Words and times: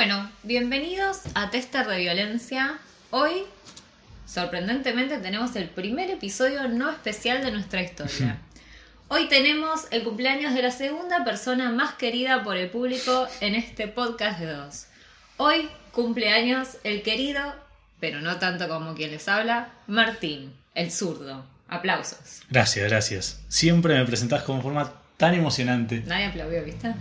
Bueno, 0.00 0.30
bienvenidos 0.44 1.18
a 1.34 1.50
Tester 1.50 1.86
de 1.86 1.98
Violencia. 1.98 2.78
Hoy, 3.10 3.42
sorprendentemente, 4.24 5.18
tenemos 5.18 5.54
el 5.56 5.68
primer 5.68 6.08
episodio 6.08 6.68
no 6.68 6.90
especial 6.90 7.44
de 7.44 7.50
nuestra 7.50 7.82
historia. 7.82 8.38
Hoy 9.08 9.28
tenemos 9.28 9.88
el 9.90 10.02
cumpleaños 10.02 10.54
de 10.54 10.62
la 10.62 10.70
segunda 10.70 11.22
persona 11.22 11.70
más 11.70 11.96
querida 11.96 12.42
por 12.42 12.56
el 12.56 12.70
público 12.70 13.28
en 13.42 13.54
este 13.54 13.88
podcast 13.88 14.40
de 14.40 14.46
dos. 14.46 14.86
Hoy 15.36 15.68
cumpleaños 15.92 16.78
el 16.82 17.02
querido, 17.02 17.54
pero 18.00 18.22
no 18.22 18.38
tanto 18.38 18.68
como 18.70 18.94
quien 18.94 19.10
les 19.10 19.28
habla, 19.28 19.68
Martín, 19.86 20.54
el 20.74 20.90
zurdo. 20.90 21.44
Aplausos. 21.68 22.40
Gracias, 22.48 22.88
gracias. 22.88 23.40
Siempre 23.48 23.98
me 23.98 24.06
presentás 24.06 24.44
como 24.44 24.62
forma 24.62 24.94
tan 25.18 25.34
emocionante. 25.34 26.02
Nadie 26.06 26.24
aplaudió, 26.24 26.64
¿viste? 26.64 26.94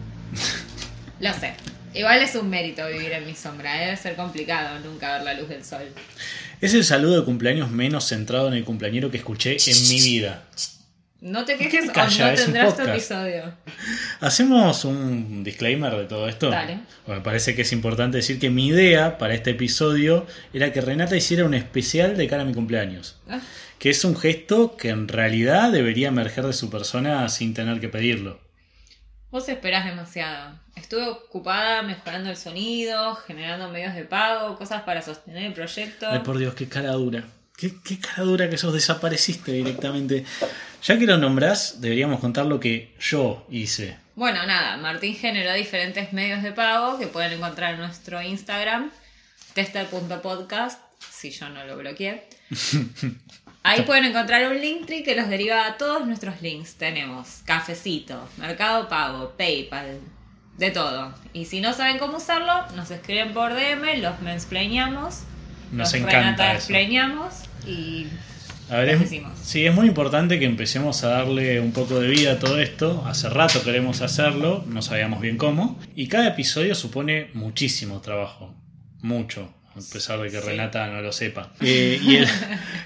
Lo 1.21 1.33
sé. 1.33 1.55
Igual 1.93 2.21
es 2.21 2.35
un 2.35 2.49
mérito 2.49 2.87
vivir 2.87 3.11
en 3.13 3.25
mi 3.25 3.35
sombra. 3.35 3.73
Debe 3.79 3.97
ser 3.97 4.15
complicado 4.15 4.79
nunca 4.79 5.13
ver 5.13 5.23
la 5.23 5.33
luz 5.33 5.49
del 5.49 5.63
sol. 5.63 5.81
Es 6.61 6.73
el 6.73 6.83
saludo 6.83 7.19
de 7.19 7.25
cumpleaños 7.25 7.71
menos 7.71 8.07
centrado 8.07 8.47
en 8.47 8.53
el 8.53 8.63
cumpleañero 8.63 9.09
que 9.09 9.17
escuché 9.17 9.57
en 9.57 9.89
mi 9.89 10.01
vida. 10.01 10.43
No 11.21 11.43
te 11.43 11.55
¿Por 11.55 11.63
qué 11.63 11.69
quejes 11.69 11.89
o 11.89 11.93
calla? 11.93 12.31
no 12.31 12.35
tendrás 12.37 12.77
tu 12.77 12.83
episodio. 12.83 13.53
Hacemos 14.21 14.85
un 14.85 15.43
disclaimer 15.43 15.93
de 15.97 16.05
todo 16.05 16.29
esto. 16.29 16.49
Dale. 16.49 16.79
Bueno, 17.05 17.19
me 17.19 17.25
parece 17.25 17.55
que 17.55 17.63
es 17.63 17.73
importante 17.73 18.17
decir 18.17 18.39
que 18.39 18.49
mi 18.49 18.67
idea 18.67 19.17
para 19.17 19.33
este 19.33 19.51
episodio 19.51 20.25
era 20.53 20.71
que 20.71 20.79
Renata 20.79 21.17
hiciera 21.17 21.43
un 21.43 21.53
especial 21.53 22.15
de 22.15 22.27
cara 22.27 22.43
a 22.43 22.45
mi 22.45 22.53
cumpleaños. 22.53 23.17
Ah, 23.27 23.41
Que 23.79 23.89
es 23.89 24.03
un 24.05 24.15
gesto 24.15 24.77
que 24.77 24.89
en 24.89 25.07
realidad 25.07 25.71
debería 25.71 26.09
emerger 26.09 26.45
de 26.45 26.53
su 26.53 26.69
persona 26.69 27.27
sin 27.29 27.53
tener 27.53 27.79
que 27.81 27.89
pedirlo. 27.89 28.39
Vos 29.31 29.47
esperás 29.49 29.85
demasiado. 29.85 30.58
Estuve 30.79 31.07
ocupada 31.09 31.81
mejorando 31.81 32.29
el 32.29 32.37
sonido, 32.37 33.15
generando 33.15 33.69
medios 33.69 33.93
de 33.95 34.05
pago, 34.05 34.57
cosas 34.57 34.83
para 34.83 35.01
sostener 35.01 35.43
el 35.43 35.53
proyecto. 35.53 36.07
Ay, 36.09 36.19
por 36.19 36.37
Dios, 36.37 36.55
qué 36.55 36.69
cara 36.69 36.93
dura. 36.93 37.23
Qué, 37.57 37.73
qué 37.83 37.99
cara 37.99 38.23
dura 38.23 38.49
que 38.49 38.57
sos, 38.57 38.73
desapareciste 38.73 39.51
directamente. 39.51 40.23
Ya 40.81 40.97
que 40.97 41.05
lo 41.05 41.17
nombrás, 41.17 41.81
deberíamos 41.81 42.21
contar 42.21 42.45
lo 42.45 42.59
que 42.59 42.95
yo 42.99 43.45
hice. 43.49 43.97
Bueno, 44.15 44.45
nada, 44.45 44.77
Martín 44.77 45.15
generó 45.15 45.53
diferentes 45.53 46.13
medios 46.13 46.41
de 46.43 46.53
pago 46.53 46.97
que 46.97 47.07
pueden 47.07 47.33
encontrar 47.33 47.73
en 47.73 47.81
nuestro 47.81 48.21
Instagram, 48.21 48.89
tester.podcast, 49.53 50.79
si 51.11 51.31
yo 51.31 51.49
no 51.49 51.65
lo 51.65 51.77
bloqueé. 51.77 52.23
Ahí 53.63 53.81
pueden 53.81 54.05
encontrar 54.05 54.49
un 54.49 54.59
Linktree 54.59 55.03
que 55.03 55.15
los 55.15 55.27
deriva 55.27 55.67
a 55.67 55.77
todos 55.77 56.07
nuestros 56.07 56.41
links. 56.41 56.75
Tenemos 56.75 57.41
Cafecito, 57.43 58.29
Mercado 58.37 58.87
Pago, 58.87 59.33
PayPal, 59.37 59.99
de 60.59 60.71
todo. 60.71 61.13
Y 61.33 61.45
si 61.45 61.61
no 61.61 61.73
saben 61.73 61.97
cómo 61.97 62.17
usarlo, 62.17 62.53
nos 62.75 62.91
escriben 62.91 63.33
por 63.33 63.53
DM, 63.53 64.01
los 64.01 64.21
mansplaineamos, 64.21 65.23
Nos 65.71 65.93
los 65.93 65.93
encanta 65.93 66.53
eso. 66.53 66.73
y 67.65 68.07
A 68.69 68.77
ver, 68.77 68.89
es, 68.89 69.09
sí, 69.41 69.65
es 69.65 69.73
muy 69.73 69.87
importante 69.87 70.37
que 70.37 70.45
empecemos 70.45 71.03
a 71.03 71.09
darle 71.09 71.61
un 71.61 71.71
poco 71.71 71.99
de 71.99 72.09
vida 72.09 72.33
a 72.33 72.39
todo 72.39 72.59
esto. 72.59 73.05
Hace 73.07 73.29
rato 73.29 73.63
queremos 73.63 74.01
hacerlo, 74.01 74.65
no 74.67 74.81
sabíamos 74.81 75.21
bien 75.21 75.37
cómo. 75.37 75.79
Y 75.95 76.07
cada 76.07 76.27
episodio 76.27 76.75
supone 76.75 77.29
muchísimo 77.33 78.01
trabajo. 78.01 78.53
Mucho, 79.01 79.53
a 79.79 79.93
pesar 79.93 80.19
de 80.19 80.29
que 80.29 80.39
Sí. 80.41 80.47
Renata 80.47 80.87
no 80.87 81.01
lo 81.01 81.11
sepa. 81.11 81.51
Eh, 81.61 81.99
y, 82.01 82.15
el, 82.17 82.27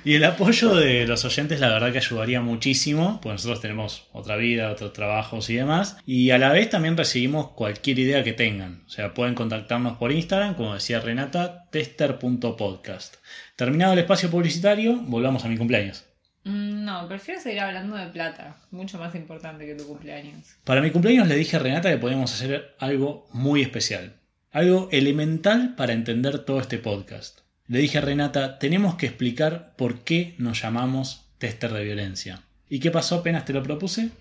y 0.05 0.13
el 0.15 0.23
apoyo 0.23 0.75
de 0.75 1.05
los 1.07 1.25
oyentes, 1.25 1.59
la 1.59 1.69
verdad 1.69 1.91
que 1.91 1.97
ayudaría 1.97 2.41
muchísimo, 2.41 3.19
pues 3.21 3.33
nosotros 3.33 3.61
tenemos 3.61 4.07
otra 4.11 4.35
vida, 4.37 4.71
otros 4.71 4.93
trabajos 4.93 5.49
y 5.49 5.55
demás. 5.55 5.97
Y 6.05 6.29
a 6.31 6.37
la 6.37 6.51
vez 6.51 6.69
también 6.69 6.95
recibimos 6.95 7.51
cualquier 7.51 7.99
idea 7.99 8.23
que 8.23 8.33
tengan. 8.33 8.83
O 8.85 8.89
sea, 8.89 9.13
pueden 9.13 9.35
contactarnos 9.35 9.97
por 9.97 10.11
Instagram, 10.11 10.55
como 10.55 10.73
decía 10.73 10.99
Renata, 10.99 11.65
tester.podcast. 11.71 13.15
Terminado 13.55 13.93
el 13.93 13.99
espacio 13.99 14.29
publicitario, 14.29 14.95
volvamos 15.01 15.43
a 15.45 15.47
mi 15.47 15.57
cumpleaños. 15.57 16.05
Mm, 16.45 16.83
No, 16.83 17.07
prefiero 17.07 17.39
seguir 17.39 17.61
hablando 17.61 17.95
de 17.95 18.07
plata. 18.07 18.57
Mucho 18.71 18.97
más 18.97 19.15
importante 19.15 19.65
que 19.65 19.75
tu 19.75 19.87
cumpleaños. 19.87 20.55
Para 20.63 20.81
mi 20.81 20.91
cumpleaños 20.91 21.27
le 21.27 21.35
dije 21.35 21.55
a 21.55 21.59
Renata 21.59 21.89
que 21.89 21.97
podíamos 21.97 22.33
hacer 22.33 22.75
algo 22.79 23.27
muy 23.31 23.61
especial. 23.61 24.15
Algo 24.53 24.87
elemental 24.91 25.73
para 25.75 25.93
entender 25.93 26.37
todo 26.39 26.59
este 26.59 26.77
podcast. 26.77 27.39
Le 27.67 27.79
dije 27.79 27.97
a 27.97 28.01
Renata, 28.01 28.59
tenemos 28.59 28.93
que 28.95 29.07
explicar 29.07 29.73
por 29.77 30.03
qué 30.03 30.35
nos 30.37 30.61
llamamos 30.61 31.25
tester 31.39 31.73
de 31.73 31.83
violencia. 31.83 32.43
¿Y 32.69 32.79
qué 32.79 32.91
pasó 32.91 33.15
apenas 33.15 33.45
te 33.45 33.53
lo 33.53 33.63
propuse? 33.63 34.11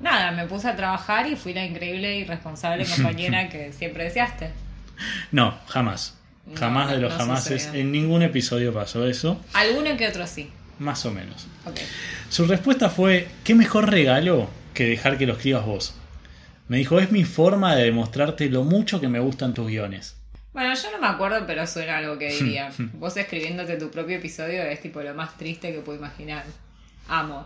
Nada, 0.00 0.32
me 0.32 0.46
puse 0.46 0.66
a 0.66 0.76
trabajar 0.76 1.26
y 1.26 1.36
fui 1.36 1.52
la 1.52 1.64
increíble 1.66 2.16
y 2.16 2.24
responsable 2.24 2.86
compañera 2.96 3.50
que 3.50 3.70
siempre 3.74 4.04
deseaste. 4.04 4.50
No, 5.30 5.58
jamás. 5.66 6.16
No, 6.46 6.56
Jamás 6.56 6.90
de 6.90 6.96
los 6.98 7.12
no 7.12 7.18
jamases. 7.18 7.62
sucedió. 7.64 7.82
En 7.82 7.92
ningún 7.92 8.22
episodio 8.22 8.72
pasó 8.72 9.06
eso. 9.06 9.44
Alguno 9.52 9.94
que 9.98 10.08
otro 10.08 10.26
sí. 10.26 10.48
Más 10.78 11.04
o 11.04 11.10
menos. 11.10 11.46
Su 12.30 12.46
respuesta 12.46 12.88
fue, 12.88 13.28
¿qué 13.44 13.54
mejor 13.54 13.90
regalo 13.90 14.48
que 14.72 14.86
dejar 14.86 15.18
que 15.18 15.26
lo 15.26 15.34
escribas 15.34 15.66
vos? 15.66 15.94
Me 16.70 16.76
dijo, 16.76 17.00
es 17.00 17.10
mi 17.10 17.24
forma 17.24 17.74
de 17.74 17.86
demostrarte 17.86 18.48
lo 18.48 18.62
mucho 18.62 19.00
que 19.00 19.08
me 19.08 19.18
gustan 19.18 19.54
tus 19.54 19.66
guiones. 19.66 20.16
Bueno, 20.52 20.72
yo 20.72 20.92
no 20.92 21.00
me 21.00 21.08
acuerdo, 21.08 21.44
pero 21.44 21.66
suena 21.66 21.98
algo 21.98 22.16
que 22.16 22.28
diría. 22.28 22.70
Vos 22.92 23.16
escribiéndote 23.16 23.76
tu 23.76 23.90
propio 23.90 24.18
episodio 24.18 24.62
es 24.62 24.80
tipo 24.80 25.02
lo 25.02 25.12
más 25.12 25.36
triste 25.36 25.72
que 25.72 25.80
puedo 25.80 25.98
imaginar. 25.98 26.44
Amo. 27.08 27.44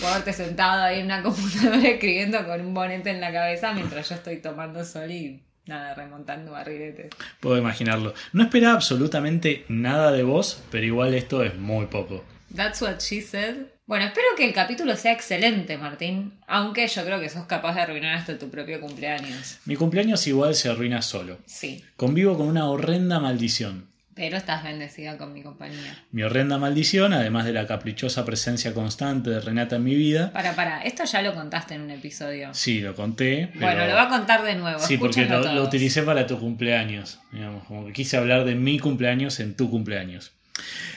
Poderte 0.00 0.32
sentado 0.32 0.84
ahí 0.84 1.00
en 1.00 1.06
una 1.06 1.22
computadora 1.24 1.88
escribiendo 1.88 2.46
con 2.46 2.60
un 2.60 2.72
bonete 2.72 3.10
en 3.10 3.20
la 3.20 3.32
cabeza 3.32 3.72
mientras 3.72 4.08
yo 4.08 4.14
estoy 4.14 4.36
tomando 4.36 4.84
sol 4.84 5.10
y 5.10 5.42
nada, 5.66 5.94
remontando 5.94 6.52
barriletes. 6.52 7.10
Puedo 7.40 7.58
imaginarlo. 7.58 8.14
No 8.32 8.44
esperaba 8.44 8.74
absolutamente 8.74 9.64
nada 9.66 10.12
de 10.12 10.22
vos, 10.22 10.62
pero 10.70 10.86
igual 10.86 11.14
esto 11.14 11.42
es 11.42 11.58
muy 11.58 11.86
poco. 11.86 12.24
That's 12.54 12.80
what 12.82 12.98
she 13.00 13.20
said. 13.20 13.56
Bueno, 13.86 14.04
espero 14.06 14.26
que 14.36 14.44
el 14.44 14.52
capítulo 14.52 14.96
sea 14.96 15.12
excelente, 15.12 15.76
Martín. 15.78 16.32
Aunque 16.46 16.86
yo 16.86 17.04
creo 17.04 17.20
que 17.20 17.28
sos 17.28 17.46
capaz 17.46 17.74
de 17.74 17.80
arruinar 17.82 18.14
hasta 18.14 18.38
tu 18.38 18.48
propio 18.50 18.80
cumpleaños. 18.80 19.58
Mi 19.64 19.76
cumpleaños 19.76 20.26
igual 20.26 20.54
se 20.54 20.68
arruina 20.70 21.02
solo. 21.02 21.38
Sí, 21.46 21.84
Convivo 21.96 22.36
con 22.36 22.46
una 22.48 22.66
horrenda 22.66 23.20
maldición. 23.20 23.88
pero 24.14 24.36
estás 24.36 24.62
bendecida 24.62 25.16
con 25.16 25.32
mi 25.32 25.42
compañía. 25.42 26.04
Mi 26.10 26.22
horrenda 26.22 26.58
maldición, 26.58 27.12
además 27.14 27.46
de 27.46 27.52
la 27.54 27.66
caprichosa 27.66 28.24
presencia 28.26 28.74
constante 28.74 29.30
de 29.30 29.40
Renata 29.40 29.76
en 29.76 29.84
mi 29.84 29.94
vida, 29.94 30.30
Para, 30.32 30.54
para, 30.54 30.82
esto 30.82 31.04
ya 31.04 31.22
lo 31.22 31.34
contaste 31.34 31.74
en 31.74 31.80
un 31.82 31.90
episodio. 31.90 32.50
sí, 32.52 32.80
lo 32.80 32.94
conté. 32.94 33.48
pero- 33.54 33.66
Bueno, 33.66 33.86
lo 33.86 33.94
va 33.94 34.02
a 34.02 34.08
contar 34.10 34.42
de 34.42 34.54
nuevo. 34.56 34.78
Sí, 34.80 34.98
porque 34.98 35.24
lo, 35.24 35.40
lo 35.54 35.64
utilicé 35.64 36.02
para 36.02 36.26
tu 36.26 36.38
cumpleaños. 36.38 37.18
Digamos, 37.32 37.64
como 37.64 37.86
que 37.86 37.92
quise 37.94 38.16
hablar 38.18 38.44
de 38.44 38.54
mi 38.54 38.78
cumpleaños 38.78 39.40
en 39.40 39.54
tu 39.56 39.70
cumpleaños. 39.70 40.32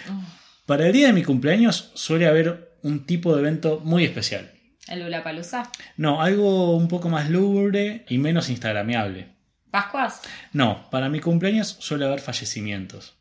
Oh, 0.10 0.22
Para 0.66 0.88
el 0.88 0.94
día 0.94 1.08
de 1.08 1.14
mi 1.14 1.24
cumpleaños 1.24 1.92
suele 1.94 2.28
haber 2.28 2.78
un 2.82 3.06
tipo 3.06 3.34
de 3.36 3.42
evento 3.42 3.82
muy 3.84 4.04
especial. 4.04 4.52
El 4.88 5.04
Lula 5.04 5.24
Palusa. 5.24 5.70
No, 5.98 6.22
algo 6.22 6.76
un 6.76 6.88
poco 6.88 7.10
más 7.10 7.30
lúgubre 7.30 8.06
y 8.10 8.18
menos 8.18 8.50
instagrameable. 8.50 9.30
¿Pascuas? 9.72 10.22
No, 10.54 10.90
para 10.90 11.10
mi 11.10 11.20
cumpleaños 11.20 11.76
suele 11.80 12.06
haber 12.06 12.20
fallecimientos. 12.20 13.16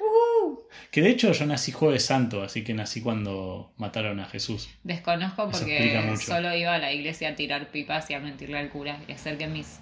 Uh, 0.00 0.58
Que 0.90 1.02
de 1.02 1.10
hecho 1.10 1.32
yo 1.32 1.46
nací 1.46 1.70
jueves 1.70 2.04
santo, 2.04 2.42
así 2.42 2.64
que 2.64 2.72
nací 2.74 3.00
cuando 3.00 3.72
mataron 3.76 4.18
a 4.20 4.26
Jesús. 4.26 4.68
desconozco 4.82 5.50
porque 5.50 6.16
solo 6.24 6.54
iba 6.56 6.74
a 6.74 6.78
la 6.78 6.92
iglesia 6.92 7.30
a 7.30 7.34
tirar 7.34 7.70
pipas 7.70 8.10
y 8.10 8.14
a 8.14 8.20
mentirle 8.20 8.58
al 8.58 8.70
cura 8.70 9.00
y 9.06 9.12
hacer 9.12 9.38
que 9.38 9.46
mis 9.48 9.78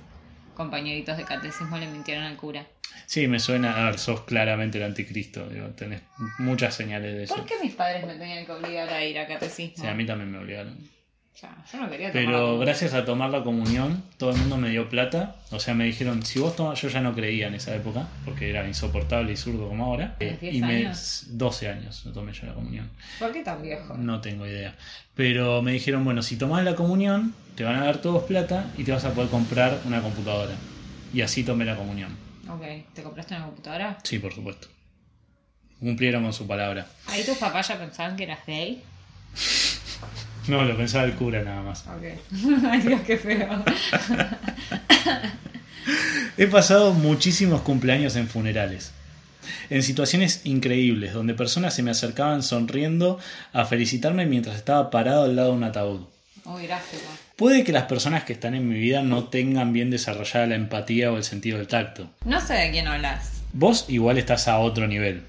compañeritos 0.55 1.17
de 1.17 1.25
catecismo 1.25 1.79
le 1.79 1.87
mintieran 1.87 2.25
al 2.25 2.37
cura. 2.37 2.67
Sí, 3.11 3.27
me 3.27 3.41
suena, 3.41 3.77
a 3.77 3.91
ver, 3.91 3.99
sos 3.99 4.21
claramente 4.21 4.79
el 4.79 4.85
anticristo, 4.85 5.49
digo, 5.49 5.67
tenés 5.71 6.01
muchas 6.39 6.77
señales 6.77 7.13
de 7.13 7.25
eso. 7.25 7.35
¿Por 7.35 7.45
qué 7.45 7.55
mis 7.61 7.75
padres 7.75 8.07
me 8.07 8.15
tenían 8.15 8.47
que 8.47 8.53
obligar 8.53 8.89
a 8.89 9.05
ir 9.05 9.19
a 9.19 9.27
catecismo? 9.27 9.83
Sí, 9.83 9.91
a 9.91 9.95
mí 9.95 10.07
también 10.07 10.31
me 10.31 10.39
obligaron. 10.39 10.75
O 10.79 11.37
sea, 11.37 11.57
yo 11.73 11.81
no 11.81 11.91
quería 11.91 12.13
tomar 12.13 12.25
Pero 12.25 12.59
gracias 12.61 12.95
a 12.95 13.05
tomar 13.05 13.31
la 13.31 13.43
comunión, 13.43 14.05
todo 14.17 14.31
el 14.31 14.37
mundo 14.37 14.59
me 14.59 14.69
dio 14.71 14.89
plata. 14.89 15.35
O 15.51 15.59
sea, 15.59 15.75
me 15.75 15.87
dijeron, 15.87 16.25
si 16.25 16.39
vos 16.39 16.55
tomas, 16.55 16.81
yo 16.81 16.89
ya 16.89 17.01
no 17.01 17.13
creía 17.13 17.49
en 17.49 17.55
esa 17.55 17.75
época, 17.75 18.07
porque 18.25 18.49
era 18.49 18.65
insoportable 18.65 19.33
y 19.33 19.37
zurdo 19.37 19.69
como 19.69 19.87
ahora. 19.87 20.15
¿Tienes 20.17 20.41
10 20.41 20.55
y 20.55 20.61
me, 20.61 20.87
años? 20.87 21.25
12 21.31 21.69
años 21.69 22.07
no 22.07 22.13
tomé 22.13 22.33
yo 22.33 22.47
la 22.47 22.55
comunión. 22.55 22.91
¿Por 23.19 23.33
qué 23.33 23.43
tan 23.43 23.61
viejo? 23.61 23.97
No 23.97 24.21
tengo 24.21 24.47
idea. 24.47 24.77
Pero 25.17 25.63
me 25.63 25.73
dijeron, 25.73 26.05
bueno, 26.05 26.23
si 26.23 26.37
tomás 26.37 26.63
la 26.63 26.77
comunión, 26.77 27.35
te 27.57 27.65
van 27.65 27.75
a 27.75 27.87
dar 27.87 28.01
todos 28.01 28.23
plata 28.23 28.71
y 28.79 28.85
te 28.85 28.93
vas 28.93 29.05
a 29.05 29.13
poder 29.13 29.31
comprar 29.31 29.81
una 29.85 30.01
computadora. 30.01 30.55
Y 31.13 31.23
así 31.23 31.43
tomé 31.43 31.65
la 31.65 31.75
comunión. 31.75 32.30
Ok, 32.53 32.63
¿te 32.95 33.03
compraste 33.03 33.35
una 33.35 33.47
computadora? 33.47 33.99
Sí, 34.03 34.19
por 34.19 34.33
supuesto. 34.35 34.69
Cumplieron 35.79 36.23
con 36.25 36.33
su 36.33 36.47
palabra. 36.47 36.87
Ahí 37.07 37.25
tus 37.25 37.39
papás 37.39 37.69
ya 37.69 37.79
pensaban 37.79 38.17
que 38.17 38.25
eras 38.25 38.41
gay. 38.47 38.83
No, 40.49 40.65
lo 40.65 40.77
pensaba 40.77 41.05
el 41.05 41.15
cura 41.15 41.43
nada 41.43 41.63
más. 41.63 41.85
Ok. 41.87 42.05
Ay, 42.71 42.81
Dios, 42.81 43.01
qué 43.03 43.17
feo. 43.17 43.65
He 46.37 46.47
pasado 46.47 46.93
muchísimos 46.93 47.63
cumpleaños 47.63 48.17
en 48.17 48.29
funerales. 48.29 48.93
En 49.69 49.83
situaciones 49.83 50.43
increíbles, 50.45 51.13
donde 51.13 51.35
personas 51.35 51.75
se 51.75 51.83
me 51.83 51.91
acercaban 51.91 52.43
sonriendo 52.43 53.19
a 53.53 53.65
felicitarme 53.65 54.27
mientras 54.27 54.57
estaba 54.57 54.91
parado 54.91 55.25
al 55.25 55.37
lado 55.37 55.51
de 55.51 55.57
un 55.57 55.65
ataúd. 55.65 56.07
Gracias. 56.45 57.03
Puede 57.37 57.65
que 57.65 57.73
las 57.73 57.85
personas 57.85 58.25
que 58.25 58.33
están 58.33 58.55
en 58.55 58.69
mi 58.69 58.79
vida 58.79 59.03
no 59.03 59.25
tengan 59.25 59.73
bien 59.73 59.91
desarrollada 59.91 60.47
la 60.47 60.55
empatía 60.55 61.13
o 61.13 61.17
el 61.17 61.25
sentido 61.25 61.59
del 61.59 61.67
tacto. 61.67 62.11
No 62.25 62.41
sé 62.41 62.55
de 62.55 62.71
quién 62.71 62.87
hablas. 62.87 63.43
Vos 63.53 63.87
igual 63.89 64.19
estás 64.19 64.47
a 64.49 64.59
otro 64.59 64.87
nivel. 64.87 65.23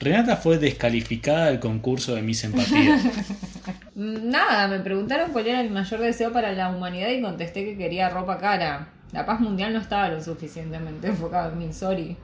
Renata 0.00 0.36
fue 0.36 0.58
descalificada 0.58 1.46
del 1.46 1.60
concurso 1.60 2.14
de 2.14 2.22
Miss 2.22 2.44
Empatía. 2.44 2.98
Nada, 3.94 4.66
me 4.66 4.80
preguntaron 4.80 5.30
cuál 5.30 5.46
era 5.46 5.62
mi 5.62 5.68
mayor 5.68 6.00
deseo 6.00 6.32
para 6.32 6.52
la 6.52 6.70
humanidad 6.70 7.10
y 7.10 7.20
contesté 7.20 7.64
que 7.64 7.76
quería 7.76 8.08
ropa 8.08 8.38
cara. 8.38 8.88
La 9.12 9.26
paz 9.26 9.40
mundial 9.40 9.74
no 9.74 9.80
estaba 9.80 10.08
lo 10.08 10.22
suficientemente 10.22 11.08
enfocada 11.08 11.52
en 11.52 11.58
mí, 11.58 11.72
sorry. 11.72 12.16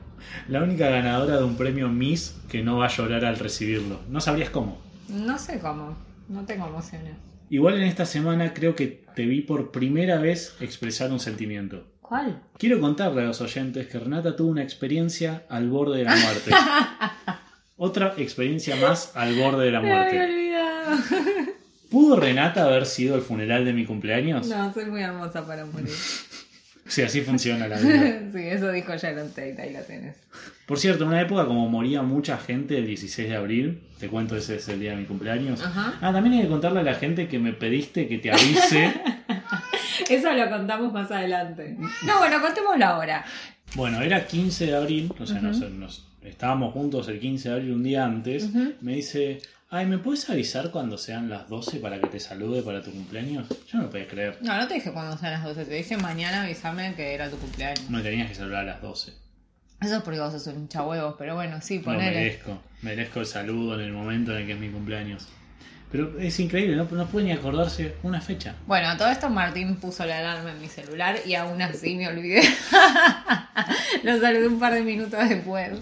La 0.47 0.63
única 0.63 0.89
ganadora 0.89 1.37
de 1.37 1.43
un 1.43 1.55
premio 1.55 1.87
Miss 1.89 2.35
que 2.49 2.63
no 2.63 2.77
va 2.77 2.85
a 2.85 2.89
llorar 2.89 3.23
al 3.25 3.37
recibirlo. 3.37 3.99
No 4.09 4.21
sabrías 4.21 4.49
cómo. 4.49 4.79
No 5.07 5.37
sé 5.37 5.59
cómo, 5.59 5.95
no 6.29 6.45
tengo 6.45 6.65
emociones. 6.67 7.13
Igual 7.49 7.75
en 7.77 7.83
esta 7.83 8.05
semana 8.05 8.53
creo 8.53 8.75
que 8.75 9.05
te 9.15 9.25
vi 9.25 9.41
por 9.41 9.71
primera 9.71 10.19
vez 10.19 10.55
expresar 10.59 11.11
un 11.11 11.19
sentimiento. 11.19 11.87
¿Cuál? 12.01 12.41
Quiero 12.57 12.79
contarle 12.79 13.21
a 13.21 13.25
los 13.25 13.41
oyentes 13.41 13.87
que 13.87 13.99
Renata 13.99 14.35
tuvo 14.35 14.49
una 14.49 14.63
experiencia 14.63 15.43
al 15.49 15.69
borde 15.69 15.99
de 15.99 16.03
la 16.05 16.15
muerte. 16.15 16.51
Otra 17.77 18.13
experiencia 18.17 18.75
más 18.77 19.11
al 19.15 19.35
borde 19.35 19.65
de 19.65 19.71
la 19.71 19.81
Me 19.81 19.91
había 19.93 20.11
muerte. 20.19 20.33
olvidado. 20.33 20.97
¿Pudo 21.91 22.15
Renata 22.17 22.65
haber 22.65 22.85
sido 22.85 23.15
el 23.15 23.21
funeral 23.21 23.63
de 23.65 23.73
mi 23.73 23.85
cumpleaños? 23.85 24.47
No, 24.47 24.73
soy 24.73 24.85
muy 24.85 25.01
hermosa 25.01 25.45
para 25.45 25.65
morir. 25.65 25.89
Sí, 26.87 27.01
así 27.01 27.21
funciona 27.21 27.67
la 27.67 27.77
vida. 27.79 28.21
sí, 28.33 28.39
eso 28.39 28.71
dijo 28.71 28.95
Sharon 28.95 29.29
Tate, 29.29 29.55
ahí 29.61 29.73
la 29.73 29.81
tenés. 29.83 30.15
Por 30.65 30.77
cierto, 30.79 31.03
en 31.03 31.09
una 31.09 31.21
época 31.21 31.45
como 31.45 31.69
moría 31.69 32.01
mucha 32.01 32.37
gente 32.37 32.77
el 32.77 32.85
16 32.87 33.29
de 33.29 33.35
abril, 33.35 33.81
te 33.99 34.07
cuento 34.09 34.35
ese 34.35 34.55
es 34.57 34.67
el 34.69 34.79
día 34.79 34.91
de 34.91 34.97
mi 34.97 35.05
cumpleaños. 35.05 35.63
Ajá. 35.63 35.93
Ah, 36.01 36.11
también 36.13 36.35
hay 36.35 36.41
que 36.43 36.49
contarle 36.49 36.81
a 36.81 36.83
la 36.83 36.93
gente 36.95 37.27
que 37.27 37.39
me 37.39 37.53
pediste 37.53 38.07
que 38.07 38.17
te 38.19 38.31
avise. 38.31 38.93
Eso 40.09 40.31
lo 40.33 40.49
contamos 40.49 40.93
más 40.93 41.11
adelante. 41.11 41.75
No, 42.05 42.19
bueno, 42.19 42.41
contémoslo 42.41 42.85
ahora. 42.85 43.25
bueno, 43.75 44.01
era 44.01 44.25
15 44.25 44.67
de 44.67 44.75
abril, 44.75 45.11
o 45.19 45.25
sea, 45.25 45.37
Ujú. 45.37 45.45
nos, 45.47 45.59
nos- 45.71 46.07
estábamos 46.23 46.73
juntos 46.73 47.07
el 47.09 47.19
15 47.19 47.49
de 47.49 47.55
abril 47.55 47.71
un 47.73 47.83
día 47.83 48.05
antes. 48.05 48.49
Me 48.81 48.95
dice, 48.95 49.39
ay, 49.69 49.85
¿me 49.85 49.97
puedes 49.97 50.29
avisar 50.29 50.71
cuando 50.71 50.97
sean 50.97 51.29
las 51.29 51.47
12 51.49 51.79
para 51.79 51.99
que 51.99 52.07
te 52.07 52.19
salude 52.19 52.61
para 52.61 52.81
tu 52.81 52.91
cumpleaños? 52.91 53.47
Yo 53.67 53.77
no 53.77 53.83
lo 53.85 53.89
podía 53.89 54.07
creer. 54.07 54.37
No, 54.41 54.55
no 54.57 54.67
te 54.67 54.75
dije 54.75 54.91
cuando 54.91 55.17
sean 55.17 55.33
las 55.33 55.43
12, 55.43 55.65
te 55.65 55.73
dije 55.73 55.97
mañana 55.97 56.43
avisarme 56.43 56.93
que 56.95 57.13
era 57.13 57.29
tu 57.29 57.37
cumpleaños. 57.37 57.89
Me 57.89 58.01
tenías 58.01 58.29
que 58.29 58.35
saludar 58.35 58.61
a 58.63 58.65
las 58.73 58.81
12. 58.81 59.13
Eso 59.81 59.97
es 59.97 60.01
porque 60.01 60.19
vos 60.19 60.31
sos 60.33 60.47
un 60.47 60.61
hinchahuevos, 60.61 61.15
pero 61.19 61.35
bueno, 61.35 61.59
sí, 61.61 61.77
No 61.79 61.83
ponele. 61.85 62.11
merezco, 62.11 62.59
merezco 62.81 63.19
el 63.19 63.25
saludo 63.27 63.75
en 63.79 63.81
el 63.85 63.93
momento 63.93 64.31
en 64.31 64.39
el 64.39 64.45
que 64.47 64.53
es 64.53 64.59
mi 64.59 64.69
cumpleaños. 64.69 65.27
Pero 65.91 66.19
es 66.19 66.37
increíble, 66.41 66.75
no, 66.75 66.83
no 66.91 67.05
puede 67.05 67.27
ni 67.27 67.31
acordarse 67.31 67.95
una 68.03 68.19
fecha. 68.19 68.55
Bueno, 68.65 68.89
a 68.89 68.97
todo 68.97 69.07
esto 69.09 69.29
Martín 69.29 69.77
puso 69.77 70.05
la 70.05 70.19
alarma 70.19 70.51
en 70.51 70.59
mi 70.59 70.67
celular 70.67 71.15
y 71.25 71.35
aún 71.35 71.61
así 71.61 71.95
me 71.95 72.07
olvidé. 72.09 72.41
Lo 74.03 74.19
saludé 74.19 74.47
un 74.47 74.59
par 74.59 74.73
de 74.73 74.81
minutos 74.81 75.29
después. 75.29 75.79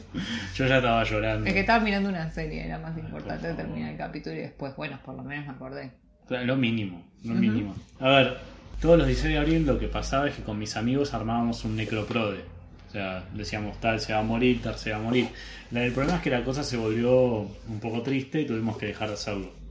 Yo 0.56 0.68
ya 0.68 0.78
estaba 0.78 1.04
llorando. 1.04 1.48
Es 1.48 1.54
que 1.54 1.60
estaba 1.62 1.84
mirando 1.84 2.10
una 2.10 2.30
serie, 2.32 2.66
era 2.66 2.78
más 2.80 2.98
importante 2.98 3.54
terminar 3.54 3.92
el 3.92 3.98
capítulo 3.98 4.36
y 4.36 4.40
después, 4.40 4.76
bueno, 4.76 5.00
por 5.04 5.16
lo 5.16 5.24
menos 5.24 5.46
me 5.48 5.52
acordé. 5.54 5.92
Lo 6.30 6.56
mínimo, 6.56 7.04
lo 7.24 7.32
Ujú. 7.32 7.40
mínimo. 7.42 7.76
A 8.00 8.10
ver, 8.10 8.38
todos 8.82 8.98
los 8.98 9.08
16 9.08 9.34
de 9.34 9.40
abril 9.40 9.66
lo 9.66 9.80
que 9.80 9.88
pasaba 9.88 10.28
es 10.28 10.36
que 10.36 10.44
con 10.44 10.58
mis 10.60 10.76
amigos 10.78 11.14
armábamos 11.14 11.64
un 11.66 11.76
necroprode. 11.76 12.42
O 12.88 12.92
sea, 12.92 13.24
decíamos 13.34 13.80
tal 13.82 14.00
se 14.00 14.14
va 14.14 14.20
a 14.20 14.24
morir, 14.24 14.62
tal 14.62 14.76
se 14.78 14.92
va 14.92 14.98
a 14.98 15.02
morir. 15.02 15.28
El 15.74 15.92
problema 15.92 16.18
es 16.18 16.24
que 16.24 16.30
la 16.30 16.44
cosa 16.44 16.64
se 16.64 16.78
volvió 16.78 17.12
un 17.42 17.80
poco 17.82 18.02
triste 18.04 18.42
y 18.42 18.46
tuvimos 18.46 18.78
que 18.78 18.86
dejar 18.86 19.08
de 19.10 19.16
hacerlo. 19.16 19.65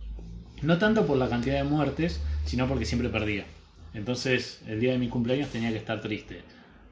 No 0.65 0.79
tanto 0.79 1.07
por 1.07 1.19
la 1.19 1.29
cantidad 1.29 1.57
de 1.57 1.65
muertes, 1.65 2.23
sino 2.47 2.67
porque 2.67 2.87
siempre 2.87 3.11
perdía. 3.11 3.45
Entonces, 3.93 4.63
el 4.67 4.81
día 4.81 4.93
de 4.93 4.99
mi 4.99 5.11
cumpleaños 5.11 5.51
tenía 5.51 5.69
que 5.69 5.77
estar 5.77 6.01
triste. 6.01 6.41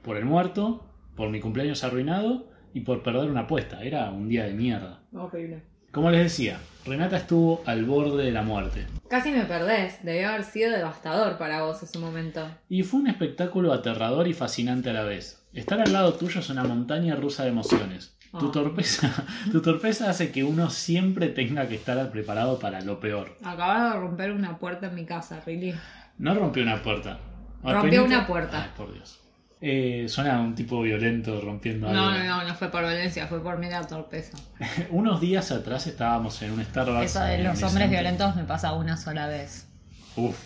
Por 0.02 0.18
el 0.18 0.26
muerto, 0.26 0.84
por 1.16 1.30
mi 1.30 1.40
cumpleaños 1.40 1.82
arruinado 1.82 2.44
y 2.74 2.80
por 2.80 3.02
perder 3.02 3.30
una 3.30 3.40
apuesta. 3.40 3.82
Era 3.82 4.10
un 4.10 4.28
día 4.28 4.44
de 4.44 4.52
mierda. 4.52 5.00
Horrible. 5.14 5.62
Como 5.90 6.10
les 6.10 6.22
decía, 6.22 6.58
Renata 6.84 7.16
estuvo 7.16 7.62
al 7.64 7.86
borde 7.86 8.24
de 8.24 8.32
la 8.32 8.42
muerte. 8.42 8.86
Casi 9.08 9.30
me 9.30 9.46
perdés, 9.46 10.04
debió 10.04 10.28
haber 10.28 10.44
sido 10.44 10.70
devastador 10.70 11.38
para 11.38 11.62
vos 11.62 11.82
ese 11.82 11.98
momento. 11.98 12.46
Y 12.68 12.82
fue 12.82 13.00
un 13.00 13.06
espectáculo 13.06 13.72
aterrador 13.72 14.28
y 14.28 14.34
fascinante 14.34 14.90
a 14.90 14.92
la 14.92 15.04
vez. 15.04 15.42
Estar 15.54 15.80
al 15.80 15.94
lado 15.94 16.12
tuyo 16.12 16.40
es 16.40 16.50
una 16.50 16.64
montaña 16.64 17.16
rusa 17.16 17.44
de 17.44 17.48
emociones. 17.48 18.14
Tu, 18.38 18.46
Oh. 18.46 18.50
torpeza, 18.50 19.12
tu 19.52 19.60
torpeza 19.60 20.08
hace 20.08 20.32
que 20.32 20.42
uno 20.42 20.70
siempre 20.70 21.28
tenga 21.28 21.68
que 21.68 21.74
estar 21.74 22.10
preparado 22.10 22.58
para 22.58 22.80
lo 22.80 22.98
peor. 22.98 23.36
Acabas 23.44 23.92
de 23.92 24.00
romper 24.00 24.32
una 24.32 24.58
puerta 24.58 24.86
en 24.86 24.94
mi 24.94 25.04
casa, 25.04 25.40
really. 25.44 25.74
No 26.18 26.34
rompió 26.34 26.62
una 26.62 26.82
puerta. 26.82 27.18
Rompió 27.62 28.04
una 28.04 28.26
puerta. 28.26 28.62
Ay, 28.64 28.70
por 28.76 28.92
Dios. 28.92 29.18
Eh, 29.60 30.06
suena 30.08 30.40
un 30.40 30.54
tipo 30.56 30.80
violento 30.82 31.40
rompiendo 31.40 31.92
No, 31.92 32.08
algo. 32.08 32.18
no, 32.24 32.38
no, 32.42 32.48
no 32.48 32.54
fue 32.56 32.68
por 32.70 32.80
violencia, 32.80 33.28
fue 33.28 33.40
por 33.42 33.58
mera 33.58 33.82
torpeza. 33.86 34.36
Unos 34.90 35.20
días 35.20 35.52
atrás 35.52 35.86
estábamos 35.86 36.40
en 36.42 36.52
un 36.52 36.64
Starbucks. 36.64 37.04
Eso 37.04 37.20
de 37.20 37.38
los 37.38 37.52
hombres 37.62 37.70
centro. 37.72 37.88
violentos 37.90 38.34
me 38.36 38.44
pasa 38.44 38.72
una 38.72 38.96
sola 38.96 39.28
vez. 39.28 39.68
Uf. 40.16 40.36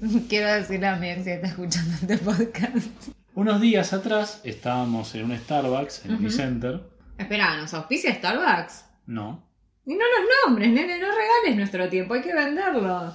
Quiero 0.28 0.52
decirle 0.52 0.86
a 0.86 0.96
mi 0.96 1.08
ex 1.10 1.24
si 1.24 1.30
está 1.30 1.48
escuchando 1.48 1.94
este 2.00 2.18
podcast. 2.18 3.08
Unos 3.34 3.60
días 3.60 3.92
atrás 3.92 4.40
estábamos 4.44 5.14
en 5.14 5.24
un 5.30 5.36
Starbucks 5.36 6.04
en 6.04 6.14
Ujú. 6.14 6.22
mi 6.24 6.30
center. 6.30 6.80
Espera, 7.20 7.54
¿nos 7.58 7.74
auspicia 7.74 8.14
Starbucks? 8.14 8.82
No. 9.04 9.46
Y 9.84 9.90
no 9.94 10.00
los 10.00 10.46
nombres, 10.46 10.70
nene, 10.72 10.98
no 10.98 11.08
regales 11.08 11.54
nuestro 11.54 11.86
tiempo, 11.90 12.14
hay 12.14 12.22
que 12.22 12.32
venderlo. 12.32 13.14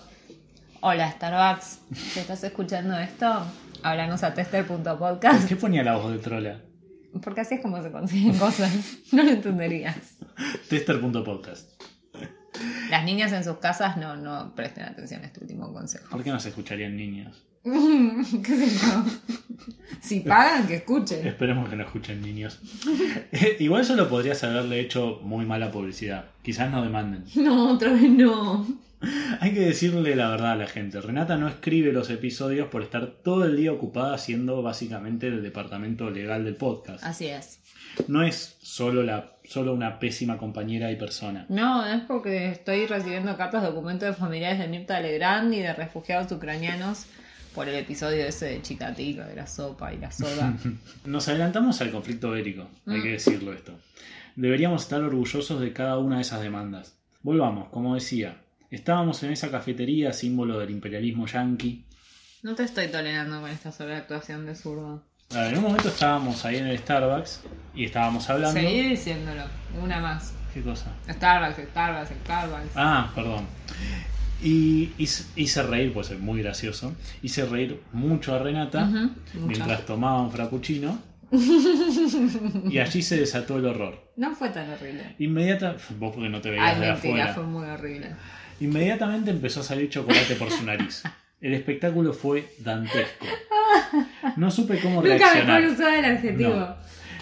Hola 0.81 1.12
Starbucks, 1.12 1.80
si 1.92 2.19
estás 2.19 2.44
escuchando 2.44 2.96
esto, 3.00 3.44
háblanos 3.81 4.22
a 4.22 4.28
¿Por 4.28 4.36
tester.podcast. 4.36 5.48
qué 5.50 5.56
ponía 5.56 5.84
la 5.84 5.98
voz 5.98 6.12
de 6.12 6.19
trola? 6.19 6.62
Porque 7.24 7.42
así 7.42 7.56
es 7.56 7.62
como 7.62 7.81
se 7.81 7.92
consiguen 7.92 8.38
cosas. 8.38 8.72
No 9.12 9.24
lo 9.24 9.31
entenderías. 9.31 9.98
Tester.podcast. 10.69 11.81
Las 12.92 13.06
niñas 13.06 13.31
en 13.31 13.44
sus 13.44 13.58
casas 13.58 13.98
no, 13.98 14.16
no 14.16 14.54
presten 14.54 14.84
atención 14.84 15.24
a 15.24 15.25
este 15.25 15.40
último 15.40 15.74
consejo. 15.74 16.10
¿Por 16.12 16.24
qué 16.24 16.30
no 16.30 16.40
se 16.40 16.50
escucharían 16.50 16.96
niños? 16.96 17.44
¿Qué 18.44 18.58
sé 18.58 18.86
yo? 18.86 19.04
Si 20.00 20.20
pagan, 20.20 20.68
que 20.68 20.76
escuchen. 20.76 21.26
Esperemos 21.26 21.68
que 21.68 21.76
no 21.76 21.84
escuchen 21.84 22.22
niños. 22.22 22.60
Igual 23.60 23.84
solo 23.84 24.08
podrías 24.08 24.44
haberle 24.44 24.80
hecho 24.80 25.20
muy 25.24 25.46
mala 25.46 25.72
publicidad. 25.72 26.26
Quizás 26.44 26.70
no 26.70 26.84
demanden. 26.84 27.24
No, 27.36 27.72
otra 27.74 27.92
vez 27.92 28.10
no. 28.10 28.68
Hay 29.40 29.54
que 29.54 29.62
decirle 29.62 30.16
la 30.16 30.30
verdad 30.30 30.51
a 30.51 30.56
la 30.56 30.68
gente. 30.68 31.01
Renata 31.01 31.38
no 31.38 31.48
escribe 31.48 31.92
los 31.92 32.12
episodios 32.12 32.68
por 32.68 32.84
estar 32.84 33.08
todo 33.08 33.46
el 33.46 33.58
día 33.58 33.72
ocupada 33.72 34.13
haciendo 34.13 34.62
básicamente 34.62 35.28
el 35.28 35.42
departamento 35.42 36.12
legal 36.12 36.46
del 36.46 36.56
podcast. 36.56 37.04
Así 37.04 37.28
es. 37.28 37.60
No 38.08 38.22
es 38.22 38.58
solo, 38.62 39.01
la, 39.01 39.34
solo 39.44 39.74
una 39.74 39.98
pésima 40.00 40.38
compañera 40.38 40.92
y 40.92 40.98
persona. 40.98 41.48
No, 41.50 41.84
es 41.86 42.01
porque 42.01 42.51
estoy 42.51 42.86
recibiendo 42.86 43.36
cartas 43.38 43.63
de 43.63 43.70
documentos 43.70 44.08
de 44.10 44.13
familiares 44.13 44.60
de 44.60 44.68
Mirta 44.68 45.00
Legrand 45.00 45.54
y 45.54 45.60
de 45.60 45.74
refugiados 45.74 46.32
ucranianos 46.32 47.08
por 47.56 47.68
el 47.70 47.76
episodio 47.76 48.26
ese 48.26 48.46
de 48.48 48.62
Chicatica, 48.62 49.26
de 49.26 49.36
la 49.36 49.48
sopa 49.48 49.94
y 49.94 49.98
la 49.98 50.12
soda. 50.12 50.54
Nos 51.06 51.28
adelantamos 51.30 51.80
al 51.82 51.92
conflicto 51.92 52.32
bélico, 52.32 52.68
hay 52.86 53.00
Mm. 53.00 53.04
que 53.04 53.10
decirlo 53.12 53.54
esto. 53.54 53.74
Deberíamos 54.36 54.84
estar 54.84 55.02
orgullosos 55.02 55.62
de 55.62 55.72
cada 55.74 55.98
una 55.98 56.18
de 56.18 56.24
esas 56.24 56.42
demandas. 56.42 56.94
Volvamos, 57.24 57.70
como 57.70 57.96
decía, 57.96 58.38
estábamos 58.70 59.24
en 59.24 59.32
esa 59.32 59.50
cafetería 59.50 60.12
símbolo 60.14 60.60
del 60.60 60.70
imperialismo 60.72 61.26
yanqui. 61.26 61.86
No 62.44 62.54
te 62.54 62.64
estoy 62.64 62.90
tolerando 62.90 63.40
con 63.42 63.50
esta 63.50 63.72
sobreactuación 63.72 64.46
de 64.46 64.54
zurdo. 64.56 65.02
A 65.34 65.40
ver, 65.40 65.54
en 65.54 65.58
un 65.58 65.64
momento 65.64 65.88
estábamos 65.88 66.46
ahí 66.46 66.58
en 66.58 66.68
el 66.68 66.78
Starbucks 66.78 67.42
y 67.74 67.86
estábamos 67.86 68.30
hablando. 68.30 68.60
Seguí 68.60 68.90
diciéndolo, 68.90 69.44
una 69.82 70.00
más. 70.00 70.34
¿Qué 70.54 70.62
cosa? 70.62 70.92
Starbucks, 71.10 71.68
Starbucks, 71.72 72.12
Starbucks. 72.24 72.72
Ah, 72.76 73.12
perdón. 73.16 73.46
Y 74.44 74.92
hice, 74.98 75.63
reír, 75.63 75.94
pues 75.94 76.12
es 76.12 76.20
muy 76.20 76.42
gracioso. 76.42 76.94
Hice 77.24 77.46
reír 77.46 77.80
mucho 77.94 78.36
a 78.36 78.39
Renata 78.39 78.84
Ujú, 78.84 78.98
mucho. 78.98 79.48
mientras 79.48 79.86
tomaba 79.86 80.22
un 80.22 80.32
frappuccino. 80.32 81.00
y 82.70 82.77
allí 82.80 83.01
se 83.01 83.18
desató 83.20 83.58
el 83.58 83.65
horror. 83.65 84.12
No 84.18 84.36
fue 84.36 84.50
tan 84.50 84.70
horrible. 84.70 85.15
Inmediata, 85.20 85.75
vos 86.00 86.13
porque 86.13 86.30
no 86.30 86.42
te 86.42 86.51
veías 86.51 86.75
Ay, 86.75 86.82
de 86.82 86.88
mentira, 86.92 87.13
afuera. 87.15 87.34
fue 87.34 87.44
muy 87.44 87.65
horrible. 87.68 88.10
Inmediatamente 88.60 89.32
empezó 89.32 89.62
a 89.62 89.63
salir 89.63 89.89
chocolate 89.89 90.36
por 90.36 90.50
su 90.51 90.63
nariz. 90.63 91.04
El 91.42 91.54
espectáculo 91.54 92.13
fue 92.13 92.48
dantesco. 92.60 93.25
No 94.38 94.50
supe 94.51 94.80
cómo 94.80 95.01
Nunca 95.01 95.18
reaccionar. 95.18 95.62
mejor 95.62 95.75
usar 95.75 95.94
el 95.96 96.06
adjetivo. 96.06 96.56
No. 96.56 96.75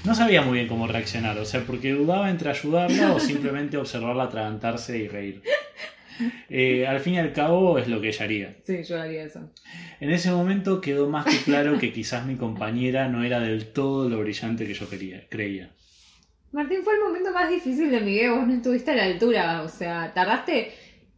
No 0.05 0.13
sabía 0.15 0.41
muy 0.41 0.55
bien 0.55 0.67
cómo 0.67 0.85
reaccionar, 0.85 1.37
o 1.37 1.45
sea, 1.45 1.61
porque 1.65 1.93
dudaba 1.93 2.29
entre 2.29 2.49
ayudarla 2.49 3.13
o 3.13 3.19
simplemente 3.19 3.77
observarla 3.77 4.23
atragantarse 4.25 4.97
y 4.99 5.07
reír. 5.07 5.41
Eh, 6.55 6.85
al 6.85 6.99
fin 6.99 7.15
y 7.15 7.17
al 7.17 7.33
cabo 7.33 7.79
es 7.79 7.87
lo 7.87 7.99
que 7.99 8.09
ella 8.09 8.25
haría. 8.25 8.55
Sí, 8.63 8.83
yo 8.83 9.01
haría 9.01 9.23
eso. 9.23 9.51
En 9.99 10.11
ese 10.11 10.29
momento 10.31 10.81
quedó 10.81 11.09
más 11.09 11.25
que 11.25 11.37
claro 11.37 11.79
que 11.79 11.91
quizás 11.91 12.25
mi 12.27 12.35
compañera 12.35 13.07
no 13.07 13.23
era 13.23 13.39
del 13.39 13.71
todo 13.73 14.07
lo 14.07 14.19
brillante 14.19 14.67
que 14.67 14.73
yo 14.75 14.87
quería, 14.87 15.27
creía. 15.29 15.71
Martín, 16.51 16.83
fue 16.83 16.93
el 16.93 17.01
momento 17.01 17.31
más 17.31 17.49
difícil 17.49 17.89
de 17.89 17.99
mi 17.99 18.11
vida. 18.11 18.35
Vos 18.35 18.47
no 18.47 18.53
estuviste 18.53 18.91
a 18.91 18.95
la 18.95 19.05
altura. 19.05 19.63
O 19.63 19.69
sea, 19.69 20.13
tardaste 20.13 20.71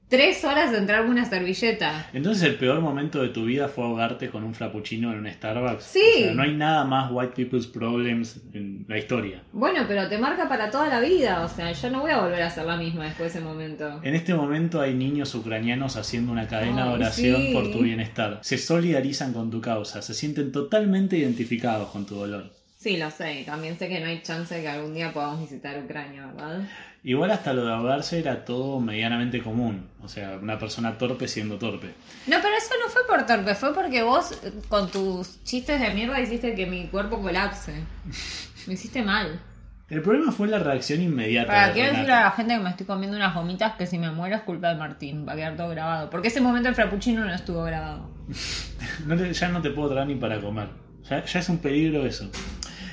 tres 0.09 0.43
horas 0.43 0.71
de 0.71 0.77
entrarme 0.77 1.09
una 1.09 1.25
servilleta. 1.25 2.09
Entonces 2.13 2.43
el 2.43 2.55
peor 2.55 2.79
momento 2.81 3.21
de 3.21 3.29
tu 3.29 3.45
vida 3.45 3.67
fue 3.67 3.83
ahogarte 3.83 4.29
con 4.29 4.43
un 4.43 4.53
frappuccino 4.53 5.11
en 5.11 5.19
un 5.19 5.31
Starbucks. 5.31 5.83
Sí. 5.83 5.99
O 5.99 6.23
sea, 6.25 6.33
no 6.33 6.43
hay 6.43 6.55
nada 6.55 6.85
más 6.85 7.11
white 7.11 7.33
people's 7.35 7.67
problems 7.67 8.41
en 8.53 8.85
la 8.87 8.97
historia. 8.97 9.41
Bueno, 9.51 9.85
pero 9.87 10.07
te 10.07 10.17
marca 10.17 10.47
para 10.47 10.69
toda 10.69 10.87
la 10.87 10.99
vida. 10.99 11.43
O 11.43 11.49
sea, 11.49 11.71
yo 11.71 11.89
no 11.89 12.01
voy 12.01 12.11
a 12.11 12.21
volver 12.21 12.41
a 12.41 12.49
ser 12.49 12.65
la 12.65 12.77
misma 12.77 13.05
después 13.05 13.33
de 13.33 13.39
ese 13.39 13.47
momento. 13.47 13.99
En 14.03 14.15
este 14.15 14.33
momento 14.33 14.81
hay 14.81 14.93
niños 14.93 15.33
ucranianos 15.35 15.95
haciendo 15.97 16.31
una 16.31 16.47
cadena 16.47 16.83
Ay, 16.83 16.89
de 16.89 16.95
oración 16.95 17.41
sí. 17.41 17.51
por 17.53 17.71
tu 17.71 17.79
bienestar. 17.79 18.39
Se 18.41 18.57
solidarizan 18.57 19.33
con 19.33 19.49
tu 19.49 19.61
causa, 19.61 20.01
se 20.01 20.13
sienten 20.13 20.51
totalmente 20.51 21.17
identificados 21.17 21.89
con 21.89 22.05
tu 22.05 22.15
dolor. 22.15 22.51
Sí, 22.85 22.97
lo 22.97 23.09
sé. 23.09 23.41
También 23.47 23.79
sé 23.79 23.89
que 23.89 23.99
no 23.99 24.05
hay 24.05 24.21
chance 24.21 24.53
de 24.53 24.61
que 24.61 24.67
algún 24.69 24.93
día 24.93 25.11
podamos 25.11 25.39
visitar 25.41 25.75
Ucrania, 25.83 26.27
¿verdad? 26.27 26.59
Igual 27.03 27.31
hasta 27.31 27.51
lo 27.51 27.65
de 27.65 27.73
ahogarse 27.73 28.19
era 28.19 28.45
todo 28.45 28.79
medianamente 28.79 29.41
común. 29.41 29.89
O 30.03 30.07
sea, 30.07 30.37
una 30.39 30.59
persona 30.59 30.95
torpe 30.95 31.27
siendo 31.27 31.57
torpe. 31.57 31.87
No, 32.27 32.37
pero 32.43 32.55
eso 32.55 32.69
no 32.83 32.87
fue 32.91 33.01
por 33.07 33.25
torpe, 33.25 33.55
fue 33.55 33.73
porque 33.73 34.03
vos 34.03 34.39
con 34.69 34.91
tus 34.91 35.43
chistes 35.43 35.81
de 35.81 35.89
mierda 35.95 36.19
hiciste 36.19 36.53
que 36.53 36.67
mi 36.67 36.85
cuerpo 36.89 37.19
colapse. 37.19 37.73
Me 38.67 38.75
hiciste 38.75 39.01
mal. 39.01 39.41
El 39.89 40.03
problema 40.03 40.31
fue 40.31 40.47
la 40.47 40.59
reacción 40.59 41.01
inmediata. 41.01 41.47
Para, 41.47 41.67
de 41.69 41.73
quiero 41.73 41.87
Renata. 41.89 42.01
decirle 42.03 42.13
a 42.13 42.23
la 42.25 42.31
gente 42.31 42.53
que 42.55 42.59
me 42.59 42.69
estoy 42.69 42.85
comiendo 42.85 43.17
unas 43.17 43.33
gomitas 43.33 43.75
que 43.77 43.87
si 43.87 43.97
me 43.97 44.11
muero 44.11 44.35
es 44.35 44.41
culpa 44.43 44.69
de 44.69 44.75
Martín. 44.75 45.27
Va 45.27 45.33
a 45.33 45.35
quedar 45.35 45.55
todo 45.55 45.69
grabado. 45.69 46.09
Porque 46.11 46.27
ese 46.27 46.39
momento 46.41 46.69
el 46.69 46.75
frappuccino 46.75 47.25
no 47.25 47.33
estuvo 47.33 47.63
grabado. 47.63 48.11
No 49.07 49.15
te- 49.17 49.33
ya 49.33 49.49
no 49.49 49.61
te 49.63 49.71
puedo 49.71 49.89
traer 49.89 50.05
ni 50.07 50.15
para 50.15 50.39
comer. 50.39 50.69
Ya, 51.09 51.23
ya 51.23 51.39
es 51.39 51.49
un 51.49 51.59
peligro 51.59 52.03
eso. 52.05 52.29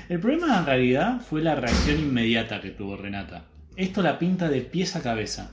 El 0.08 0.20
problema 0.20 0.58
en 0.58 0.66
realidad 0.66 1.20
fue 1.20 1.42
la 1.42 1.54
reacción 1.54 1.98
inmediata 1.98 2.60
que 2.60 2.70
tuvo 2.70 2.96
Renata. 2.96 3.44
Esto 3.76 4.02
la 4.02 4.18
pinta 4.18 4.48
de 4.48 4.60
pies 4.60 4.96
a 4.96 5.02
cabeza. 5.02 5.52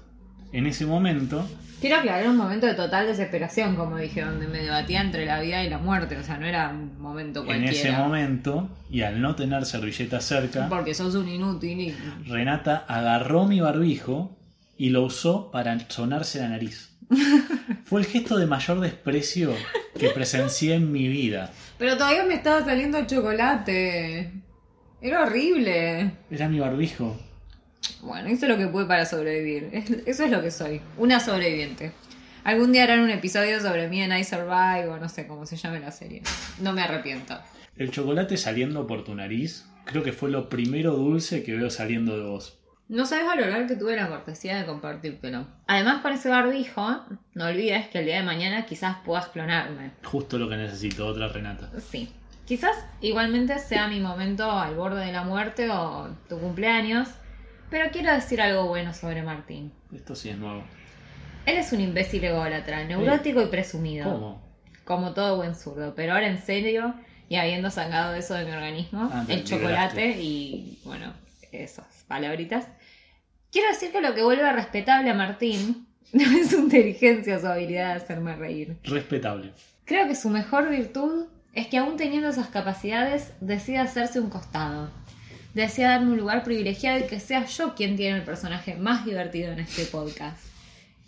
En 0.52 0.66
ese 0.66 0.86
momento, 0.86 1.48
Quiero 1.80 1.96
aclarar 1.96 2.28
un 2.28 2.36
momento 2.36 2.66
de 2.66 2.74
total 2.74 3.08
desesperación, 3.08 3.78
como 3.78 3.96
dije, 3.98 4.22
donde 4.22 4.48
me 4.48 4.60
debatía 4.60 5.00
entre 5.00 5.26
la 5.26 5.40
vida 5.40 5.64
y 5.64 5.70
la 5.70 5.78
muerte. 5.78 6.18
O 6.18 6.24
sea, 6.24 6.38
no 6.38 6.46
era 6.46 6.70
un 6.70 7.00
momento 7.00 7.40
en 7.40 7.46
cualquiera. 7.46 7.72
ese 7.72 7.92
momento, 7.94 8.70
y 8.90 9.04
al 9.04 9.22
no 9.22 9.36
tener 9.36 9.66
servilleta 9.66 10.20
cerca, 10.20 10.68
Porque 10.68 10.94
sos 10.94 11.16
un 11.16 11.30
inútil 11.30 11.80
y... 11.80 11.96
Renata 12.28 12.84
agarró 12.86 13.46
mi 13.46 13.62
barbijo 13.62 14.38
y 14.78 14.90
lo 14.90 15.04
usó 15.04 15.52
para 15.52 15.80
sonarse 15.88 16.40
la 16.40 16.50
nariz. 16.50 16.98
Fue 17.86 18.02
el 18.02 18.08
gesto 18.08 18.38
de 18.38 18.46
mayor 18.46 18.82
desprecio 18.82 19.54
que 19.98 20.10
presencié 20.10 20.76
en 20.76 20.92
mi 20.92 21.08
vida. 21.08 21.50
Pero 21.78 21.96
todavía 21.96 22.26
me 22.26 22.34
estaba 22.34 22.64
saliendo 22.64 23.06
chocolate. 23.06 24.34
Era 25.02 25.24
horrible. 25.24 26.12
Era 26.30 26.50
mi 26.50 26.60
barbijo. 26.60 27.18
Bueno, 28.02 28.30
hice 28.30 28.48
lo 28.48 28.58
que 28.58 28.68
pude 28.68 28.86
para 28.86 29.06
sobrevivir. 29.06 29.70
Es- 29.74 29.90
Eso 30.06 30.26
es 30.26 30.32
lo 30.32 30.42
que 30.42 30.52
soy. 30.52 30.82
Una 30.98 31.20
sobreviviente. 31.20 31.92
Algún 32.44 32.72
día 32.72 32.84
harán 32.84 33.02
un 33.02 33.10
episodio 33.10 33.60
sobre 33.60 33.88
mí 33.90 34.02
en 34.02 34.12
I 34.18 34.24
Survive 34.24 34.88
o 34.90 34.98
no 34.98 35.10
sé 35.10 35.28
cómo 35.28 35.46
se 35.46 35.58
llame 35.58 35.80
la 35.80 35.92
serie. 35.92 36.22
No 36.62 36.74
me 36.74 36.82
arrepiento. 36.82 37.38
El 37.76 37.92
chocolate 37.92 38.38
saliendo 38.38 38.88
por 38.88 39.04
tu 39.04 39.16
nariz, 39.16 39.66
creo 39.86 40.04
que 40.04 40.14
fue 40.14 40.30
lo 40.30 40.50
primero 40.50 40.94
dulce 40.94 41.44
que 41.44 41.56
veo 41.56 41.70
saliendo 41.70 42.18
de 42.18 42.24
vos. 42.30 42.58
No 42.88 43.06
sabes 43.06 43.26
valorar 43.28 43.68
que 43.68 43.76
tuve 43.76 43.96
la 43.96 44.08
cortesía 44.10 44.58
de 44.58 44.66
compartírtelo. 44.66 45.46
Además, 45.68 46.02
con 46.02 46.12
ese 46.12 46.28
barbijo, 46.30 47.06
no 47.36 47.46
olvides 47.46 47.88
que 47.90 48.00
el 48.00 48.06
día 48.06 48.16
de 48.16 48.24
mañana 48.24 48.66
quizás 48.66 48.98
puedas 49.06 49.28
clonarme. 49.28 49.92
Justo 50.04 50.40
lo 50.40 50.50
que 50.50 50.58
necesito, 50.58 51.06
otra 51.06 51.28
Renata. 51.28 51.70
Sí. 51.92 52.10
Quizás 52.50 52.76
igualmente 53.00 53.60
sea 53.60 53.88
mi 53.88 54.00
momento 54.00 54.50
al 54.50 54.74
borde 54.74 55.06
de 55.06 55.12
la 55.12 55.24
muerte 55.24 55.70
o 55.70 56.10
tu 56.28 56.40
cumpleaños, 56.40 57.08
pero 57.70 57.92
quiero 57.92 58.12
decir 58.12 58.42
algo 58.42 58.66
bueno 58.66 58.92
sobre 58.96 59.22
Martín. 59.22 59.72
Esto 59.94 60.16
sí 60.16 60.30
es 60.30 60.38
nuevo. 60.40 60.64
Él 61.46 61.58
es 61.58 61.72
un 61.74 61.80
imbécil 61.80 62.24
ególatra, 62.24 62.84
neurótico 62.86 63.40
y 63.44 63.46
presumido. 63.46 64.12
¿Cómo? 64.12 64.42
Como 64.84 65.14
todo 65.14 65.36
buen 65.38 65.54
zurdo, 65.54 65.94
pero 65.94 66.14
ahora 66.14 66.26
en 66.28 66.40
serio, 66.40 66.96
y 67.28 67.36
habiendo 67.36 67.70
sacado 67.70 68.16
eso 68.16 68.34
de 68.34 68.46
mi 68.46 68.52
organismo, 68.52 69.08
Ah, 69.14 69.24
el 69.30 69.44
chocolate 69.44 70.02
liberaste. 70.08 70.22
y, 70.24 70.80
bueno, 70.86 71.14
esas 71.52 72.04
palabritas. 72.08 72.68
Quiero 73.52 73.68
decir 73.68 73.92
que 73.92 74.02
lo 74.02 74.16
que 74.16 74.24
vuelve 74.24 74.52
respetable 74.54 75.12
a 75.12 75.14
Martín 75.14 75.88
no 76.14 76.24
es 76.36 76.50
su 76.50 76.58
inteligencia 76.62 77.38
o 77.38 77.40
su 77.40 77.46
habilidad 77.46 77.90
de 77.90 78.02
hacerme 78.02 78.36
reír. 78.36 78.80
Respetable. 78.86 79.52
Creo 79.86 80.08
que 80.08 80.16
su 80.16 80.32
mejor 80.32 80.68
virtud 80.68 81.28
es 81.54 81.68
que 81.68 81.78
aún 81.78 81.98
teniendo 81.98 82.30
esas 82.30 82.48
capacidades 82.48 83.32
decide 83.42 83.80
hacerse 83.80 84.20
un 84.20 84.30
costado. 84.30 84.90
Desea 85.54 85.90
darme 85.92 86.12
un 86.12 86.18
lugar 86.18 86.44
privilegiado 86.44 87.00
y 87.00 87.08
que 87.08 87.20
sea 87.20 87.46
yo 87.46 87.76
quien 87.76 87.96
tiene 87.96 88.18
el 88.18 88.24
personaje 88.24 88.76
más 88.76 89.06
divertido 89.06 89.52
en 89.52 89.60
este 89.60 89.86
podcast. 89.86 90.38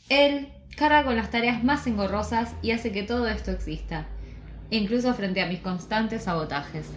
Él 0.09 0.49
carga 0.75 1.03
con 1.03 1.15
las 1.15 1.29
tareas 1.29 1.63
más 1.63 1.85
engorrosas 1.87 2.53
y 2.61 2.71
hace 2.71 2.91
que 2.91 3.03
todo 3.03 3.27
esto 3.27 3.51
exista, 3.51 4.07
incluso 4.71 5.13
frente 5.13 5.41
a 5.41 5.45
mis 5.45 5.59
constantes 5.59 6.23
sabotajes. 6.23 6.87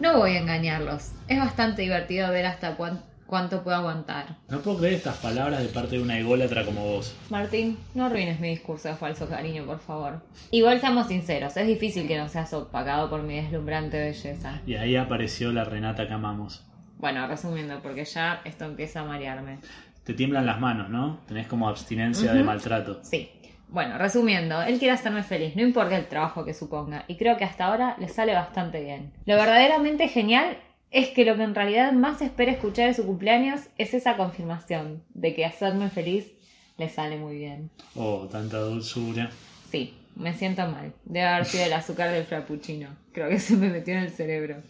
No 0.00 0.18
voy 0.18 0.32
a 0.32 0.40
engañarlos, 0.40 1.12
es 1.28 1.38
bastante 1.38 1.82
divertido 1.82 2.30
ver 2.30 2.46
hasta 2.46 2.76
cuán- 2.76 3.04
cuánto 3.28 3.62
puedo 3.62 3.76
aguantar. 3.76 4.36
No 4.48 4.58
puedo 4.60 4.78
creer 4.78 4.94
estas 4.94 5.18
palabras 5.18 5.62
de 5.62 5.68
parte 5.68 5.96
de 5.96 6.02
una 6.02 6.18
ególatra 6.18 6.64
como 6.64 6.84
vos. 6.84 7.14
Martín, 7.30 7.78
no 7.94 8.06
arruines 8.06 8.40
mi 8.40 8.48
discurso 8.48 8.88
de 8.88 8.94
falso 8.94 9.28
cariño, 9.28 9.64
por 9.64 9.78
favor. 9.78 10.22
Igual 10.50 10.80
seamos 10.80 11.06
sinceros, 11.06 11.56
es 11.56 11.66
difícil 11.66 12.08
que 12.08 12.18
no 12.18 12.28
seas 12.28 12.52
opacado 12.54 13.08
por 13.08 13.22
mi 13.22 13.36
deslumbrante 13.36 14.00
belleza. 14.00 14.60
Y 14.66 14.74
ahí 14.74 14.96
apareció 14.96 15.52
la 15.52 15.64
Renata 15.64 16.08
que 16.08 16.14
amamos. 16.14 16.64
Bueno, 16.96 17.28
resumiendo, 17.28 17.80
porque 17.80 18.04
ya 18.04 18.40
esto 18.44 18.64
empieza 18.64 19.00
a 19.00 19.04
marearme. 19.04 19.58
Te 20.02 20.14
tiemblan 20.14 20.46
las 20.46 20.58
manos, 20.58 20.88
¿no? 20.88 21.20
Tenés 21.28 21.46
como 21.46 21.68
abstinencia 21.68 22.32
de 22.32 22.42
maltrato. 22.42 23.00
Sí. 23.04 23.30
Bueno, 23.68 23.98
resumiendo, 23.98 24.62
él 24.62 24.78
quiere 24.78 24.94
hacerme 24.94 25.22
feliz, 25.22 25.54
no 25.54 25.60
importa 25.60 25.98
el 25.98 26.06
trabajo 26.06 26.46
que 26.46 26.54
suponga, 26.54 27.04
y 27.06 27.18
creo 27.18 27.36
que 27.36 27.44
hasta 27.44 27.66
ahora 27.66 27.96
le 27.98 28.08
sale 28.08 28.32
bastante 28.32 28.82
bien. 28.82 29.12
Lo 29.26 29.36
verdaderamente 29.36 30.08
genial 30.08 30.56
es 30.90 31.08
que 31.08 31.24
lo 31.24 31.36
que 31.36 31.42
en 31.42 31.54
realidad 31.54 31.92
más 31.92 32.22
espera 32.22 32.52
escuchar 32.52 32.88
de 32.88 32.94
su 32.94 33.04
cumpleaños 33.04 33.60
es 33.76 33.94
esa 33.94 34.16
confirmación 34.16 35.02
de 35.14 35.34
que 35.34 35.44
hacerme 35.44 35.90
feliz 35.90 36.26
le 36.78 36.88
sale 36.88 37.16
muy 37.18 37.36
bien. 37.36 37.70
Oh, 37.94 38.28
tanta 38.30 38.58
dulzura. 38.58 39.30
Sí, 39.70 39.94
me 40.16 40.34
siento 40.34 40.62
mal. 40.68 40.92
Debe 41.04 41.26
haber 41.26 41.44
sido 41.44 41.64
el 41.64 41.72
azúcar 41.72 42.10
del 42.12 42.24
frappuccino. 42.24 42.88
Creo 43.12 43.28
que 43.28 43.38
se 43.40 43.56
me 43.56 43.68
metió 43.68 43.94
en 43.94 44.04
el 44.04 44.10
cerebro. 44.10 44.62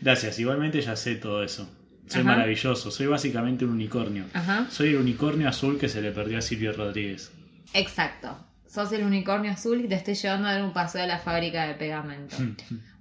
Gracias, 0.00 0.38
igualmente 0.38 0.80
ya 0.80 0.94
sé 0.94 1.16
todo 1.16 1.42
eso. 1.42 1.68
Soy 2.06 2.20
Ajá. 2.20 2.30
maravilloso, 2.30 2.90
soy 2.90 3.06
básicamente 3.06 3.64
un 3.64 3.72
unicornio. 3.72 4.26
Ajá. 4.34 4.66
Soy 4.70 4.90
el 4.90 4.96
unicornio 4.96 5.48
azul 5.48 5.78
que 5.78 5.88
se 5.88 6.02
le 6.02 6.12
perdió 6.12 6.38
a 6.38 6.42
Silvio 6.42 6.72
Rodríguez. 6.72 7.32
Exacto. 7.72 8.36
Sos 8.68 8.92
el 8.92 9.04
unicornio 9.04 9.52
azul 9.52 9.82
y 9.84 9.88
te 9.88 9.94
estoy 9.94 10.14
llevando 10.14 10.48
a 10.48 10.52
dar 10.52 10.62
un 10.64 10.72
paseo 10.72 11.02
a 11.02 11.06
la 11.06 11.18
fábrica 11.18 11.66
de 11.66 11.74
pegamento. 11.74 12.36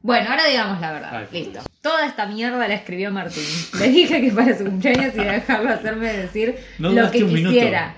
Bueno, 0.05 0.31
ahora 0.31 0.45
digamos 0.45 0.81
la 0.81 0.91
verdad. 0.91 1.27
Ay, 1.31 1.43
Listo. 1.43 1.61
Toda 1.83 2.05
esta 2.07 2.25
mierda 2.27 2.65
la 2.65 2.75
escribió 2.75 3.11
Martín. 3.11 3.43
Le 3.77 3.89
dije 3.89 4.21
que 4.21 4.31
para 4.31 4.57
su 4.57 4.63
cumpleaños 4.63 5.13
iba 5.15 5.25
a 5.29 5.33
dejarlo 5.33 5.69
hacerme 5.69 6.13
decir 6.13 6.55
No 6.79 6.91
lo 6.93 7.11
que 7.11 7.25
quisiera. 7.25 7.93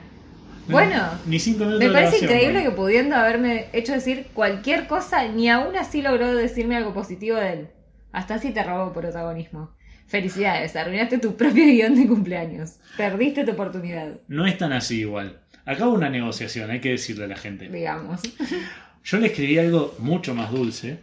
Bueno, 0.67 1.03
Ni 1.27 1.37
cinco 1.39 1.65
minutos 1.65 1.79
me 1.85 1.91
parece 1.93 2.25
increíble 2.25 2.63
que 2.63 2.71
pudiendo 2.71 3.15
haberme 3.15 3.67
hecho 3.73 3.93
decir 3.93 4.25
cualquier 4.33 4.87
cosa, 4.87 5.27
ni 5.27 5.51
aún 5.51 5.75
así 5.77 6.01
logró 6.01 6.33
decirme 6.33 6.75
algo 6.75 6.95
positivo 6.95 7.37
de 7.37 7.53
él. 7.53 7.67
Hasta 8.11 8.33
así 8.35 8.49
te 8.51 8.63
robó 8.63 8.91
protagonismo. 8.91 9.69
Felicidades, 10.07 10.75
arruinaste 10.75 11.19
tu 11.19 11.35
propio 11.37 11.63
guion 11.65 11.93
de 11.93 12.07
cumpleaños. 12.07 12.77
Perdiste 12.97 13.43
tu 13.43 13.51
oportunidad, 13.51 14.13
No 14.27 14.47
es 14.47 14.57
tan 14.57 14.73
así 14.73 15.01
igual. 15.01 15.41
Acá 15.63 15.87
hubo 15.87 15.93
una 15.95 16.09
negociación, 16.09 16.71
hay 16.71 16.81
que 16.81 16.89
decirle 16.89 17.25
a 17.25 17.27
la 17.27 17.37
gente. 17.37 17.69
digamos. 17.69 18.21
Yo 19.03 19.17
le 19.19 19.27
escribí 19.27 19.59
algo 19.59 19.93
mucho 19.99 20.33
más 20.33 20.51
dulce. 20.51 20.97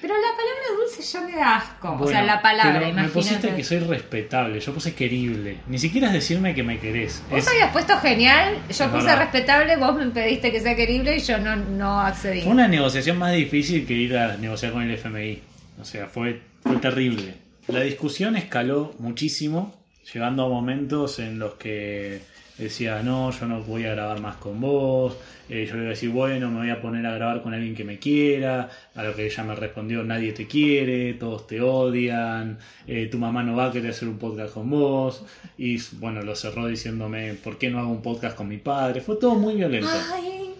Pero 0.00 0.14
la 0.14 0.28
palabra 0.36 0.80
dulce 0.80 0.95
ya 1.12 1.20
me 1.20 1.32
da 1.32 1.56
asco. 1.56 1.96
o 2.00 2.08
sea, 2.08 2.22
la 2.22 2.40
palabra, 2.42 2.72
pero 2.74 2.84
me 2.86 2.90
imagínate. 2.90 3.12
pusiste 3.14 3.54
que 3.54 3.64
soy 3.64 3.78
respetable, 3.80 4.60
yo 4.60 4.72
puse 4.74 4.94
querible. 4.94 5.58
Ni 5.68 5.78
siquiera 5.78 6.08
es 6.08 6.12
decirme 6.14 6.54
que 6.54 6.62
me 6.62 6.78
querés. 6.78 7.22
Vos 7.30 7.38
Es- 7.40 7.48
habías 7.48 7.70
puesto 7.72 7.96
genial, 7.98 8.54
yo 8.68 8.84
Es 8.84 8.90
puse 8.90 9.04
verdad. 9.06 9.18
respetable, 9.18 9.76
vos 9.76 9.94
me 9.96 10.06
pediste 10.06 10.50
que 10.52 10.60
sea 10.60 10.74
querible 10.76 11.16
y 11.16 11.20
yo 11.20 11.38
no, 11.38 11.56
no 11.56 12.00
accedí. 12.00 12.42
Fue 12.42 12.52
una 12.52 12.68
negociación 12.68 13.18
más 13.18 13.32
difícil 13.32 13.86
que 13.86 13.94
ir 13.94 14.16
a 14.16 14.36
negociar 14.36 14.72
con 14.72 14.82
el 14.82 14.90
FMI. 14.92 15.40
O 15.80 15.84
sea, 15.84 16.06
fue, 16.06 16.40
fue 16.62 16.76
terrible. 16.76 17.34
La 17.68 17.80
discusión 17.80 18.36
escaló 18.36 18.94
muchísimo, 18.98 19.74
llegando 20.14 20.44
a 20.44 20.48
momentos 20.48 21.18
en 21.18 21.38
los 21.38 21.54
que 21.54 22.20
decía, 22.58 23.02
no, 23.02 23.30
yo 23.30 23.46
no 23.46 23.62
voy 23.62 23.84
a 23.84 23.92
grabar 23.92 24.20
más 24.20 24.36
con 24.36 24.60
vos. 24.60 25.16
Eh, 25.48 25.64
yo 25.66 25.74
le 25.74 25.80
iba 25.82 25.86
a 25.88 25.90
decir, 25.90 26.10
bueno, 26.10 26.50
me 26.50 26.58
voy 26.60 26.70
a 26.70 26.80
poner 26.80 27.04
a 27.06 27.12
grabar 27.14 27.42
con 27.42 27.54
alguien 27.54 27.74
que 27.74 27.84
me 27.84 27.98
quiera. 27.98 28.68
A 28.94 29.02
lo 29.04 29.14
que 29.14 29.26
ella 29.26 29.44
me 29.44 29.54
respondió, 29.54 30.02
nadie 30.04 30.32
te 30.32 30.46
quiere, 30.46 31.14
todos 31.14 31.46
te 31.46 31.60
odian, 31.60 32.58
eh, 32.86 33.06
tu 33.06 33.18
mamá 33.18 33.42
no 33.42 33.54
va 33.54 33.66
a 33.66 33.72
querer 33.72 33.90
hacer 33.90 34.08
un 34.08 34.18
podcast 34.18 34.54
con 34.54 34.70
vos. 34.70 35.22
Y 35.58 35.78
bueno, 35.98 36.22
lo 36.22 36.34
cerró 36.34 36.66
diciéndome, 36.66 37.34
¿por 37.34 37.58
qué 37.58 37.70
no 37.70 37.78
hago 37.78 37.90
un 37.90 38.02
podcast 38.02 38.36
con 38.36 38.48
mi 38.48 38.58
padre? 38.58 39.00
Fue 39.00 39.16
todo 39.16 39.34
muy 39.34 39.54
violento. 39.54 39.88
Ay, 40.12 40.50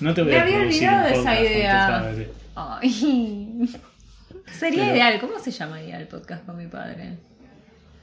No 0.00 0.14
te 0.14 0.22
voy 0.22 0.32
Me 0.32 0.38
a 0.38 0.42
había 0.42 0.60
olvidado 0.60 1.08
de 1.08 1.14
esa 1.14 1.40
idea. 1.40 2.12
ay. 2.54 3.68
Sería 4.58 4.82
Pero- 4.84 4.94
ideal, 4.94 5.20
¿cómo 5.20 5.38
se 5.38 5.50
llamaría 5.50 5.98
el 6.00 6.06
podcast 6.08 6.44
con 6.46 6.56
mi 6.56 6.66
padre? 6.66 7.16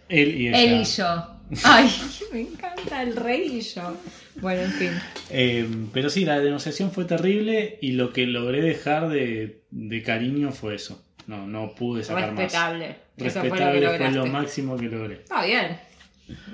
Él 0.08 0.36
y 0.42 0.48
ella. 0.48 0.62
Él 0.62 0.82
y 0.82 0.84
yo. 0.84 1.39
Ay, 1.64 1.90
me 2.32 2.42
encanta 2.42 3.02
el 3.02 3.16
rey 3.16 3.58
y 3.58 3.62
yo. 3.62 3.96
Bueno, 4.36 4.62
en 4.62 4.72
fin. 4.72 4.92
Eh, 5.30 5.68
pero 5.94 6.10
sí, 6.10 6.26
la 6.26 6.40
denunciación 6.40 6.92
fue 6.92 7.06
terrible 7.06 7.78
y 7.82 7.94
lo 7.94 8.14
que 8.14 8.28
logré 8.28 8.62
dejar 8.62 9.10
de, 9.10 9.62
de 9.72 10.04
cariño 10.04 10.52
fue 10.52 10.76
eso. 10.76 11.04
No, 11.28 11.46
no 11.48 11.74
pude 11.76 12.04
sacar 12.04 12.36
Respetable. 12.36 12.88
más. 12.88 13.28
Eso 13.28 13.40
fue 13.42 13.50
lo 13.50 13.56
que 13.56 13.62
Respetable 13.80 13.98
fue 13.98 14.12
lo, 14.12 14.26
máximo 14.28 14.78
que 14.78 14.86
logré. 14.86 15.14
Está 15.16 15.44
bien. 15.46 15.80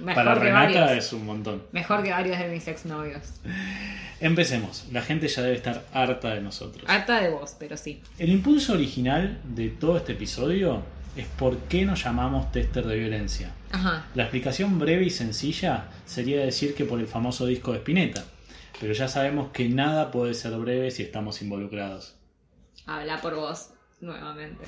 Mejor 0.01 0.15
Para 0.15 0.33
que 0.35 0.39
Renata 0.39 0.79
varios. 0.85 1.05
es 1.05 1.13
un 1.13 1.25
montón. 1.25 1.63
Mejor 1.71 2.03
que 2.03 2.11
varios 2.11 2.39
de 2.39 2.47
mis 2.47 2.67
exnovios. 2.67 3.21
Empecemos. 4.21 4.85
La 4.91 5.01
gente 5.01 5.27
ya 5.27 5.41
debe 5.41 5.55
estar 5.55 5.83
harta 5.93 6.33
de 6.33 6.41
nosotros. 6.41 6.85
Harta 6.87 7.21
de 7.21 7.29
vos, 7.29 7.55
pero 7.59 7.75
sí. 7.75 8.01
El 8.17 8.29
impulso 8.29 8.73
original 8.73 9.39
de 9.43 9.69
todo 9.69 9.97
este 9.97 10.13
episodio 10.13 10.81
es 11.15 11.25
por 11.27 11.57
qué 11.69 11.85
nos 11.85 12.03
llamamos 12.03 12.51
tester 12.51 12.85
de 12.85 12.95
violencia. 12.97 13.51
Ajá. 13.71 14.05
La 14.15 14.23
explicación 14.23 14.79
breve 14.79 15.05
y 15.05 15.09
sencilla 15.09 15.85
sería 16.05 16.41
decir 16.41 16.75
que 16.75 16.85
por 16.85 16.99
el 16.99 17.07
famoso 17.07 17.45
disco 17.45 17.71
de 17.71 17.79
Spinetta, 17.79 18.23
pero 18.79 18.93
ya 18.93 19.07
sabemos 19.07 19.51
que 19.51 19.69
nada 19.69 20.11
puede 20.11 20.33
ser 20.33 20.51
breve 20.53 20.91
si 20.91 21.03
estamos 21.03 21.41
involucrados. 21.41 22.15
Habla 22.85 23.21
por 23.21 23.35
vos, 23.35 23.69
nuevamente. 24.01 24.63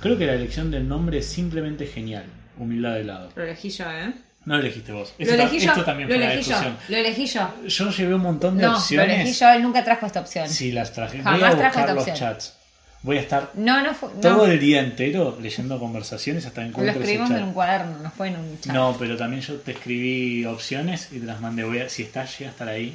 Creo 0.00 0.16
que 0.18 0.26
la 0.26 0.34
elección 0.34 0.70
del 0.70 0.88
nombre 0.88 1.18
es 1.18 1.26
simplemente 1.26 1.86
genial, 1.86 2.24
humildad 2.58 2.94
de 2.94 3.04
lado. 3.04 3.30
Lo 3.36 3.42
elegí 3.42 3.68
yo, 3.70 3.84
¿eh? 3.90 4.12
No 4.46 4.54
lo 4.54 4.60
elegiste 4.62 4.92
vos. 4.92 5.12
Lo 5.18 5.24
Esto, 5.26 5.58
yo. 5.76 5.84
también 5.84 6.08
lo 6.08 6.14
fue 6.14 6.24
elegí 6.24 6.42
yo. 6.42 6.56
discusión. 6.56 6.76
Lo 6.88 6.96
elegí 6.96 7.26
yo. 7.26 7.54
Yo 7.66 7.90
llevé 7.90 8.14
un 8.14 8.22
montón 8.22 8.56
de 8.56 8.62
No, 8.62 8.70
lo 8.72 8.78
opciones. 8.78 9.20
elegí 9.20 9.32
yo. 9.38 9.50
Él 9.50 9.62
nunca 9.62 9.84
trajo 9.84 10.06
esta 10.06 10.20
opción. 10.20 10.48
Sí, 10.48 10.72
las 10.72 10.94
traje. 10.94 11.18
Voy 11.18 11.24
Jamás 11.24 11.54
a 11.54 11.58
trajo 11.58 11.80
esta 11.80 11.92
los 11.94 12.08
opción. 12.08 12.16
chats. 12.16 12.56
Voy 13.02 13.16
a 13.16 13.20
estar 13.20 13.50
No, 13.54 13.82
no 13.82 13.94
fue. 13.94 14.10
No. 14.14 14.20
todo 14.20 14.46
el 14.46 14.60
día 14.60 14.80
entero 14.80 15.38
leyendo 15.40 15.78
conversaciones 15.78 16.44
hasta 16.44 16.60
Lo 16.60 16.66
encontrar 16.68 16.96
ese 16.96 17.00
escribimos 17.04 17.30
en 17.30 17.42
un 17.44 17.52
cuaderno, 17.54 17.98
no 18.02 18.10
fue 18.10 18.28
en 18.28 18.36
un 18.36 18.60
chat. 18.60 18.74
No, 18.74 18.94
pero 18.98 19.16
también 19.16 19.40
yo 19.42 19.54
te 19.56 19.72
escribí 19.72 20.44
opciones 20.44 21.08
y 21.12 21.18
te 21.20 21.26
las 21.26 21.40
mandé. 21.40 21.64
Voy 21.64 21.78
a- 21.78 21.88
si 21.88 22.02
está, 22.02 22.24
llega 22.26 22.50
a 22.50 22.52
estar 22.52 22.68
ahí. 22.68 22.92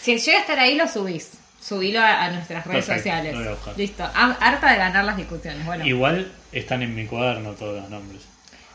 Si 0.00 0.16
llega 0.16 0.38
a 0.38 0.40
estar 0.42 0.58
ahí, 0.58 0.76
lo 0.76 0.86
subís. 0.86 1.32
Subilo 1.60 2.00
a, 2.00 2.24
a 2.24 2.30
nuestras 2.30 2.64
redes 2.66 2.86
Perfecto, 2.86 3.02
sociales. 3.10 3.32
lo 3.34 3.38
voy 3.40 3.48
a 3.48 3.50
buscar. 3.52 3.76
Listo. 3.76 4.04
Am- 4.14 4.36
harta 4.40 4.70
de 4.72 4.78
ganar 4.78 5.04
las 5.04 5.16
discusiones. 5.16 5.66
Bueno. 5.66 5.84
Igual 5.84 6.30
están 6.52 6.82
en 6.82 6.94
mi 6.94 7.06
cuaderno 7.06 7.50
todos 7.52 7.82
los 7.82 7.90
nombres. 7.90 8.22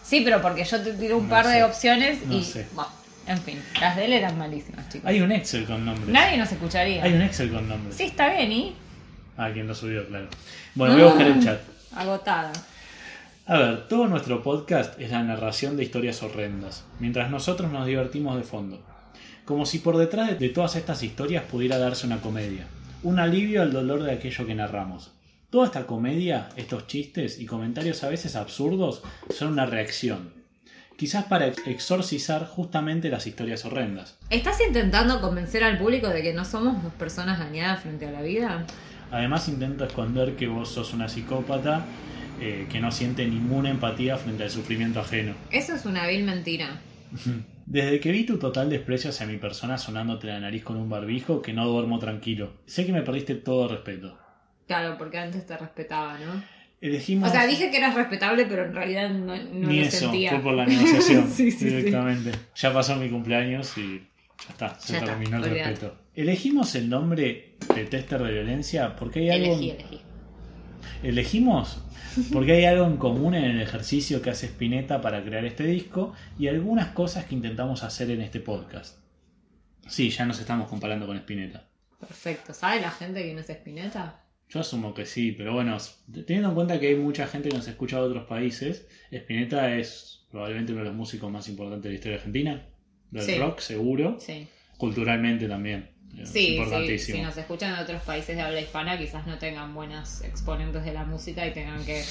Sí, 0.04 0.22
pero 0.24 0.42
porque 0.42 0.64
yo 0.66 0.82
te 0.84 0.94
tiro 0.94 1.18
un 1.18 1.28
par 1.30 1.46
sé. 1.46 1.52
de 1.54 1.64
opciones 1.64 2.24
No 2.28 2.36
y. 2.38 2.44
sé. 2.44 2.68
Bueno, 2.74 2.92
en 3.28 3.40
fin, 3.40 3.60
las 3.80 3.96
de 3.96 4.06
él 4.06 4.14
eran 4.14 4.38
malísimas, 4.38 4.88
chicos. 4.90 5.08
Hay 5.10 5.20
un 5.22 5.32
Excel 5.32 5.66
con 5.66 5.84
nombres. 5.84 6.10
Nadie 6.10 6.38
nos 6.38 6.52
escucharía. 6.52 7.02
Hay 7.04 7.14
un 7.14 7.24
Excel 7.24 7.50
con 7.52 7.68
nombres. 7.68 7.96
Sí, 7.96 8.04
está 8.04 8.30
bien, 8.30 8.52
¿y? 8.52 8.76
Ah, 9.38 9.50
quien 9.52 9.68
lo 9.68 9.76
subió, 9.76 10.08
claro. 10.08 10.28
Bueno, 10.76 10.94
voy 10.96 11.04
a 11.04 11.06
buscar 11.08 11.28
el 11.28 11.44
chat. 11.44 11.60
Agotada. 11.96 12.52
A 13.48 13.58
ver, 13.60 13.88
todo 13.88 14.08
nuestro 14.08 14.42
podcast 14.42 15.00
es 15.00 15.12
la 15.12 15.22
narración 15.24 15.78
de 15.78 15.84
historias 15.84 16.24
horrendas, 16.24 16.84
mientras 17.00 17.30
nosotros 17.30 17.72
nos 17.72 17.86
divertimos 17.86 18.38
de 18.38 18.44
fondo. 18.44 18.82
Como 19.46 19.66
si 19.66 19.80
por 19.80 19.98
detrás 19.98 20.40
de- 20.40 20.50
todas 20.50 20.76
estas 20.76 21.04
historias 21.04 21.44
pudiera 21.44 21.78
darse 21.78 22.08
una 22.08 22.22
comedia, 22.22 22.66
un 23.04 23.20
alivio 23.20 23.62
al 23.62 23.72
dolor 23.72 24.02
de 24.04 24.14
aquello 24.14 24.48
que 24.48 24.56
narramos. 24.56 25.12
Toda 25.52 25.68
esta 25.68 25.86
comedia, 25.86 26.50
estos 26.56 26.88
chistes 26.88 27.40
y 27.40 27.46
comentarios 27.46 28.04
a 28.04 28.10
veces 28.10 28.36
absurdos 28.36 29.04
son 29.30 29.50
una 29.54 29.68
reacción, 29.68 30.34
quizás 30.98 31.26
para 31.26 31.46
ex- 31.48 31.68
exorcizar 31.68 32.48
justamente 32.48 33.10
las 33.10 33.28
historias 33.28 33.64
horrendas. 33.64 34.18
¿Estás 34.32 34.58
intentando 34.68 35.22
convencer 35.22 35.64
al 35.64 35.78
público 35.78 36.08
de 36.10 36.24
que 36.24 36.34
no 36.34 36.44
somos 36.46 36.82
dos 36.82 36.94
personas 36.94 37.38
dañadas 37.38 37.82
frente 37.84 38.08
a 38.08 38.12
la 38.12 38.22
vida? 38.24 38.66
Además 39.12 39.48
intento 39.48 39.86
esconder 39.86 40.36
que 40.36 40.48
vos 40.48 40.70
sos 40.70 40.94
una 40.94 41.08
psicópata 41.10 41.86
eh, 42.42 42.68
que 42.70 42.80
no 42.80 42.92
siente 42.92 43.26
ninguna 43.26 43.70
empatía 43.70 44.18
frente 44.18 44.44
al 44.44 44.50
sufrimiento 44.50 45.00
ajeno. 45.00 45.34
Eso 45.52 45.76
es 45.76 45.86
una 45.86 46.06
vil 46.08 46.24
mentira. 46.24 46.82
Desde 47.66 48.00
que 48.00 48.12
vi 48.12 48.26
tu 48.26 48.38
total 48.38 48.70
desprecio 48.70 49.10
hacia 49.10 49.26
mi 49.26 49.38
persona 49.38 49.78
sonándote 49.78 50.28
la 50.28 50.40
nariz 50.40 50.64
con 50.64 50.78
un 50.78 50.90
barbijo, 50.90 51.42
que 51.42 51.54
no 51.54 51.66
duermo 51.68 51.98
tranquilo. 51.98 52.54
Sé 52.66 52.86
que 52.86 52.92
me 52.92 53.02
perdiste 53.02 53.36
todo 53.36 53.68
respeto. 53.68 54.20
Claro, 54.68 54.98
porque 54.98 55.18
antes 55.18 55.46
te 55.48 55.58
respetaba, 55.58 56.20
¿no? 56.20 56.44
Elegimos... 56.82 57.30
O 57.30 57.32
sea, 57.32 57.48
dije 57.48 57.72
que 57.72 57.78
eras 57.78 57.96
respetable, 57.96 58.46
pero 58.46 58.66
en 58.66 58.76
realidad 58.76 59.10
no, 59.10 59.36
no 59.36 59.68
Ni 59.68 59.80
lo 59.80 59.86
eso, 59.86 59.98
sentía. 59.98 60.32
fue 60.32 60.40
por 60.40 60.54
la 60.54 60.66
negociación 60.66 61.28
Sí, 61.32 61.50
sí, 61.52 61.58
sí. 61.58 61.66
directamente. 61.66 62.32
Ya 62.56 62.74
pasó 62.74 62.96
mi 62.98 63.10
cumpleaños 63.10 63.76
y 63.78 64.00
ya 64.46 64.50
está, 64.50 64.80
se 64.80 64.94
Ya 64.94 65.00
está, 65.00 65.12
terminó 65.12 65.38
el 65.38 65.44
respeto. 65.46 65.96
Elegimos 66.16 66.76
el 66.76 66.90
nombre 66.90 67.56
de 67.76 67.86
tester 67.86 68.22
de 68.24 68.32
violencia 68.32 68.96
porque 68.96 69.20
hay 69.20 69.30
algo... 69.32 69.54
Elegí, 69.56 69.70
elegí. 69.72 70.02
Elegimos 71.04 71.82
porque 72.32 72.54
hay 72.54 72.66
algo 72.66 72.86
en 72.86 72.98
común 72.98 73.36
en 73.36 73.44
el 73.44 73.62
ejercicio 73.62 74.22
que 74.22 74.30
hace 74.30 74.46
Spinetta 74.48 75.02
para 75.02 75.24
crear 75.24 75.44
este 75.46 75.66
disco 75.66 76.14
y 76.40 76.48
algunas 76.48 76.90
cosas 76.90 77.26
que 77.26 77.36
intentamos 77.36 77.84
hacer 77.84 78.10
en 78.12 78.22
este 78.22 78.40
podcast. 78.40 79.00
Sí, 79.88 80.10
ya 80.10 80.26
nos 80.26 80.40
estamos 80.40 80.70
comparando 80.70 81.06
con 81.06 81.18
Spinetta. 81.18 81.68
Perfecto. 82.00 82.54
¿Sabe 82.54 82.80
la 82.82 82.92
gente 82.92 83.22
quién 83.24 83.38
es 83.38 83.50
Spinetta? 83.50 84.22
Yo 84.50 84.60
asumo 84.62 84.94
que 84.94 85.06
sí, 85.06 85.32
pero 85.34 85.54
bueno, 85.54 85.76
teniendo 86.26 86.50
en 86.50 86.56
cuenta 86.56 86.80
que 86.80 86.88
hay 86.90 86.96
mucha 86.96 87.28
gente 87.28 87.50
que 87.50 87.58
nos 87.58 87.68
escucha 87.68 87.98
de 87.98 88.04
otros 88.04 88.26
países, 88.26 88.88
Spinetta 89.12 89.76
es 89.76 90.26
probablemente 90.32 90.72
uno 90.72 90.82
de 90.82 90.88
los 90.88 90.96
músicos 90.96 91.30
más 91.32 91.50
importantes 91.50 91.84
de 91.84 91.90
la 91.90 91.96
historia 91.96 92.18
argentina, 92.18 92.66
del 93.12 93.24
Sí. 93.24 93.38
rock 93.38 93.60
seguro, 93.60 94.18
Sí. 94.20 94.48
culturalmente 94.78 95.48
también. 95.48 95.90
Sí, 96.24 96.60
sí, 96.98 97.00
si 97.00 97.22
nos 97.22 97.36
escuchan 97.38 97.76
de 97.76 97.82
otros 97.84 98.02
países 98.04 98.36
de 98.36 98.42
habla 98.42 98.62
hispana, 98.62 98.98
quizás 98.98 99.26
no 99.28 99.38
tengan 99.38 99.74
buenos 99.74 100.22
exponentes 100.22 100.84
de 100.86 100.94
la 100.94 101.04
música 101.04 101.46
y 101.46 101.52
tengan 101.52 101.84
que 101.86 102.04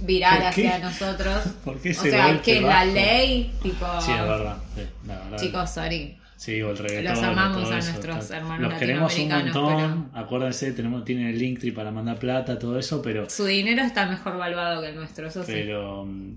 virar 0.00 0.42
hacia 0.42 0.78
nosotros. 0.78 1.44
¿Por 1.64 1.80
qué 1.80 1.90
O 1.90 1.94
sea, 1.94 2.40
que 2.42 2.60
la 2.60 2.68
bajo? 2.84 2.92
ley, 2.92 3.52
tipo. 3.62 3.86
Sí, 4.00 4.10
es 4.12 4.20
verdad. 4.22 4.56
sí, 4.74 4.82
la 5.06 5.18
verdad. 5.18 5.38
Chicos, 5.38 5.70
sorry. 5.70 6.18
Sí, 6.36 6.60
o 6.62 6.72
el 6.72 6.78
reggaetón. 6.78 7.14
Los 7.14 7.22
amamos 7.22 7.70
a 7.70 7.78
eso, 7.78 7.90
nuestros 7.92 8.28
tal. 8.28 8.36
hermanos 8.38 8.70
Los 8.70 8.78
queremos 8.80 9.18
un 9.18 9.28
montón. 9.28 10.10
Acuérdense, 10.14 10.72
tenemos, 10.72 11.04
tienen 11.04 11.28
el 11.28 11.38
Linktree 11.38 11.72
para 11.72 11.90
mandar 11.90 12.18
plata, 12.18 12.58
todo 12.58 12.78
eso, 12.78 13.00
pero. 13.00 13.30
Su 13.30 13.44
dinero 13.46 13.82
está 13.82 14.06
mejor 14.06 14.36
valuado 14.36 14.82
que 14.82 14.88
el 14.88 14.96
nuestro, 14.96 15.28
eso 15.28 15.42
sí. 15.44 15.52
Pero. 15.52 16.04
mm, 16.04 16.36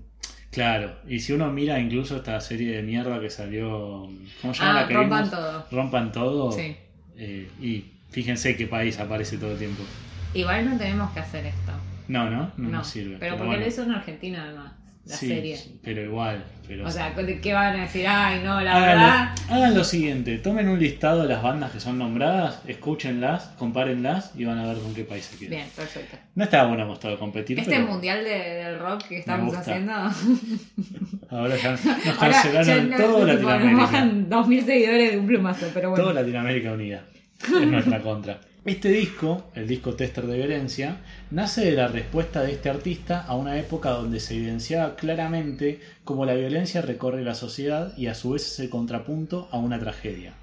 Claro, 0.50 0.96
y 1.06 1.20
si 1.20 1.34
uno 1.34 1.52
mira 1.52 1.78
incluso 1.78 2.16
esta 2.16 2.40
serie 2.40 2.74
de 2.76 2.82
mierda 2.82 3.20
que 3.20 3.28
salió. 3.28 4.08
¿Cómo 4.40 4.54
se 4.54 4.60
llama 4.62 4.78
Ah, 4.78 4.82
la 4.82 4.88
que 4.88 4.94
rompan 4.94 5.24
vimos? 5.24 5.30
todo. 5.38 5.66
Rompan 5.70 6.12
todo. 6.12 6.52
Sí. 6.52 6.74
Eh, 7.18 7.50
y 7.60 7.84
fíjense 8.10 8.56
qué 8.56 8.66
país 8.66 8.98
aparece 8.98 9.36
todo 9.38 9.52
el 9.52 9.58
tiempo. 9.58 9.82
Igual 10.34 10.70
no 10.70 10.76
tenemos 10.78 11.10
que 11.12 11.20
hacer 11.20 11.46
esto. 11.46 11.72
No, 12.08 12.30
no, 12.30 12.52
no, 12.56 12.68
No, 12.68 12.68
nos 12.78 12.86
sirve. 12.88 13.16
Pero 13.18 13.34
porque 13.36 13.48
bueno. 13.48 13.62
lo 13.62 13.68
hizo 13.68 13.82
en 13.82 13.90
Argentina, 13.92 14.44
además, 14.44 14.72
la 15.08 15.16
Sí, 15.16 15.28
serie. 15.28 15.58
Pero 15.82 16.02
igual. 16.02 16.44
Pero 16.66 16.86
O 16.86 16.90
sea, 16.90 17.14
¿qué 17.42 17.52
van 17.54 17.76
a 17.78 17.82
decir? 17.82 18.06
Ay, 18.06 18.42
no, 18.44 18.60
la 18.60 18.76
Hagan, 18.76 18.98
verdad. 18.98 19.34
hagan 19.48 19.74
lo 19.74 19.82
siguiente, 19.84 20.36
tomen 20.36 20.68
un 20.68 20.78
listado 20.78 21.22
de 21.22 21.28
las 21.30 21.42
bandas 21.42 21.72
que 21.72 21.80
son 21.80 21.96
nombradas, 21.96 22.60
escúchenlas, 22.66 23.44
compárenlas 23.58 24.32
y 24.36 24.44
van 24.44 24.58
a 24.58 24.66
ver 24.66 24.76
con 24.76 24.94
qué 24.94 25.04
país 25.04 25.24
se 25.24 25.38
quedan. 25.38 25.50
Bien, 25.52 25.66
perfecto. 25.74 26.18
No 26.34 26.44
estaba 26.44 26.68
bueno 26.68 26.84
mostrado 26.86 27.18
competir, 27.18 27.58
Este 27.58 27.70
pero 27.70 27.86
mundial 27.86 28.22
de- 28.22 28.30
del 28.30 28.78
rock 28.78 29.02
que 29.08 29.18
estamos 29.18 29.54
haciendo. 29.56 29.92
ahora 31.30 31.56
ya 31.56 31.70
nos 31.72 31.80
cancelaron 32.18 32.90
todo 32.96 33.24
Latinoamérica. 33.26 33.72
Nos 33.72 33.80
bajan 33.90 34.28
2.000 34.30 34.64
seguidores 34.66 35.12
de 35.12 35.18
un 35.18 35.26
plumazo, 35.26 35.66
pero 35.72 35.90
bueno. 35.90 36.04
Toda 36.04 36.20
Latinoamérica 36.20 36.72
unida. 36.72 37.02
Es 37.42 37.66
nuestra 37.66 38.00
contra. 38.00 38.40
Este 38.68 38.90
disco, 38.90 39.44
el 39.54 39.66
disco 39.66 39.94
Tester 39.94 40.26
de 40.26 40.36
Violencia, 40.36 40.98
nace 41.30 41.64
de 41.64 41.72
la 41.72 41.88
respuesta 41.88 42.42
de 42.42 42.52
este 42.52 42.68
artista 42.68 43.24
a 43.26 43.34
una 43.34 43.58
época 43.58 43.92
donde 43.92 44.20
se 44.20 44.36
evidenciaba 44.36 44.94
claramente 44.94 45.80
cómo 46.04 46.26
la 46.26 46.34
violencia 46.34 46.82
recorre 46.82 47.24
la 47.24 47.34
sociedad 47.34 47.96
y 47.96 48.08
a 48.08 48.14
su 48.14 48.32
vez 48.32 48.46
es 48.46 48.60
el 48.60 48.68
contrapunto 48.68 49.48
a 49.52 49.58
una 49.58 49.78
tragedia. 49.78 50.34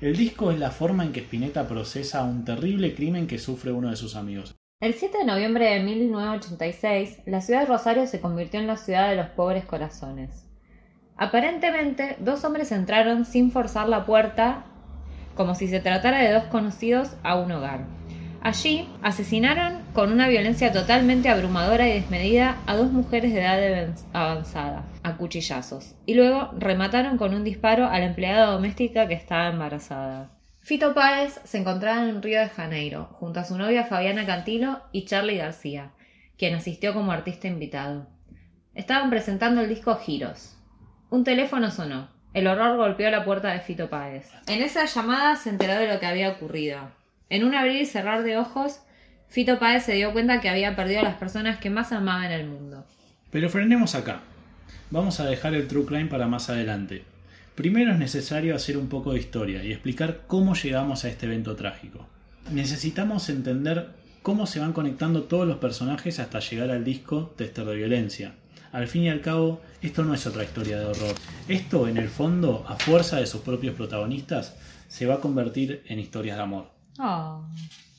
El 0.00 0.16
disco 0.16 0.50
es 0.50 0.58
la 0.58 0.72
forma 0.72 1.04
en 1.04 1.12
que 1.12 1.20
Spinetta 1.20 1.68
procesa 1.68 2.24
un 2.24 2.44
terrible 2.44 2.92
crimen 2.92 3.28
que 3.28 3.38
sufre 3.38 3.70
uno 3.70 3.90
de 3.90 3.96
sus 3.96 4.16
amigos. 4.16 4.56
El 4.80 4.94
7 4.94 5.18
de 5.18 5.24
noviembre 5.24 5.66
de 5.66 5.78
1986, 5.78 7.20
la 7.26 7.40
ciudad 7.40 7.60
de 7.60 7.66
Rosario 7.66 8.08
se 8.08 8.20
convirtió 8.20 8.58
en 8.58 8.66
la 8.66 8.78
ciudad 8.78 9.10
de 9.10 9.16
los 9.16 9.28
pobres 9.28 9.64
corazones. 9.64 10.44
Aparentemente, 11.16 12.16
dos 12.18 12.42
hombres 12.44 12.72
entraron 12.72 13.24
sin 13.24 13.52
forzar 13.52 13.88
la 13.88 14.06
puerta, 14.06 14.69
como 15.34 15.54
si 15.54 15.68
se 15.68 15.80
tratara 15.80 16.18
de 16.18 16.32
dos 16.32 16.44
conocidos, 16.44 17.16
a 17.22 17.36
un 17.36 17.52
hogar. 17.52 17.84
Allí 18.42 18.88
asesinaron 19.02 19.82
con 19.92 20.12
una 20.12 20.28
violencia 20.28 20.72
totalmente 20.72 21.28
abrumadora 21.28 21.86
y 21.88 21.92
desmedida 21.92 22.56
a 22.66 22.74
dos 22.74 22.90
mujeres 22.90 23.34
de 23.34 23.40
edad 23.42 23.94
avanzada, 24.14 24.84
a 25.02 25.16
cuchillazos, 25.18 25.94
y 26.06 26.14
luego 26.14 26.50
remataron 26.58 27.18
con 27.18 27.34
un 27.34 27.44
disparo 27.44 27.86
a 27.86 27.98
la 27.98 28.06
empleada 28.06 28.46
doméstica 28.52 29.06
que 29.06 29.14
estaba 29.14 29.48
embarazada. 29.48 30.30
Fito 30.60 30.94
Páez 30.94 31.40
se 31.44 31.58
encontraba 31.58 32.08
en 32.08 32.22
Río 32.22 32.40
de 32.40 32.48
Janeiro, 32.48 33.08
junto 33.12 33.40
a 33.40 33.44
su 33.44 33.58
novia 33.58 33.84
Fabiana 33.84 34.24
Cantilo 34.24 34.80
y 34.92 35.04
Charlie 35.04 35.36
García, 35.36 35.90
quien 36.38 36.54
asistió 36.54 36.94
como 36.94 37.12
artista 37.12 37.48
invitado. 37.48 38.06
Estaban 38.74 39.10
presentando 39.10 39.60
el 39.60 39.68
disco 39.68 39.96
Giros. 39.96 40.56
Un 41.10 41.24
teléfono 41.24 41.70
sonó. 41.70 42.08
El 42.32 42.46
horror 42.46 42.76
golpeó 42.76 43.10
la 43.10 43.24
puerta 43.24 43.52
de 43.52 43.58
Fito 43.58 43.90
Páez. 43.90 44.28
En 44.46 44.62
esa 44.62 44.84
llamada 44.84 45.34
se 45.34 45.50
enteró 45.50 45.74
de 45.74 45.92
lo 45.92 45.98
que 45.98 46.06
había 46.06 46.30
ocurrido. 46.30 46.78
En 47.28 47.42
un 47.42 47.56
abrir 47.56 47.82
y 47.82 47.86
cerrar 47.86 48.22
de 48.22 48.38
ojos, 48.38 48.80
Fito 49.28 49.58
Páez 49.58 49.84
se 49.84 49.94
dio 49.94 50.12
cuenta 50.12 50.40
que 50.40 50.48
había 50.48 50.76
perdido 50.76 51.00
a 51.00 51.04
las 51.04 51.16
personas 51.16 51.58
que 51.58 51.70
más 51.70 51.90
amaba 51.90 52.26
en 52.26 52.32
el 52.32 52.46
mundo. 52.46 52.86
Pero 53.32 53.48
frenemos 53.48 53.96
acá. 53.96 54.20
Vamos 54.90 55.18
a 55.18 55.26
dejar 55.26 55.54
el 55.54 55.66
True 55.66 55.86
Crime 55.86 56.06
para 56.06 56.28
más 56.28 56.50
adelante. 56.50 57.02
Primero 57.56 57.92
es 57.92 57.98
necesario 57.98 58.54
hacer 58.54 58.76
un 58.76 58.88
poco 58.88 59.12
de 59.12 59.18
historia 59.18 59.64
y 59.64 59.72
explicar 59.72 60.20
cómo 60.28 60.54
llegamos 60.54 61.04
a 61.04 61.08
este 61.08 61.26
evento 61.26 61.56
trágico. 61.56 62.06
Necesitamos 62.52 63.28
entender 63.28 63.88
cómo 64.22 64.46
se 64.46 64.60
van 64.60 64.72
conectando 64.72 65.24
todos 65.24 65.48
los 65.48 65.58
personajes 65.58 66.20
hasta 66.20 66.38
llegar 66.38 66.70
al 66.70 66.84
disco 66.84 67.34
Tester 67.36 67.64
de 67.64 67.74
Violencia. 67.74 68.34
Al 68.72 68.86
fin 68.86 69.02
y 69.02 69.08
al 69.08 69.20
cabo, 69.20 69.60
esto 69.82 70.04
no 70.04 70.14
es 70.14 70.26
otra 70.26 70.44
historia 70.44 70.78
de 70.78 70.86
horror. 70.86 71.14
Esto, 71.48 71.88
en 71.88 71.96
el 71.96 72.08
fondo, 72.08 72.64
a 72.68 72.76
fuerza 72.76 73.16
de 73.16 73.26
sus 73.26 73.40
propios 73.40 73.74
protagonistas, 73.74 74.56
se 74.88 75.06
va 75.06 75.14
a 75.14 75.20
convertir 75.20 75.82
en 75.86 75.98
historias 75.98 76.36
de 76.36 76.42
amor. 76.42 76.66
Oh. 76.98 77.44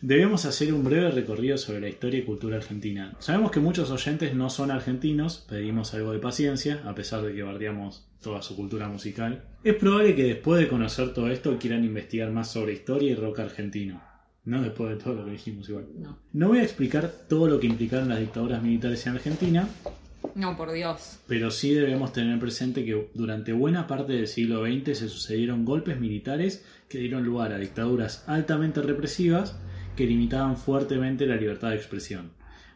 Debemos 0.01 0.45
hacer 0.45 0.73
un 0.73 0.83
breve 0.83 1.11
recorrido 1.11 1.57
sobre 1.57 1.81
la 1.81 1.89
historia 1.89 2.19
y 2.19 2.23
cultura 2.23 2.57
argentina. 2.57 3.13
Sabemos 3.19 3.51
que 3.51 3.59
muchos 3.59 3.91
oyentes 3.91 4.33
no 4.33 4.49
son 4.49 4.71
argentinos, 4.71 5.45
pedimos 5.47 5.93
algo 5.93 6.11
de 6.11 6.19
paciencia, 6.19 6.81
a 6.85 6.95
pesar 6.95 7.21
de 7.21 7.35
que 7.35 7.43
bardeamos 7.43 8.07
toda 8.21 8.41
su 8.41 8.55
cultura 8.55 8.87
musical. 8.87 9.43
Es 9.63 9.75
probable 9.75 10.15
que 10.15 10.23
después 10.23 10.59
de 10.59 10.69
conocer 10.69 11.13
todo 11.13 11.29
esto 11.29 11.57
quieran 11.59 11.83
investigar 11.83 12.31
más 12.31 12.49
sobre 12.49 12.73
historia 12.73 13.11
y 13.11 13.15
rock 13.15 13.39
argentino. 13.39 14.01
No 14.43 14.61
después 14.61 14.89
de 14.89 15.03
todo 15.03 15.13
lo 15.13 15.25
que 15.25 15.31
dijimos 15.31 15.69
igual. 15.69 15.85
No. 15.99 16.17
No 16.33 16.47
voy 16.47 16.59
a 16.59 16.63
explicar 16.63 17.11
todo 17.29 17.47
lo 17.47 17.59
que 17.59 17.67
implicaron 17.67 18.09
las 18.09 18.19
dictaduras 18.19 18.63
militares 18.63 19.05
en 19.05 19.13
Argentina, 19.13 19.69
No, 20.35 20.55
por 20.55 20.71
Dios. 20.71 21.19
pero 21.27 21.51
sí 21.51 21.73
debemos 21.73 22.13
tener 22.13 22.39
presente 22.39 22.85
que 22.85 23.09
durante 23.13 23.53
buena 23.53 23.87
parte 23.87 24.13
del 24.13 24.27
siglo 24.27 24.65
XX 24.65 24.97
se 24.97 25.09
sucedieron 25.09 25.65
golpes 25.65 25.99
militares 25.99 26.63
que 26.87 26.99
dieron 26.99 27.23
lugar 27.23 27.51
a 27.51 27.57
dictaduras 27.57 28.23
altamente 28.27 28.81
represivas 28.81 29.55
que 29.95 30.05
limitaban 30.05 30.57
fuertemente 30.57 31.25
la 31.25 31.35
libertad 31.35 31.69
de 31.69 31.75
expresión. 31.75 32.31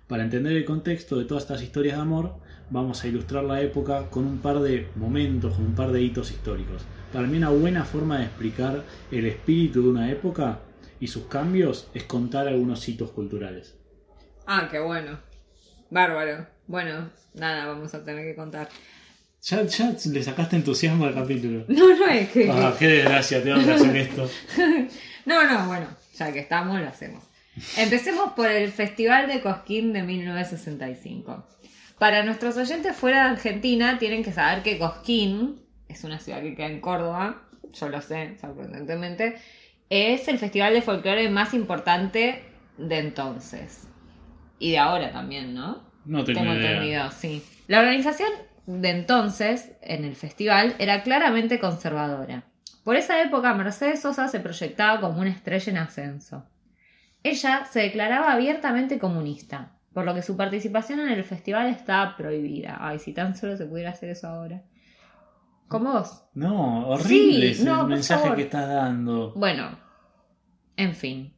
Para 0.07 0.23
entender 0.23 0.53
el 0.53 0.65
contexto 0.65 1.17
de 1.17 1.25
todas 1.25 1.43
estas 1.43 1.63
historias 1.63 1.95
de 1.95 2.01
amor, 2.01 2.35
vamos 2.69 3.03
a 3.03 3.07
ilustrar 3.07 3.43
la 3.43 3.61
época 3.61 4.09
con 4.09 4.25
un 4.25 4.39
par 4.39 4.59
de 4.59 4.87
momentos, 4.95 5.55
con 5.55 5.65
un 5.65 5.75
par 5.75 5.91
de 5.91 6.01
hitos 6.01 6.31
históricos. 6.31 6.83
Para 7.13 7.27
mí 7.27 7.37
una 7.37 7.49
buena 7.49 7.85
forma 7.85 8.17
de 8.17 8.25
explicar 8.25 8.83
el 9.11 9.25
espíritu 9.25 9.81
de 9.83 9.89
una 9.89 10.11
época 10.11 10.59
y 10.99 11.07
sus 11.07 11.25
cambios 11.25 11.89
es 11.93 12.03
contar 12.03 12.47
algunos 12.47 12.87
hitos 12.87 13.11
culturales. 13.11 13.75
Ah, 14.45 14.67
qué 14.69 14.79
bueno. 14.79 15.19
Bárbaro. 15.89 16.47
Bueno, 16.67 17.09
nada, 17.33 17.65
vamos 17.65 17.93
a 17.93 18.03
tener 18.03 18.25
que 18.25 18.35
contar. 18.35 18.69
Ya, 19.43 19.63
ya 19.63 19.95
le 20.05 20.23
sacaste 20.23 20.55
entusiasmo 20.55 21.05
al 21.05 21.13
capítulo. 21.13 21.65
No, 21.67 21.95
no 21.95 22.07
es 22.07 22.29
que. 22.29 22.49
Ah, 22.49 22.75
qué 22.77 22.87
desgracia, 22.87 23.43
tengo 23.43 23.63
que 23.63 23.71
hacer 23.71 23.95
esto. 23.95 24.29
No, 25.25 25.43
no, 25.51 25.65
bueno, 25.65 25.87
ya 26.15 26.31
que 26.31 26.37
estamos, 26.37 26.79
lo 26.79 26.87
hacemos. 26.87 27.23
Empecemos 27.77 28.33
por 28.33 28.51
el 28.51 28.71
Festival 28.71 29.27
de 29.27 29.41
Cosquín 29.41 29.91
de 29.91 30.03
1965. 30.03 31.47
Para 31.97 32.23
nuestros 32.23 32.57
oyentes 32.57 32.95
fuera 32.95 33.23
de 33.23 33.29
Argentina, 33.31 33.97
tienen 33.97 34.23
que 34.23 34.31
saber 34.31 34.61
que 34.61 34.77
Cosquín 34.77 35.61
es 35.87 36.03
una 36.03 36.19
ciudad 36.19 36.41
que 36.41 36.53
queda 36.53 36.67
en 36.67 36.79
Córdoba, 36.79 37.41
yo 37.73 37.89
lo 37.89 38.01
sé, 38.01 38.37
sorprendentemente, 38.39 39.37
es 39.89 40.27
el 40.27 40.37
festival 40.37 40.73
de 40.73 40.81
folclore 40.81 41.29
más 41.29 41.53
importante 41.53 42.43
de 42.77 42.99
entonces. 42.99 43.87
Y 44.59 44.71
de 44.71 44.77
ahora 44.77 45.11
también, 45.11 45.53
¿no? 45.53 45.84
No 46.05 46.23
tengo, 46.23 46.39
Tengo 46.41 46.53
idea. 46.55 46.71
entendido, 46.71 47.11
sí. 47.11 47.43
La 47.67 47.79
organización 47.79 48.29
de 48.67 48.89
entonces, 48.89 49.71
en 49.81 50.05
el 50.05 50.15
festival, 50.15 50.75
era 50.79 51.03
claramente 51.03 51.59
conservadora. 51.59 52.43
Por 52.83 52.95
esa 52.95 53.21
época, 53.21 53.53
Mercedes 53.53 54.01
Sosa 54.01 54.27
se 54.27 54.39
proyectaba 54.39 55.01
como 55.01 55.19
una 55.21 55.31
estrella 55.31 55.71
en 55.71 55.77
ascenso. 55.79 56.45
Ella 57.23 57.65
se 57.65 57.79
declaraba 57.81 58.31
abiertamente 58.33 58.99
comunista, 58.99 59.71
por 59.93 60.05
lo 60.05 60.13
que 60.13 60.21
su 60.21 60.37
participación 60.37 60.99
en 60.99 61.09
el 61.09 61.23
festival 61.23 61.67
estaba 61.67 62.15
prohibida. 62.15 62.77
Ay, 62.79 62.99
si 62.99 63.13
tan 63.13 63.35
solo 63.35 63.57
se 63.57 63.65
pudiera 63.65 63.89
hacer 63.91 64.09
eso 64.09 64.27
ahora. 64.27 64.61
¿Como 65.67 65.93
vos? 65.93 66.23
No, 66.35 66.87
horrible 66.89 67.47
Sí, 67.55 67.61
es 67.61 67.63
no, 67.65 67.81
el 67.81 67.87
mensaje 67.87 68.21
favor. 68.21 68.35
que 68.37 68.43
estás 68.43 68.67
dando. 68.67 69.33
Bueno, 69.35 69.79
en 70.77 70.93
fin. 70.93 71.33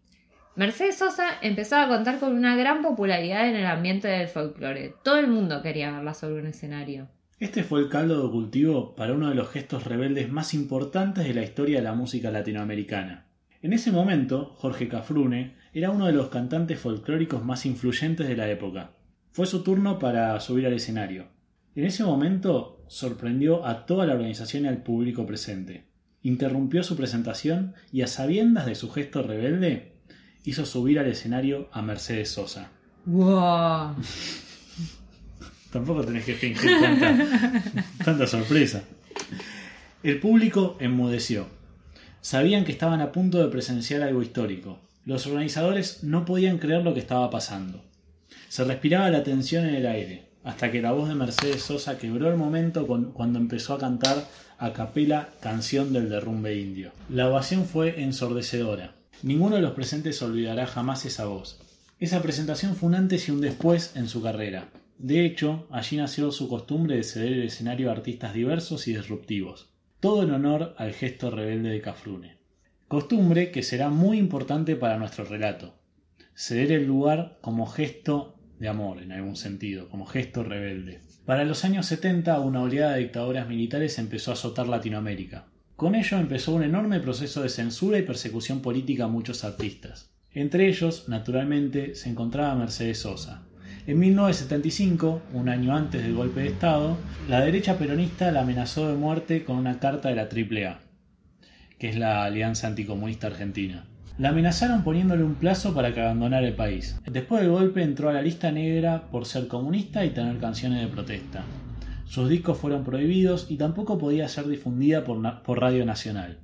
Mercedes 0.57 0.97
Sosa 0.97 1.33
empezó 1.43 1.75
a 1.75 1.87
contar 1.87 2.19
con 2.19 2.33
una 2.33 2.55
gran 2.55 2.81
popularidad 2.81 3.47
en 3.47 3.57
el 3.57 3.67
ambiente 3.67 4.07
del 4.07 4.27
folclore. 4.27 4.95
Todo 5.03 5.19
el 5.19 5.27
mundo 5.27 5.61
quería 5.61 5.91
verla 5.91 6.15
sobre 6.15 6.41
un 6.41 6.47
escenario. 6.47 7.09
Este 7.39 7.61
fue 7.61 7.81
el 7.81 7.89
caldo 7.89 8.23
de 8.23 8.31
cultivo 8.31 8.95
para 8.95 9.13
uno 9.13 9.29
de 9.29 9.35
los 9.35 9.51
gestos 9.51 9.83
rebeldes 9.83 10.31
más 10.31 10.55
importantes 10.55 11.27
de 11.27 11.35
la 11.35 11.43
historia 11.43 11.77
de 11.77 11.83
la 11.83 11.93
música 11.93 12.31
latinoamericana. 12.31 13.27
En 13.61 13.71
ese 13.71 13.91
momento, 13.91 14.55
Jorge 14.57 14.87
Cafrune 14.87 15.57
era 15.73 15.91
uno 15.91 16.07
de 16.07 16.13
los 16.13 16.29
cantantes 16.29 16.79
folclóricos 16.79 17.45
más 17.45 17.67
influyentes 17.67 18.27
de 18.27 18.35
la 18.35 18.49
época. 18.49 18.93
Fue 19.33 19.45
su 19.45 19.61
turno 19.61 19.99
para 19.99 20.39
subir 20.39 20.65
al 20.65 20.73
escenario. 20.73 21.27
En 21.75 21.85
ese 21.85 22.03
momento 22.03 22.83
sorprendió 22.87 23.63
a 23.63 23.85
toda 23.85 24.07
la 24.07 24.13
organización 24.13 24.65
y 24.65 24.69
al 24.69 24.81
público 24.81 25.23
presente. 25.27 25.85
Interrumpió 26.23 26.81
su 26.81 26.97
presentación 26.97 27.75
y 27.91 28.01
a 28.01 28.07
sabiendas 28.07 28.65
de 28.65 28.73
su 28.73 28.89
gesto 28.89 29.21
rebelde, 29.21 29.96
hizo 30.49 30.65
subir 30.65 30.99
al 30.99 31.07
escenario 31.07 31.69
a 31.71 31.81
Mercedes 31.81 32.29
Sosa. 32.31 32.69
¡Wow! 33.05 33.95
Tampoco 35.71 36.03
tenés 36.03 36.23
que 36.25 36.33
fingir 36.33 36.71
tanta, 36.81 37.63
tanta 38.03 38.25
sorpresa. 38.27 38.83
El 40.03 40.19
público 40.19 40.77
enmudeció. 40.79 41.47
Sabían 42.21 42.63
que 42.65 42.71
estaban 42.71 43.01
a 43.01 43.11
punto 43.11 43.39
de 43.39 43.49
presenciar 43.49 44.01
algo 44.01 44.21
histórico. 44.21 44.79
Los 45.05 45.27
organizadores 45.27 46.03
no 46.03 46.25
podían 46.25 46.57
creer 46.57 46.83
lo 46.83 46.93
que 46.93 46.99
estaba 46.99 47.29
pasando. 47.29 47.83
Se 48.49 48.63
respiraba 48.63 49.09
la 49.09 49.23
tensión 49.23 49.65
en 49.65 49.75
el 49.75 49.87
aire, 49.87 50.29
hasta 50.43 50.71
que 50.71 50.81
la 50.81 50.91
voz 50.93 51.09
de 51.09 51.15
Mercedes 51.15 51.61
Sosa 51.61 51.97
quebró 51.97 52.29
el 52.29 52.37
momento 52.37 52.87
con- 52.87 53.11
cuando 53.11 53.39
empezó 53.39 53.73
a 53.73 53.79
cantar 53.79 54.25
a 54.59 54.73
capela 54.73 55.29
Canción 55.41 55.93
del 55.93 56.09
Derrumbe 56.09 56.55
Indio. 56.57 56.91
La 57.09 57.29
ovación 57.29 57.65
fue 57.65 58.01
ensordecedora. 58.01 58.95
Ninguno 59.23 59.55
de 59.55 59.63
los 59.63 59.71
presentes 59.71 60.21
olvidará 60.21 60.67
jamás 60.67 61.03
esa 61.05 61.25
voz. 61.25 61.59
Esa 61.99 62.21
presentación 62.21 62.75
fue 62.75 62.89
un 62.89 62.95
antes 62.95 63.27
y 63.27 63.31
un 63.31 63.41
después 63.41 63.95
en 63.95 64.07
su 64.07 64.21
carrera. 64.21 64.69
De 64.99 65.25
hecho, 65.25 65.67
allí 65.71 65.97
nació 65.97 66.31
su 66.31 66.47
costumbre 66.47 66.97
de 66.97 67.03
ceder 67.03 67.33
el 67.33 67.43
escenario 67.43 67.89
a 67.89 67.93
artistas 67.93 68.35
diversos 68.35 68.87
y 68.87 68.93
disruptivos. 68.93 69.69
Todo 69.99 70.21
en 70.21 70.31
honor 70.31 70.75
al 70.77 70.93
gesto 70.93 71.31
rebelde 71.31 71.69
de 71.69 71.81
Cafrune. 71.81 72.37
Costumbre 72.87 73.49
que 73.49 73.63
será 73.63 73.89
muy 73.89 74.19
importante 74.19 74.75
para 74.75 74.99
nuestro 74.99 75.25
relato. 75.25 75.73
Ceder 76.35 76.71
el 76.71 76.85
lugar 76.85 77.39
como 77.41 77.65
gesto 77.65 78.35
de 78.59 78.67
amor, 78.67 79.01
en 79.01 79.11
algún 79.11 79.35
sentido, 79.35 79.89
como 79.89 80.05
gesto 80.05 80.43
rebelde. 80.43 81.01
Para 81.25 81.43
los 81.43 81.65
años 81.65 81.87
70, 81.87 82.39
una 82.39 82.61
oleada 82.61 82.93
de 82.93 82.99
dictaduras 82.99 83.47
militares 83.47 83.97
empezó 83.97 84.29
a 84.29 84.35
azotar 84.35 84.67
Latinoamérica. 84.67 85.47
Con 85.77 85.93
ello 85.93 86.17
empezó 86.17 86.55
un 86.55 86.63
enorme 86.63 86.99
proceso 86.99 87.43
de 87.43 87.49
censura 87.49 87.99
y 87.99 88.01
persecución 88.01 88.61
política 88.61 89.03
a 89.03 89.09
muchos 89.09 89.43
artistas. 89.43 90.09
Entre 90.33 90.67
ellos, 90.67 91.07
naturalmente, 91.07 91.93
se 91.93 92.09
encontraba 92.09 92.55
Mercedes 92.55 92.97
Sosa. 92.97 93.43
En 93.85 93.99
1975, 93.99 95.21
un 95.33 95.49
año 95.49 95.75
antes 95.75 96.01
del 96.01 96.15
golpe 96.15 96.39
de 96.39 96.47
Estado, 96.47 96.97
la 97.29 97.41
derecha 97.41 97.77
peronista 97.77 98.31
la 98.31 98.41
amenazó 98.41 98.89
de 98.89 98.95
muerte 98.95 99.45
con 99.45 99.57
una 99.57 99.79
carta 99.79 100.09
de 100.09 100.15
la 100.15 100.23
AAA, 100.23 100.79
que 101.77 101.89
es 101.89 101.95
la 101.95 102.23
Alianza 102.23 102.65
Anticomunista 102.65 103.27
Argentina. 103.27 103.85
La 104.17 104.29
amenazaron 104.29 104.83
poniéndole 104.83 105.23
un 105.23 105.35
plazo 105.35 105.75
para 105.75 105.93
que 105.93 106.01
abandonara 106.01 106.47
el 106.47 106.55
país. 106.55 106.99
Después 107.05 107.43
del 107.43 107.51
golpe 107.51 107.83
entró 107.83 108.09
a 108.09 108.13
la 108.13 108.23
lista 108.23 108.51
negra 108.51 109.11
por 109.11 109.27
ser 109.27 109.47
comunista 109.47 110.03
y 110.03 110.09
tener 110.09 110.39
canciones 110.39 110.81
de 110.81 110.87
protesta. 110.87 111.43
Sus 112.07 112.29
discos 112.29 112.57
fueron 112.57 112.85
prohibidos 112.85 113.47
y 113.49 113.57
tampoco 113.57 113.97
podía 113.97 114.29
ser 114.29 114.47
difundida 114.47 115.03
por, 115.03 115.59
Radio 115.59 115.85
Nacional. 115.85 116.39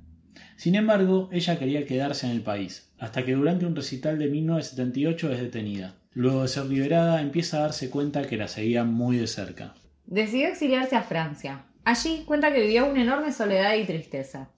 Sin 0.56 0.74
embargo, 0.74 1.30
ella 1.32 1.58
quería 1.58 1.86
quedarse 1.86 2.26
en 2.26 2.32
el 2.32 2.42
país, 2.42 2.92
hasta 2.98 3.24
que 3.24 3.32
durante 3.32 3.64
un 3.64 3.74
recital 3.74 4.18
de 4.18 4.28
1978 4.28 5.32
es 5.32 5.40
detenida. 5.40 5.94
Luego 6.12 6.42
de 6.42 6.48
ser 6.48 6.66
liberada, 6.66 7.22
empieza 7.22 7.56
a 7.56 7.62
darse 7.62 7.90
cuenta 7.90 8.26
que 8.26 8.36
la 8.36 8.46
seguían 8.46 8.92
muy 8.92 9.16
de 9.16 9.26
cerca. 9.26 9.74
Decidió 10.06 10.48
exiliarse 10.48 10.96
a 10.96 11.02
Francia. 11.02 11.64
Allí 11.84 12.24
cuenta 12.26 12.52
que 12.52 12.60
vivió 12.60 12.86
una 12.86 13.02
enorme 13.02 13.32
soledad 13.32 13.74
y 13.74 13.84
tristeza. 13.84 14.50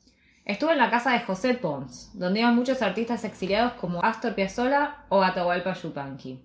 Estuvo 0.45 0.73
en 0.73 0.79
la 0.79 0.91
casa 0.91 1.13
de 1.13 1.21
José 1.21 1.55
Pons, 1.55 2.11
donde 2.15 2.41
iban 2.41 2.57
muchos 2.57 2.83
artistas 2.83 3.25
exiliados 3.25 3.75
como 3.75 4.05
Astor 4.05 4.35
Piazzolla 4.35 5.05
o 5.09 5.23
Atahualpa 5.23 5.73
Yupanqui. 5.75 6.41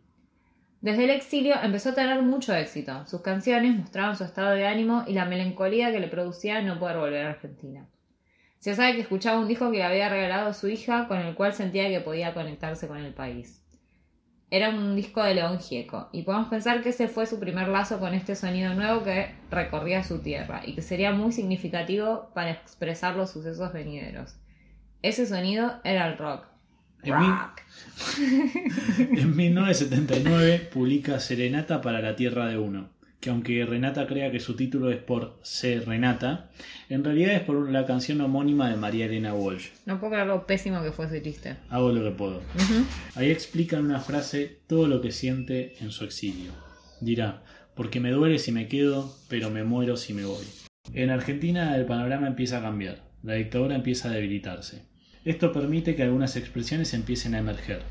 Desde 0.81 1.03
el 1.03 1.11
exilio 1.11 1.55
empezó 1.61 1.89
a 1.89 1.95
tener 1.95 2.21
mucho 2.23 2.55
éxito. 2.55 3.05
Sus 3.05 3.21
canciones 3.21 3.77
mostraban 3.77 4.17
su 4.17 4.23
estado 4.23 4.51
de 4.51 4.65
ánimo 4.65 5.03
y 5.07 5.13
la 5.13 5.25
melancolía 5.25 5.91
que 5.91 5.99
le 5.99 6.07
producía 6.07 6.59
no 6.63 6.79
poder 6.79 6.97
volver 6.97 7.27
a 7.27 7.29
Argentina. 7.29 7.87
Se 8.57 8.75
sabe 8.75 8.95
que 8.95 9.01
escuchaba 9.01 9.39
un 9.39 9.47
disco 9.47 9.69
que 9.71 9.77
le 9.77 9.83
había 9.83 10.09
regalado 10.09 10.53
su 10.53 10.67
hija 10.67 11.07
con 11.07 11.19
el 11.19 11.35
cual 11.35 11.53
sentía 11.53 11.87
que 11.87 12.01
podía 12.01 12.33
conectarse 12.33 12.87
con 12.87 12.97
el 12.97 13.13
país. 13.13 13.63
Era 14.49 14.69
un 14.69 14.95
disco 14.95 15.23
de 15.23 15.35
León 15.35 15.59
Gieco, 15.59 16.09
y 16.11 16.23
podemos 16.23 16.49
pensar 16.49 16.81
que 16.81 16.89
ese 16.89 17.07
fue 17.07 17.25
su 17.25 17.39
primer 17.39 17.69
lazo 17.69 17.99
con 17.99 18.13
este 18.13 18.35
sonido 18.35 18.73
nuevo 18.73 19.03
que 19.03 19.33
recorría 19.49 20.03
su 20.03 20.19
tierra 20.19 20.61
y 20.65 20.75
que 20.75 20.81
sería 20.81 21.13
muy 21.13 21.31
significativo 21.31 22.31
para 22.33 22.51
expresar 22.51 23.15
los 23.15 23.31
sucesos 23.31 23.71
venideros. 23.71 24.35
Ese 25.01 25.25
sonido 25.25 25.79
era 25.83 26.07
el 26.07 26.17
rock. 26.17 26.50
En 27.03 27.19
mí- 27.19 27.27
Rock. 27.27 27.61
En 29.17 29.35
1979 29.35 30.69
publica 30.73 31.19
Serenata 31.19 31.81
para 31.81 32.01
la 32.01 32.15
Tierra 32.15 32.47
de 32.47 32.57
Uno, 32.57 32.89
que 33.19 33.29
aunque 33.29 33.65
Renata 33.65 34.07
crea 34.07 34.31
que 34.31 34.39
su 34.39 34.55
título 34.55 34.89
es 34.91 34.97
por 34.97 35.39
ser 35.43 35.87
Renata, 35.87 36.49
en 36.89 37.03
realidad 37.03 37.33
es 37.35 37.41
por 37.41 37.69
la 37.69 37.85
canción 37.85 38.21
homónima 38.21 38.69
de 38.69 38.75
María 38.77 39.05
Elena 39.05 39.33
Walsh. 39.33 39.67
No 39.85 39.99
puedo 39.99 40.13
creer 40.13 40.27
lo 40.27 40.45
pésimo 40.47 40.81
que 40.81 40.91
fue 40.91 41.05
ese 41.05 41.21
chiste. 41.21 41.57
Hago 41.69 41.91
lo 41.91 42.03
que 42.03 42.11
puedo. 42.11 42.41
Ahí 43.15 43.29
explica 43.31 43.77
en 43.77 43.85
una 43.85 43.99
frase 43.99 44.59
todo 44.67 44.87
lo 44.87 45.01
que 45.01 45.11
siente 45.11 45.75
en 45.81 45.91
su 45.91 46.03
exilio. 46.03 46.51
Dirá, 46.99 47.43
porque 47.75 47.99
me 47.99 48.11
duele 48.11 48.39
si 48.39 48.51
me 48.51 48.67
quedo, 48.67 49.15
pero 49.27 49.49
me 49.49 49.63
muero 49.63 49.95
si 49.97 50.13
me 50.13 50.25
voy. 50.25 50.45
En 50.93 51.09
Argentina 51.11 51.75
el 51.75 51.85
panorama 51.85 52.27
empieza 52.27 52.57
a 52.57 52.61
cambiar, 52.61 53.03
la 53.23 53.33
dictadura 53.35 53.75
empieza 53.75 54.09
a 54.09 54.13
debilitarse. 54.13 54.83
Esto 55.25 55.51
permite 55.51 55.95
que 55.95 56.03
algunas 56.03 56.35
expresiones 56.35 56.93
empiecen 56.93 57.35
a 57.35 57.39
emerger. 57.39 57.83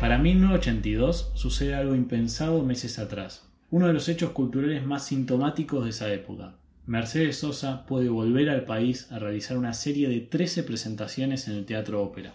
Para 0.00 0.18
1982 0.18 1.32
sucede 1.34 1.74
algo 1.74 1.94
impensado 1.94 2.62
meses 2.62 2.98
atrás 2.98 3.50
uno 3.70 3.86
de 3.86 3.92
los 3.92 4.08
hechos 4.08 4.30
culturales 4.32 4.84
más 4.84 5.06
sintomáticos 5.06 5.84
de 5.84 5.90
esa 5.90 6.12
época. 6.12 6.54
Mercedes 6.86 7.38
Sosa 7.38 7.86
puede 7.86 8.08
volver 8.08 8.50
al 8.50 8.64
país 8.64 9.10
a 9.12 9.18
realizar 9.18 9.56
una 9.56 9.74
serie 9.74 10.08
de 10.08 10.20
13 10.20 10.64
presentaciones 10.64 11.46
en 11.46 11.54
el 11.54 11.66
Teatro 11.66 12.02
Ópera. 12.02 12.34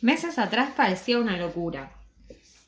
Meses 0.00 0.38
atrás 0.38 0.70
parecía 0.74 1.18
una 1.18 1.36
locura. 1.36 1.92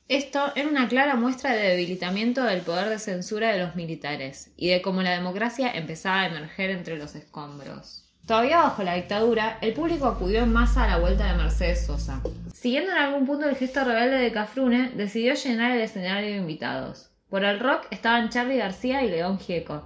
Esto 0.08 0.52
era 0.54 0.68
una 0.68 0.88
clara 0.88 1.16
muestra 1.16 1.54
de 1.54 1.68
debilitamiento 1.68 2.42
del 2.44 2.60
poder 2.60 2.90
de 2.90 2.98
censura 2.98 3.52
de 3.52 3.60
los 3.60 3.76
militares 3.76 4.52
y 4.58 4.68
de 4.68 4.82
cómo 4.82 5.00
la 5.00 5.12
democracia 5.12 5.72
empezaba 5.72 6.20
a 6.20 6.26
emerger 6.26 6.70
entre 6.70 6.98
los 6.98 7.14
escombros. 7.14 8.01
Todavía 8.26 8.58
bajo 8.58 8.84
la 8.84 8.94
dictadura, 8.94 9.58
el 9.60 9.72
público 9.72 10.06
acudió 10.06 10.44
en 10.44 10.52
masa 10.52 10.84
a 10.84 10.88
la 10.88 10.98
vuelta 10.98 11.26
de 11.26 11.36
Mercedes 11.36 11.84
Sosa. 11.84 12.20
Siguiendo 12.52 12.92
en 12.92 12.98
algún 12.98 13.26
punto 13.26 13.48
el 13.48 13.56
gesto 13.56 13.82
rebelde 13.82 14.18
de 14.18 14.30
Cafrune, 14.30 14.90
decidió 14.94 15.34
llenar 15.34 15.72
el 15.72 15.80
escenario 15.80 16.30
de 16.30 16.36
invitados. 16.36 17.10
Por 17.28 17.44
el 17.44 17.58
rock 17.58 17.86
estaban 17.90 18.28
Charlie 18.28 18.58
García 18.58 19.02
y 19.02 19.10
León 19.10 19.40
Gieco. 19.40 19.84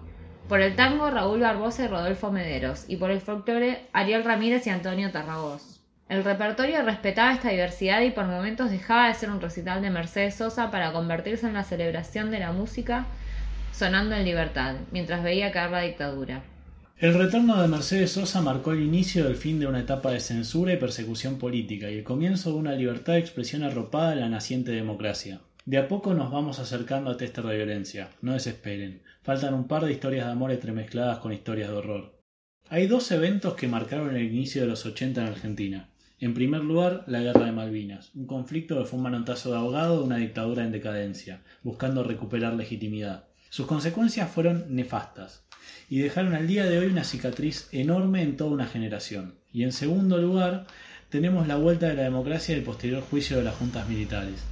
Por 0.50 0.60
el 0.60 0.76
tango, 0.76 1.10
Raúl 1.10 1.40
Barbosa 1.40 1.84
y 1.84 1.88
Rodolfo 1.88 2.30
Mederos. 2.30 2.84
Y 2.88 2.96
por 2.96 3.10
el 3.10 3.22
folclore, 3.22 3.86
Ariel 3.94 4.24
Ramírez 4.24 4.66
y 4.66 4.70
Antonio 4.70 5.10
Tarragós. 5.10 5.80
El 6.10 6.22
repertorio 6.22 6.82
respetaba 6.82 7.32
esta 7.32 7.48
diversidad 7.48 8.02
y 8.02 8.10
por 8.10 8.26
momentos 8.26 8.70
dejaba 8.70 9.08
de 9.08 9.14
ser 9.14 9.30
un 9.30 9.40
recital 9.40 9.80
de 9.80 9.90
Mercedes 9.90 10.34
Sosa 10.34 10.70
para 10.70 10.92
convertirse 10.92 11.46
en 11.46 11.54
la 11.54 11.64
celebración 11.64 12.30
de 12.30 12.40
la 12.40 12.52
música 12.52 13.06
sonando 13.72 14.14
en 14.14 14.24
libertad, 14.24 14.76
mientras 14.92 15.22
veía 15.22 15.52
caer 15.52 15.70
la 15.70 15.80
dictadura. 15.80 16.42
El 16.98 17.12
retorno 17.12 17.60
de 17.60 17.68
Mercedes 17.68 18.12
Sosa 18.12 18.40
marcó 18.40 18.72
el 18.72 18.80
inicio 18.80 19.24
del 19.24 19.36
fin 19.36 19.60
de 19.60 19.66
una 19.66 19.80
etapa 19.80 20.12
de 20.12 20.18
censura 20.18 20.72
y 20.72 20.78
persecución 20.78 21.36
política 21.36 21.90
y 21.90 21.98
el 21.98 22.04
comienzo 22.04 22.52
de 22.52 22.56
una 22.56 22.72
libertad 22.72 23.12
de 23.12 23.18
expresión 23.18 23.64
arropada 23.64 24.14
en 24.14 24.20
la 24.20 24.30
naciente 24.30 24.70
democracia. 24.70 25.42
De 25.66 25.76
a 25.76 25.88
poco 25.88 26.14
nos 26.14 26.32
vamos 26.32 26.58
acercando 26.58 27.10
a 27.10 27.18
tester 27.18 27.44
de 27.44 27.54
violencia. 27.54 28.08
No 28.22 28.32
desesperen. 28.32 29.02
Faltan 29.22 29.52
un 29.52 29.68
par 29.68 29.84
de 29.84 29.92
historias 29.92 30.24
de 30.24 30.32
amor 30.32 30.52
entremezcladas 30.52 31.18
con 31.18 31.34
historias 31.34 31.68
de 31.68 31.76
horror. 31.76 32.18
Hay 32.70 32.86
dos 32.86 33.10
eventos 33.10 33.56
que 33.56 33.68
marcaron 33.68 34.16
el 34.16 34.22
inicio 34.24 34.62
de 34.62 34.68
los 34.68 34.86
80 34.86 35.20
en 35.20 35.28
Argentina. 35.28 35.90
En 36.18 36.32
primer 36.32 36.62
lugar, 36.62 37.04
la 37.08 37.20
Guerra 37.20 37.44
de 37.44 37.52
Malvinas, 37.52 38.10
un 38.14 38.26
conflicto 38.26 38.78
que 38.78 38.86
fue 38.86 38.96
un 38.96 39.02
manotazo 39.02 39.50
de 39.50 39.58
ahogado 39.58 39.98
de 39.98 40.04
una 40.04 40.16
dictadura 40.16 40.64
en 40.64 40.72
decadencia, 40.72 41.42
buscando 41.62 42.04
recuperar 42.04 42.54
legitimidad. 42.54 43.28
Sus 43.50 43.66
consecuencias 43.66 44.30
fueron 44.30 44.74
nefastas 44.74 45.45
y 45.88 46.00
dejaron 46.00 46.34
al 46.34 46.46
día 46.46 46.66
de 46.66 46.78
hoy 46.78 46.86
una 46.86 47.04
cicatriz 47.04 47.68
enorme 47.72 48.22
en 48.22 48.36
toda 48.36 48.50
una 48.50 48.66
generación. 48.66 49.34
Y 49.52 49.62
en 49.62 49.72
segundo 49.72 50.18
lugar, 50.18 50.66
tenemos 51.08 51.46
la 51.46 51.56
vuelta 51.56 51.88
de 51.88 51.94
la 51.94 52.02
democracia 52.02 52.54
y 52.54 52.58
el 52.58 52.64
posterior 52.64 53.02
juicio 53.02 53.36
de 53.36 53.44
las 53.44 53.54
juntas 53.54 53.88
militares. 53.88 54.42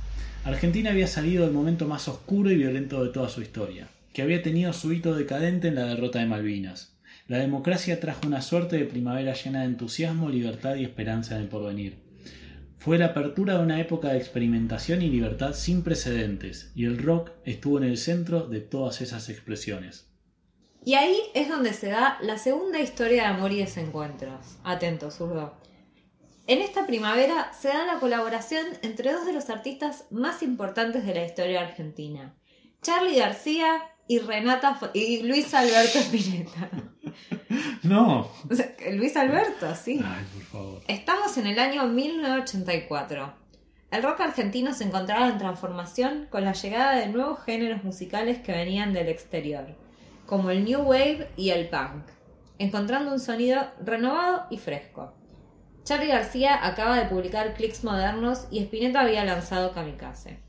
Argentina 0.45 0.91
había 0.91 1.07
salido 1.07 1.45
del 1.45 1.55
momento 1.55 1.89
más 1.89 2.07
oscuro 2.07 2.51
y 2.51 2.57
violento 2.57 3.03
de 3.03 3.11
toda 3.11 3.29
su 3.29 3.43
historia, 3.43 3.89
que 4.13 4.23
había 4.23 4.43
tenido 4.43 4.73
su 4.73 4.93
hito 4.93 5.15
decadente 5.15 5.69
en 5.69 5.75
la 5.75 5.87
derrota 5.87 6.21
de 6.21 6.27
Malvinas. 6.27 6.95
La 7.27 7.39
democracia 7.39 8.01
trajo 8.01 8.27
una 8.27 8.43
suerte 8.43 8.77
de 8.77 8.85
primavera 8.85 9.35
llena 9.35 9.61
de 9.61 9.67
entusiasmo, 9.67 10.29
libertad 10.29 10.77
y 10.77 10.85
esperanza 10.85 11.37
en 11.37 11.43
el 11.43 11.49
porvenir. 11.49 11.97
Fue 12.79 12.99
la 12.99 13.07
apertura 13.07 13.57
de 13.57 13.65
una 13.65 13.81
época 13.81 14.09
de 14.09 14.19
experimentación 14.19 15.01
y 15.01 15.09
libertad 15.09 15.55
sin 15.55 15.83
precedentes, 15.83 16.71
y 16.75 16.85
el 16.85 16.99
rock 16.99 17.31
estuvo 17.47 17.79
en 17.79 17.85
el 17.85 17.97
centro 17.97 18.47
de 18.47 18.61
todas 18.61 19.01
esas 19.01 19.31
expresiones. 19.31 20.14
Y 20.85 20.95
ahí 20.95 21.19
es 21.35 21.49
donde 21.49 21.73
se 21.73 21.89
da 21.89 22.19
la 22.21 22.37
segunda 22.37 22.79
historia 22.79 23.23
de 23.23 23.29
amor 23.29 23.53
y 23.53 23.59
desencuentros. 23.59 24.59
Atento, 24.65 25.11
zurdo. 25.11 25.55
En 26.47 26.61
esta 26.61 26.87
primavera 26.87 27.53
se 27.55 27.69
da 27.69 27.87
la 27.87 27.99
colaboración 28.01 28.67
entre 28.83 29.13
dos 29.13 29.25
de 29.25 29.33
los 29.33 29.49
artistas 29.49 30.05
más 30.11 30.43
importantes 30.43 31.07
de 31.07 31.15
la 31.15 31.25
historia 31.25 31.63
argentina, 31.63 32.35
Charlie 32.83 33.17
García 33.17 33.83
y 34.07 34.19
Renata 34.19 34.79
y 34.93 35.23
Luis 35.23 35.55
Alberto 35.55 35.99
Spinetta. 35.99 36.71
No. 37.85 38.29
Luis 38.93 39.17
Alberto, 39.17 39.73
sí. 39.77 40.01
Ay, 40.05 40.25
por 40.33 40.43
favor. 40.43 40.83
Estamos 40.89 41.37
en 41.37 41.47
el 41.47 41.59
año 41.59 41.87
1984. 41.87 43.33
El 43.91 44.03
rock 44.03 44.21
argentino 44.21 44.75
se 44.75 44.85
encontraba 44.85 45.29
en 45.29 45.39
transformación 45.39 46.27
con 46.31 46.45
la 46.45 46.53
llegada 46.53 46.97
de 46.97 47.07
nuevos 47.07 47.45
géneros 47.45 47.85
musicales 47.85 48.41
que 48.41 48.53
venían 48.53 48.93
del 48.93 49.09
exterior, 49.09 49.77
como 50.35 50.51
el 50.51 50.65
new 50.65 50.81
wave 50.81 51.31
y 51.37 51.51
el 51.51 51.69
punk, 51.69 52.07
encontrando 52.59 53.13
un 53.13 53.21
sonido 53.21 53.71
renovado 53.79 54.49
y 54.51 54.59
fresco. 54.59 55.15
Charlie 55.85 56.09
García 56.09 56.67
acaba 56.67 56.99
de 56.99 57.07
publicar 57.09 57.55
Clicks 57.55 57.85
Modernos 57.85 58.49
y 58.51 58.59
Spinetta 58.59 59.03
había 59.03 59.25
lanzado 59.25 59.73
Kamikaze. 59.73 60.41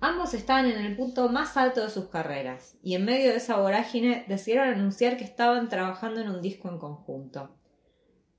Ambos 0.00 0.32
estaban 0.32 0.64
en 0.64 0.82
el 0.82 0.96
punto 0.96 1.28
más 1.28 1.58
alto 1.58 1.82
de 1.82 1.90
sus 1.90 2.06
carreras, 2.06 2.78
y 2.82 2.94
en 2.94 3.04
medio 3.04 3.28
de 3.28 3.36
esa 3.36 3.58
vorágine 3.58 4.24
decidieron 4.26 4.70
anunciar 4.70 5.18
que 5.18 5.24
estaban 5.24 5.68
trabajando 5.68 6.22
en 6.22 6.30
un 6.30 6.40
disco 6.40 6.70
en 6.70 6.78
conjunto. 6.78 7.58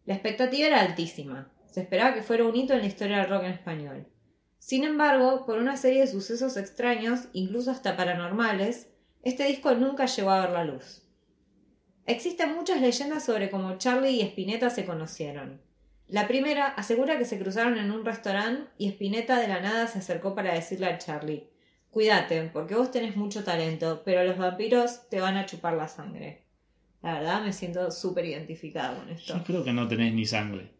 La 0.06 0.16
expectativa 0.16 0.66
era 0.66 0.82
altísima, 0.82 1.52
se 1.68 1.82
esperaba 1.82 2.16
que 2.16 2.24
fuera 2.24 2.46
un 2.46 2.56
hito 2.56 2.74
en 2.74 2.80
la 2.80 2.88
historia 2.88 3.18
del 3.18 3.30
rock 3.30 3.44
en 3.44 3.52
español. 3.52 4.08
Sin 4.58 4.84
embargo, 4.84 5.46
por 5.46 5.60
una 5.60 5.78
serie 5.78 6.02
de 6.02 6.08
sucesos 6.08 6.58
extraños, 6.58 7.28
incluso 7.34 7.70
hasta 7.70 7.96
paranormales, 7.96 8.95
este 9.26 9.46
disco 9.46 9.74
nunca 9.74 10.06
llegó 10.06 10.30
a 10.30 10.42
ver 10.42 10.52
la 10.52 10.64
luz. 10.64 11.02
Existen 12.06 12.56
muchas 12.56 12.80
leyendas 12.80 13.26
sobre 13.26 13.50
cómo 13.50 13.78
Charlie 13.78 14.12
y 14.12 14.22
Spinetta 14.22 14.70
se 14.70 14.86
conocieron. 14.86 15.60
La 16.08 16.28
primera 16.28 16.68
asegura 16.68 17.18
que 17.18 17.26
se 17.26 17.40
cruzaron 17.40 17.78
en 17.78 17.92
un 17.92 18.06
restaurante 18.06 18.70
y 18.78 18.88
Spinetta 18.90 19.40
de 19.40 19.48
la 19.48 19.60
nada 19.60 19.88
se 19.88 20.00
acercó 20.00 20.36
para 20.36 20.54
decirle 20.54 20.86
a 20.86 20.98
Charlie 20.98 21.50
Cuídate, 21.90 22.50
porque 22.52 22.76
vos 22.76 22.92
tenés 22.92 23.16
mucho 23.16 23.46
talento, 23.46 24.02
pero 24.04 24.26
los 24.26 24.38
vampiros 24.38 25.08
te 25.10 25.22
van 25.22 25.38
a 25.38 25.46
chupar 25.46 25.76
la 25.76 25.88
sangre. 25.88 26.44
La 27.02 27.14
verdad 27.14 27.42
me 27.42 27.54
siento 27.54 27.90
súper 27.90 28.26
identificada 28.26 29.00
con 29.00 29.10
esto. 29.10 29.34
Yo 29.34 29.44
creo 29.46 29.64
que 29.64 29.72
no 29.72 29.88
tenés 29.88 30.14
ni 30.14 30.26
sangre. 30.26 30.72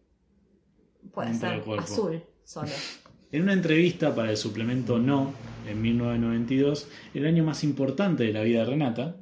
Puede 1.14 1.34
ser 1.34 1.64
azul 1.80 2.22
solo. 2.44 2.72
En 3.32 3.42
una 3.42 3.54
entrevista 3.54 4.14
para 4.16 4.30
el 4.30 4.38
suplemento 4.38 4.98
No, 4.98 5.34
en 5.68 5.82
1992, 5.82 6.90
el 7.14 7.26
año 7.26 7.44
más 7.44 7.64
importante 7.64 8.24
de 8.24 8.34
la 8.34 8.42
vida 8.42 8.60
de 8.60 8.66
Renata, 8.66 9.16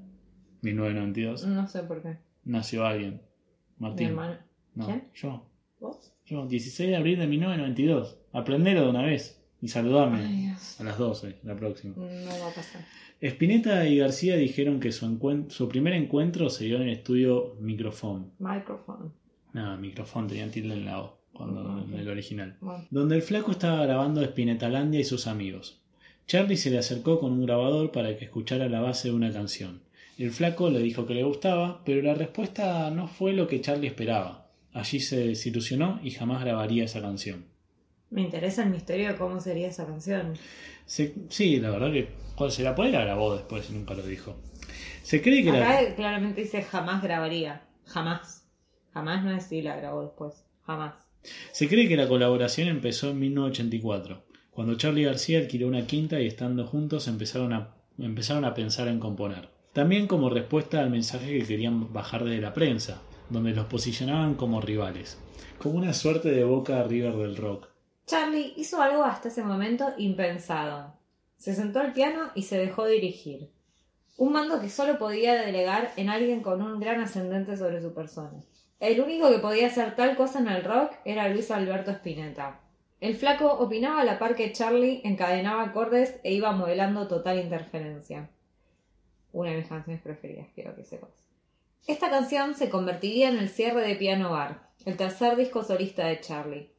1992. 0.61 1.45
No 1.47 1.67
sé 1.67 1.83
por 1.83 2.01
qué. 2.01 2.17
Nació 2.45 2.85
alguien. 2.85 3.21
Martín. 3.77 4.07
Mi 4.07 4.11
hermano. 4.11 4.37
No, 4.75 4.85
¿Quién? 4.85 5.03
yo. 5.15 5.45
¿Vos? 5.79 6.13
Yo, 6.25 6.45
16 6.47 6.89
de 6.89 6.95
abril 6.95 7.19
de 7.19 7.27
1992. 7.27 8.17
Aprendelo 8.31 8.83
de 8.83 8.89
una 8.89 9.03
vez 9.03 9.41
y 9.61 9.67
saludarme 9.67 10.19
Ay, 10.25 10.53
a 10.79 10.83
las 10.83 10.97
12, 10.97 11.39
la 11.43 11.55
próxima. 11.55 11.95
No 11.97 12.03
va 12.05 12.49
a 12.49 12.53
pasar. 12.53 12.81
Spinetta 13.21 13.85
y 13.87 13.97
García 13.97 14.35
dijeron 14.35 14.79
que 14.79 14.91
su, 14.91 15.45
su 15.49 15.69
primer 15.69 15.93
encuentro 15.93 16.49
se 16.49 16.65
dio 16.65 16.77
en 16.77 16.83
el 16.83 16.89
estudio 16.89 17.55
Microphone. 17.59 18.31
Microphone. 18.39 19.13
No, 19.53 19.77
Microphone, 19.77 20.27
tenían 20.27 20.51
tilde 20.51 20.73
en 20.73 20.85
la 20.85 21.01
O, 21.01 21.19
cuando, 21.31 21.61
Ok. 21.61 21.89
en 21.93 21.99
el 21.99 22.09
original. 22.09 22.57
Donde 22.89 23.15
el 23.15 23.21
flaco 23.21 23.51
estaba 23.51 23.85
grabando 23.85 24.23
Spinetalandia 24.23 24.99
y 24.99 25.03
sus 25.05 25.27
amigos. 25.27 25.82
Charlie 26.27 26.57
se 26.57 26.69
le 26.69 26.77
acercó 26.79 27.19
con 27.19 27.33
un 27.33 27.45
grabador 27.45 27.91
para 27.91 28.17
que 28.17 28.25
escuchara 28.25 28.69
la 28.69 28.79
base 28.81 29.09
de 29.09 29.13
una 29.13 29.31
canción. 29.31 29.81
El 30.17 30.31
flaco 30.31 30.69
le 30.69 30.79
dijo 30.79 31.05
que 31.05 31.13
le 31.15 31.23
gustaba, 31.23 31.81
pero 31.85 32.01
la 32.01 32.13
respuesta 32.13 32.89
no 32.91 33.07
fue 33.07 33.33
lo 33.33 33.47
que 33.47 33.61
Charlie 33.61 33.87
esperaba. 33.87 34.47
Allí 34.73 34.99
se 34.99 35.27
desilusionó 35.27 35.99
y 36.03 36.11
jamás 36.11 36.43
grabaría 36.43 36.85
esa 36.85 37.01
canción. 37.01 37.45
Me 38.09 38.21
interesa 38.21 38.63
el 38.63 38.69
misterio 38.69 39.09
de 39.09 39.15
cómo 39.15 39.39
sería 39.39 39.67
esa 39.67 39.85
canción. 39.85 40.33
Se- 40.85 41.13
sí, 41.29 41.57
la 41.59 41.71
verdad 41.71 41.91
que 41.91 42.09
cuando 42.35 42.53
se 42.53 42.63
la 42.63 42.75
pone 42.75 42.91
la 42.91 43.01
grabó 43.01 43.35
después 43.35 43.69
y 43.69 43.73
nunca 43.73 43.93
lo 43.95 44.05
dijo. 44.05 44.35
Se 45.01 45.21
cree 45.21 45.43
que 45.43 45.51
la... 45.51 45.67
Acá 45.79 45.95
claramente 45.95 46.41
dice 46.41 46.61
jamás 46.61 47.01
grabaría. 47.03 47.63
Jamás. 47.85 48.45
Jamás 48.93 49.23
no 49.23 49.31
es 49.35 49.45
si 49.45 49.61
la 49.61 49.75
grabó 49.75 50.03
después. 50.03 50.45
Jamás. 50.65 50.93
Se 51.51 51.67
cree 51.67 51.87
que 51.87 51.97
la 51.97 52.07
colaboración 52.07 52.67
empezó 52.67 53.09
en 53.09 53.19
1984, 53.19 54.23
cuando 54.53 54.75
Charlie 54.75 55.05
García 55.05 55.39
alquiló 55.39 55.67
una 55.67 55.87
quinta 55.87 56.19
y 56.19 56.27
estando 56.27 56.67
juntos 56.67 57.07
empezaron 57.07 57.53
a, 57.53 57.75
empezaron 57.97 58.45
a 58.45 58.53
pensar 58.53 58.87
en 58.87 58.99
componer. 58.99 59.49
También 59.73 60.05
como 60.05 60.29
respuesta 60.29 60.79
al 60.79 60.91
mensaje 60.91 61.39
que 61.39 61.47
querían 61.47 61.91
bajar 61.91 62.23
de 62.23 62.39
la 62.39 62.53
prensa, 62.53 63.01
donde 63.29 63.51
los 63.51 63.65
posicionaban 63.65 64.35
como 64.35 64.61
rivales, 64.61 65.17
como 65.57 65.79
una 65.79 65.93
suerte 65.93 66.29
de 66.29 66.43
boca 66.43 66.83
River 66.83 67.15
del 67.15 67.35
rock. 67.35 67.67
Charlie 68.05 68.53
hizo 68.55 68.81
algo 68.81 69.03
hasta 69.03 69.29
ese 69.29 69.43
momento 69.43 69.87
impensado. 69.97 70.93
Se 71.37 71.55
sentó 71.55 71.79
al 71.79 71.93
piano 71.93 72.29
y 72.35 72.43
se 72.43 72.57
dejó 72.57 72.85
dirigir. 72.85 73.49
Un 74.17 74.33
mando 74.33 74.61
que 74.61 74.69
solo 74.69 74.99
podía 74.99 75.33
delegar 75.33 75.91
en 75.97 76.09
alguien 76.09 76.43
con 76.43 76.61
un 76.61 76.79
gran 76.79 77.01
ascendente 77.01 77.57
sobre 77.57 77.81
su 77.81 77.93
persona. 77.93 78.43
El 78.79 79.01
único 79.01 79.31
que 79.31 79.39
podía 79.39 79.67
hacer 79.67 79.95
tal 79.95 80.15
cosa 80.15 80.39
en 80.39 80.47
el 80.49 80.63
rock 80.63 80.91
era 81.05 81.29
Luis 81.29 81.49
Alberto 81.49 81.89
Spinetta. 81.89 82.59
El 83.03 83.17
flaco 83.17 83.51
opinaba 83.51 83.99
a 83.99 84.05
la 84.05 84.17
par 84.17 84.33
que 84.33 84.53
Charlie 84.53 85.01
encadenaba 85.03 85.61
acordes 85.61 86.21
e 86.23 86.31
iba 86.31 86.53
modelando 86.53 87.09
total 87.09 87.37
interferencia. 87.37 88.29
Una 89.33 89.49
de 89.49 89.57
mis 89.57 89.67
canciones 89.67 90.01
preferidas, 90.01 90.47
quiero 90.55 90.73
que 90.73 90.85
sepas. 90.85 91.09
Esta 91.85 92.09
canción 92.09 92.55
se 92.55 92.69
convertiría 92.69 93.27
en 93.27 93.39
el 93.39 93.49
cierre 93.49 93.85
de 93.85 93.95
Piano 93.95 94.29
Bar, 94.31 94.69
el 94.85 94.95
tercer 94.95 95.35
disco 95.35 95.65
solista 95.65 96.07
de 96.07 96.21
Charlie. 96.21 96.69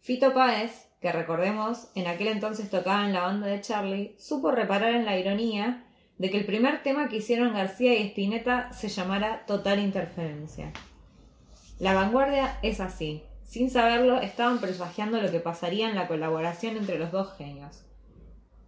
Fito 0.00 0.32
Páez, 0.32 0.88
que 1.02 1.12
recordemos 1.12 1.90
en 1.94 2.06
aquel 2.06 2.28
entonces 2.28 2.70
tocaba 2.70 3.04
en 3.04 3.12
la 3.12 3.20
banda 3.20 3.48
de 3.48 3.60
Charlie, 3.60 4.16
supo 4.18 4.52
reparar 4.52 4.94
en 4.94 5.04
la 5.04 5.18
ironía 5.18 5.84
de 6.16 6.30
que 6.30 6.38
el 6.38 6.46
primer 6.46 6.82
tema 6.82 7.10
que 7.10 7.16
hicieron 7.16 7.52
García 7.52 7.92
y 7.92 8.06
Spinetta 8.06 8.72
se 8.72 8.88
llamara 8.88 9.44
Total 9.44 9.80
Interferencia. 9.80 10.72
La 11.78 11.92
vanguardia 11.92 12.58
es 12.62 12.80
así. 12.80 13.22
Sin 13.52 13.68
saberlo, 13.68 14.18
estaban 14.18 14.62
presagiando 14.62 15.20
lo 15.20 15.30
que 15.30 15.38
pasaría 15.38 15.86
en 15.86 15.94
la 15.94 16.08
colaboración 16.08 16.78
entre 16.78 16.98
los 16.98 17.12
dos 17.12 17.36
genios. 17.36 17.84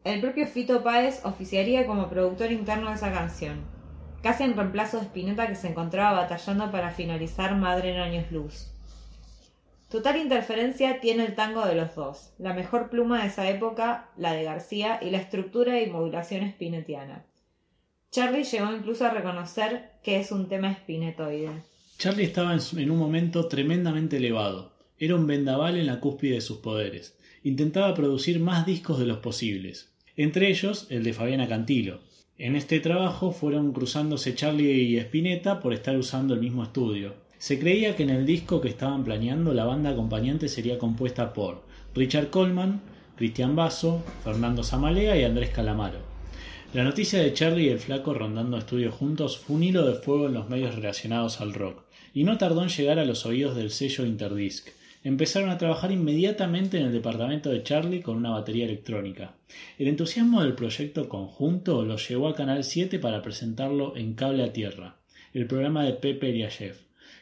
El 0.04 0.20
propio 0.20 0.46
Fito 0.46 0.82
Páez 0.82 1.24
oficiaría 1.24 1.86
como 1.86 2.10
productor 2.10 2.52
interno 2.52 2.90
de 2.90 2.96
esa 2.96 3.10
canción, 3.10 3.62
casi 4.22 4.42
en 4.42 4.54
reemplazo 4.54 4.98
de 4.98 5.04
Spinetta 5.04 5.46
que 5.46 5.54
se 5.54 5.68
encontraba 5.68 6.20
batallando 6.20 6.70
para 6.70 6.90
finalizar 6.90 7.56
Madre 7.56 7.94
en 7.94 8.00
Años 8.02 8.30
Luz. 8.30 8.74
Total 9.88 10.18
interferencia 10.18 11.00
tiene 11.00 11.24
el 11.24 11.34
tango 11.34 11.64
de 11.64 11.76
los 11.76 11.94
dos, 11.94 12.34
la 12.36 12.52
mejor 12.52 12.90
pluma 12.90 13.22
de 13.22 13.28
esa 13.28 13.48
época, 13.48 14.10
la 14.18 14.34
de 14.34 14.44
García, 14.44 14.98
y 15.00 15.08
la 15.08 15.16
estructura 15.16 15.80
y 15.80 15.88
modulación 15.88 16.46
spinetiana. 16.50 17.24
Charlie 18.10 18.44
llegó 18.44 18.70
incluso 18.70 19.06
a 19.06 19.10
reconocer 19.12 19.92
que 20.02 20.20
es 20.20 20.30
un 20.30 20.46
tema 20.46 20.74
spinetoide. 20.74 21.62
Charlie 21.96 22.24
estaba 22.24 22.52
en 22.52 22.90
un 22.90 22.98
momento 22.98 23.48
tremendamente 23.48 24.18
elevado. 24.18 24.73
Era 24.98 25.16
un 25.16 25.26
vendaval 25.26 25.76
en 25.76 25.87
la 25.87 25.98
cúspide 25.98 26.35
de 26.35 26.40
sus 26.40 26.59
poderes. 26.59 27.18
Intentaba 27.42 27.94
producir 27.94 28.38
más 28.38 28.64
discos 28.64 28.98
de 29.00 29.07
los 29.07 29.18
posibles, 29.18 29.92
entre 30.16 30.48
ellos 30.48 30.87
el 30.88 31.02
de 31.02 31.12
Fabiana 31.12 31.48
Cantilo. 31.48 32.00
En 32.38 32.54
este 32.54 32.78
trabajo 32.78 33.33
fueron 33.33 33.72
cruzándose 33.72 34.35
Charlie 34.35 34.83
y 34.83 34.96
Spinetta 34.98 35.61
por 35.61 35.74
estar 35.74 35.96
usando 35.96 36.35
el 36.35 36.40
mismo 36.40 36.62
estudio. 36.62 37.14
Se 37.38 37.59
creía 37.59 37.96
que 37.96 38.04
en 38.04 38.11
el 38.11 38.24
disco 38.24 38.61
que 38.61 38.68
estaban 38.68 39.04
planeando 39.04 39.52
la 39.52 39.64
banda 39.64 39.90
acompañante 39.90 40.48
sería 40.48 40.78
compuesta 40.78 41.33
por 41.33 41.64
Richard 41.94 42.30
Coleman, 42.30 42.80
Cristian 43.16 43.57
Basso, 43.57 44.02
Fernando 44.22 44.62
Zamalea 44.62 45.16
y 45.16 45.24
Andrés 45.24 45.50
Calamaro. 45.50 45.98
La 46.72 46.83
noticia 46.83 47.20
de 47.20 47.33
Charlie 47.33 47.66
y 47.66 47.68
el 47.68 47.78
flaco 47.78 48.14
rondando 48.14 48.59
estudios 48.59 48.94
juntos 48.94 49.38
fue 49.38 49.57
un 49.57 49.62
hilo 49.62 49.87
de 49.87 49.94
fuego 49.94 50.26
en 50.26 50.35
los 50.35 50.48
medios 50.48 50.74
relacionados 50.74 51.40
al 51.40 51.54
rock, 51.54 51.85
y 52.12 52.24
no 52.24 52.38
tardó 52.38 52.62
en 52.62 52.68
llegar 52.68 52.98
a 52.98 53.04
los 53.04 53.26
oídos 53.26 53.54
del 53.54 53.70
sello 53.70 54.04
Interdisc. 54.04 54.70
Empezaron 55.04 55.50
a 55.50 55.58
trabajar 55.58 55.92
inmediatamente 55.92 56.78
en 56.78 56.86
el 56.86 56.92
departamento 56.92 57.50
de 57.50 57.62
Charlie 57.62 58.02
con 58.02 58.16
una 58.16 58.30
batería 58.30 58.64
electrónica. 58.64 59.34
El 59.78 59.86
entusiasmo 59.86 60.42
del 60.42 60.54
proyecto 60.54 61.08
conjunto 61.08 61.84
los 61.84 62.08
llevó 62.08 62.26
a 62.26 62.34
Canal 62.34 62.64
7 62.64 62.98
para 62.98 63.22
presentarlo 63.22 63.96
en 63.96 64.14
Cable 64.14 64.42
a 64.42 64.52
Tierra, 64.52 64.96
el 65.32 65.46
programa 65.46 65.84
de 65.84 65.92
Pepe 65.92 66.30
Eliashev, 66.30 66.78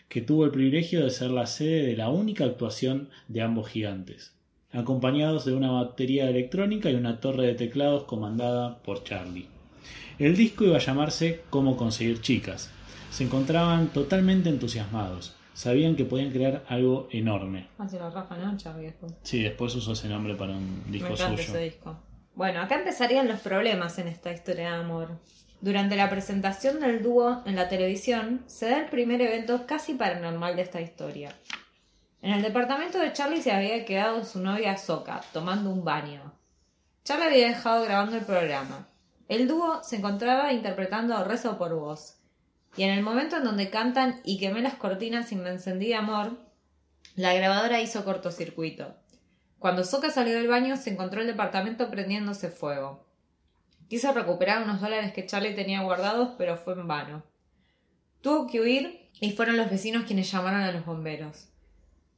que 0.09 0.23
tuvo 0.23 0.47
el 0.47 0.51
privilegio 0.51 1.05
de 1.05 1.11
ser 1.11 1.31
la 1.31 1.47
sede 1.47 1.87
de 1.87 1.97
la 1.99 2.09
única 2.09 2.45
actuación 2.47 3.11
de 3.29 3.42
ambos 3.42 3.68
gigantes 3.68 4.33
acompañados 4.73 5.45
de 5.45 5.53
una 5.53 5.71
batería 5.71 6.29
electrónica 6.29 6.90
y 6.90 6.95
una 6.95 7.21
torre 7.21 7.47
de 7.47 7.55
teclados 7.55 8.05
comandada 8.05 8.79
por 8.83 9.05
Charlie. 9.05 9.49
El 10.18 10.37
disco 10.37 10.64
iba 10.64 10.77
a 10.77 10.81
llamarse 10.81 11.42
Cómo 11.51 11.77
conseguir 11.77 12.21
chicas. 12.21 12.71
Se 13.11 13.25
encontraban 13.25 13.88
totalmente 13.88 14.49
entusiasmados. 14.49 15.35
Sabían 15.55 15.97
que 15.97 16.05
podían 16.05 16.31
crear 16.31 16.65
algo 16.69 17.09
enorme. 17.11 17.69
Ah, 17.79 17.87
lo 17.93 18.11
Rafa, 18.11 18.37
¿no? 18.37 18.57
Charlie 18.57 18.87
después. 18.87 19.12
Sí, 19.23 19.43
después 19.43 19.75
usó 19.75 19.93
ese 19.93 20.09
nombre 20.09 20.35
para 20.35 20.53
un 20.53 20.85
disco 20.91 21.11
Me 21.11 21.17
suyo. 21.17 21.35
Ese 21.35 21.59
disco. 21.59 21.97
Bueno, 22.35 22.61
acá 22.62 22.77
empezarían 22.77 23.29
los 23.29 23.41
problemas 23.41 23.99
en 23.99 24.09
esta 24.09 24.33
historia 24.33 24.71
de 24.71 24.77
amor. 24.77 25.19
Durante 25.61 25.97
la 25.97 26.11
presentación 26.11 26.81
del 26.81 27.03
dúo 27.03 27.43
en 27.45 27.57
la 27.57 27.69
televisión, 27.69 28.43
se 28.47 28.69
da 28.69 28.79
el 28.81 28.87
primer 28.87 29.21
evento 29.21 29.67
casi 29.67 29.95
paranormal 29.95 30.57
de 30.57 30.62
esta 30.62 30.81
historia. 30.81 31.35
En 32.23 32.33
el 32.33 32.43
departamento 32.43 32.99
de 32.99 33.12
Charlie 33.12 33.43
se 33.43 33.53
había 33.53 33.85
quedado 33.85 34.25
su 34.25 34.41
novia 34.41 34.77
Soka, 34.79 35.21
tomando 35.33 35.71
un 35.71 35.85
baño. 35.85 36.33
Charlie 37.05 37.27
había 37.27 37.49
dejado 37.49 37.85
grabando 37.85 38.17
el 38.17 38.25
programa. 38.25 38.88
El 39.29 39.47
dúo 39.47 39.83
se 39.83 39.97
encontraba 39.97 40.53
interpretando 40.53 41.23
Rezo 41.25 41.59
por 41.59 41.75
Voz, 41.75 42.17
y 42.77 42.85
en 42.85 42.91
el 42.91 43.03
momento 43.03 43.37
en 43.37 43.45
donde 43.45 43.71
cantan 43.71 44.21
y 44.25 44.39
quemé 44.39 44.63
las 44.63 44.75
cortinas 44.75 45.31
y 45.33 45.37
me 45.37 45.51
encendí 45.51 45.93
amor, 45.93 46.39
la 47.15 47.35
grabadora 47.35 47.81
hizo 47.81 48.05
cortocircuito. 48.05 48.95
Cuando 49.59 49.85
Soka 49.85 50.11
salió 50.11 50.35
del 50.35 50.49
baño 50.49 50.77
se 50.77 50.91
encontró 50.91 51.21
el 51.21 51.27
departamento 51.27 51.91
prendiéndose 51.91 52.49
fuego. 52.49 53.07
Quiso 53.89 54.13
recuperar 54.13 54.63
unos 54.63 54.81
dólares 54.81 55.13
que 55.13 55.27
Charlie 55.27 55.55
tenía 55.55 55.83
guardados, 55.83 56.31
pero 56.39 56.57
fue 56.57 56.73
en 56.73 56.89
vano. 56.89 57.23
Tuvo 58.23 58.47
que 58.47 58.61
huir 58.61 59.11
y 59.21 59.33
fueron 59.33 59.59
los 59.59 59.71
vecinos 59.71 60.05
quienes 60.05 60.31
llamaron 60.33 60.63
a 60.63 60.73
los 60.73 60.87
bomberos. 60.87 61.49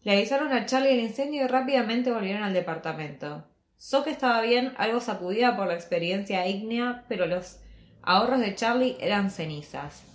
Le 0.03 0.13
avisaron 0.13 0.53
a 0.53 0.67
Charlie 0.67 0.93
el 0.93 1.01
incendio 1.01 1.45
y 1.45 1.49
rápidamente 1.49 2.13
volvieron 2.13 2.45
al 2.45 2.55
departamento. 2.55 3.45
Sock 3.77 4.07
estaba 4.07 4.41
bien, 4.43 4.73
algo 4.77 5.01
sacudida 5.01 5.57
por 5.57 5.67
la 5.67 5.75
experiencia 5.75 6.47
ígnea, 6.47 7.05
pero 7.09 7.27
los 7.27 7.59
ahorros 8.03 8.41
de 8.41 8.55
Charlie 8.55 8.97
eran 9.01 9.31
cenizas. 9.31 10.14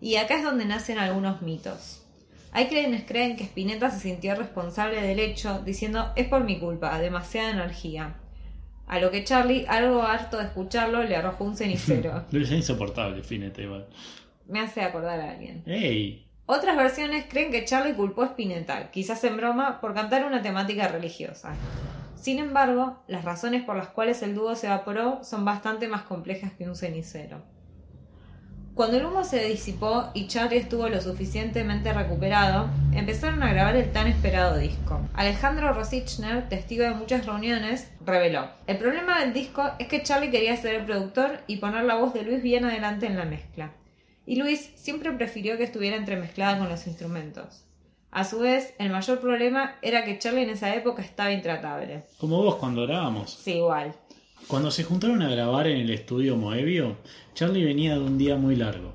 Y 0.00 0.16
acá 0.16 0.36
es 0.36 0.44
donde 0.44 0.64
nacen 0.64 0.98
algunos 0.98 1.42
mitos. 1.42 2.04
Hay 2.52 2.66
quienes 2.66 3.04
creen 3.04 3.36
que 3.36 3.44
Spinetta 3.44 3.90
se 3.90 4.00
sintió 4.00 4.34
responsable 4.34 5.02
del 5.02 5.18
hecho, 5.18 5.60
diciendo 5.64 6.12
es 6.16 6.28
por 6.28 6.44
mi 6.44 6.58
culpa, 6.58 6.98
demasiada 6.98 7.50
energía. 7.50 8.16
A 8.86 8.98
lo 9.00 9.10
que 9.10 9.22
Charlie, 9.24 9.66
algo 9.68 10.02
harto 10.02 10.38
de 10.38 10.44
escucharlo, 10.44 11.02
le 11.02 11.14
arrojó 11.14 11.44
un 11.44 11.56
cenicero. 11.56 12.24
es 12.32 12.50
insoportable, 12.50 13.20
Spinetta 13.20 13.60
igual. 13.60 13.86
Me 14.46 14.60
hace 14.60 14.80
acordar 14.80 15.20
a 15.20 15.32
alguien. 15.32 15.62
¡Ey! 15.66 16.26
Otras 16.46 16.76
versiones 16.76 17.26
creen 17.28 17.52
que 17.52 17.66
Charlie 17.66 17.92
culpó 17.92 18.22
a 18.22 18.28
Spinetta, 18.28 18.90
quizás 18.90 19.22
en 19.24 19.36
broma, 19.36 19.82
por 19.82 19.92
cantar 19.92 20.24
una 20.24 20.40
temática 20.40 20.88
religiosa. 20.88 21.54
Sin 22.14 22.38
embargo, 22.38 23.02
las 23.06 23.24
razones 23.24 23.62
por 23.62 23.76
las 23.76 23.88
cuales 23.88 24.22
el 24.22 24.34
dúo 24.34 24.54
se 24.54 24.66
evaporó 24.66 25.22
son 25.22 25.44
bastante 25.44 25.86
más 25.88 26.02
complejas 26.02 26.52
que 26.54 26.66
un 26.66 26.74
cenicero. 26.74 27.42
Cuando 28.78 28.96
el 28.96 29.06
humo 29.06 29.24
se 29.24 29.44
disipó 29.44 30.04
y 30.14 30.28
Charlie 30.28 30.58
estuvo 30.58 30.88
lo 30.88 31.00
suficientemente 31.00 31.92
recuperado, 31.92 32.70
empezaron 32.94 33.42
a 33.42 33.52
grabar 33.52 33.74
el 33.74 33.90
tan 33.90 34.06
esperado 34.06 34.56
disco. 34.56 35.00
Alejandro 35.14 35.72
Rosichner, 35.72 36.48
testigo 36.48 36.84
de 36.84 36.94
muchas 36.94 37.26
reuniones, 37.26 37.90
reveló: 38.06 38.48
El 38.68 38.78
problema 38.78 39.18
del 39.18 39.32
disco 39.32 39.68
es 39.80 39.88
que 39.88 40.04
Charlie 40.04 40.30
quería 40.30 40.56
ser 40.56 40.76
el 40.76 40.84
productor 40.84 41.40
y 41.48 41.56
poner 41.56 41.86
la 41.86 41.96
voz 41.96 42.14
de 42.14 42.22
Luis 42.22 42.40
bien 42.40 42.66
adelante 42.66 43.06
en 43.06 43.16
la 43.16 43.24
mezcla 43.24 43.72
y 44.24 44.36
Luis 44.36 44.70
siempre 44.76 45.10
prefirió 45.10 45.56
que 45.56 45.64
estuviera 45.64 45.96
entremezclada 45.96 46.58
con 46.58 46.68
los 46.68 46.86
instrumentos. 46.86 47.64
A 48.12 48.22
su 48.22 48.38
vez, 48.38 48.74
el 48.78 48.90
mayor 48.90 49.18
problema 49.18 49.74
era 49.82 50.04
que 50.04 50.20
Charlie 50.20 50.44
en 50.44 50.50
esa 50.50 50.72
época 50.72 51.02
estaba 51.02 51.32
intratable. 51.32 52.04
Como 52.18 52.44
vos 52.44 52.54
cuando 52.54 52.86
grabamos. 52.86 53.32
Sí, 53.32 53.54
igual. 53.54 53.92
Cuando 54.48 54.70
se 54.70 54.82
juntaron 54.82 55.20
a 55.20 55.30
grabar 55.30 55.66
en 55.66 55.76
el 55.76 55.90
estudio 55.90 56.34
Moebio, 56.38 56.96
Charlie 57.34 57.66
venía 57.66 57.96
de 57.96 58.00
un 58.00 58.16
día 58.16 58.36
muy 58.36 58.56
largo, 58.56 58.94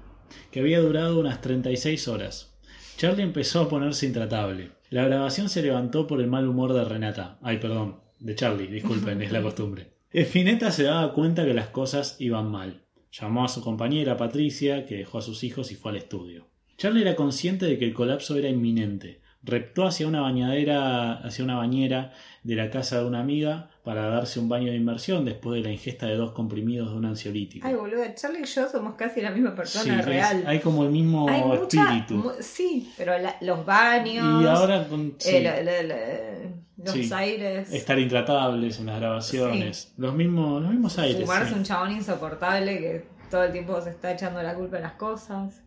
que 0.49 0.61
había 0.61 0.79
durado 0.79 1.19
unas 1.19 1.41
36 1.41 2.07
horas. 2.07 2.57
Charlie 2.97 3.21
empezó 3.21 3.61
a 3.61 3.69
ponerse 3.69 4.07
intratable. 4.07 4.71
La 4.89 5.05
grabación 5.05 5.49
se 5.49 5.61
levantó 5.61 6.07
por 6.07 6.21
el 6.21 6.27
mal 6.27 6.47
humor 6.47 6.73
de 6.73 6.83
Renata. 6.83 7.37
Ay, 7.43 7.59
perdón, 7.59 7.99
de 8.19 8.33
Charlie, 8.33 8.65
disculpen, 8.65 9.21
es 9.21 9.31
la 9.31 9.41
costumbre. 9.43 9.91
Espineta 10.11 10.71
se 10.71 10.85
daba 10.85 11.13
cuenta 11.13 11.45
que 11.45 11.53
las 11.53 11.67
cosas 11.67 12.15
iban 12.17 12.49
mal. 12.49 12.81
Llamó 13.11 13.45
a 13.45 13.47
su 13.47 13.61
compañera 13.61 14.17
Patricia, 14.17 14.87
que 14.87 14.97
dejó 14.97 15.19
a 15.19 15.21
sus 15.21 15.43
hijos 15.43 15.71
y 15.71 15.75
fue 15.75 15.91
al 15.91 15.97
estudio. 15.97 16.47
Charlie 16.77 17.03
era 17.03 17.15
consciente 17.15 17.67
de 17.67 17.77
que 17.77 17.85
el 17.85 17.93
colapso 17.93 18.35
era 18.37 18.49
inminente. 18.49 19.21
Reptó 19.43 19.85
hacia 19.85 20.07
una 20.07 20.21
bañadera, 20.21 21.13
hacia 21.13 21.45
una 21.45 21.57
bañera 21.57 22.11
de 22.41 22.55
la 22.55 22.71
casa 22.71 22.97
de 22.99 23.05
una 23.05 23.19
amiga 23.19 23.69
para 23.83 24.07
darse 24.07 24.39
un 24.39 24.47
baño 24.47 24.71
de 24.71 24.77
inmersión 24.77 25.25
después 25.25 25.61
de 25.61 25.67
la 25.67 25.71
ingesta 25.71 26.05
de 26.05 26.15
dos 26.15 26.31
comprimidos 26.31 26.91
de 26.91 26.95
un 26.95 27.05
ansiolítico. 27.05 27.67
Ay, 27.67 27.75
boludo, 27.75 28.01
Charlie 28.15 28.41
y 28.41 28.45
yo 28.45 28.69
somos 28.69 28.95
casi 28.95 29.21
la 29.21 29.31
misma 29.31 29.53
persona 29.53 30.01
real. 30.01 30.43
hay 30.47 30.59
como 30.59 30.83
el 30.85 30.91
mismo 30.91 31.29
espíritu. 31.53 32.31
sí, 32.39 32.91
pero 32.97 33.13
los 33.41 33.65
baños. 33.65 34.43
Y 34.43 34.47
ahora 34.47 34.87
con. 34.87 35.15
Eh, 35.25 36.49
los 36.77 37.11
aires. 37.11 37.71
Estar 37.71 37.99
intratables 37.99 38.79
en 38.79 38.87
las 38.87 38.99
grabaciones. 38.99 39.93
Los, 39.97 40.13
mismos, 40.15 40.61
los 40.61 40.71
mismos 40.71 40.97
aires. 40.99 41.21
Fumarse 41.21 41.53
un 41.53 41.63
chabón 41.63 41.91
insoportable 41.91 42.79
que 42.79 43.05
todo 43.29 43.43
el 43.43 43.51
tiempo 43.51 43.79
se 43.81 43.89
está 43.89 44.11
echando 44.13 44.41
la 44.41 44.55
culpa 44.55 44.77
de 44.77 44.83
las 44.83 44.93
cosas. 44.93 45.61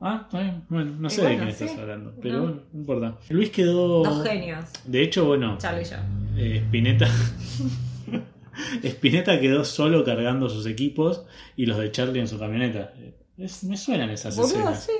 Ah, 0.00 0.28
bueno, 0.68 0.96
no 0.98 1.08
sé 1.08 1.22
de 1.22 1.36
quién 1.36 1.48
estás 1.48 1.78
hablando, 1.78 2.12
pero 2.20 2.42
bueno, 2.42 2.62
no 2.72 2.80
importa. 2.80 3.18
Luis 3.28 3.50
quedó. 3.50 4.02
Dos 4.02 4.26
genios. 4.26 4.64
De 4.84 5.00
hecho, 5.00 5.26
bueno. 5.26 5.56
Charlie 5.58 5.82
y 5.82 5.84
yo. 5.84 5.96
Eh, 6.36 6.58
Spinetta. 6.66 7.08
Spinetta 8.82 9.40
quedó 9.40 9.64
solo 9.64 10.04
cargando 10.04 10.48
sus 10.48 10.66
equipos 10.66 11.24
y 11.56 11.66
los 11.66 11.78
de 11.78 11.90
Charlie 11.90 12.20
en 12.20 12.28
su 12.28 12.38
camioneta. 12.38 12.92
Es- 13.38 13.64
me 13.64 13.76
suenan 13.76 14.10
esas 14.10 14.36
escenas. 14.38 14.84
sí. 14.84 14.92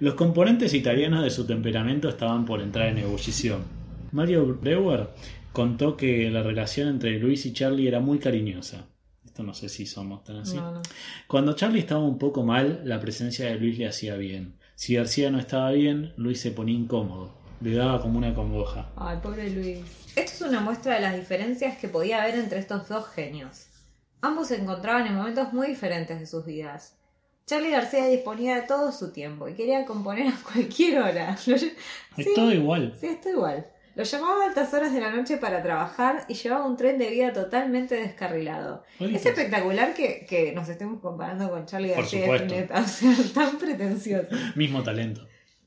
Los 0.00 0.14
componentes 0.14 0.74
italianos 0.74 1.22
de 1.24 1.30
su 1.30 1.46
temperamento 1.46 2.08
estaban 2.08 2.44
por 2.44 2.60
entrar 2.60 2.88
en 2.88 2.98
ebullición. 2.98 3.62
Mario 4.12 4.58
Breuer 4.60 5.08
contó 5.52 5.96
que 5.96 6.30
la 6.30 6.42
relación 6.42 6.88
entre 6.88 7.18
Luis 7.18 7.46
y 7.46 7.52
Charlie 7.52 7.88
era 7.88 8.00
muy 8.00 8.18
cariñosa. 8.18 8.86
Esto 9.24 9.42
no 9.42 9.54
sé 9.54 9.68
si 9.68 9.86
somos 9.86 10.22
tan 10.24 10.36
así. 10.38 10.56
No, 10.56 10.72
no. 10.72 10.82
Cuando 11.26 11.54
Charlie 11.54 11.80
estaba 11.80 12.02
un 12.02 12.18
poco 12.18 12.44
mal, 12.44 12.82
la 12.84 13.00
presencia 13.00 13.46
de 13.46 13.56
Luis 13.58 13.78
le 13.78 13.88
hacía 13.88 14.16
bien. 14.16 14.54
Si 14.74 14.94
García 14.94 15.30
no 15.30 15.38
estaba 15.38 15.70
bien, 15.72 16.12
Luis 16.16 16.40
se 16.40 16.50
ponía 16.50 16.74
incómodo. 16.76 17.34
Le 17.64 17.76
daba 17.76 17.98
como 17.98 18.18
una 18.18 18.34
congoja. 18.34 18.90
Ay, 18.94 19.16
pobre 19.22 19.48
Luis. 19.48 19.78
Esto 20.16 20.32
es 20.44 20.50
una 20.50 20.60
muestra 20.60 20.96
de 20.96 21.00
las 21.00 21.16
diferencias 21.16 21.78
que 21.78 21.88
podía 21.88 22.22
haber 22.22 22.34
entre 22.34 22.58
estos 22.58 22.86
dos 22.88 23.08
genios. 23.08 23.68
Ambos 24.20 24.48
se 24.48 24.56
encontraban 24.56 25.06
en 25.06 25.14
momentos 25.14 25.50
muy 25.54 25.68
diferentes 25.68 26.20
de 26.20 26.26
sus 26.26 26.44
vidas. 26.44 26.98
Charlie 27.46 27.70
García 27.70 28.06
disponía 28.06 28.56
de 28.56 28.66
todo 28.66 28.92
su 28.92 29.14
tiempo 29.14 29.48
y 29.48 29.54
quería 29.54 29.86
componer 29.86 30.28
a 30.28 30.36
cualquier 30.52 31.00
hora. 31.00 31.38
Es 32.18 32.34
todo 32.34 32.52
igual. 32.52 32.94
Sí, 33.00 33.06
está 33.06 33.30
igual. 33.30 33.66
Lo 33.94 34.04
llamaba 34.04 34.42
a 34.42 34.48
altas 34.48 34.74
horas 34.74 34.92
de 34.92 35.00
la 35.00 35.10
noche 35.10 35.38
para 35.38 35.62
trabajar 35.62 36.26
y 36.28 36.34
llevaba 36.34 36.66
un 36.66 36.76
tren 36.76 36.98
de 36.98 37.08
vida 37.08 37.32
totalmente 37.32 37.94
descarrilado. 37.94 38.84
Es 39.00 39.24
espectacular 39.24 39.94
que, 39.94 40.26
que 40.28 40.52
nos 40.52 40.68
estemos 40.68 41.00
comparando 41.00 41.48
con 41.48 41.64
Charlie 41.64 41.94
García 41.94 42.24
supuesto. 42.24 42.44
Spinetta, 42.44 42.80
o 42.84 42.86
sea, 42.86 43.14
tan 43.32 43.56
pretencioso. 43.56 44.28
Mismo 44.54 44.82
talento. 44.82 45.26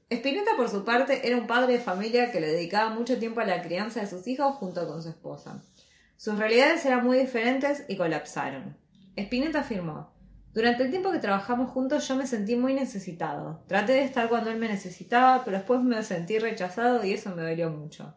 Spinetta, 0.10 0.52
por 0.56 0.70
su 0.70 0.86
parte, 0.86 1.28
era 1.28 1.36
un 1.36 1.48
padre 1.48 1.74
de 1.74 1.80
familia 1.80 2.32
que 2.32 2.40
le 2.40 2.48
dedicaba 2.48 2.92
mucho 2.92 3.20
tiempo 3.20 3.42
a 3.42 3.46
la 3.46 3.62
crianza 3.62 4.00
de 4.00 4.08
sus 4.08 4.26
hijos 4.28 4.56
junto 4.56 4.88
con 4.88 5.04
su 5.04 5.10
esposa. 5.10 5.62
Sus 6.16 6.40
realidades 6.40 6.86
eran 6.86 7.06
muy 7.06 7.18
diferentes 7.18 7.84
y 7.90 7.98
colapsaron. 7.98 8.78
Spinetta 9.18 9.60
afirmó: 9.60 10.14
Durante 10.54 10.84
el 10.84 10.92
tiempo 10.92 11.12
que 11.12 11.20
trabajamos 11.20 11.72
juntos 11.72 12.08
yo 12.08 12.16
me 12.16 12.26
sentí 12.26 12.56
muy 12.56 12.74
necesitado. 12.74 13.64
Traté 13.68 13.94
de 13.94 14.04
estar 14.04 14.30
cuando 14.30 14.50
él 14.50 14.58
me 14.58 14.70
necesitaba, 14.70 15.44
pero 15.44 15.58
después 15.58 15.82
me 15.82 16.02
sentí 16.04 16.40
rechazado 16.40 17.04
y 17.04 17.12
eso 17.12 17.36
me 17.36 17.42
dolió 17.42 17.70
mucho. 17.70 18.16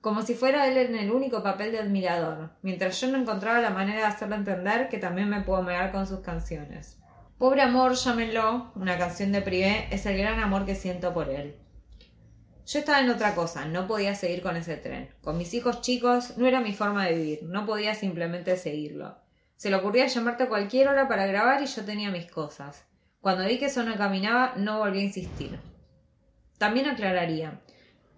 Como 0.00 0.22
si 0.22 0.34
fuera 0.34 0.66
él 0.66 0.78
en 0.78 0.94
el 0.94 1.10
único 1.10 1.42
papel 1.42 1.72
de 1.72 1.80
admirador, 1.80 2.52
mientras 2.62 2.98
yo 3.00 3.08
no 3.08 3.18
encontraba 3.18 3.60
la 3.60 3.70
manera 3.70 4.00
de 4.00 4.06
hacerle 4.06 4.36
entender 4.36 4.88
que 4.88 4.96
también 4.96 5.28
me 5.28 5.42
puedo 5.42 5.60
amear 5.60 5.92
con 5.92 6.06
sus 6.06 6.20
canciones. 6.20 6.97
Pobre 7.38 7.62
amor, 7.62 7.94
llámenlo, 7.94 8.72
una 8.74 8.98
canción 8.98 9.30
de 9.30 9.40
Privé, 9.40 9.86
es 9.92 10.04
el 10.06 10.18
gran 10.18 10.40
amor 10.40 10.66
que 10.66 10.74
siento 10.74 11.14
por 11.14 11.28
él. 11.30 11.54
Yo 12.66 12.80
estaba 12.80 12.98
en 12.98 13.10
otra 13.10 13.36
cosa, 13.36 13.64
no 13.64 13.86
podía 13.86 14.16
seguir 14.16 14.42
con 14.42 14.56
ese 14.56 14.76
tren. 14.76 15.10
Con 15.22 15.38
mis 15.38 15.54
hijos 15.54 15.80
chicos 15.80 16.36
no 16.36 16.48
era 16.48 16.60
mi 16.60 16.72
forma 16.72 17.06
de 17.06 17.14
vivir, 17.14 17.44
no 17.44 17.64
podía 17.64 17.94
simplemente 17.94 18.56
seguirlo. 18.56 19.16
Se 19.54 19.70
le 19.70 19.76
ocurría 19.76 20.08
llamarte 20.08 20.42
a 20.42 20.48
cualquier 20.48 20.88
hora 20.88 21.06
para 21.06 21.26
grabar 21.26 21.62
y 21.62 21.66
yo 21.66 21.84
tenía 21.84 22.10
mis 22.10 22.28
cosas. 22.28 22.84
Cuando 23.20 23.44
vi 23.44 23.58
que 23.58 23.66
eso 23.66 23.84
no 23.84 23.94
caminaba, 23.94 24.54
no 24.56 24.80
volví 24.80 24.98
a 24.98 25.04
insistir. 25.04 25.60
También 26.58 26.88
aclararía. 26.88 27.60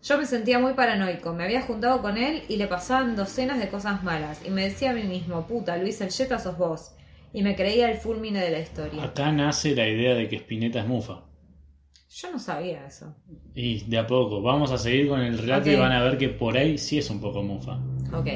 Yo 0.02 0.16
me 0.16 0.24
sentía 0.24 0.58
muy 0.58 0.72
paranoico, 0.72 1.34
me 1.34 1.44
había 1.44 1.60
juntado 1.60 2.00
con 2.00 2.16
él 2.16 2.44
y 2.48 2.56
le 2.56 2.68
pasaban 2.68 3.16
docenas 3.16 3.58
de 3.58 3.68
cosas 3.68 4.02
malas, 4.02 4.40
y 4.46 4.48
me 4.48 4.64
decía 4.64 4.92
a 4.92 4.94
mí 4.94 5.02
mismo, 5.02 5.46
puta, 5.46 5.76
Luis 5.76 6.00
el 6.00 6.10
Jetta 6.10 6.38
sos 6.38 6.56
vos, 6.56 6.94
y 7.32 7.42
me 7.42 7.54
creía 7.54 7.90
el 7.90 7.98
fulmine 7.98 8.40
de 8.40 8.50
la 8.50 8.60
historia. 8.60 9.02
Acá 9.02 9.32
nace 9.32 9.74
la 9.74 9.88
idea 9.88 10.14
de 10.14 10.28
que 10.28 10.36
Spinetta 10.36 10.80
es 10.80 10.86
mufa. 10.86 11.24
Yo 12.12 12.32
no 12.32 12.38
sabía 12.38 12.86
eso. 12.86 13.14
Y 13.54 13.84
de 13.84 13.98
a 13.98 14.06
poco, 14.06 14.42
vamos 14.42 14.72
a 14.72 14.78
seguir 14.78 15.08
con 15.08 15.20
el 15.20 15.38
relato 15.38 15.70
y 15.70 15.76
van 15.76 15.92
a 15.92 16.02
ver 16.02 16.18
que 16.18 16.28
por 16.28 16.56
ahí 16.56 16.76
sí 16.76 16.98
es 16.98 17.08
un 17.08 17.20
poco 17.20 17.42
mufa. 17.42 17.78
Ok. 18.12 18.28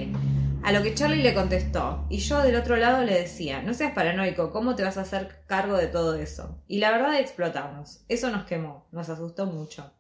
A 0.63 0.73
lo 0.73 0.83
que 0.83 0.95
Charlie 0.95 1.23
le 1.23 1.35
contestó, 1.35 2.07
y 2.09 2.19
yo 2.19 2.41
del 2.41 2.55
otro 2.55 2.77
lado 2.77 3.05
le 3.05 3.13
decía, 3.13 3.63
no 3.63 3.75
seas 3.75 3.93
paranoico, 3.93 4.51
¿cómo 4.51 4.77
te 4.77 4.83
vas 4.83 4.97
a 4.97 5.03
hacer 5.03 5.45
cargo 5.47 5.77
de 5.77 5.89
todo 5.89 6.15
eso? 6.15 6.63
Y 6.69 6.79
la 6.79 6.91
verdad 6.93 7.19
explotamos. 7.19 8.05
Eso 8.09 8.31
nos 8.31 8.45
quemó, 8.45 8.87
nos 8.93 9.09
asustó 9.09 9.45
mucho. 9.45 9.93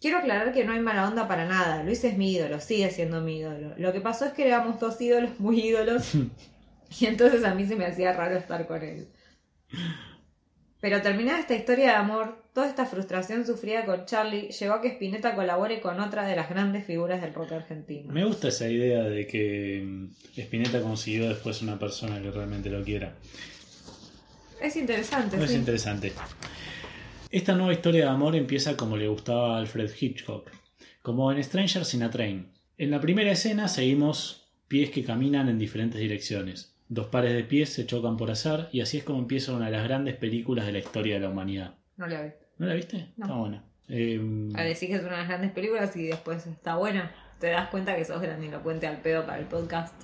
Quiero 0.00 0.18
aclarar 0.18 0.52
que 0.52 0.64
no 0.64 0.72
hay 0.72 0.80
mala 0.80 1.06
onda 1.06 1.28
para 1.28 1.46
nada. 1.46 1.82
Luis 1.82 2.02
es 2.02 2.16
mi 2.16 2.32
ídolo, 2.32 2.60
sigue 2.60 2.90
siendo 2.90 3.20
mi 3.20 3.38
ídolo. 3.38 3.74
Lo 3.76 3.92
que 3.92 4.00
pasó 4.00 4.24
es 4.24 4.32
que 4.32 4.46
éramos 4.46 4.80
dos 4.80 5.00
ídolos 5.00 5.38
muy 5.38 5.60
ídolos 5.60 6.12
y 7.00 7.06
entonces 7.06 7.44
a 7.44 7.54
mí 7.54 7.66
se 7.66 7.76
me 7.76 7.86
hacía 7.86 8.12
raro 8.12 8.36
estar 8.36 8.66
con 8.66 8.82
él. 8.82 9.08
Pero 10.80 11.00
terminada 11.00 11.40
esta 11.40 11.54
historia 11.54 11.86
de 11.86 11.94
amor, 11.96 12.44
toda 12.52 12.68
esta 12.68 12.84
frustración 12.84 13.46
sufrida 13.46 13.86
con 13.86 14.04
Charlie 14.04 14.50
llevó 14.50 14.74
a 14.74 14.82
que 14.82 14.88
Spinetta 14.88 15.34
colabore 15.34 15.80
con 15.80 15.98
otra 15.98 16.26
de 16.26 16.36
las 16.36 16.50
grandes 16.50 16.84
figuras 16.84 17.22
del 17.22 17.32
rock 17.32 17.52
argentino. 17.52 18.12
Me 18.12 18.24
gusta 18.24 18.48
esa 18.48 18.68
idea 18.68 19.02
de 19.04 19.26
que 19.26 19.82
mm, 19.82 20.08
Spinetta 20.36 20.82
consiguió 20.82 21.28
después 21.30 21.62
una 21.62 21.78
persona 21.78 22.20
que 22.20 22.30
realmente 22.30 22.68
lo 22.68 22.84
quiera. 22.84 23.14
Es 24.60 24.76
interesante, 24.76 25.42
Es 25.42 25.50
sí. 25.50 25.56
interesante. 25.56 26.12
Esta 27.30 27.54
nueva 27.54 27.72
historia 27.72 28.04
de 28.04 28.10
amor 28.10 28.36
empieza 28.36 28.76
como 28.76 28.96
le 28.98 29.08
gustaba 29.08 29.56
a 29.56 29.60
Alfred 29.60 29.90
Hitchcock, 29.98 30.50
como 31.00 31.32
en 31.32 31.42
Strangers 31.42 31.94
in 31.94 32.02
a 32.02 32.10
Train. 32.10 32.52
En 32.76 32.90
la 32.90 33.00
primera 33.00 33.32
escena 33.32 33.68
seguimos 33.68 34.52
pies 34.68 34.90
que 34.90 35.02
caminan 35.02 35.48
en 35.48 35.58
diferentes 35.58 35.98
direcciones. 35.98 36.73
Dos 36.88 37.06
pares 37.06 37.32
de 37.34 37.44
pies 37.44 37.70
se 37.72 37.86
chocan 37.86 38.16
por 38.16 38.30
azar 38.30 38.68
y 38.72 38.80
así 38.80 38.98
es 38.98 39.04
como 39.04 39.18
empieza 39.18 39.52
una 39.52 39.66
de 39.66 39.72
las 39.72 39.84
grandes 39.84 40.16
películas 40.16 40.66
de 40.66 40.72
la 40.72 40.78
historia 40.78 41.14
de 41.14 41.20
la 41.20 41.30
humanidad. 41.30 41.74
No 41.96 42.06
la 42.06 42.22
vi. 42.22 42.30
¿No 42.58 42.66
la 42.66 42.74
viste? 42.74 43.08
No. 43.16 43.24
Está 43.26 43.36
buena. 43.36 43.64
Eh, 43.88 44.48
A 44.54 44.62
decir 44.62 44.88
que 44.90 44.96
es 44.96 45.00
una 45.02 45.12
de 45.12 45.18
las 45.18 45.28
grandes 45.28 45.50
películas 45.52 45.96
y 45.96 46.06
después 46.06 46.46
está 46.46 46.76
buena. 46.76 47.10
Te 47.40 47.48
das 47.48 47.68
cuenta 47.68 47.96
que 47.96 48.04
sos 48.04 48.20
grandilocuente 48.22 48.86
al 48.86 48.98
pedo 49.00 49.24
para 49.26 49.38
el 49.38 49.46
podcast. 49.46 49.94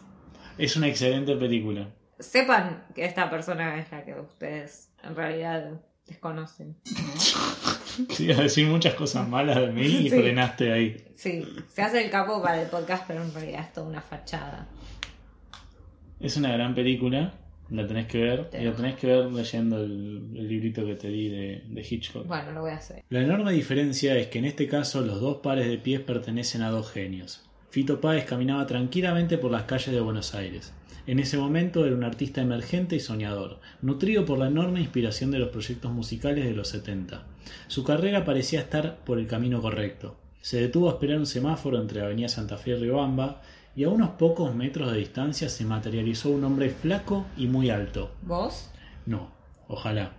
es 0.59 0.77
una 0.77 0.89
excelente 0.89 1.37
película. 1.37 1.89
Sepan 2.19 2.85
que 2.95 3.05
esta 3.07 3.31
persona 3.31 3.79
es 3.79 3.91
la 3.93 4.05
que 4.05 4.15
ustedes 4.15 4.91
en 5.03 5.15
realidad 5.17 5.81
desconocen. 6.07 6.77
Sí, 8.11 8.31
a 8.33 8.37
decir 8.37 8.67
muchas 8.67 8.95
cosas 8.95 9.29
malas 9.29 9.57
de 9.57 9.67
mí 9.67 9.83
y 9.85 10.11
Sí. 10.11 10.21
frenaste 10.21 10.73
ahí. 10.73 11.05
Sí, 11.17 11.45
se 11.69 11.83
hace 11.83 12.03
el 12.05 12.11
capo 12.11 12.41
para 12.41 12.63
el 12.63 12.69
podcast, 12.69 13.05
pero 13.07 13.23
en 13.23 13.35
realidad 13.35 13.63
es 13.63 13.73
toda 13.75 13.89
una 13.89 14.01
fachada. 14.01 14.69
Es 16.21 16.37
una 16.37 16.53
gran 16.53 16.75
película, 16.75 17.35
la 17.71 17.87
tenés 17.87 18.07
que 18.07 18.19
ver, 18.19 18.51
y 18.59 18.65
la 18.65 18.73
tenés 18.75 18.97
que 18.97 19.07
ver 19.07 19.27
leyendo 19.33 19.83
el, 19.83 20.31
el 20.35 20.49
librito 20.49 20.85
que 20.85 20.95
te 20.95 21.09
di 21.09 21.29
de, 21.29 21.65
de 21.67 21.87
Hitchcock. 21.89 22.27
Bueno, 22.27 22.53
lo 22.53 22.61
voy 22.61 22.73
a 22.73 22.77
hacer. 22.77 23.03
La 23.09 23.23
enorme 23.23 23.53
diferencia 23.53 24.17
es 24.17 24.27
que 24.29 24.39
en 24.39 24.45
este 24.45 24.67
caso 24.67 25.01
los 25.01 25.21
dos 25.21 25.39
pares 25.39 25.67
de 25.67 25.79
pies 25.79 26.01
pertenecen 26.01 26.63
a 26.63 26.71
dos 26.71 26.93
genios. 26.93 27.49
Fito 27.71 28.01
Páez 28.01 28.25
caminaba 28.25 28.67
tranquilamente 28.67 29.39
por 29.39 29.53
las 29.53 29.63
calles 29.63 29.95
de 29.95 30.01
Buenos 30.01 30.35
Aires. 30.35 30.73
En 31.07 31.19
ese 31.19 31.39
momento 31.39 31.87
era 31.87 31.95
un 31.95 32.05
artista 32.05 32.43
emergente 32.43 32.97
y 32.97 33.01
soñador, 33.01 33.61
nutrido 33.81 34.25
por 34.25 34.39
la 34.39 34.49
enorme 34.49 34.81
inspiración 34.81 35.31
de 35.31 35.39
los 35.39 35.49
proyectos 35.49 35.91
musicales 35.93 36.45
de 36.45 36.53
los 36.53 36.69
70. 36.69 37.25
Su 37.69 37.85
carrera 37.85 38.25
parecía 38.25 38.61
estar 38.61 38.99
por 39.05 39.19
el 39.19 39.27
camino 39.27 39.63
correcto. 39.63 40.17
Se 40.43 40.61
detuvo 40.61 40.89
a 40.89 40.95
esperar 40.95 41.19
un 41.19 41.27
semáforo 41.27 41.81
entre 41.81 42.03
Avenida 42.03 42.29
Santa 42.29 42.57
Fe 42.57 42.71
y 42.71 42.75
Riobamba 42.75 43.41
y 43.75 43.85
a 43.85 43.89
unos 43.89 44.11
pocos 44.11 44.55
metros 44.55 44.93
de 44.93 44.99
distancia 44.99 45.49
se 45.49 45.65
materializó 45.65 46.31
un 46.31 46.45
hombre 46.45 46.71
flaco 46.71 47.27
y 47.37 47.47
muy 47.47 47.71
alto. 47.71 48.11
¿Vos? 48.23 48.71
No, 49.07 49.31
ojalá. 49.69 50.13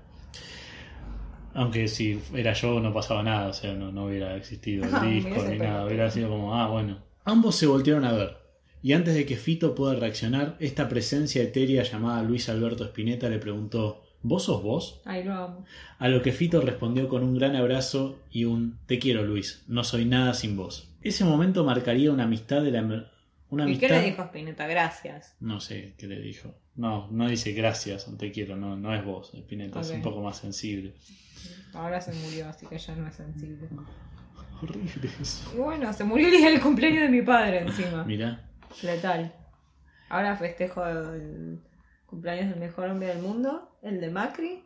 Aunque 1.54 1.88
si 1.88 2.20
era 2.34 2.54
yo 2.54 2.80
no 2.80 2.94
pasaba 2.94 3.24
nada, 3.24 3.50
o 3.50 3.54
sea, 3.54 3.74
no, 3.74 3.92
no 3.92 4.06
hubiera 4.06 4.36
existido 4.36 4.86
el 4.86 4.92
Ah, 4.96 5.04
disco 5.06 5.44
ni 5.50 5.58
nada, 5.58 5.86
hubiera 5.86 6.10
sido 6.10 6.30
como, 6.30 6.56
ah, 6.56 6.68
bueno. 6.68 7.00
Ambos 7.26 7.56
se 7.56 7.68
voltearon 7.68 8.06
a 8.06 8.14
ver, 8.14 8.38
y 8.84 8.94
antes 8.94 9.14
de 9.14 9.26
que 9.26 9.36
Fito 9.36 9.76
pueda 9.76 9.96
reaccionar, 9.96 10.56
esta 10.60 10.90
presencia 10.90 11.44
etérea 11.44 11.84
llamada 11.84 12.24
Luis 12.24 12.50
Alberto 12.50 12.84
Spinetta 12.86 13.30
le 13.30 13.38
preguntó, 13.38 14.04
¿Vos 14.24 14.44
sos 14.44 14.62
vos? 14.62 15.02
Ay, 15.06 15.24
lo 15.24 15.34
amo. 15.34 15.66
A 15.98 16.08
lo 16.08 16.22
que 16.22 16.32
Fito 16.32 16.62
respondió 16.62 17.08
con 17.08 17.24
un 17.24 17.36
gran 17.36 17.56
abrazo 17.56 18.20
y 18.32 18.46
un 18.46 18.78
Te 18.86 19.00
quiero 19.00 19.24
Luis, 19.24 19.64
no 19.68 19.84
soy 19.84 20.06
nada 20.06 20.34
sin 20.34 20.56
vos. 20.56 20.90
Ese 21.02 21.26
momento 21.26 21.64
marcaría 21.64 22.12
una 22.12 22.24
amistad 22.24 22.62
de 22.62 22.72
la... 22.72 23.12
Una 23.52 23.70
¿Y 23.70 23.78
qué 23.78 23.90
le 23.90 24.02
dijo 24.02 24.24
Spinetta? 24.24 24.66
Gracias. 24.66 25.36
No 25.42 25.60
sé 25.60 25.94
qué 25.98 26.08
le 26.08 26.20
dijo. 26.20 26.56
No, 26.76 27.10
no 27.12 27.28
dice 27.28 27.52
gracias, 27.52 28.08
te 28.18 28.32
quiero, 28.32 28.56
no, 28.56 28.78
no 28.78 28.96
es 28.96 29.04
vos, 29.04 29.34
Spinetta, 29.34 29.82
es 29.82 29.92
un 29.92 30.02
poco 30.02 30.22
más 30.22 30.38
sensible. 30.38 30.94
Ahora 31.74 32.00
se 32.00 32.14
murió, 32.14 32.48
así 32.48 32.66
que 32.66 32.78
ya 32.78 32.96
no 32.96 33.08
es 33.08 33.16
sensible. 33.16 33.68
Horrible 34.62 35.10
eso. 35.22 35.52
Y 35.54 35.58
bueno, 35.58 35.92
se 35.92 36.06
murió 36.06 36.28
el 36.28 36.38
día 36.38 36.50
del 36.50 36.62
cumpleaños 36.62 37.02
de 37.02 37.10
mi 37.10 37.22
padre 37.24 37.60
encima. 37.60 38.06
Mirá, 38.06 38.50
Letal. 38.84 39.34
Ahora 40.08 40.38
festejo 40.38 40.86
el 40.86 41.60
cumpleaños 42.06 42.50
del 42.52 42.60
mejor 42.60 42.90
hombre 42.90 43.08
del 43.08 43.20
mundo, 43.20 43.78
el 43.82 44.00
de 44.00 44.10
Macri. 44.10 44.64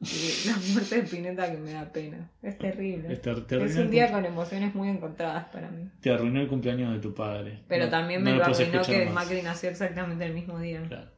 Y 0.00 0.46
la 0.48 0.56
muerte 0.72 0.96
de 0.96 1.02
Pineta 1.08 1.50
que 1.50 1.56
me 1.56 1.72
da 1.72 1.90
pena. 1.90 2.30
Es 2.42 2.58
terrible. 2.58 3.16
te, 3.16 3.34
te 3.34 3.64
Es 3.64 3.76
un 3.76 3.90
día 3.90 4.12
con 4.12 4.24
emociones 4.26 4.74
muy 4.74 4.88
encontradas 4.90 5.46
para 5.46 5.70
mí. 5.70 5.88
te 6.00 6.10
arruinó 6.10 6.40
el 6.40 6.48
cumpleaños 6.48 6.92
de 6.92 7.00
tu 7.00 7.14
padre. 7.14 7.60
Pero 7.66 7.86
No- 7.86 7.90
también 7.90 8.22
no 8.22 8.30
me 8.30 8.36
lo 8.36 8.44
arruinó 8.44 8.82
que 8.82 9.04
más. 9.06 9.14
Macri 9.14 9.42
nació 9.42 9.70
exactamente 9.70 10.24
el 10.26 10.34
mismo 10.34 10.58
día. 10.58 10.82
Claro. 10.86 11.10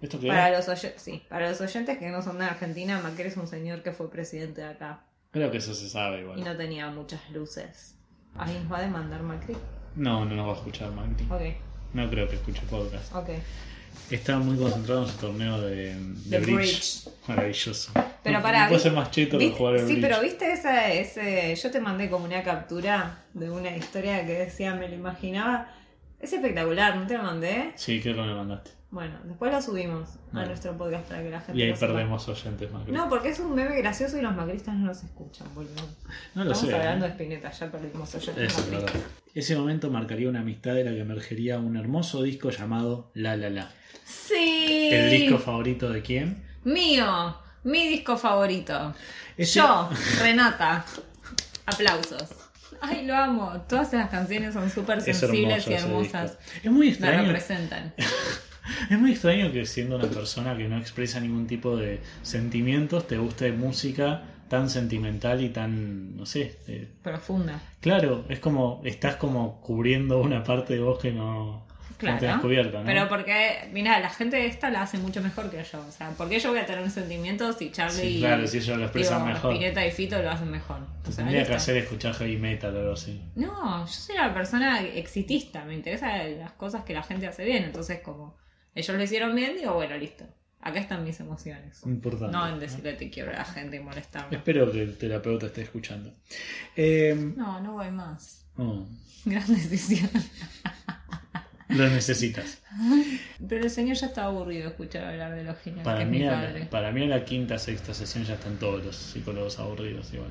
¿Esto 0.00 0.20
qué 0.20 0.28
Para 0.28 0.50
los, 0.50 0.66
sí, 0.96 1.22
para 1.28 1.48
los 1.48 1.60
oyentes 1.60 1.98
que 1.98 2.08
no 2.10 2.22
son 2.22 2.38
de 2.38 2.44
Argentina, 2.44 3.00
Macri 3.00 3.24
es 3.28 3.36
un 3.36 3.48
señor 3.48 3.82
que 3.82 3.92
fue 3.92 4.10
presidente 4.10 4.60
de 4.60 4.68
acá 4.68 5.00
Creo 5.32 5.50
que 5.50 5.56
eso 5.58 5.74
se 5.74 5.88
sabe 5.88 6.20
igual. 6.20 6.38
y 6.38 6.42
no 6.42 6.56
tenía 6.56 6.88
muchas 6.90 7.28
luces. 7.30 7.96
¿Alguien 8.36 8.62
nos 8.64 8.72
va 8.72 8.78
a 8.78 8.82
demandar 8.82 9.22
Macri? 9.22 9.56
No, 9.96 10.24
no 10.26 10.34
nos 10.36 10.46
va 10.48 10.52
a 10.52 10.56
escuchar 10.56 10.92
Macri. 10.92 11.24
Ok. 11.30 11.56
No 11.94 12.08
creo 12.10 12.28
que 12.28 12.36
escuche 12.36 12.62
podcast. 12.70 13.12
Ok. 13.16 13.30
Está 14.10 14.38
muy 14.38 14.56
concentrado 14.56 15.02
en 15.04 15.08
su 15.08 15.16
torneo 15.18 15.60
de, 15.60 15.94
de 15.96 16.30
The 16.30 16.38
bridge. 16.38 16.54
bridge. 16.56 17.08
Maravilloso. 17.26 17.90
Pero 18.22 18.40
para 18.42 18.62
no 18.64 18.68
puede 18.68 18.80
ser 18.80 18.92
más 18.92 19.10
cheto 19.10 19.36
que 19.38 19.50
jugar 19.50 19.74
al 19.74 19.80
Sí, 19.80 19.86
bridge. 19.86 20.00
pero 20.00 20.20
viste 20.20 20.52
ese, 20.52 21.00
ese. 21.00 21.56
Yo 21.56 21.70
te 21.70 21.80
mandé 21.80 22.08
como 22.08 22.24
una 22.24 22.42
captura 22.42 23.18
de 23.34 23.50
una 23.50 23.76
historia 23.76 24.24
que 24.26 24.32
decía, 24.34 24.74
me 24.74 24.88
lo 24.88 24.94
imaginaba. 24.94 25.68
Es 26.20 26.32
espectacular, 26.32 26.96
¿no 26.96 27.06
te 27.06 27.16
lo 27.16 27.22
mandé? 27.24 27.72
Sí, 27.76 28.00
creo 28.00 28.14
que 28.14 28.20
me 28.22 28.26
lo 28.28 28.36
mandaste. 28.36 28.70
Bueno, 28.90 29.18
después 29.24 29.52
lo 29.52 29.60
subimos 29.60 30.08
a 30.32 30.44
nuestro 30.46 30.76
podcast 30.78 31.08
para 31.08 31.22
que 31.22 31.28
la 31.30 31.40
gente 31.40 31.58
Y 31.58 31.62
ahí 31.64 31.70
lo 31.70 31.76
sepa. 31.76 31.92
perdemos 31.92 32.28
oyentes 32.28 32.70
más. 32.72 32.86
No, 32.88 33.08
porque 33.08 33.28
es 33.30 33.40
un 33.40 33.54
meme 33.54 33.76
gracioso 33.78 34.16
y 34.16 34.22
los 34.22 34.34
macristas 34.34 34.74
no 34.76 34.86
nos 34.86 35.02
escuchan, 35.02 35.46
boludo. 35.54 35.74
no 36.34 36.44
lo 36.44 36.52
Estamos 36.52 36.70
sé. 36.70 36.74
hablando 36.76 37.04
¿eh? 37.04 37.08
de 37.08 37.14
Spinetta, 37.14 37.50
ya 37.50 37.70
perdimos 37.70 38.14
oyentes 38.14 38.52
Eso 38.52 38.60
es 38.60 38.70
macristas. 38.72 39.02
Ese 39.34 39.56
momento 39.56 39.90
marcaría 39.90 40.28
una 40.30 40.40
amistad 40.40 40.74
de 40.74 40.84
la 40.84 40.92
que 40.92 41.00
emergería 41.00 41.58
un 41.58 41.76
hermoso 41.76 42.22
disco 42.22 42.48
llamado 42.50 43.10
La 43.12 43.36
La 43.36 43.50
La. 43.50 43.70
Sí. 44.04 44.88
¿El 44.92 45.10
disco 45.10 45.38
favorito 45.38 45.90
de 45.90 46.00
quién? 46.00 46.44
Mío, 46.64 47.36
mi 47.64 47.88
disco 47.88 48.16
favorito. 48.16 48.94
Ese- 49.36 49.58
Yo, 49.58 49.90
Renata. 50.20 50.86
Aplausos. 51.66 52.30
Ay, 52.80 53.06
lo 53.06 53.16
amo. 53.16 53.52
Todas 53.68 53.92
las 53.92 54.08
canciones 54.10 54.54
son 54.54 54.70
súper 54.70 54.98
Es 54.98 55.04
sensibles 55.04 55.66
y 55.68 55.74
hermosas. 55.74 56.38
Es 56.62 56.70
muy 56.70 56.86
Me 56.86 56.92
extraño. 56.92 57.22
representan. 57.24 57.92
Es 58.90 58.98
muy 58.98 59.12
extraño 59.12 59.52
que 59.52 59.64
siendo 59.64 59.94
una 59.96 60.08
persona 60.08 60.56
que 60.56 60.68
no 60.68 60.76
expresa 60.76 61.20
ningún 61.20 61.46
tipo 61.46 61.76
de 61.76 62.00
sentimientos 62.22 63.06
te 63.06 63.16
guste 63.16 63.52
música 63.52 64.22
tan 64.48 64.68
sentimental 64.70 65.40
y 65.40 65.50
tan, 65.50 66.16
no 66.16 66.26
sé, 66.26 66.58
eh, 66.66 66.88
Profunda. 67.02 67.60
claro, 67.80 68.24
es 68.28 68.40
como 68.40 68.80
estás 68.84 69.16
como 69.16 69.60
cubriendo 69.60 70.20
una 70.20 70.42
parte 70.42 70.74
de 70.74 70.80
vos 70.80 70.98
que 70.98 71.12
no 71.12 71.65
Claro. 71.96 72.36
¿no? 72.36 72.84
Pero 72.84 73.08
porque, 73.08 73.68
mira, 73.72 73.98
la 74.00 74.10
gente 74.10 74.44
esta 74.46 74.70
la 74.70 74.82
hace 74.82 74.98
mucho 74.98 75.22
mejor 75.22 75.50
que 75.50 75.62
yo. 75.64 75.80
O 75.86 75.90
sea, 75.90 76.10
¿por 76.10 76.28
qué 76.28 76.38
yo 76.38 76.50
voy 76.50 76.58
a 76.58 76.66
tener 76.66 76.90
sentimientos 76.90 77.60
y 77.62 77.70
Charlie 77.70 78.00
Sí, 78.00 78.18
claro, 78.20 78.46
si 78.46 78.58
ellos 78.58 78.76
lo 78.78 78.84
expresan 78.84 79.18
digo, 79.22 79.34
mejor. 79.34 79.52
Spinetta 79.52 79.86
y 79.86 79.90
Fito 79.90 80.20
lo 80.22 80.30
hacen 80.30 80.50
mejor. 80.50 80.78
O 81.02 81.12
sea, 81.12 81.24
Tendría 81.24 81.46
que 81.46 81.54
hacer 81.54 81.76
escuchar 81.78 82.14
heavy 82.14 82.36
metal 82.36 82.76
o 82.76 82.80
algo 82.80 82.92
así. 82.92 83.22
No, 83.34 83.86
yo 83.86 83.92
soy 83.92 84.16
una 84.16 84.34
persona 84.34 84.82
exitista, 84.82 85.64
me 85.64 85.74
interesan 85.74 86.38
las 86.38 86.52
cosas 86.52 86.84
que 86.84 86.92
la 86.92 87.02
gente 87.02 87.26
hace 87.26 87.44
bien, 87.44 87.64
entonces 87.64 88.00
como 88.00 88.36
ellos 88.74 88.94
lo 88.96 89.02
hicieron 89.02 89.34
bien, 89.34 89.56
digo, 89.56 89.72
bueno, 89.74 89.96
listo. 89.96 90.24
Acá 90.60 90.80
están 90.80 91.04
mis 91.04 91.20
emociones. 91.20 91.80
Importante. 91.86 92.36
No 92.36 92.48
en 92.48 92.58
decirle 92.58 92.94
te 92.94 93.08
quiero 93.08 93.30
a 93.30 93.34
la 93.34 93.44
gente 93.44 93.76
y 93.76 93.80
molestarme. 93.80 94.36
Espero 94.36 94.70
que 94.72 94.82
el 94.82 94.98
terapeuta 94.98 95.46
esté 95.46 95.62
escuchando. 95.62 96.12
Eh, 96.74 97.14
No, 97.36 97.60
no 97.60 97.72
voy 97.74 97.90
más. 97.90 98.44
oh, 98.56 98.84
Gran 99.24 99.46
decisión. 99.46 100.10
lo 101.68 101.88
necesitas. 101.88 102.62
Pero 103.48 103.64
el 103.64 103.70
señor 103.70 103.96
ya 103.96 104.06
estaba 104.06 104.28
aburrido 104.28 104.64
de 104.64 104.68
escuchar 104.70 105.04
hablar 105.04 105.34
de 105.34 105.44
lo 105.44 105.54
genial 105.56 105.84
Para 105.84 105.98
que 105.98 106.04
es 106.04 106.10
mí, 106.10 106.18
mi 106.18 106.26
a 106.26 106.30
padre. 106.32 106.60
la, 106.60 106.70
para 106.70 106.92
mí 106.92 107.02
a 107.02 107.06
la 107.06 107.24
quinta, 107.24 107.58
sexta 107.58 107.92
sesión 107.94 108.24
ya 108.24 108.34
están 108.34 108.58
todos 108.58 108.84
los 108.84 108.96
psicólogos 108.96 109.58
aburridos 109.58 110.12
igual. 110.14 110.30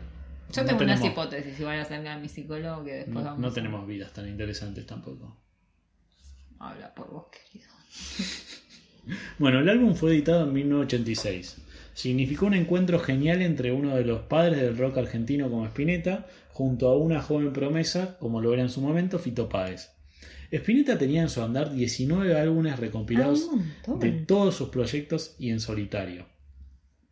Yo 0.53 0.61
No 0.61 0.67
tengo 0.69 0.83
unas 0.83 1.03
hipótesis, 1.03 1.59
igual 1.59 1.79
hacerme 1.79 2.09
a 2.09 2.17
mi 2.17 2.29
psicólogo 2.29 2.83
que 2.83 2.93
después 2.93 3.15
No, 3.15 3.23
vamos 3.23 3.39
no 3.39 3.47
a- 3.47 3.53
tenemos 3.53 3.87
vidas 3.87 4.11
tan 4.13 4.27
interesantes 4.27 4.85
tampoco. 4.85 5.37
Habla 6.59 6.93
por 6.93 7.09
vos, 7.11 7.25
querido. 7.27 7.69
Bueno, 9.37 9.59
el 9.59 9.69
álbum 9.69 9.93
fue 9.93 10.11
editado 10.13 10.45
en 10.45 10.53
1986. 10.53 11.57
Significó 11.93 12.47
un 12.47 12.55
encuentro 12.55 12.99
genial 12.99 13.41
entre 13.43 13.71
uno 13.71 13.95
de 13.95 14.03
los 14.03 14.21
padres 14.23 14.59
del 14.61 14.75
rock 14.77 14.97
argentino 14.97 15.47
como 15.49 15.65
Spinetta, 15.67 16.25
junto 16.49 16.87
a 16.89 16.97
una 16.97 17.21
joven 17.21 17.53
promesa, 17.53 18.17
como 18.17 18.41
lo 18.41 18.51
era 18.53 18.63
en 18.63 18.69
su 18.69 18.81
momento, 18.81 19.19
Fito 19.19 19.47
Páez. 19.47 19.91
Spinetta 20.57 20.97
tenía 20.97 21.21
en 21.21 21.29
su 21.29 21.41
andar 21.41 21.73
19 21.73 22.39
álbumes 22.39 22.79
recompilados 22.79 23.49
Ah, 23.87 23.93
de 23.99 24.11
todos 24.11 24.55
sus 24.55 24.69
proyectos 24.69 25.35
y 25.39 25.49
en 25.49 25.59
solitario. 25.59 26.25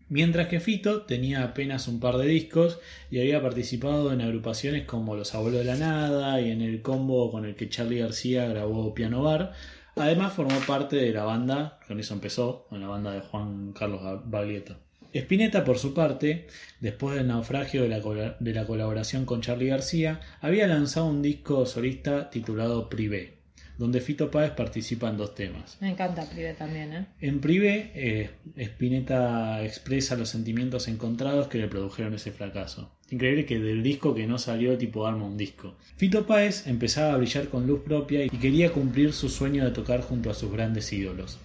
Mientras 0.09 0.47
que 0.47 0.59
Fito 0.59 1.03
tenía 1.03 1.43
apenas 1.43 1.87
un 1.87 1.99
par 1.99 2.17
de 2.17 2.27
discos 2.27 2.79
y 3.09 3.19
había 3.19 3.41
participado 3.41 4.11
en 4.13 4.21
agrupaciones 4.21 4.85
como 4.85 5.15
Los 5.15 5.33
Abuelos 5.33 5.61
de 5.61 5.65
la 5.65 5.75
Nada 5.75 6.39
y 6.41 6.51
en 6.51 6.61
el 6.61 6.81
combo 6.81 7.31
con 7.31 7.45
el 7.45 7.55
que 7.55 7.69
Charlie 7.69 7.99
García 7.99 8.45
grabó 8.47 8.93
Piano 8.93 9.23
Bar. 9.23 9.53
Además 9.95 10.33
formó 10.33 10.59
parte 10.67 10.97
de 10.97 11.11
la 11.11 11.23
banda, 11.23 11.79
con 11.87 11.99
eso 11.99 12.13
empezó, 12.13 12.65
con 12.69 12.81
la 12.81 12.87
banda 12.87 13.11
de 13.11 13.21
Juan 13.21 13.73
Carlos 13.73 14.01
Baglietto. 14.25 14.75
Spinetta, 15.13 15.63
por 15.63 15.77
su 15.77 15.93
parte, 15.93 16.47
después 16.79 17.15
del 17.15 17.27
naufragio 17.27 17.83
de 17.83 17.89
la, 17.89 18.01
cola- 18.01 18.35
de 18.39 18.53
la 18.53 18.65
colaboración 18.65 19.25
con 19.25 19.41
Charlie 19.41 19.67
García, 19.67 20.19
había 20.41 20.67
lanzado 20.67 21.05
un 21.07 21.21
disco 21.21 21.65
solista 21.65 22.29
titulado 22.29 22.89
Privé, 22.89 23.33
donde 23.77 24.01
Fito 24.01 24.29
Páez 24.31 24.51
participa 24.51 25.09
en 25.09 25.17
dos 25.17 25.35
temas. 25.35 25.77
Me 25.81 25.89
encanta 25.91 26.29
Prive 26.29 26.53
también, 26.53 26.93
¿eh? 26.93 27.05
En 27.21 27.39
privé, 27.41 27.91
eh, 27.95 28.29
Spinetta 28.57 29.63
expresa 29.63 30.15
los 30.15 30.29
sentimientos 30.29 30.87
encontrados 30.87 31.47
que 31.47 31.57
le 31.57 31.67
produjeron 31.67 32.13
ese 32.13 32.31
fracaso. 32.31 32.91
Increíble 33.09 33.45
que 33.45 33.59
del 33.59 33.83
disco 33.83 34.15
que 34.15 34.25
no 34.25 34.39
salió, 34.39 34.75
tipo 34.77 35.05
arma 35.05 35.25
un 35.25 35.37
disco. 35.37 35.75
Fito 35.97 36.25
Páez 36.25 36.65
empezaba 36.67 37.13
a 37.13 37.17
brillar 37.17 37.49
con 37.49 37.67
luz 37.67 37.81
propia 37.85 38.25
y 38.25 38.29
quería 38.29 38.71
cumplir 38.71 39.13
su 39.13 39.29
sueño 39.29 39.63
de 39.63 39.71
tocar 39.71 40.01
junto 40.01 40.31
a 40.31 40.33
sus 40.33 40.51
grandes 40.51 40.91
ídolos. 40.91 41.37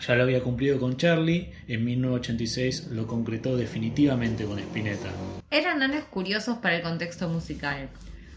Ya 0.00 0.14
lo 0.14 0.22
había 0.24 0.42
cumplido 0.42 0.78
con 0.78 0.96
Charlie, 0.96 1.52
en 1.68 1.84
1986 1.84 2.88
lo 2.92 3.06
concretó 3.06 3.56
definitivamente 3.56 4.44
con 4.44 4.58
Spinetta. 4.58 5.10
Eran 5.50 5.82
años 5.82 6.04
curiosos 6.04 6.58
para 6.58 6.76
el 6.76 6.82
contexto 6.82 7.28
musical. 7.28 7.88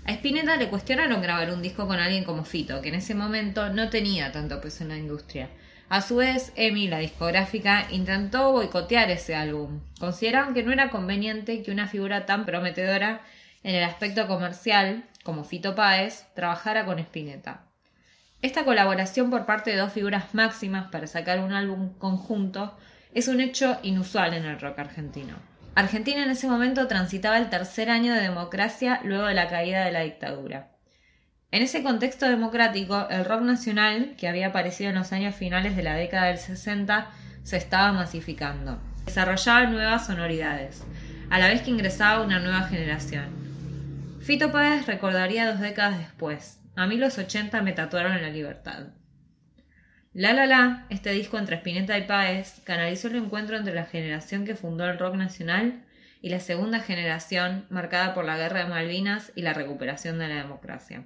A 0.06 0.12
Spinetta 0.14 0.56
le 0.56 0.70
cuestionaron 0.70 1.22
grabar 1.22 1.52
un 1.52 1.62
disco 1.62 1.86
con 1.86 2.00
alguien 2.00 2.24
como 2.24 2.44
Fito, 2.44 2.82
que 2.82 2.90
en 2.90 2.96
ese 2.96 3.14
momento 3.14 3.70
no 3.70 3.90
tenía 3.90 4.32
tanto 4.32 4.62
peso 4.62 4.84
en 4.84 4.90
la 4.90 4.98
industria. 4.98 5.50
A 5.90 6.02
su 6.02 6.18
vez, 6.18 6.54
EMI, 6.56 6.88
la 6.88 7.00
discográfica, 7.00 7.88
intentó 7.92 8.52
boicotear 8.52 9.10
ese 9.12 9.36
álbum. 9.36 9.82
Consideraron 10.00 10.54
que 10.54 10.64
no 10.64 10.72
era 10.72 10.90
conveniente 10.90 11.62
que 11.64 11.72
una 11.72 11.88
figura 11.88 12.26
tan 12.26 12.46
prometedora 12.46 13.22
en 13.64 13.76
el 13.76 13.84
aspecto 13.84 14.28
comercial, 14.28 15.04
como 15.24 15.44
Fito 15.44 15.76
Páez, 15.76 16.26
trabajara 16.36 16.86
con 16.86 17.00
Spinetta. 17.00 17.69
Esta 18.42 18.64
colaboración 18.64 19.30
por 19.30 19.46
parte 19.46 19.72
de 19.72 19.78
dos 19.78 19.92
figuras 19.92 20.34
máximas 20.34 20.90
para 20.92 21.08
sacar 21.08 21.42
un 21.42 21.52
álbum 21.52 21.94
conjunto 21.98 22.78
es 23.14 23.28
un 23.28 23.42
hecho 23.42 23.78
inusual 23.84 24.34
en 24.34 24.46
el 24.46 24.62
rock 24.62 24.80
argentino. 24.80 25.36
Argentina 25.76 26.24
en 26.24 26.30
ese 26.30 26.48
momento 26.48 26.88
transitaba 26.88 27.38
el 27.38 27.50
tercer 27.50 27.90
año 27.90 28.14
de 28.14 28.22
democracia 28.22 29.02
luego 29.04 29.26
de 29.26 29.34
la 29.34 29.50
caída 29.50 29.84
de 29.84 29.92
la 29.92 30.02
dictadura. 30.02 30.72
En 31.52 31.64
ese 31.64 31.84
contexto 31.84 32.30
democrático, 32.30 33.08
el 33.10 33.26
rock 33.26 33.42
nacional, 33.42 34.16
que 34.18 34.30
había 34.30 34.48
aparecido 34.48 34.92
en 34.92 34.96
los 34.96 35.12
años 35.12 35.36
finales 35.36 35.76
de 35.76 35.84
la 35.84 35.96
década 35.96 36.28
del 36.28 36.38
60, 36.38 37.10
se 37.44 37.58
estaba 37.58 37.92
masificando. 37.92 38.80
Desarrollaba 39.06 39.66
nuevas 39.66 40.06
sonoridades, 40.06 40.84
a 41.30 41.40
la 41.40 41.48
vez 41.48 41.62
que 41.62 41.72
ingresaba 41.72 42.24
una 42.24 42.40
nueva 42.40 42.64
generación. 42.64 43.26
Fito 44.22 44.52
Páez 44.52 44.86
recordaría 44.86 45.50
dos 45.50 45.60
décadas 45.60 45.98
después. 45.98 46.59
A 46.76 46.88
mí 46.88 46.98
los 46.98 47.18
80 47.18 47.62
me 47.62 47.74
tatuaron 47.74 48.22
la 48.22 48.30
libertad. 48.30 48.88
La 50.14 50.34
La 50.34 50.46
La, 50.46 50.86
este 50.90 51.12
disco 51.12 51.38
entre 51.38 51.58
Spinetta 51.58 51.98
y 51.98 52.04
Páez, 52.08 52.62
canalizó 52.64 53.08
el 53.08 53.16
encuentro 53.16 53.58
entre 53.58 53.76
la 53.76 53.86
generación 53.86 54.46
que 54.46 54.56
fundó 54.56 54.86
el 54.86 54.98
rock 54.98 55.16
nacional 55.16 55.86
y 56.22 56.30
la 56.30 56.40
segunda 56.40 56.80
generación 56.80 57.66
marcada 57.70 58.14
por 58.14 58.26
la 58.26 58.38
guerra 58.38 58.64
de 58.64 58.70
Malvinas 58.70 59.32
y 59.36 59.44
la 59.44 59.54
recuperación 59.54 60.20
de 60.20 60.28
la 60.28 60.36
democracia. 60.36 61.06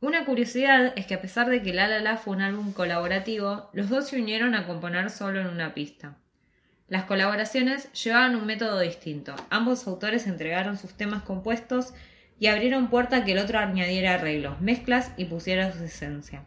Una 0.00 0.24
curiosidad 0.24 0.92
es 0.96 1.06
que 1.06 1.14
a 1.14 1.20
pesar 1.20 1.48
de 1.48 1.62
que 1.62 1.74
La 1.74 1.88
La 1.88 2.00
La 2.00 2.16
fue 2.16 2.36
un 2.36 2.42
álbum 2.42 2.72
colaborativo, 2.72 3.70
los 3.72 3.88
dos 3.88 4.08
se 4.08 4.20
unieron 4.20 4.54
a 4.54 4.66
componer 4.66 5.10
solo 5.10 5.40
en 5.40 5.48
una 5.48 5.74
pista. 5.74 6.18
Las 6.86 7.04
colaboraciones 7.04 7.92
llevaban 7.92 8.36
un 8.36 8.46
método 8.46 8.78
distinto. 8.80 9.34
Ambos 9.50 9.86
autores 9.86 10.26
entregaron 10.26 10.76
sus 10.76 10.94
temas 10.94 11.22
compuestos 11.22 11.92
y 12.40 12.46
abrieron 12.46 12.88
puerta 12.88 13.18
a 13.18 13.24
que 13.24 13.32
el 13.32 13.38
otro 13.38 13.58
añadiera 13.58 14.14
arreglos, 14.14 14.60
mezclas 14.60 15.12
y 15.16 15.24
pusiera 15.24 15.72
su 15.72 15.84
esencia. 15.84 16.44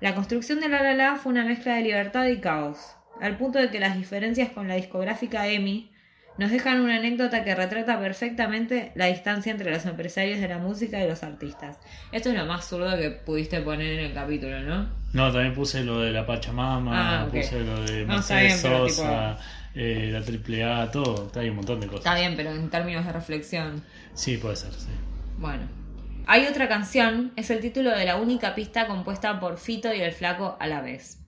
La 0.00 0.14
construcción 0.14 0.60
de 0.60 0.68
La 0.68 0.82
La 0.82 0.94
La 0.94 1.16
fue 1.16 1.32
una 1.32 1.44
mezcla 1.44 1.74
de 1.74 1.82
libertad 1.82 2.26
y 2.26 2.38
caos, 2.38 2.78
al 3.20 3.36
punto 3.36 3.58
de 3.58 3.70
que 3.70 3.80
las 3.80 3.96
diferencias 3.96 4.50
con 4.50 4.68
la 4.68 4.74
discográfica 4.74 5.48
EMI 5.48 5.90
nos 6.38 6.52
dejan 6.52 6.80
una 6.80 6.98
anécdota 6.98 7.42
que 7.42 7.52
retrata 7.54 7.98
perfectamente 7.98 8.92
la 8.94 9.06
distancia 9.06 9.50
entre 9.50 9.72
los 9.72 9.84
empresarios 9.86 10.38
de 10.38 10.46
la 10.46 10.58
música 10.58 11.02
y 11.02 11.08
los 11.08 11.24
artistas. 11.24 11.78
Esto 12.12 12.28
es 12.30 12.36
lo 12.36 12.46
más 12.46 12.64
zurdo 12.64 12.96
que 12.96 13.10
pudiste 13.10 13.60
poner 13.60 13.98
en 13.98 14.06
el 14.06 14.14
capítulo, 14.14 14.60
¿no? 14.60 14.88
No, 15.12 15.32
también 15.32 15.52
puse 15.52 15.82
lo 15.82 15.98
de 16.00 16.12
la 16.12 16.24
Pachamama, 16.24 17.22
Ah, 17.22 17.26
puse 17.26 17.58
lo 17.64 17.80
de 17.80 18.04
Mercedes 18.06 18.60
Sosa, 18.60 19.36
eh, 19.80 20.10
la 20.10 20.18
AAA, 20.18 20.90
todo. 20.90 21.30
Hay 21.36 21.50
un 21.50 21.56
montón 21.56 21.78
de 21.80 21.86
cosas. 21.86 22.00
Está 22.00 22.16
bien, 22.16 22.34
pero 22.34 22.50
en 22.50 22.68
términos 22.68 23.06
de 23.06 23.12
reflexión. 23.12 23.84
Sí, 24.12 24.36
puede 24.36 24.56
ser, 24.56 24.72
sí. 24.72 24.88
Bueno. 25.38 25.68
Hay 26.26 26.46
otra 26.46 26.68
canción, 26.68 27.32
es 27.36 27.48
el 27.50 27.60
título 27.60 27.96
de 27.96 28.04
la 28.04 28.16
única 28.16 28.56
pista 28.56 28.88
compuesta 28.88 29.38
por 29.38 29.56
Fito 29.56 29.94
y 29.94 30.00
el 30.00 30.12
Flaco 30.12 30.56
a 30.58 30.66
la 30.66 30.82
vez. 30.82 31.20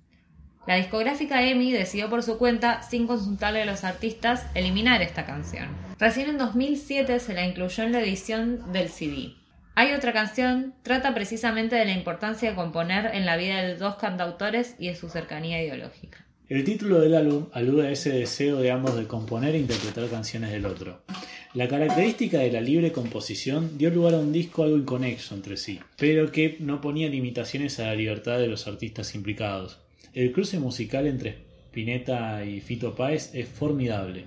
La 0.66 0.74
discográfica 0.74 1.42
EMI 1.42 1.70
decidió 1.70 2.10
por 2.10 2.24
su 2.24 2.38
cuenta, 2.38 2.82
sin 2.82 3.06
consultarle 3.06 3.62
a 3.62 3.66
los 3.66 3.84
artistas, 3.84 4.44
eliminar 4.54 5.00
esta 5.00 5.24
canción. 5.24 5.68
Recién 6.00 6.28
en 6.28 6.38
2007 6.38 7.20
se 7.20 7.34
la 7.34 7.46
incluyó 7.46 7.84
en 7.84 7.92
la 7.92 8.00
edición 8.00 8.72
del 8.72 8.88
CD. 8.88 9.34
Hay 9.76 9.92
otra 9.92 10.12
canción, 10.12 10.74
trata 10.82 11.14
precisamente 11.14 11.76
de 11.76 11.84
la 11.84 11.92
importancia 11.92 12.50
de 12.50 12.56
componer 12.56 13.14
en 13.14 13.26
la 13.26 13.36
vida 13.36 13.62
de 13.62 13.76
dos 13.76 13.94
cantautores 13.94 14.74
y 14.78 14.88
de 14.88 14.96
su 14.96 15.08
cercanía 15.08 15.62
ideológica. 15.62 16.26
El 16.50 16.64
título 16.64 16.98
del 16.98 17.14
álbum 17.14 17.46
alude 17.52 17.86
a 17.86 17.90
ese 17.92 18.10
deseo 18.10 18.56
de 18.56 18.72
ambos 18.72 18.96
de 18.96 19.06
componer 19.06 19.54
e 19.54 19.58
interpretar 19.58 20.08
canciones 20.08 20.50
del 20.50 20.66
otro. 20.66 20.98
La 21.54 21.68
característica 21.68 22.40
de 22.40 22.50
la 22.50 22.60
libre 22.60 22.90
composición 22.90 23.78
dio 23.78 23.88
lugar 23.90 24.14
a 24.14 24.18
un 24.18 24.32
disco 24.32 24.64
algo 24.64 24.76
inconexo 24.76 25.36
entre 25.36 25.56
sí, 25.56 25.78
pero 25.96 26.32
que 26.32 26.56
no 26.58 26.80
ponía 26.80 27.08
limitaciones 27.08 27.78
a 27.78 27.84
la 27.84 27.94
libertad 27.94 28.40
de 28.40 28.48
los 28.48 28.66
artistas 28.66 29.14
implicados. 29.14 29.78
El 30.12 30.32
cruce 30.32 30.58
musical 30.58 31.06
entre 31.06 31.38
Spinetta 31.68 32.44
y 32.44 32.60
Fito 32.60 32.96
Páez 32.96 33.32
es 33.32 33.48
formidable. 33.48 34.24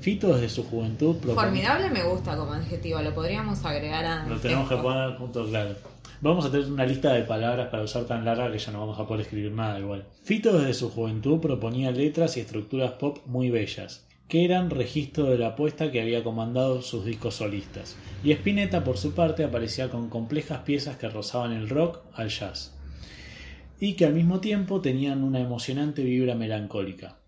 Fito 0.00 0.34
desde 0.34 0.48
su 0.48 0.64
juventud 0.64 1.16
Formidable 1.34 1.90
me 1.90 2.04
gusta 2.04 2.38
como 2.38 2.54
adjetivo, 2.54 3.02
lo 3.02 3.14
podríamos 3.14 3.62
agregar 3.66 4.02
a... 4.02 4.26
Lo 4.26 4.38
tenemos 4.38 4.66
que 4.66 4.76
poner 4.76 5.18
junto, 5.18 5.46
claro. 5.46 5.76
Vamos 6.22 6.46
a 6.46 6.50
tener 6.50 6.72
una 6.72 6.86
lista 6.86 7.12
de 7.12 7.24
palabras 7.24 7.68
para 7.68 7.82
usar 7.82 8.04
tan 8.04 8.24
larga 8.24 8.50
que 8.50 8.58
ya 8.58 8.72
no 8.72 8.80
vamos 8.80 8.98
a 8.98 9.06
poder 9.06 9.22
escribir 9.22 9.52
nada 9.52 9.78
igual. 9.78 10.06
Fito 10.22 10.58
desde 10.58 10.72
su 10.72 10.88
juventud 10.88 11.40
proponía 11.40 11.90
letras 11.90 12.36
y 12.36 12.40
estructuras 12.40 12.92
pop 12.92 13.18
muy 13.26 13.50
bellas, 13.50 14.06
que 14.26 14.46
eran 14.46 14.70
registro 14.70 15.26
de 15.26 15.36
la 15.36 15.48
apuesta 15.48 15.92
que 15.92 16.00
había 16.00 16.24
comandado 16.24 16.80
sus 16.80 17.04
discos 17.04 17.34
solistas. 17.34 17.96
Y 18.24 18.32
Spinetta, 18.32 18.82
por 18.82 18.96
su 18.96 19.14
parte, 19.14 19.44
aparecía 19.44 19.90
con 19.90 20.08
complejas 20.08 20.60
piezas 20.60 20.96
que 20.96 21.10
rozaban 21.10 21.52
el 21.52 21.68
rock 21.68 21.98
al 22.14 22.30
jazz. 22.30 22.74
Y 23.78 23.92
que 23.92 24.06
al 24.06 24.14
mismo 24.14 24.40
tiempo 24.40 24.80
tenían 24.80 25.22
una 25.22 25.40
emocionante 25.40 26.02
vibra 26.02 26.34
melancólica. 26.34 27.18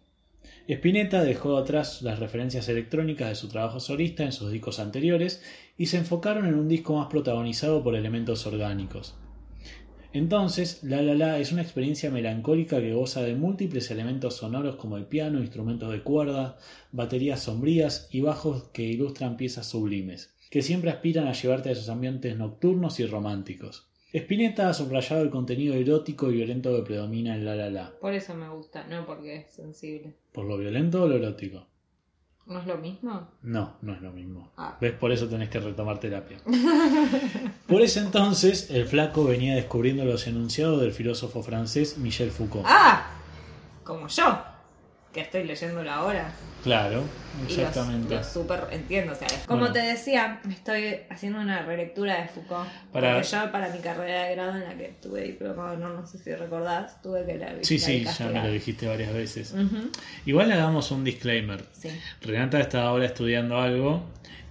Spinetta 0.67 1.23
dejó 1.23 1.59
atrás 1.59 2.01
las 2.01 2.19
referencias 2.19 2.69
electrónicas 2.71 3.29
de 3.29 3.35
su 3.35 3.49
trabajo 3.49 3.81
solista 3.81 4.25
en 4.25 4.33
sus 4.33 4.51
discos 4.51 4.79
anteriores 4.79 5.43
y 5.79 5.87
se 5.87 5.97
enfocaron 5.97 6.47
en 6.47 6.57
un 6.57 6.69
disco 6.69 6.97
más 6.97 7.07
protagonizado 7.07 7.83
por 7.83 7.95
elementos 7.95 8.47
orgánicos. 8.47 9.17
Entonces, 10.13 10.83
La 10.83 11.01
La 11.01 11.15
La 11.15 11.39
es 11.39 11.53
una 11.53 11.63
experiencia 11.63 12.11
melancólica 12.11 12.81
que 12.81 12.95
goza 12.95 13.23
de 13.23 13.35
múltiples 13.35 13.91
elementos 13.91 14.37
sonoros 14.37 14.77
como 14.77 14.97
el 14.97 15.07
piano, 15.07 15.39
instrumentos 15.39 15.93
de 15.93 16.03
cuerda, 16.03 16.59
baterías 16.93 17.43
sombrías 17.43 18.09
y 18.11 18.21
bajos 18.21 18.65
que 18.73 18.83
ilustran 18.83 19.37
piezas 19.37 19.69
sublimes, 19.69 20.35
que 20.51 20.63
siempre 20.63 20.91
aspiran 20.91 21.29
a 21.29 21.33
llevarte 21.33 21.69
a 21.69 21.73
esos 21.73 21.89
ambientes 21.89 22.37
nocturnos 22.37 22.99
y 23.01 23.07
románticos. 23.07 23.89
Spinetta 24.13 24.71
ha 24.71 24.75
subrayado 24.75 25.23
el 25.23 25.29
contenido 25.29 25.75
erótico 25.75 26.31
y 26.31 26.37
violento 26.37 26.75
que 26.75 26.83
predomina 26.83 27.37
en 27.37 27.45
La 27.45 27.55
La 27.55 27.69
La. 27.69 27.93
Por 28.01 28.15
eso 28.15 28.35
me 28.35 28.49
gusta, 28.49 28.87
no 28.89 29.05
porque 29.05 29.37
es 29.37 29.53
sensible. 29.53 30.15
¿Por 30.33 30.47
lo 30.47 30.57
violento 30.57 31.03
o 31.03 31.09
lo 31.09 31.17
erótico? 31.17 31.67
¿No 32.49 32.61
es 32.61 32.67
lo 32.67 32.79
mismo? 32.79 33.29
No, 33.43 33.77
no 33.83 33.93
es 33.93 34.01
lo 34.01 34.11
mismo. 34.11 34.51
Ah. 34.57 34.79
¿Ves? 34.81 34.93
Por 34.95 35.13
eso 35.13 35.29
tenés 35.29 35.51
que 35.51 35.61
retomar 35.61 36.01
terapia. 36.01 36.39
Por 37.69 37.83
ese 37.83 38.01
entonces, 38.01 38.71
el 38.71 38.87
flaco 38.87 39.25
venía 39.25 39.55
descubriendo 39.55 40.07
los 40.07 40.27
enunciados 40.27 40.81
del 40.81 40.93
filósofo 40.93 41.43
francés 41.43 41.99
Michel 41.99 42.31
Foucault. 42.31 42.65
¡Ah! 42.67 43.11
Como 43.85 44.09
yo, 44.09 44.39
que 45.19 45.25
estoy 45.25 45.45
leyéndolo 45.45 45.91
ahora. 45.91 46.33
Claro, 46.63 47.05
Y 47.49 47.53
exactamente. 47.53 48.23
súper 48.25 48.67
entiendo. 48.73 49.13
O 49.13 49.15
sea, 49.15 49.29
como 49.47 49.61
Bueno. 49.61 49.73
te 49.75 49.79
decía, 49.81 50.41
estoy 50.51 51.01
haciendo 51.09 51.41
una 51.41 51.63
relectura 51.63 52.21
de 52.21 52.29
Foucault. 52.29 52.69
Para- 52.93 53.15
Porque 53.15 53.29
yo, 53.29 53.53
para 53.53 53.69
mi 53.71 53.79
carrera 53.79 54.25
de 54.25 54.35
grado 54.35 54.55
en 54.57 54.65
la 54.65 54.77
que 54.77 54.89
tuve 55.01 55.23
diplomado, 55.23 55.77
no, 55.77 55.89
no 55.91 56.07
sé 56.07 56.19
si 56.19 56.35
recordás, 56.35 57.01
tuve 57.01 57.25
que 57.25 57.37
leer 57.37 57.59
Sí, 57.65 57.79
sí, 57.79 57.99
y 57.99 58.05
ya 58.05 58.27
me 58.27 58.43
lo 58.43 58.51
dijiste 58.51 58.87
varias 58.89 59.13
veces. 59.13 59.55
Igual 60.27 60.51
hagamos 60.53 60.91
un 60.91 61.05
disclaimer. 61.05 61.65
Sí. 61.73 61.91
Renata 62.23 62.59
está 62.61 62.83
ahora 62.85 63.07
estudiando 63.07 63.59
algo. 63.61 64.03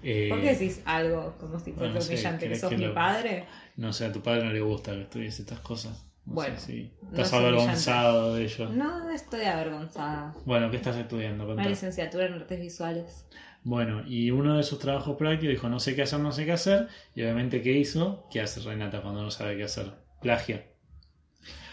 eh, 0.03 0.27
¿Por 0.29 0.39
qué 0.41 0.53
decís 0.53 0.79
algo 0.85 1.35
como 1.39 1.59
si 1.59 1.71
fuese 1.73 1.91
bueno, 1.93 2.05
humillante? 2.05 2.39
¿Que 2.39 2.45
¿querés 2.45 2.61
sos 2.61 2.69
que 2.69 2.77
mi 2.77 2.85
lo- 2.85 2.93
padre? 2.93 3.45
No 3.75 3.91
sé, 3.91 4.05
a 4.05 4.11
tu 4.13 4.21
padre 4.21 4.45
no 4.45 4.53
le 4.53 4.61
gusta 4.61 4.91
que 4.93 5.01
estudies 5.01 5.39
estas 5.39 5.59
cosas. 5.59 6.05
No 6.27 6.33
Bueno, 6.33 6.55
no 6.55 7.09
estás 7.09 7.27
es 7.27 7.33
avergonzado 7.33 8.35
de 8.35 8.43
ello. 8.43 8.69
No, 8.69 9.09
estoy 9.09 9.45
avergonzada. 9.45 10.35
Bueno, 10.45 10.69
¿qué 10.69 10.75
estás 10.75 10.97
estudiando? 10.97 11.49
Una 11.49 11.67
licenciatura 11.67 12.25
en 12.25 12.33
artes 12.33 12.59
visuales. 12.59 13.25
Bueno, 13.63 14.03
y 14.05 14.31
uno 14.31 14.57
de 14.57 14.63
sus 14.63 14.79
trabajos 14.79 15.15
prácticos 15.17 15.49
dijo 15.53 15.69
no 15.69 15.79
sé 15.79 15.95
qué 15.95 16.03
hacer, 16.03 16.19
no 16.19 16.33
sé 16.33 16.45
qué 16.45 16.51
hacer. 16.51 16.89
Y 17.15 17.21
obviamente, 17.21 17.61
¿qué 17.61 17.71
hizo? 17.71 18.27
¿Qué 18.29 18.41
hace 18.41 18.59
Renata 18.59 19.01
cuando 19.01 19.23
no 19.23 19.31
sabe 19.31 19.55
qué 19.55 19.63
hacer? 19.63 19.93
Plagia. 20.21 20.65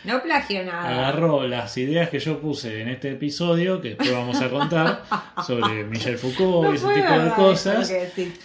No 0.05 0.23
plagio 0.23 0.65
nada. 0.65 0.89
Agarró 0.89 1.47
las 1.47 1.77
ideas 1.79 2.11
que 2.11 2.19
yo 2.19 2.39
puse 2.41 2.83
en 2.83 2.89
este 2.89 3.13
episodio, 3.13 3.81
que 3.81 3.89
después 3.91 4.13
vamos 4.13 4.41
a 4.41 4.51
contar, 4.51 5.03
sobre 5.47 5.85
Michel 5.85 6.19
Foucault 6.19 6.65
No 6.65 6.73
y 6.73 6.77
ese 6.77 6.87
tipo 6.89 7.19
de 7.19 7.31
cosas. 7.31 7.93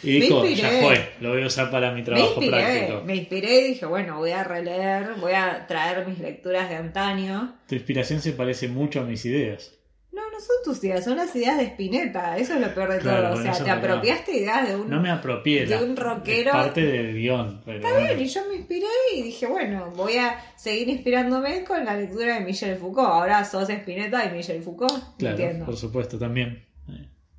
Y 0.04 0.20
dijo, 0.22 0.46
ya 0.46 0.70
fue, 0.82 1.14
lo 1.20 1.30
voy 1.32 1.44
a 1.44 1.48
usar 1.48 1.70
para 1.70 1.92
mi 1.92 2.00
Me 2.00 2.06
trabajo 2.06 2.28
inspiré, 2.42 2.50
práctico. 2.52 3.02
me 3.06 3.16
inspiré 3.16 3.60
y 3.60 3.64
dije, 3.70 3.86
bueno, 3.86 4.18
voy 4.18 4.32
a 4.32 4.44
releer, 4.44 5.16
voy 5.20 5.34
a 5.34 5.68
traer 5.68 6.08
mis 6.08 6.20
lecturas 6.20 6.70
de 6.70 6.76
antaño. 6.76 7.56
Tu 7.68 7.76
inspiración 7.76 8.22
se 8.22 8.32
parece 8.32 8.68
mucho 8.68 9.02
a 9.02 9.04
mis 9.04 9.26
ideas. 9.26 9.74
No, 10.12 10.22
no 10.32 10.40
son 10.40 10.56
tus 10.64 10.84
ideas, 10.84 11.04
son 11.06 11.18
las 11.18 11.36
ideas 11.36 11.58
de 11.58 11.66
Spinetta. 11.66 12.36
Eso 12.38 12.56
es 12.56 12.62
lo 12.62 12.74
peor 12.74 12.92
de 12.94 12.98
Claro, 13.00 13.30
todo. 13.30 13.40
O 13.40 13.44
sea, 13.44 13.64
te 13.64 13.70
apropiaste 13.70 14.38
ideas 14.38 14.68
de 14.68 14.76
un. 14.76 14.90
No 14.90 15.00
me 15.00 15.12
apropié. 15.12 15.66
de 15.68 15.84
un 15.84 15.96
rockero- 15.96 16.48
es 16.50 16.52
parte 16.52 16.82
del 16.84 17.14
guion. 17.16 17.62
Pero 17.64 17.78
Está 17.78 17.92
bueno. 17.92 18.08
bien, 18.08 18.20
y 18.22 18.28
yo 18.28 18.42
me 18.50 18.56
inspiré 18.56 18.88
y 19.16 19.22
dije, 19.22 19.46
bueno, 19.46 19.92
voy 19.96 20.18
a 20.18 20.40
seguir 20.56 20.90
inspirándome 20.90 21.64
con 21.64 21.86
la 21.86 21.96
lectura 21.96 22.34
de 22.36 22.40
Michel 22.42 22.76
Foucault. 22.78 23.08
Ahora 23.08 23.46
sos 23.46 23.70
Spinetta 23.70 24.26
y 24.26 24.32
Michel 24.36 24.64
Foucault. 24.64 25.16
Claro, 25.20 25.38
Entiendo. 25.38 25.66
por 25.66 25.78
supuesto, 25.78 26.18
también. 26.18 26.66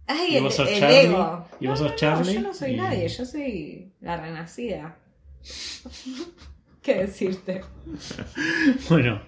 Ay, 0.07 0.35
¿Y 0.35 0.37
el, 0.37 0.43
vos 0.45 0.55
sos 0.55 0.69
el 0.71 0.81
Charlie? 0.81 0.99
ego. 1.01 1.47
¿Y 1.61 1.67
vos 1.67 1.79
sos 1.79 1.91
no, 1.91 1.97
Charlie? 1.97 2.35
No, 2.35 2.41
yo 2.41 2.49
no 2.49 2.55
soy 2.55 2.71
Y- 2.73 2.77
nadie, 2.77 3.09
yo 3.09 3.25
soy 3.25 3.93
la 4.01 4.17
renacida. 4.17 4.97
¿Qué 6.83 6.95
decirte? 6.95 7.63
Bueno, 8.89 9.21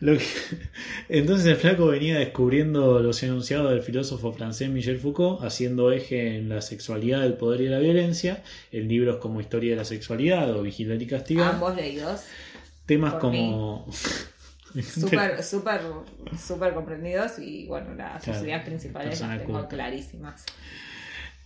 lo 0.00 0.16
que- 0.18 0.24
entonces 1.08 1.46
el 1.46 1.56
flaco 1.56 1.86
venía 1.86 2.18
descubriendo 2.18 3.00
los 3.00 3.22
enunciados 3.22 3.70
del 3.70 3.82
filósofo 3.82 4.32
francés 4.32 4.68
Michel 4.68 4.98
Foucault, 4.98 5.42
haciendo 5.44 5.90
eje 5.92 6.36
en 6.38 6.48
la 6.48 6.60
sexualidad, 6.60 7.24
el 7.24 7.34
poder 7.34 7.62
y 7.62 7.68
la 7.68 7.78
violencia, 7.78 8.42
en 8.72 8.88
libros 8.88 9.16
como 9.18 9.40
Historia 9.40 9.70
de 9.72 9.76
la 9.76 9.84
Sexualidad 9.84 10.50
o 10.56 10.62
Vigilar 10.62 11.00
y 11.00 11.06
Castigar, 11.06 11.54
Ambos 11.54 11.74
leídos. 11.76 12.22
temas 12.86 13.14
como... 13.14 13.86
Súper, 14.82 15.40
súper, 15.44 15.80
súper 16.36 16.74
comprendidos 16.74 17.38
y 17.38 17.64
bueno, 17.66 17.94
las 17.94 18.24
Claro, 18.24 18.44
ideas 18.44 18.64
principales 18.64 19.20
las 19.20 19.38
tengo 19.38 19.52
culta. 19.52 19.68
clarísimas. 19.68 20.44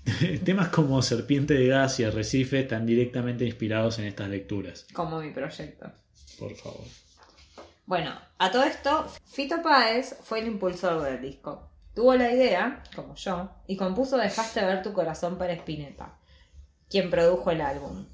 temas 0.44 0.68
como 0.68 1.02
Serpiente 1.02 1.54
de 1.54 1.68
Gas 1.68 2.00
y 2.00 2.04
Arrecife 2.04 2.60
están 2.60 2.86
directamente 2.86 3.44
inspirados 3.44 3.98
en 3.98 4.06
estas 4.06 4.28
lecturas. 4.28 4.86
Como 4.92 5.20
mi 5.20 5.30
proyecto. 5.30 5.90
Por 6.38 6.54
favor. 6.56 6.84
Bueno, 7.86 8.12
a 8.38 8.50
todo 8.50 8.64
esto, 8.64 9.08
Fito 9.26 9.62
Páez 9.62 10.16
fue 10.22 10.40
el 10.40 10.46
impulsor 10.46 11.02
del 11.02 11.20
disco. 11.20 11.70
Tuvo 11.94 12.14
la 12.14 12.30
idea, 12.30 12.82
como 12.94 13.14
yo, 13.14 13.50
y 13.66 13.76
compuso 13.76 14.16
Dejaste 14.16 14.64
ver 14.64 14.82
tu 14.82 14.92
corazón 14.92 15.36
para 15.38 15.54
Spinetta, 15.54 16.18
quien 16.88 17.10
produjo 17.10 17.50
el 17.50 17.60
álbum. 17.60 18.06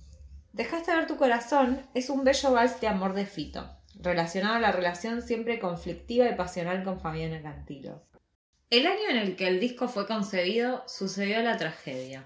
Dejaste 0.53 0.95
ver 0.95 1.07
tu 1.07 1.17
corazón 1.17 1.83
es 1.93 2.09
un 2.09 2.25
bello 2.25 2.53
vals 2.53 2.81
de 2.81 2.89
amor 2.89 3.15
de 3.15 3.27
Fito, 3.27 3.69
relacionado 4.01 4.55
a 4.55 4.61
la 4.61 4.73
relación 4.73 5.21
siempre 5.23 5.59
conflictiva 5.59 6.29
y 6.29 6.37
pasional 6.37 6.85
con 6.85 7.01
Fabiana 7.01 7.43
Cantilo. 7.43 8.03
El 8.71 8.87
año 8.87 9.11
en 9.11 9.19
el 9.19 9.37
que 9.37 9.47
el 9.47 9.61
disco 9.61 9.89
fue 9.89 10.07
concebido 10.07 10.85
sucedió 10.89 11.41
la 11.43 11.57
tragedia. 11.57 12.25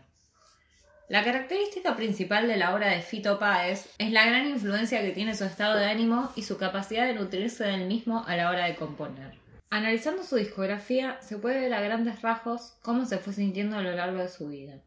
La 1.09 1.25
característica 1.25 1.97
principal 1.97 2.47
de 2.49 2.57
la 2.57 2.75
obra 2.75 2.91
de 2.91 3.03
Fito 3.03 3.39
Páez 3.39 3.89
es 3.99 4.13
la 4.13 4.25
gran 4.25 4.47
influencia 4.47 5.03
que 5.03 5.11
tiene 5.11 5.35
su 5.35 5.45
estado 5.45 5.77
de 5.77 5.87
ánimo 5.87 6.31
y 6.37 6.43
su 6.43 6.57
capacidad 6.57 7.07
de 7.07 7.15
nutrirse 7.15 7.65
del 7.65 7.87
mismo 7.87 8.25
a 8.27 8.37
la 8.37 8.51
hora 8.51 8.67
de 8.67 8.77
componer. 8.77 9.39
Analizando 9.71 10.23
su 10.23 10.37
discografía, 10.37 11.21
se 11.21 11.39
puede 11.39 11.61
ver 11.61 11.75
a 11.75 11.81
grandes 11.81 12.23
rasgos 12.23 12.79
cómo 12.83 13.05
se 13.05 13.19
fue 13.19 13.33
sintiendo 13.33 13.77
a 13.77 13.83
lo 13.83 13.93
largo 13.93 14.19
de 14.19 14.29
su 14.29 14.49
vida. 14.49 14.81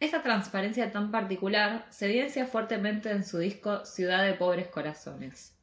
Esta 0.00 0.22
transparencia 0.22 0.92
tan 0.92 1.10
particular 1.10 1.86
se 1.90 2.06
evidencia 2.06 2.46
fuertemente 2.46 3.10
en 3.10 3.24
su 3.24 3.38
disco 3.38 3.84
Ciudad 3.84 4.24
de 4.24 4.34
Pobres 4.34 4.68
Corazones. 4.68 5.54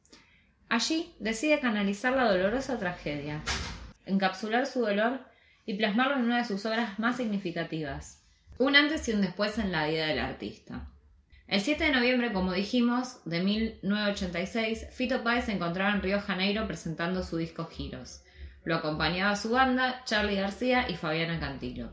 Allí 0.68 1.14
decide 1.20 1.60
canalizar 1.60 2.12
la 2.14 2.30
dolorosa 2.30 2.78
tragedia, 2.78 3.42
encapsular 4.06 4.66
su 4.66 4.80
dolor 4.80 5.20
y 5.66 5.74
plasmarlo 5.74 6.16
en 6.16 6.24
una 6.24 6.38
de 6.38 6.44
sus 6.44 6.64
obras 6.64 6.98
más 6.98 7.16
significativas, 7.16 8.22
un 8.58 8.76
antes 8.76 9.08
y 9.08 9.12
un 9.12 9.20
después 9.20 9.58
en 9.58 9.72
la 9.72 9.86
vida 9.86 10.06
del 10.06 10.20
artista. 10.20 10.88
El 11.48 11.60
7 11.60 11.84
de 11.84 11.92
noviembre, 11.92 12.32
como 12.32 12.52
dijimos, 12.52 13.20
de 13.24 13.40
1986, 13.40 14.88
Fito 14.90 15.22
Páez 15.22 15.44
se 15.44 15.52
encontraba 15.52 15.92
en 15.92 16.02
Río 16.02 16.20
Janeiro 16.20 16.66
presentando 16.66 17.22
su 17.22 17.36
disco 17.36 17.66
Giros. 17.66 18.24
Lo 18.64 18.76
acompañaba 18.76 19.36
su 19.36 19.50
banda, 19.50 20.02
Charlie 20.04 20.34
García 20.34 20.86
y 20.88 20.96
Fabiana 20.96 21.38
Cantilo. 21.38 21.92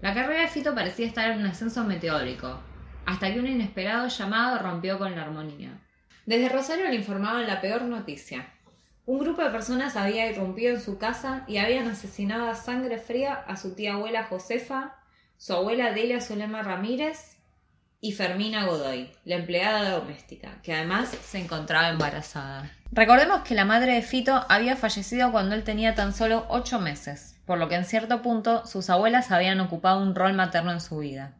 La 0.00 0.14
carrera 0.14 0.42
de 0.42 0.48
Fito 0.48 0.74
parecía 0.74 1.06
estar 1.06 1.30
en 1.30 1.40
un 1.40 1.46
ascenso 1.46 1.82
meteórico, 1.82 2.60
hasta 3.04 3.32
que 3.32 3.40
un 3.40 3.48
inesperado 3.48 4.06
llamado 4.08 4.58
rompió 4.58 4.98
con 4.98 5.16
la 5.16 5.22
armonía. 5.22 5.72
Desde 6.24 6.48
Rosario 6.48 6.88
le 6.88 6.94
informaban 6.94 7.46
la 7.46 7.60
peor 7.60 7.82
noticia. 7.82 8.53
Un 9.06 9.18
grupo 9.18 9.42
de 9.42 9.50
personas 9.50 9.96
había 9.96 10.30
irrumpido 10.30 10.74
en 10.74 10.80
su 10.80 10.96
casa 10.96 11.44
y 11.46 11.58
habían 11.58 11.88
asesinado 11.88 12.48
a 12.48 12.54
sangre 12.54 12.98
fría 12.98 13.34
a 13.34 13.56
su 13.56 13.74
tía 13.74 13.94
abuela 13.94 14.24
Josefa, 14.24 14.96
su 15.36 15.52
abuela 15.52 15.92
Delia 15.92 16.22
Zulema 16.22 16.62
Ramírez 16.62 17.36
y 18.00 18.12
Fermina 18.12 18.64
Godoy, 18.64 19.12
la 19.26 19.34
empleada 19.34 19.90
doméstica, 19.90 20.58
que 20.62 20.72
además 20.72 21.10
se 21.10 21.38
encontraba 21.38 21.90
embarazada. 21.90 22.70
Recordemos 22.92 23.42
que 23.42 23.54
la 23.54 23.66
madre 23.66 23.92
de 23.92 24.02
Fito 24.02 24.46
había 24.48 24.74
fallecido 24.74 25.32
cuando 25.32 25.54
él 25.54 25.64
tenía 25.64 25.94
tan 25.94 26.14
solo 26.14 26.46
ocho 26.48 26.80
meses, 26.80 27.36
por 27.44 27.58
lo 27.58 27.68
que 27.68 27.74
en 27.74 27.84
cierto 27.84 28.22
punto 28.22 28.64
sus 28.64 28.88
abuelas 28.88 29.30
habían 29.30 29.60
ocupado 29.60 30.00
un 30.00 30.14
rol 30.14 30.32
materno 30.32 30.72
en 30.72 30.80
su 30.80 30.98
vida. 30.98 31.34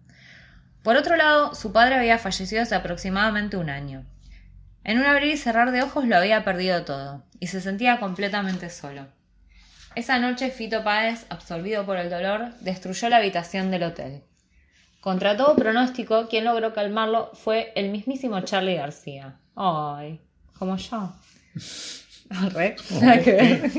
Por 0.82 0.96
otro 0.96 1.16
lado, 1.16 1.54
su 1.54 1.72
padre 1.72 1.94
había 1.94 2.18
fallecido 2.18 2.60
hace 2.60 2.74
aproximadamente 2.74 3.56
un 3.56 3.70
año. 3.70 4.04
En 4.84 4.98
un 4.98 5.06
abrir 5.06 5.32
y 5.32 5.36
cerrar 5.38 5.72
de 5.72 5.82
ojos 5.82 6.06
lo 6.06 6.16
había 6.16 6.44
perdido 6.44 6.84
todo, 6.84 7.24
y 7.40 7.46
se 7.46 7.62
sentía 7.62 7.98
completamente 7.98 8.68
solo. 8.68 9.06
Esa 9.94 10.18
noche 10.18 10.50
Fito 10.50 10.84
Páez, 10.84 11.24
absorbido 11.30 11.86
por 11.86 11.96
el 11.96 12.10
dolor, 12.10 12.52
destruyó 12.60 13.08
la 13.08 13.16
habitación 13.16 13.70
del 13.70 13.84
hotel. 13.84 14.22
Contra 15.00 15.36
todo 15.36 15.56
pronóstico, 15.56 16.28
quien 16.28 16.44
logró 16.44 16.74
calmarlo 16.74 17.30
fue 17.34 17.72
el 17.76 17.90
mismísimo 17.90 18.40
Charlie 18.40 18.74
García. 18.76 19.36
Ay, 19.56 20.20
como 20.58 20.76
yo. 20.76 21.12
Re, 22.52 22.76
nada 23.00 23.20
que 23.20 23.32
ver. 23.32 23.62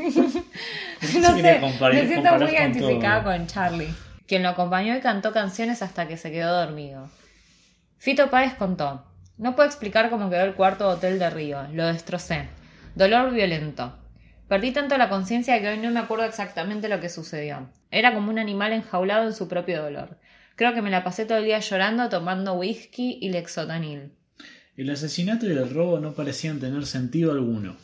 no 1.20 1.36
sé, 1.36 1.60
me 1.60 2.08
siento 2.08 2.36
muy 2.38 2.52
identificada 2.52 3.24
con, 3.24 3.48
Charlie, 3.48 3.94
quien 4.28 4.44
lo 4.44 4.50
acompañó 4.50 4.96
y 4.96 5.02
cantó 5.02 5.34
canciones 5.34 5.82
hasta 5.82 6.08
que 6.08 6.18
se 6.18 6.32
quedó 6.32 6.66
dormido. 6.66 7.10
Fito 7.98 8.30
Páez 8.30 8.54
contó, 8.54 9.04
no 9.38 9.56
puedo 9.56 9.68
explicar 9.68 10.10
cómo 10.10 10.30
quedó 10.30 10.44
el 10.44 10.56
cuarto 10.56 10.88
hotel 10.88 11.20
de 11.20 11.30
Río, 11.30 11.68
lo 11.74 11.86
destrocé. 11.88 12.48
Dolor 12.96 13.34
violento. 13.34 13.98
Perdí 14.48 14.72
tanto 14.72 14.98
la 14.98 15.10
conciencia 15.10 15.60
que 15.60 15.68
hoy 15.68 15.78
no 15.80 15.92
me 15.92 16.00
acuerdo 16.00 16.24
exactamente 16.24 16.88
lo 16.88 17.00
que 17.00 17.10
sucedió. 17.10 17.70
Era 17.92 18.14
como 18.14 18.30
un 18.30 18.40
animal 18.40 18.72
enjaulado 18.72 19.26
en 19.26 19.34
su 19.34 19.48
propio 19.48 19.82
dolor. 19.82 20.18
Creo 20.56 20.74
que 20.74 20.82
me 20.82 20.92
la 20.92 21.04
pasé 21.04 21.26
todo 21.26 21.40
el 21.40 21.46
día 21.46 21.60
llorando, 21.60 22.08
tomando 22.08 22.54
whisky 22.54 23.18
y 23.22 23.30
lexotanil. 23.30 24.14
El 24.78 24.90
asesinato 24.90 25.48
y 25.48 25.52
el 25.52 25.70
robo 25.70 26.00
no 26.00 26.14
parecían 26.14 26.60
tener 26.60 26.86
sentido 26.86 27.32
alguno. 27.32 27.76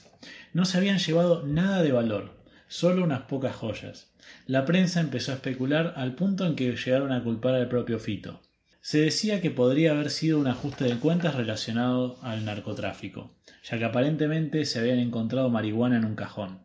No 0.54 0.66
se 0.66 0.78
habían 0.78 1.00
llevado 1.00 1.46
nada 1.46 1.82
de 1.82 1.92
valor, 1.92 2.32
solo 2.68 3.04
unas 3.04 3.24
pocas 3.24 3.56
joyas. 3.56 4.12
La 4.46 4.66
prensa 4.66 5.02
empezó 5.02 5.32
a 5.32 5.36
especular 5.36 5.94
al 5.98 6.16
punto 6.16 6.46
en 6.46 6.56
que 6.56 6.76
llegaron 6.76 7.12
a 7.12 7.24
culpar 7.24 7.56
al 7.56 7.68
propio 7.68 8.00
Fito. 8.00 8.42
Se 8.82 9.00
decía 9.00 9.42
que 9.42 9.52
podría 9.52 9.92
haber 9.92 10.10
sido 10.10 10.40
un 10.40 10.48
ajuste 10.48 10.86
de 10.86 10.98
cuentas 10.98 11.36
relacionado 11.36 12.18
al 12.24 12.46
narcotráfico, 12.46 13.32
ya 13.64 13.78
que 13.78 13.86
aparentemente 13.86 14.66
se 14.66 14.80
habían 14.80 15.00
encontrado 15.00 15.50
marihuana 15.50 15.98
en 15.98 16.06
un 16.06 16.16
cajón. 16.16 16.60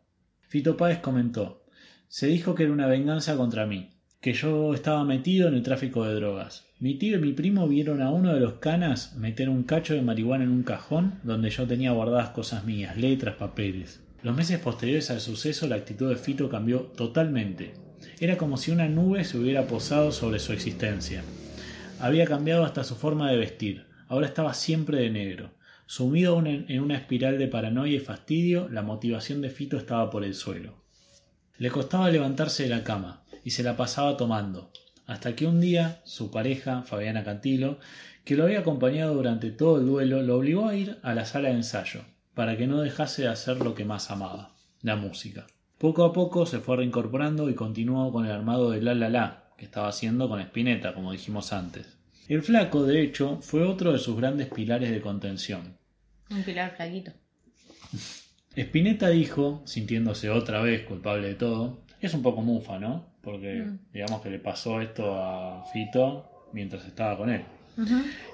Fito 0.49 0.77
Páez 0.77 0.99
comentó 0.99 1.65
Se 2.09 2.27
dijo 2.27 2.55
que 2.55 2.65
era 2.65 2.73
una 2.73 2.87
venganza 2.87 3.37
contra 3.37 3.67
mí 3.67 3.97
que 4.27 4.33
yo 4.33 4.75
estaba 4.75 5.05
metido 5.05 5.47
en 5.47 5.55
el 5.55 5.63
tráfico 5.63 6.05
de 6.05 6.17
drogas. 6.17 6.65
Mi 6.81 6.99
tío 6.99 7.17
y 7.17 7.21
mi 7.21 7.33
primo 7.33 7.69
vieron 7.69 8.03
a 8.03 8.11
uno 8.11 8.35
de 8.35 8.41
los 8.41 8.55
canas 8.55 9.15
meter 9.15 9.49
un 9.49 9.63
cacho 9.63 9.95
de 9.95 10.03
marihuana 10.03 10.43
en 10.43 10.51
un 10.51 10.65
cajón 10.65 11.21
donde 11.23 11.51
yo 11.51 11.67
tenía 11.69 11.93
guardadas 11.93 12.31
cosas 12.31 12.65
mías, 12.65 12.97
letras, 12.97 13.37
papeles. 13.37 14.03
Los 14.25 14.35
meses 14.35 14.59
posteriores 14.59 15.13
al 15.13 15.21
suceso 15.21 15.69
la 15.69 15.77
actitud 15.77 16.09
de 16.09 16.17
Fito 16.17 16.49
cambió 16.49 16.81
totalmente. 16.97 17.75
Era 18.19 18.37
como 18.37 18.57
si 18.57 18.73
una 18.73 18.89
nube 18.89 19.23
se 19.23 19.39
hubiera 19.39 19.69
posado 19.69 20.11
sobre 20.11 20.41
su 20.41 20.53
existencia. 20.53 21.23
Había 21.99 22.27
cambiado 22.27 22.65
hasta 22.65 22.85
su 22.85 22.95
forma 22.95 23.31
de 23.31 23.39
vestir. 23.39 23.87
Ahora 24.09 24.27
estaba 24.27 24.53
siempre 24.53 24.99
de 24.99 25.11
negro. 25.11 25.51
Sumido 25.87 26.43
en 26.45 26.81
una 26.81 26.97
espiral 26.97 27.39
de 27.39 27.49
paranoia 27.49 27.97
y 27.97 28.01
fastidio, 28.01 28.69
la 28.69 28.83
motivación 28.83 29.41
de 29.41 29.51
Fito 29.51 29.79
estaba 29.79 30.11
por 30.11 30.25
el 30.25 30.35
suelo. 30.35 30.75
Le 31.59 31.71
costaba 31.71 32.11
levantarse 32.11 32.65
de 32.65 32.69
la 32.69 32.85
cama 32.85 33.23
y 33.45 33.51
se 33.51 33.63
la 33.63 33.77
pasaba 33.77 34.17
tomando, 34.17 34.71
hasta 35.07 35.35
que 35.35 35.47
un 35.47 35.61
día 35.61 36.03
su 36.05 36.31
pareja, 36.31 36.83
Fabiana 36.83 37.25
Cantilo, 37.25 37.79
que 38.25 38.37
lo 38.37 38.45
había 38.45 38.61
acompañado 38.61 39.15
durante 39.15 39.51
todo 39.51 39.79
el 39.79 39.87
duelo, 39.87 40.21
lo 40.21 40.37
obligó 40.37 40.69
a 40.69 40.75
ir 40.75 40.99
a 41.03 41.15
la 41.15 41.25
sala 41.25 41.49
de 41.49 41.55
ensayo, 41.55 42.03
para 42.35 42.59
que 42.59 42.67
no 42.67 42.81
dejase 42.81 43.23
de 43.23 43.29
hacer 43.29 43.59
lo 43.59 43.75
que 43.75 43.85
más 43.87 44.11
amaba, 44.11 44.51
la 44.83 44.97
música. 44.97 45.47
Poco 45.79 46.05
a 46.05 46.13
poco 46.13 46.45
se 46.45 46.59
fue 46.59 46.77
reincorporando 46.77 47.49
y 47.49 47.55
continuó 47.55 48.13
con 48.13 48.27
el 48.27 48.33
armado 48.33 48.71
de 48.73 48.83
La 48.83 48.95
La 48.95 49.09
La, 49.09 49.46
que 49.57 49.65
estaba 49.65 49.89
haciendo 49.89 50.29
con 50.29 50.41
Spinetta, 50.41 50.95
como 50.95 51.13
dijimos 51.13 51.53
antes. 51.53 51.97
El 52.29 52.43
flaco, 52.43 52.83
de 52.85 53.03
hecho, 53.03 53.39
fue 53.43 53.63
otro 53.63 53.93
de 53.93 53.99
sus 53.99 54.17
grandes 54.17 54.49
pilares 54.49 54.91
de 54.91 55.01
contención. 55.01 55.77
Un 56.31 56.43
pilar 56.43 56.75
flaquito. 56.77 57.13
Spinetta 58.57 59.09
dijo, 59.09 59.63
sintiéndose 59.65 60.31
otra 60.31 60.61
vez 60.63 60.83
culpable 60.87 61.29
de 61.29 61.35
todo, 61.35 61.85
es 62.01 62.15
un 62.15 62.23
poco 62.23 62.43
mufa, 62.43 62.79
¿no? 62.79 63.17
porque 63.27 63.65
mm. 63.65 63.79
digamos 63.93 64.23
que 64.23 64.31
le 64.31 64.39
pasó 64.39 64.81
esto 64.81 65.13
a 65.13 65.65
Fito 65.73 66.49
mientras 66.53 66.87
estaba 66.87 67.19
con 67.19 67.29
él. 67.29 67.43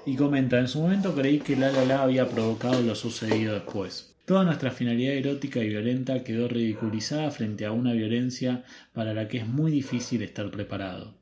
Y 0.05 0.15
comenta, 0.15 0.59
en 0.59 0.67
su 0.67 0.79
momento 0.79 1.15
creí 1.15 1.39
que 1.39 1.55
La 1.55 1.71
La 1.71 1.83
La 1.83 2.03
había 2.03 2.29
provocado 2.29 2.79
lo 2.81 2.93
sucedido 2.93 3.55
después. 3.55 4.12
Toda 4.25 4.45
nuestra 4.45 4.71
finalidad 4.71 5.15
erótica 5.15 5.59
y 5.59 5.67
violenta 5.67 6.23
quedó 6.23 6.47
ridiculizada 6.47 7.29
frente 7.29 7.65
a 7.65 7.73
una 7.73 7.91
violencia 7.91 8.63
para 8.93 9.13
la 9.13 9.27
que 9.27 9.39
es 9.39 9.47
muy 9.47 9.69
difícil 9.69 10.21
estar 10.21 10.49
preparado. 10.49 11.13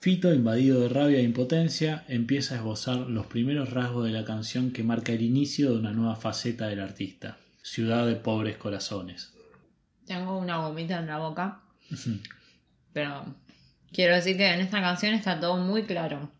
Fito, 0.00 0.34
invadido 0.34 0.80
de 0.80 0.90
rabia 0.90 1.18
e 1.18 1.22
impotencia, 1.22 2.04
empieza 2.08 2.54
a 2.54 2.58
esbozar 2.58 2.98
los 2.98 3.26
primeros 3.26 3.70
rasgos 3.70 4.04
de 4.04 4.12
la 4.12 4.26
canción 4.26 4.70
que 4.70 4.84
marca 4.84 5.12
el 5.12 5.22
inicio 5.22 5.70
de 5.70 5.78
una 5.78 5.92
nueva 5.92 6.16
faceta 6.16 6.68
del 6.68 6.80
artista, 6.80 7.38
Ciudad 7.62 8.06
de 8.06 8.16
Pobres 8.16 8.58
Corazones. 8.58 9.32
Tengo 10.06 10.38
una 10.38 10.58
gomita 10.58 10.98
en 10.98 11.06
la 11.06 11.18
boca. 11.18 11.62
Pero 12.92 13.34
quiero 13.92 14.14
decir 14.14 14.36
que 14.36 14.52
en 14.52 14.60
esta 14.60 14.82
canción 14.82 15.14
está 15.14 15.40
todo 15.40 15.56
muy 15.56 15.84
claro. 15.84 16.30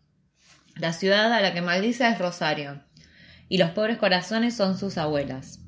La 0.75 0.93
ciudad 0.93 1.33
a 1.33 1.41
la 1.41 1.55
que 1.55 1.61
maldice 1.63 2.07
es 2.07 2.19
Rosario, 2.19 2.83
y 3.49 3.57
los 3.57 3.71
pobres 3.71 3.97
corazones 3.97 4.55
son 4.55 4.77
sus 4.77 4.99
abuelas. 4.99 5.66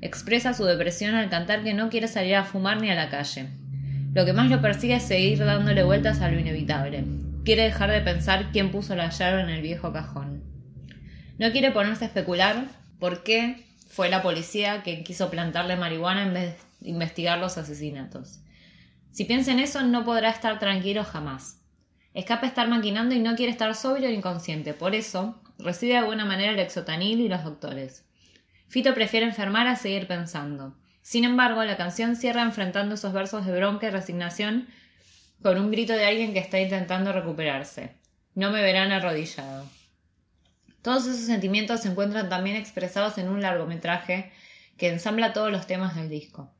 Expresa 0.00 0.54
su 0.54 0.64
depresión 0.64 1.14
al 1.14 1.30
cantar 1.30 1.62
que 1.62 1.74
no 1.74 1.88
quiere 1.88 2.08
salir 2.08 2.34
a 2.36 2.44
fumar 2.44 2.80
ni 2.80 2.90
a 2.90 2.94
la 2.94 3.08
calle. 3.08 3.48
Lo 4.12 4.24
que 4.24 4.32
más 4.32 4.50
lo 4.50 4.60
persigue 4.60 4.96
es 4.96 5.02
seguir 5.02 5.38
dándole 5.38 5.82
vueltas 5.82 6.20
a 6.20 6.30
lo 6.30 6.38
inevitable. 6.38 7.04
Quiere 7.44 7.64
dejar 7.64 7.90
de 7.90 8.00
pensar 8.00 8.50
quién 8.52 8.70
puso 8.70 8.94
la 8.96 9.10
llave 9.10 9.42
en 9.42 9.50
el 9.50 9.62
viejo 9.62 9.92
cajón. 9.92 10.42
No 11.38 11.50
quiere 11.52 11.70
ponerse 11.70 12.04
a 12.04 12.08
especular 12.08 12.64
por 12.98 13.22
qué 13.22 13.64
fue 13.88 14.08
la 14.08 14.22
policía 14.22 14.82
quien 14.82 15.04
quiso 15.04 15.30
plantarle 15.30 15.76
marihuana 15.76 16.22
en 16.24 16.34
vez 16.34 16.56
de 16.80 16.90
investigar 16.90 17.38
los 17.38 17.56
asesinatos. 17.58 18.40
Si 19.12 19.24
piensa 19.24 19.52
en 19.52 19.60
eso, 19.60 19.82
no 19.82 20.04
podrá 20.04 20.30
estar 20.30 20.58
tranquilo 20.58 21.04
jamás. 21.04 21.62
Escapa 22.12 22.46
estar 22.46 22.68
maquinando 22.68 23.14
y 23.14 23.18
no 23.18 23.34
quiere 23.36 23.52
estar 23.52 23.74
sobrio 23.74 24.08
o 24.08 24.12
inconsciente. 24.12 24.74
Por 24.74 24.94
eso, 24.94 25.40
recibe 25.58 25.94
de 25.94 26.04
buena 26.04 26.24
manera 26.24 26.52
el 26.52 26.58
exotanil 26.58 27.20
y 27.20 27.28
los 27.28 27.44
doctores. 27.44 28.04
Fito 28.68 28.94
prefiere 28.94 29.26
enfermar 29.26 29.66
a 29.66 29.76
seguir 29.76 30.06
pensando. 30.06 30.76
Sin 31.02 31.24
embargo, 31.24 31.62
la 31.64 31.76
canción 31.76 32.16
cierra 32.16 32.42
enfrentando 32.42 32.96
esos 32.96 33.12
versos 33.12 33.46
de 33.46 33.56
bronca 33.56 33.86
y 33.86 33.90
resignación 33.90 34.68
con 35.42 35.58
un 35.58 35.70
grito 35.70 35.92
de 35.92 36.04
alguien 36.04 36.32
que 36.32 36.40
está 36.40 36.58
intentando 36.58 37.12
recuperarse. 37.12 37.94
No 38.34 38.50
me 38.50 38.62
verán 38.62 38.90
arrodillado. 38.90 39.70
Todos 40.82 41.06
esos 41.06 41.26
sentimientos 41.26 41.82
se 41.82 41.88
encuentran 41.88 42.28
también 42.28 42.56
expresados 42.56 43.18
en 43.18 43.28
un 43.28 43.40
largometraje 43.40 44.32
que 44.76 44.88
ensambla 44.88 45.32
todos 45.32 45.52
los 45.52 45.66
temas 45.66 45.94
del 45.94 46.08
disco. 46.08 46.52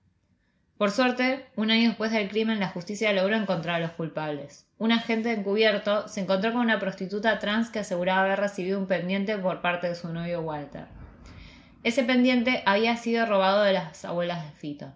Por 0.78 0.90
suerte, 0.90 1.46
un 1.56 1.70
año 1.70 1.88
después 1.88 2.12
del 2.12 2.28
crimen, 2.28 2.60
la 2.60 2.68
justicia 2.68 3.12
logró 3.12 3.34
encontrar 3.34 3.76
a 3.76 3.86
los 3.86 3.92
culpables. 3.92 4.66
Un 4.78 4.92
agente 4.92 5.32
encubierto 5.32 6.06
se 6.06 6.20
encontró 6.20 6.52
con 6.52 6.60
una 6.60 6.78
prostituta 6.78 7.38
trans 7.38 7.70
que 7.70 7.78
aseguraba 7.78 8.22
haber 8.22 8.40
recibido 8.40 8.78
un 8.78 8.86
pendiente 8.86 9.38
por 9.38 9.62
parte 9.62 9.88
de 9.88 9.94
su 9.94 10.12
novio 10.12 10.42
Walter. 10.42 10.86
Ese 11.86 12.02
pendiente 12.02 12.64
había 12.66 12.96
sido 12.96 13.26
robado 13.26 13.62
de 13.62 13.72
las 13.72 14.04
abuelas 14.04 14.44
de 14.44 14.50
Fito. 14.50 14.92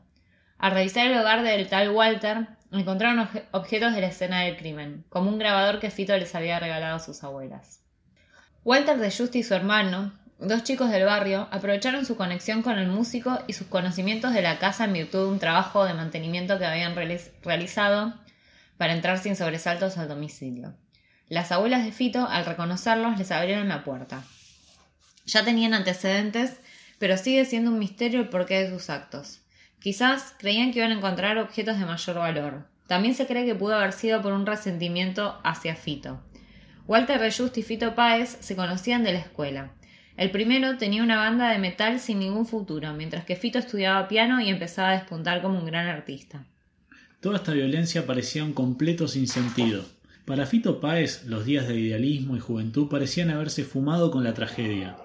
Al 0.58 0.72
revisar 0.72 1.06
el 1.06 1.16
hogar 1.16 1.44
del 1.44 1.68
tal 1.68 1.90
Walter, 1.90 2.48
encontraron 2.72 3.28
objetos 3.52 3.94
de 3.94 4.00
la 4.00 4.08
escena 4.08 4.40
del 4.40 4.56
crimen, 4.56 5.04
como 5.08 5.30
un 5.30 5.38
grabador 5.38 5.78
que 5.78 5.92
Fito 5.92 6.18
les 6.18 6.34
había 6.34 6.58
regalado 6.58 6.96
a 6.96 6.98
sus 6.98 7.22
abuelas. 7.22 7.84
Walter 8.64 8.98
de 8.98 9.08
Justi 9.08 9.38
y 9.38 9.42
su 9.44 9.54
hermano 9.54 10.12
Dos 10.40 10.64
chicos 10.64 10.90
del 10.90 11.04
barrio 11.04 11.46
aprovecharon 11.52 12.04
su 12.04 12.16
conexión 12.16 12.62
con 12.62 12.76
el 12.76 12.88
músico 12.88 13.38
y 13.46 13.52
sus 13.52 13.68
conocimientos 13.68 14.34
de 14.34 14.42
la 14.42 14.58
casa 14.58 14.86
en 14.86 14.94
virtud 14.94 15.26
de 15.26 15.32
un 15.32 15.38
trabajo 15.38 15.84
de 15.84 15.94
mantenimiento 15.94 16.58
que 16.58 16.66
habían 16.66 16.96
realizado 16.96 18.14
para 18.78 18.94
entrar 18.94 19.18
sin 19.18 19.36
sobresaltos 19.36 19.96
al 19.96 20.08
domicilio. 20.08 20.74
Las 21.28 21.52
abuelas 21.52 21.84
de 21.84 21.92
Fito, 21.92 22.26
al 22.26 22.46
reconocerlos, 22.46 23.16
les 23.16 23.30
abrieron 23.30 23.68
la 23.68 23.84
puerta. 23.84 24.24
Ya 25.26 25.44
tenían 25.44 25.74
antecedentes, 25.74 26.58
pero 27.00 27.16
sigue 27.16 27.46
siendo 27.46 27.70
un 27.70 27.78
misterio 27.78 28.20
el 28.20 28.28
porqué 28.28 28.62
de 28.62 28.70
sus 28.70 28.90
actos. 28.90 29.40
Quizás 29.80 30.34
creían 30.38 30.70
que 30.70 30.80
iban 30.80 30.92
a 30.92 30.96
encontrar 30.96 31.38
objetos 31.38 31.78
de 31.78 31.86
mayor 31.86 32.16
valor. 32.16 32.66
También 32.86 33.14
se 33.14 33.26
cree 33.26 33.46
que 33.46 33.54
pudo 33.54 33.74
haber 33.74 33.92
sido 33.92 34.20
por 34.20 34.34
un 34.34 34.44
resentimiento 34.44 35.40
hacia 35.42 35.74
Fito. 35.76 36.20
Walter 36.86 37.18
Reyust 37.18 37.56
y 37.56 37.62
Fito 37.62 37.94
Páez 37.94 38.36
se 38.40 38.54
conocían 38.54 39.02
de 39.02 39.14
la 39.14 39.20
escuela. 39.20 39.72
El 40.18 40.30
primero 40.30 40.76
tenía 40.76 41.02
una 41.02 41.16
banda 41.16 41.50
de 41.50 41.58
metal 41.58 42.00
sin 42.00 42.18
ningún 42.18 42.44
futuro, 42.44 42.92
mientras 42.92 43.24
que 43.24 43.36
Fito 43.36 43.58
estudiaba 43.58 44.06
piano 44.06 44.38
y 44.42 44.50
empezaba 44.50 44.90
a 44.90 44.98
despuntar 44.98 45.40
como 45.40 45.58
un 45.58 45.64
gran 45.64 45.86
artista. 45.86 46.44
Toda 47.20 47.36
esta 47.36 47.52
violencia 47.52 48.04
parecía 48.04 48.44
un 48.44 48.52
completo 48.52 49.08
sinsentido. 49.08 49.86
Para 50.26 50.44
Fito 50.44 50.80
Páez, 50.80 51.24
los 51.24 51.46
días 51.46 51.66
de 51.66 51.80
idealismo 51.80 52.36
y 52.36 52.40
juventud 52.40 52.90
parecían 52.90 53.30
haberse 53.30 53.64
fumado 53.64 54.10
con 54.10 54.22
la 54.22 54.34
tragedia. 54.34 54.96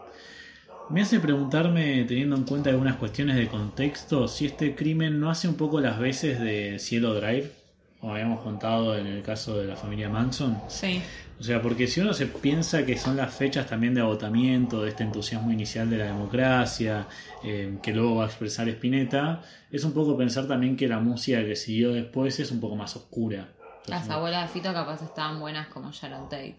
Me 0.89 1.01
hace 1.01 1.19
preguntarme, 1.19 2.03
teniendo 2.03 2.35
en 2.35 2.43
cuenta 2.43 2.69
algunas 2.69 2.97
cuestiones 2.97 3.37
de 3.37 3.47
contexto, 3.47 4.27
si 4.27 4.45
este 4.45 4.75
crimen 4.75 5.19
no 5.19 5.31
hace 5.31 5.47
un 5.47 5.55
poco 5.55 5.79
las 5.81 5.97
veces 5.97 6.39
de 6.39 6.77
Cielo 6.77 7.15
Drive, 7.15 7.51
como 7.99 8.13
habíamos 8.13 8.41
contado 8.41 8.95
en 8.95 9.07
el 9.07 9.23
caso 9.23 9.57
de 9.57 9.65
la 9.65 9.75
familia 9.75 10.09
Manson. 10.09 10.61
Sí. 10.67 11.01
O 11.39 11.43
sea, 11.43 11.59
porque 11.59 11.87
si 11.87 12.01
uno 12.01 12.13
se 12.13 12.27
piensa 12.27 12.85
que 12.85 12.97
son 12.97 13.17
las 13.17 13.33
fechas 13.33 13.65
también 13.67 13.95
de 13.95 14.01
agotamiento, 14.01 14.83
de 14.83 14.89
este 14.89 15.03
entusiasmo 15.03 15.51
inicial 15.51 15.89
de 15.89 15.97
la 15.97 16.05
democracia, 16.05 17.07
eh, 17.43 17.77
que 17.81 17.91
luego 17.91 18.17
va 18.17 18.25
a 18.25 18.27
expresar 18.27 18.69
Spinetta, 18.69 19.41
es 19.71 19.83
un 19.83 19.91
poco 19.91 20.15
pensar 20.15 20.47
también 20.47 20.77
que 20.77 20.87
la 20.87 20.99
música 20.99 21.43
que 21.43 21.55
siguió 21.55 21.93
después 21.93 22.39
es 22.39 22.51
un 22.51 22.59
poco 22.59 22.75
más 22.75 22.95
oscura. 22.95 23.49
Las 23.87 24.07
abuelas 24.09 24.47
de 24.47 24.59
Fito 24.59 24.71
capaz 24.71 25.01
estaban 25.01 25.39
buenas 25.39 25.67
como 25.67 25.91
Sharon 25.91 26.29
Tate. 26.29 26.57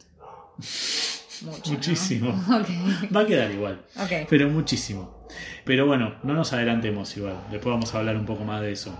Mucho, 1.43 1.70
¿no? 1.70 1.72
Muchísimo. 1.76 2.45
Va 3.14 3.20
a 3.20 3.26
quedar 3.26 3.51
igual. 3.51 3.80
Ok. 3.97 4.26
Pero 4.28 4.49
muchísimo. 4.49 5.26
Pero 5.64 5.87
bueno, 5.87 6.14
no 6.22 6.34
nos 6.34 6.53
adelantemos 6.53 7.16
igual. 7.16 7.37
Después 7.51 7.72
vamos 7.72 7.95
a 7.95 7.99
hablar 7.99 8.16
un 8.16 8.26
poco 8.26 8.45
más 8.45 8.61
de 8.61 8.72
eso. 8.72 8.97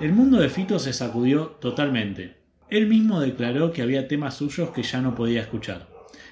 El 0.00 0.12
mundo 0.12 0.38
de 0.38 0.48
Fito 0.48 0.78
se 0.78 0.92
sacudió 0.92 1.46
totalmente. 1.60 2.36
Él 2.68 2.86
mismo 2.86 3.20
declaró 3.20 3.72
que 3.72 3.82
había 3.82 4.08
temas 4.08 4.34
suyos 4.34 4.70
que 4.70 4.82
ya 4.82 5.00
no 5.00 5.14
podía 5.14 5.40
escuchar. 5.40 5.88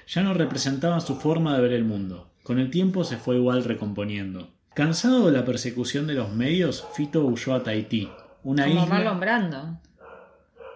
Ya 0.07 0.21
no 0.21 0.33
representaban 0.33 1.01
su 1.01 1.15
forma 1.15 1.55
de 1.55 1.61
ver 1.61 1.73
el 1.73 1.85
mundo. 1.85 2.29
Con 2.43 2.59
el 2.59 2.69
tiempo 2.69 3.03
se 3.03 3.17
fue 3.17 3.37
igual 3.37 3.63
recomponiendo. 3.63 4.49
Cansado 4.75 5.25
de 5.25 5.31
la 5.31 5.45
persecución 5.45 6.05
de 6.05 6.13
los 6.13 6.31
medios, 6.31 6.85
Fito 6.93 7.25
huyó 7.25 7.55
a 7.55 7.63
Tahití, 7.63 8.09
una 8.43 8.67
Como 8.67 8.83
isla. 8.83 8.93
Marlon 8.93 9.19
Brando. 9.19 9.79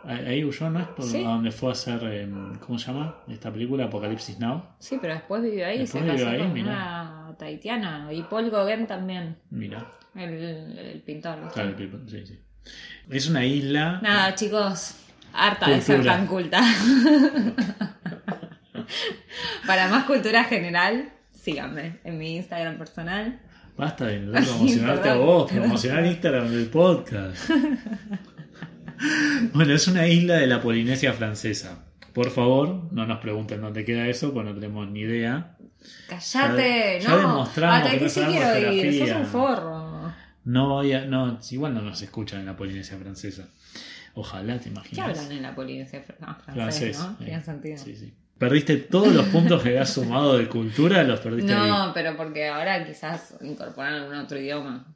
Ahí 0.06 0.43
huyó, 0.45 0.70
¿no 0.70 0.80
es? 0.80 0.88
Por 0.88 1.06
Sí. 1.06 1.24
donde 1.24 1.52
fue 1.52 1.70
a 1.70 1.72
hacer, 1.74 2.04
em, 2.04 2.58
¿cómo 2.60 2.80
se 2.80 2.88
llama? 2.91 3.18
Esta 3.28 3.52
película, 3.52 3.86
Apocalipsis 3.86 4.39
Now. 4.39 4.64
Sí, 4.80 4.97
pero 5.02 5.14
después 5.14 5.41
vivió 5.41 5.66
ahí, 5.66 5.80
Después 5.80 6.04
se 6.04 6.10
vivió 6.12 6.26
casó 6.26 6.36
ahí, 6.38 6.41
con 6.43 6.54
mirá. 6.54 6.72
una 6.72 7.36
taitiana. 7.38 8.14
Y 8.14 8.22
Paul 8.24 8.50
Gauguin 8.50 8.88
también, 8.88 9.36
Mira, 9.50 9.86
el, 10.16 10.78
el 10.78 11.02
pintor. 11.06 11.38
claro, 11.54 11.70
el 11.70 11.76
tipo- 11.76 11.97
sí, 12.08 12.26
sí. 12.26 12.39
Es 13.10 13.30
una 13.30 13.45
isla. 13.45 14.00
Nada, 14.02 14.36
chicos, 14.36 14.95
harta 15.34 15.70
de 15.70 15.82
ser 15.82 15.97
Cultura. 15.97 16.16
tan 16.18 16.28
culta. 16.28 16.62
Para 19.68 19.88
más 19.88 20.06
cultura 20.06 20.43
general, 20.45 21.12
síganme 21.32 22.00
en 22.04 22.18
mi 22.18 22.36
Instagram 22.38 22.78
personal. 22.78 23.39
Basta 23.78 24.06
de 24.08 24.16
intentar 24.18 24.43
promocionarte 24.45 25.10
a 25.10 25.16
vos, 25.16 25.52
promocionar 25.52 26.06
Instagram 26.06 26.50
del 26.50 26.68
podcast. 26.70 27.50
bueno, 29.54 29.74
es 29.74 29.88
una 29.88 30.08
isla 30.08 30.36
de 30.36 30.47
la 30.47 30.62
Polinesia 30.62 31.14
francesa. 31.14 31.86
Por 32.14 32.32
favor, 32.32 32.91
no 32.91 33.06
nos 33.06 33.20
pregunten 33.20 33.62
dónde 33.62 33.86
queda 33.86 34.08
eso, 34.08 34.34
pues 34.34 34.45
no 34.45 34.54
tenemos 34.54 34.89
ni 34.89 35.02
idea. 35.02 35.56
Callate, 36.08 37.00
Ya- 37.02 37.10
ya 37.10 37.10
no. 37.10 37.18
demostramos 37.18 37.88
A 37.88 37.91
que 37.91 38.00
no 38.02 38.10
sí 38.10 38.22
quiero 38.22 38.72
ir, 38.74 39.00
sos 39.08 39.18
un 39.18 39.26
forro. 39.26 40.14
No 40.45 40.70
voy 40.70 40.93
a, 40.93 41.06
no, 41.06 41.39
igual 41.52 41.74
no 41.76 41.82
nos 41.82 42.02
escuchan 42.02 42.39
en 42.41 42.45
la 42.47 42.58
Polinesia 42.58 42.97
francesa. 42.97 43.47
Ojalá 44.16 44.58
te 44.58 44.64
¿Qué 44.66 44.70
imaginas. 44.70 45.10
hablan 45.20 45.32
en 45.32 45.41
la 45.43 45.56
Polinesia 45.56 46.04
fr- 46.06 46.16
ah, 46.22 46.38
francés, 46.43 47.00
no? 47.00 47.26
eh, 47.26 47.39
sentido. 47.41 47.78
Sí, 47.78 47.95
sí. 47.95 48.14
Perdiste 48.38 48.78
todos 48.78 49.14
los 49.14 49.26
puntos 49.28 49.62
que 49.62 49.70
habías 49.70 49.93
sumado 49.93 50.38
de 50.38 50.47
cultura, 50.47 51.04
los 51.04 51.20
perdiste 51.20 51.54
ahí. 51.54 51.70
No, 51.70 51.91
pero 51.93 52.16
porque 52.18 52.47
ahora 52.47 52.86
quizás 52.86 53.36
incorporan 53.41 53.93
algún 53.95 54.16
otro 54.16 54.39
idioma. 54.39 54.88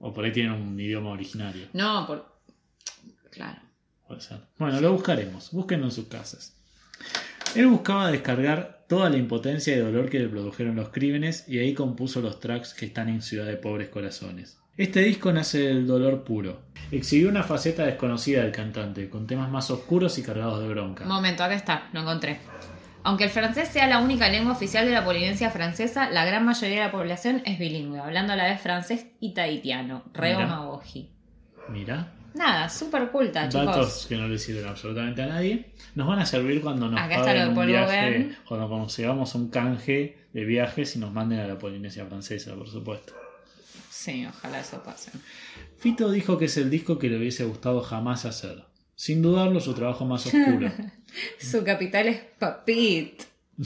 O 0.00 0.12
por 0.12 0.24
ahí 0.24 0.32
tienen 0.32 0.52
un 0.52 0.78
idioma 0.78 1.10
originario. 1.10 1.66
No, 1.72 2.06
por. 2.06 2.37
Claro. 3.38 3.60
Puede 4.08 4.20
ser. 4.20 4.40
Bueno, 4.58 4.80
lo 4.80 4.92
buscaremos. 4.92 5.52
Búsquenlo 5.52 5.86
en 5.86 5.92
sus 5.92 6.08
casas. 6.08 6.56
Él 7.54 7.68
buscaba 7.68 8.10
descargar 8.10 8.84
toda 8.88 9.08
la 9.08 9.16
impotencia 9.16 9.76
y 9.76 9.78
dolor 9.78 10.10
que 10.10 10.18
le 10.18 10.28
produjeron 10.28 10.74
los 10.74 10.88
crímenes 10.88 11.48
y 11.48 11.60
ahí 11.60 11.72
compuso 11.72 12.20
los 12.20 12.40
tracks 12.40 12.74
que 12.74 12.86
están 12.86 13.08
en 13.08 13.22
Ciudad 13.22 13.46
de 13.46 13.56
Pobres 13.56 13.90
Corazones. 13.90 14.58
Este 14.76 15.02
disco 15.02 15.32
nace 15.32 15.60
del 15.60 15.86
dolor 15.86 16.24
puro. 16.24 16.62
Exhibió 16.90 17.28
una 17.28 17.44
faceta 17.44 17.84
desconocida 17.84 18.42
del 18.42 18.50
cantante, 18.50 19.08
con 19.08 19.28
temas 19.28 19.50
más 19.50 19.70
oscuros 19.70 20.18
y 20.18 20.22
cargados 20.22 20.60
de 20.60 20.68
bronca. 20.68 21.04
Momento, 21.04 21.44
acá 21.44 21.54
está, 21.54 21.88
lo 21.92 22.00
encontré. 22.00 22.40
Aunque 23.04 23.24
el 23.24 23.30
francés 23.30 23.68
sea 23.68 23.86
la 23.86 24.00
única 24.00 24.28
lengua 24.28 24.52
oficial 24.52 24.84
de 24.84 24.92
la 24.92 25.04
Polinesia 25.04 25.50
francesa, 25.50 26.10
la 26.10 26.24
gran 26.24 26.44
mayoría 26.44 26.80
de 26.80 26.86
la 26.86 26.92
población 26.92 27.42
es 27.44 27.58
bilingüe, 27.58 28.00
hablando 28.00 28.32
a 28.32 28.36
la 28.36 28.44
vez 28.44 28.60
francés 28.60 29.06
y 29.20 29.34
tahitiano. 29.34 30.04
Reo 30.12 30.38
Mira. 30.38 30.48
Magoji. 30.48 31.10
Mira, 31.68 32.12
Nada, 32.38 32.68
súper 32.68 33.10
culta, 33.10 33.48
chicos. 33.48 33.66
datos 33.66 34.06
que 34.08 34.16
no 34.16 34.28
le 34.28 34.38
sirven 34.38 34.66
absolutamente 34.66 35.22
a 35.22 35.26
nadie. 35.26 35.72
Nos 35.96 36.06
van 36.06 36.20
a 36.20 36.26
servir 36.26 36.60
cuando 36.62 36.88
nos 36.88 37.00
Acá 37.00 37.16
está 37.16 37.34
lo 37.34 37.40
de 37.40 37.60
un 37.60 37.66
viaje, 37.66 38.36
cuando 38.46 38.68
consigamos 38.68 39.34
un 39.34 39.50
canje 39.50 40.16
de 40.32 40.44
viajes 40.44 40.94
y 40.94 41.00
nos 41.00 41.12
manden 41.12 41.40
a 41.40 41.48
la 41.48 41.58
Polinesia 41.58 42.06
francesa, 42.06 42.54
por 42.54 42.68
supuesto. 42.68 43.12
Sí, 43.90 44.24
ojalá 44.24 44.60
eso 44.60 44.80
pase. 44.84 45.10
Fito 45.78 46.10
dijo 46.12 46.38
que 46.38 46.44
es 46.44 46.56
el 46.56 46.70
disco 46.70 46.98
que 46.98 47.08
le 47.08 47.18
hubiese 47.18 47.44
gustado 47.44 47.80
jamás 47.82 48.24
hacer. 48.24 48.64
Sin 48.94 49.20
dudarlo, 49.22 49.60
su 49.60 49.74
trabajo 49.74 50.04
más 50.04 50.26
oscuro. 50.26 50.70
Su 51.38 51.64
capital 51.64 52.08
es 52.08 52.20
Papit. 52.38 53.22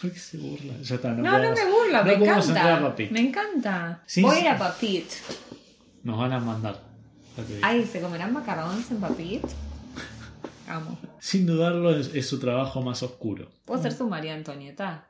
¿Por 0.00 0.12
qué 0.12 0.18
se 0.18 0.38
burla? 0.38 0.74
Ya 0.82 0.94
está, 0.96 1.12
no, 1.12 1.22
No, 1.22 1.38
me 1.38 1.64
burla, 1.64 2.02
no 2.02 2.04
me 2.04 2.16
podemos 2.16 2.48
entrar 2.48 2.72
a 2.72 2.78
encanta. 2.78 3.12
Me 3.12 3.20
encanta. 3.20 4.02
Voy 4.16 4.30
a 4.30 4.34
sí. 4.34 4.40
ir 4.40 4.48
a 4.48 4.58
Papit. 4.58 5.06
Nos 6.02 6.18
van 6.18 6.32
a 6.32 6.40
mandar. 6.40 6.95
Ay, 7.62 7.84
¿se 7.84 8.00
comerán 8.00 8.32
macarrones 8.32 8.90
en 8.90 9.00
Papit? 9.00 9.44
Amo. 10.68 10.98
Sin 11.20 11.46
dudarlo, 11.46 11.96
es, 11.96 12.14
es 12.14 12.28
su 12.28 12.40
trabajo 12.40 12.82
más 12.82 13.02
oscuro. 13.02 13.50
¿Puedo 13.64 13.82
ser 13.82 13.92
su 13.92 14.08
María 14.08 14.34
Antonieta? 14.34 15.08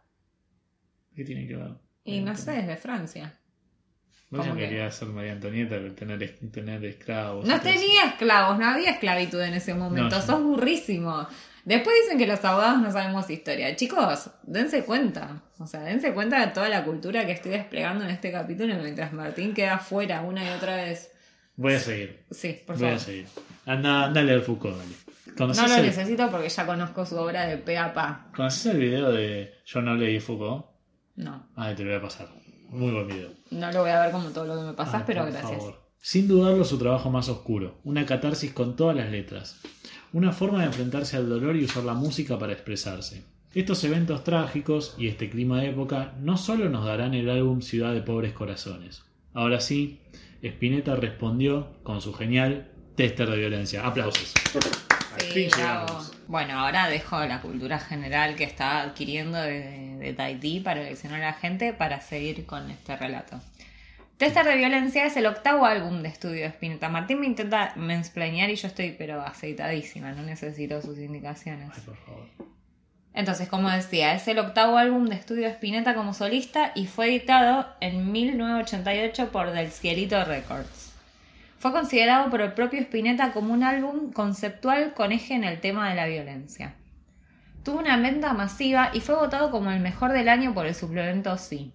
¿Qué 1.15 1.25
tiene 1.25 1.47
que 1.47 1.57
ver? 1.57 1.71
Y 2.05 2.21
no 2.21 2.37
sé, 2.37 2.61
es 2.61 2.67
de 2.67 2.77
Francia. 2.77 3.35
Vos 4.31 4.41
ya 4.41 4.51
¿cómo 4.51 4.61
que? 4.61 4.69
querías 4.69 4.95
ser 4.95 5.09
María 5.09 5.33
Antonieta, 5.33 5.77
tener, 5.95 6.39
tener 6.53 6.85
esclavos. 6.85 7.47
No 7.47 7.55
eso. 7.55 7.63
tenía 7.63 8.05
esclavos, 8.07 8.59
no 8.59 8.67
había 8.67 8.91
esclavitud 8.91 9.41
en 9.41 9.55
ese 9.55 9.75
momento. 9.75 10.17
No. 10.17 10.23
Sos 10.23 10.43
burrísimo. 10.43 11.27
Después 11.65 11.97
dicen 12.03 12.19
que 12.19 12.27
los 12.27 12.45
abogados 12.45 12.81
no 12.81 12.93
sabemos 12.93 13.29
historia. 13.31 13.75
Chicos, 13.75 14.31
dense 14.43 14.85
cuenta. 14.85 15.43
O 15.59 15.67
sea, 15.67 15.81
dense 15.81 16.13
cuenta 16.13 16.41
de 16.41 16.53
toda 16.53 16.69
la 16.69 16.85
cultura 16.85 17.25
que 17.27 17.33
estoy 17.33 17.53
desplegando 17.53 18.05
en 18.05 18.11
este 18.11 18.31
capítulo 18.31 18.75
mientras 18.77 19.13
Martín 19.13 19.55
queda 19.55 19.79
fuera 19.79 20.23
una 20.23 20.45
y 20.45 20.49
otra 20.55 20.77
vez. 20.77 21.13
Voy 21.57 21.75
a 21.75 21.81
seguir. 21.81 22.25
Sí, 22.31 22.61
por 22.67 22.77
Voy 22.77 22.87
a 22.87 22.89
favor. 22.91 23.01
seguir. 23.05 23.27
Anda, 23.65 24.05
anda 24.07 24.21
a 24.21 24.25
leer 24.25 24.43
Foucault, 24.43 24.77
dale. 24.77 24.95
¿Conoces, 25.37 25.63
No 25.63 25.69
lo 25.69 25.75
el, 25.77 25.87
necesito 25.87 26.31
porque 26.31 26.49
ya 26.49 26.67
conozco 26.67 27.05
su 27.07 27.17
obra 27.17 27.47
de 27.47 27.59
pe 27.59 27.77
a 27.79 27.93
pa. 27.93 28.31
¿Conoces 28.35 28.67
el 28.67 28.79
video 28.79 29.11
de 29.13 29.53
Yo 29.67 29.83
no 29.83 29.95
leí 29.95 30.21
Foucault? 30.21 30.67
No, 31.17 31.49
Ah, 31.57 31.75
te 31.75 31.83
lo 31.85 31.91
voy 31.91 31.99
a 31.99 32.03
pasar. 32.03 32.29
Muy 32.69 32.91
buen 32.93 33.07
video. 33.09 33.31
no 33.51 33.71
lo 33.73 33.81
voy 33.83 33.91
a 33.91 34.01
ver 34.01 34.11
como 34.13 34.29
todo 34.31 34.45
lo 34.45 34.57
que 34.57 34.67
me 34.69 34.73
pasas, 34.75 34.95
Ay, 34.97 35.03
pero 35.07 35.23
por 35.23 35.33
gracias. 35.33 35.53
favor. 35.59 35.87
Sin 36.01 36.29
dudarlo, 36.29 36.65
su 36.65 36.79
trabajo 36.79 37.11
más 37.11 37.29
oscuro. 37.29 37.81
Una 37.85 38.07
catarsis 38.07 38.53
con 38.53 38.77
todas 38.77 38.97
las 38.97 39.11
letras. 39.11 39.61
Una 40.13 40.33
forma 40.33 40.61
de 40.61 40.67
enfrentarse 40.67 41.17
al 41.17 41.29
dolor 41.29 41.57
y 41.57 41.65
usar 41.65 41.85
la 41.85 41.95
música 41.95 42.39
para 42.39 42.53
expresarse. 42.53 43.25
Estos 43.55 43.83
eventos 43.85 44.23
trágicos 44.23 44.95
y 44.99 45.09
este 45.09 45.31
clima 45.31 45.61
de 45.61 45.71
época 45.71 46.15
no 46.21 46.37
solo 46.37 46.69
nos 46.69 46.85
darán 46.85 47.15
el 47.15 47.29
álbum 47.31 47.61
Ciudad 47.63 47.93
de 47.93 48.03
Pobres 48.03 48.33
Corazones. 48.35 49.03
Ahora 49.33 49.61
sí, 49.61 50.01
Spinetta 50.43 50.97
respondió 50.97 51.73
con 51.83 52.01
su 52.01 52.13
genial 52.15 52.71
Tester 52.97 53.29
de 53.29 53.37
Violencia. 53.39 53.87
Aplausos. 53.87 54.33
Al 55.15 55.21
Sí, 55.21 55.27
fin 55.33 55.51
bravo. 55.51 55.87
llegamos. 55.87 56.13
Bueno, 56.29 56.59
ahora 56.59 56.89
dejo 56.89 57.25
la 57.25 57.41
cultura 57.41 57.79
general 57.79 58.35
que 58.37 58.45
estaba 58.45 58.83
adquiriendo 58.83 59.39
de, 59.41 59.97
de 59.97 60.13
Tahití 60.13 60.61
para 60.61 60.83
leccionar 60.83 61.23
a 61.23 61.27
la 61.27 61.33
gente 61.35 61.73
para 61.73 62.01
seguir 62.01 62.45
con 62.47 62.71
este 62.71 62.97
relato. 62.97 63.41
Tester 64.19 64.47
de 64.47 64.57
Violencia 64.57 65.05
es 65.07 65.17
el 65.17 65.27
octavo 65.27 65.67
álbum 65.67 66.03
de 66.03 66.09
estudio 66.09 66.41
de 66.43 66.47
Spinetta. 66.47 66.89
Martín 66.89 67.21
me 67.21 67.27
intenta 67.27 67.73
mansplanear 67.77 68.49
y 68.51 68.57
yo 68.57 68.67
estoy 68.69 68.95
pero 68.97 69.21
aceitadísima, 69.21 70.13
no 70.13 70.23
necesito 70.23 70.81
sus 70.81 70.99
indicaciones. 70.99 71.69
Ay, 71.75 71.83
por 71.85 71.97
favor. 71.97 72.27
Entonces, 73.17 73.49
como 73.49 73.71
decía, 73.71 74.13
es 74.13 74.29
el 74.29 74.39
octavo 74.39 74.77
álbum 74.77 75.07
de 75.07 75.15
estudio 75.15 75.49
Spinetta 75.49 75.95
como 75.95 76.13
solista 76.13 76.73
y 76.75 76.87
fue 76.87 77.09
editado 77.09 77.67
en 77.81 78.13
1988 78.13 79.33
por 79.33 79.53
Del 79.53 79.71
Cielito 79.71 80.23
Records. 80.23 80.93
Fue 81.59 81.73
considerado 81.73 82.29
por 82.29 82.43
el 82.43 82.53
propio 82.53 82.79
Spinetta 82.83 83.33
como 83.33 83.55
un 83.55 83.65
álbum 83.65 84.13
conceptual 84.13 84.93
con 84.93 85.13
eje 85.13 85.33
en 85.33 85.45
el 85.45 85.61
tema 85.61 85.89
de 85.89 85.95
la 85.95 86.05
violencia. 86.05 86.75
Tuvo 87.65 87.79
una 87.79 87.97
venta 87.97 88.35
masiva 88.35 88.91
y 88.93 89.01
fue 89.01 89.15
votado 89.15 89.51
como 89.51 89.71
el 89.71 89.81
mejor 89.81 90.13
del 90.13 90.29
año 90.29 90.53
por 90.53 90.67
el 90.67 90.75
suplemento 90.75 91.39
Sí. 91.39 91.73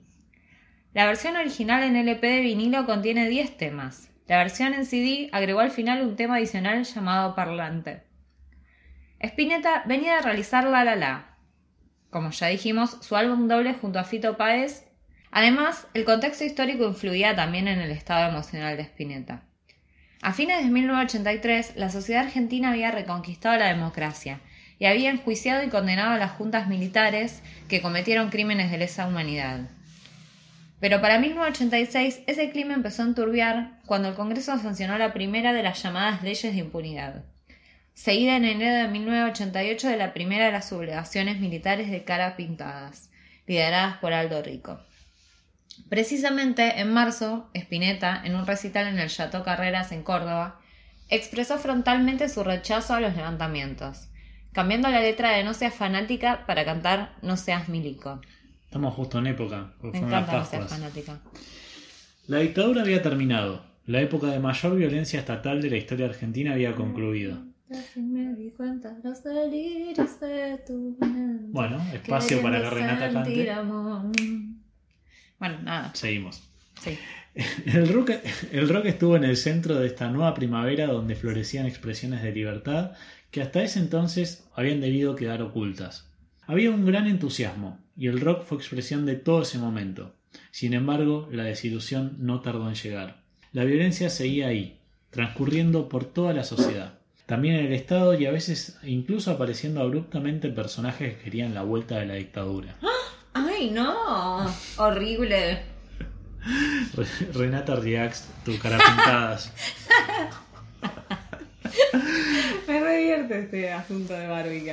La 0.93 1.07
versión 1.07 1.37
original 1.37 1.81
en 1.81 1.95
LP 1.95 2.27
de 2.27 2.41
vinilo 2.41 2.85
contiene 2.85 3.27
10 3.27 3.57
temas. 3.57 4.11
La 4.27 4.37
versión 4.37 4.75
en 4.75 4.85
CD 4.85 5.27
agregó 5.31 5.61
al 5.61 5.71
final 5.71 6.03
un 6.03 6.15
tema 6.15 6.35
adicional 6.35 6.83
llamado 6.83 7.33
Parlante. 7.33 8.03
Spinetta 9.19 9.81
venía 9.87 10.17
de 10.17 10.21
realizar 10.21 10.65
La 10.65 10.83
La 10.83 10.95
La, 10.95 11.30
como 12.11 12.29
ya 12.29 12.47
dijimos, 12.47 12.97
su 13.01 13.15
álbum 13.15 13.47
doble 13.47 13.73
junto 13.73 13.97
a 13.97 14.03
Fito 14.03 14.37
Páez. 14.37 14.85
Además, 15.31 15.87
el 15.93 16.03
contexto 16.03 16.43
histórico 16.43 16.85
influía 16.85 17.35
también 17.35 17.67
en 17.67 17.79
el 17.79 17.89
estado 17.89 18.29
emocional 18.29 18.77
de 18.77 18.83
Spinetta. 18.83 19.43
A 20.21 20.33
fines 20.33 20.63
de 20.63 20.69
1983, 20.69 21.77
la 21.77 21.89
sociedad 21.89 22.25
argentina 22.25 22.69
había 22.69 22.91
reconquistado 22.91 23.57
la 23.57 23.69
democracia 23.69 24.41
y 24.77 24.85
había 24.85 25.09
enjuiciado 25.09 25.63
y 25.63 25.69
condenado 25.69 26.11
a 26.11 26.17
las 26.17 26.31
juntas 26.31 26.67
militares 26.67 27.41
que 27.69 27.81
cometieron 27.81 28.29
crímenes 28.29 28.69
de 28.71 28.77
lesa 28.77 29.07
humanidad. 29.07 29.69
Pero 30.81 30.99
para 30.99 31.17
1986 31.17 32.21
ese 32.27 32.49
clima 32.51 32.73
empezó 32.73 33.03
a 33.03 33.05
enturbiar 33.05 33.79
cuando 33.85 34.09
el 34.09 34.15
Congreso 34.15 34.57
sancionó 34.57 34.97
la 34.97 35.13
primera 35.13 35.53
de 35.53 35.63
las 35.63 35.81
llamadas 35.81 36.23
leyes 36.23 36.53
de 36.53 36.59
impunidad, 36.59 37.23
seguida 37.93 38.37
en 38.37 38.45
enero 38.45 38.83
de 38.83 38.87
1988 38.87 39.87
de 39.87 39.97
la 39.97 40.13
primera 40.13 40.45
de 40.45 40.51
las 40.51 40.69
sublevaciones 40.69 41.39
militares 41.39 41.91
de 41.91 42.03
cara 42.03 42.35
pintadas, 42.35 43.09
lideradas 43.47 43.97
por 43.97 44.13
Aldo 44.13 44.41
Rico. 44.41 44.79
Precisamente 45.89 46.79
en 46.79 46.93
marzo, 46.93 47.49
Spinetta, 47.53 48.21
en 48.23 48.35
un 48.35 48.45
recital 48.45 48.87
en 48.87 48.99
el 48.99 49.09
Chateau 49.09 49.43
Carreras 49.43 49.91
en 49.91 50.03
Córdoba, 50.03 50.59
expresó 51.09 51.57
frontalmente 51.57 52.29
su 52.29 52.43
rechazo 52.43 52.93
a 52.93 53.01
los 53.01 53.15
levantamientos, 53.15 54.07
cambiando 54.53 54.89
la 54.89 55.01
letra 55.01 55.31
de 55.31 55.43
No 55.43 55.53
seas 55.53 55.73
fanática 55.73 56.45
para 56.45 56.65
cantar 56.65 57.15
No 57.21 57.37
seas 57.37 57.69
milico. 57.69 58.21
Estamos 58.65 58.93
justo 58.93 59.19
en 59.19 59.27
época. 59.27 59.73
Me 59.81 59.99
encanta 59.99 60.39
No 60.39 60.45
seas 60.45 60.69
fanática. 60.69 61.19
La 62.27 62.37
dictadura 62.37 62.81
había 62.81 63.01
terminado. 63.01 63.65
La 63.85 63.99
época 63.99 64.27
de 64.27 64.39
mayor 64.39 64.75
violencia 64.75 65.19
estatal 65.19 65.61
de 65.61 65.69
la 65.69 65.77
historia 65.77 66.05
argentina 66.05 66.53
había 66.53 66.73
concluido. 66.75 67.50
Bueno, 71.51 71.81
espacio 71.93 72.41
para 72.41 72.61
que 72.61 72.69
Renata 72.69 73.11
cante. 73.11 73.31
Bueno, 75.39 75.61
nada. 75.63 75.91
Seguimos. 75.95 76.43
Sí. 76.81 76.97
El 77.65 77.87
rock, 77.93 78.11
el 78.51 78.67
rock 78.67 78.87
estuvo 78.87 79.15
en 79.15 79.23
el 79.23 79.37
centro 79.37 79.75
de 79.75 79.87
esta 79.87 80.09
nueva 80.09 80.33
primavera 80.33 80.87
donde 80.87 81.15
florecían 81.15 81.65
expresiones 81.65 82.21
de 82.23 82.33
libertad 82.33 82.91
que 83.31 83.41
hasta 83.41 83.63
ese 83.63 83.79
entonces 83.79 84.45
habían 84.53 84.81
debido 84.81 85.15
quedar 85.15 85.41
ocultas. 85.41 86.09
Había 86.45 86.71
un 86.71 86.85
gran 86.85 87.07
entusiasmo, 87.07 87.79
y 87.95 88.07
el 88.07 88.19
rock 88.19 88.43
fue 88.43 88.57
expresión 88.57 89.05
de 89.05 89.15
todo 89.15 89.43
ese 89.43 89.57
momento. 89.57 90.13
Sin 90.51 90.73
embargo, 90.73 91.29
la 91.31 91.43
desilusión 91.43 92.17
no 92.19 92.41
tardó 92.41 92.67
en 92.67 92.75
llegar. 92.75 93.23
La 93.53 93.63
violencia 93.63 94.09
seguía 94.09 94.47
ahí, 94.47 94.79
transcurriendo 95.11 95.87
por 95.87 96.05
toda 96.05 96.33
la 96.33 96.43
sociedad. 96.43 97.00
También 97.31 97.55
en 97.55 97.67
el 97.67 97.71
Estado 97.71 98.13
y 98.13 98.25
a 98.25 98.31
veces 98.31 98.77
incluso 98.83 99.31
apareciendo 99.31 99.79
abruptamente 99.79 100.49
personajes 100.49 101.15
que 101.15 101.23
querían 101.23 101.53
la 101.53 101.61
vuelta 101.63 101.97
de 101.97 102.05
la 102.05 102.15
dictadura. 102.15 102.75
¡Ay, 103.33 103.71
no! 103.71 104.53
Horrible. 104.75 105.61
Renata 107.33 107.77
Riax, 107.77 108.27
tu 108.43 108.59
cara 108.59 108.77
pintadas. 108.85 109.49
Este 113.11 113.69
asunto 113.69 114.13
de 114.13 114.25
Barbie, 114.25 114.71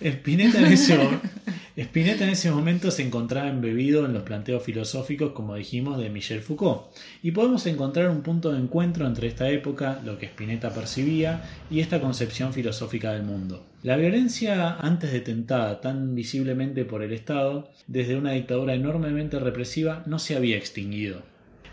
Spinetta 0.00 0.60
en, 0.60 0.72
ese, 0.72 0.94
en 1.76 2.28
ese 2.30 2.50
momento 2.50 2.90
se 2.90 3.02
encontraba 3.02 3.50
embebido 3.50 4.06
en 4.06 4.14
los 4.14 4.22
planteos 4.22 4.62
filosóficos, 4.62 5.32
como 5.32 5.54
dijimos, 5.54 5.98
de 5.98 6.08
Michel 6.08 6.40
Foucault. 6.40 6.84
Y 7.22 7.32
podemos 7.32 7.66
encontrar 7.66 8.08
un 8.08 8.22
punto 8.22 8.50
de 8.50 8.60
encuentro 8.60 9.06
entre 9.06 9.28
esta 9.28 9.50
época, 9.50 10.00
lo 10.06 10.18
que 10.18 10.24
Spinetta 10.24 10.72
percibía, 10.72 11.42
y 11.70 11.80
esta 11.80 12.00
concepción 12.00 12.54
filosófica 12.54 13.12
del 13.12 13.24
mundo. 13.24 13.66
La 13.82 13.96
violencia, 13.96 14.76
antes 14.80 15.12
detentada 15.12 15.82
tan 15.82 16.14
visiblemente 16.14 16.86
por 16.86 17.02
el 17.02 17.12
Estado, 17.12 17.70
desde 17.86 18.16
una 18.16 18.32
dictadura 18.32 18.72
enormemente 18.72 19.38
represiva, 19.38 20.02
no 20.06 20.18
se 20.18 20.34
había 20.34 20.56
extinguido. 20.56 21.20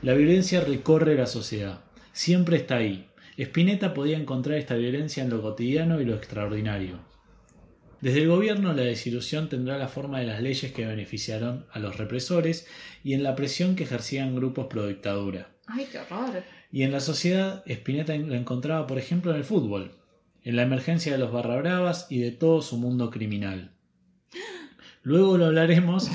La 0.01 0.15
violencia 0.15 0.59
recorre 0.59 1.15
la 1.15 1.27
sociedad, 1.27 1.79
siempre 2.11 2.57
está 2.57 2.75
ahí, 2.75 3.07
Spinetta 3.43 3.93
podía 3.93 4.17
encontrar 4.17 4.57
esta 4.57 4.75
violencia 4.75 5.23
en 5.23 5.29
lo 5.29 5.41
cotidiano 5.41 5.99
y 5.99 6.05
lo 6.05 6.15
extraordinario. 6.15 6.99
Desde 7.99 8.21
el 8.21 8.27
gobierno 8.27 8.73
la 8.73 8.83
desilusión 8.83 9.49
tendrá 9.49 9.77
la 9.77 9.87
forma 9.87 10.19
de 10.19 10.25
las 10.25 10.41
leyes 10.41 10.71
que 10.71 10.85
beneficiaron 10.85 11.65
a 11.71 11.79
los 11.79 11.97
represores 11.97 12.67
y 13.03 13.13
en 13.13 13.23
la 13.23 13.35
presión 13.35 13.75
que 13.75 13.83
ejercían 13.83 14.35
grupos 14.35 14.67
pro 14.67 14.87
dictadura. 14.87 15.51
¡Ay, 15.67 15.87
qué 15.91 15.99
horror! 15.99 16.43
Y 16.71 16.83
en 16.83 16.91
la 16.91 16.99
sociedad, 16.99 17.63
Spinetta 17.65 18.15
la 18.15 18.37
encontraba, 18.37 18.87
por 18.87 18.97
ejemplo, 18.97 19.31
en 19.31 19.37
el 19.37 19.43
fútbol, 19.43 19.91
en 20.43 20.55
la 20.55 20.63
emergencia 20.63 21.11
de 21.11 21.17
los 21.17 21.31
barra 21.31 21.57
bravas 21.57 22.07
y 22.09 22.19
de 22.19 22.31
todo 22.31 22.61
su 22.61 22.77
mundo 22.77 23.09
criminal. 23.09 23.71
Luego 25.03 25.37
lo 25.37 25.47
hablaremos, 25.47 26.09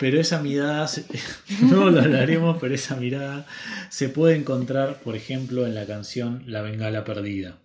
pero 0.00 0.18
esa 0.18 0.42
mirada, 0.42 0.88
no 1.62 1.90
lo 1.90 2.00
hablaremos, 2.00 2.56
pero 2.58 2.74
esa 2.74 2.96
mirada 2.96 3.46
se 3.90 4.08
puede 4.08 4.34
encontrar, 4.34 5.00
por 5.00 5.14
ejemplo, 5.14 5.66
en 5.66 5.74
la 5.74 5.84
canción 5.84 6.42
La 6.46 6.62
Bengala 6.62 7.04
Perdida. 7.04 7.58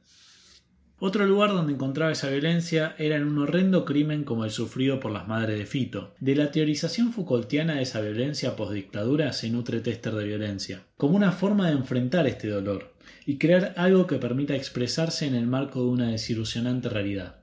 Otro 1.00 1.26
lugar 1.26 1.52
donde 1.52 1.74
encontraba 1.74 2.12
esa 2.12 2.30
violencia 2.30 2.94
era 2.98 3.16
en 3.16 3.24
un 3.24 3.38
horrendo 3.38 3.86
crimen 3.86 4.26
como 4.26 4.44
el 4.44 4.52
sufrido 4.52 5.00
por 5.00 5.12
las 5.12 5.28
madres 5.28 5.58
de 5.58 5.66
Fito. 5.66 6.14
De 6.20 6.36
la 6.36 6.52
teorización 6.52 7.14
Foucaultiana 7.14 7.76
de 7.76 7.84
esa 7.84 8.02
violencia 8.02 8.56
postdictadura 8.58 9.32
se 9.32 9.50
nutre 9.50 9.80
Tester 9.80 10.14
de 10.14 10.26
violencia, 10.26 10.84
como 10.98 11.16
una 11.16 11.32
forma 11.32 11.68
de 11.68 11.74
enfrentar 11.74 12.28
este 12.28 12.50
dolor 12.50 12.96
y 13.26 13.38
crear 13.38 13.74
algo 13.78 14.08
que 14.08 14.18
permita 14.18 14.56
expresarse 14.56 15.26
en 15.26 15.36
el 15.36 15.48
marco 15.48 15.80
de 15.80 15.88
una 15.88 16.12
desilusionante 16.12 16.90
realidad. 16.90 17.38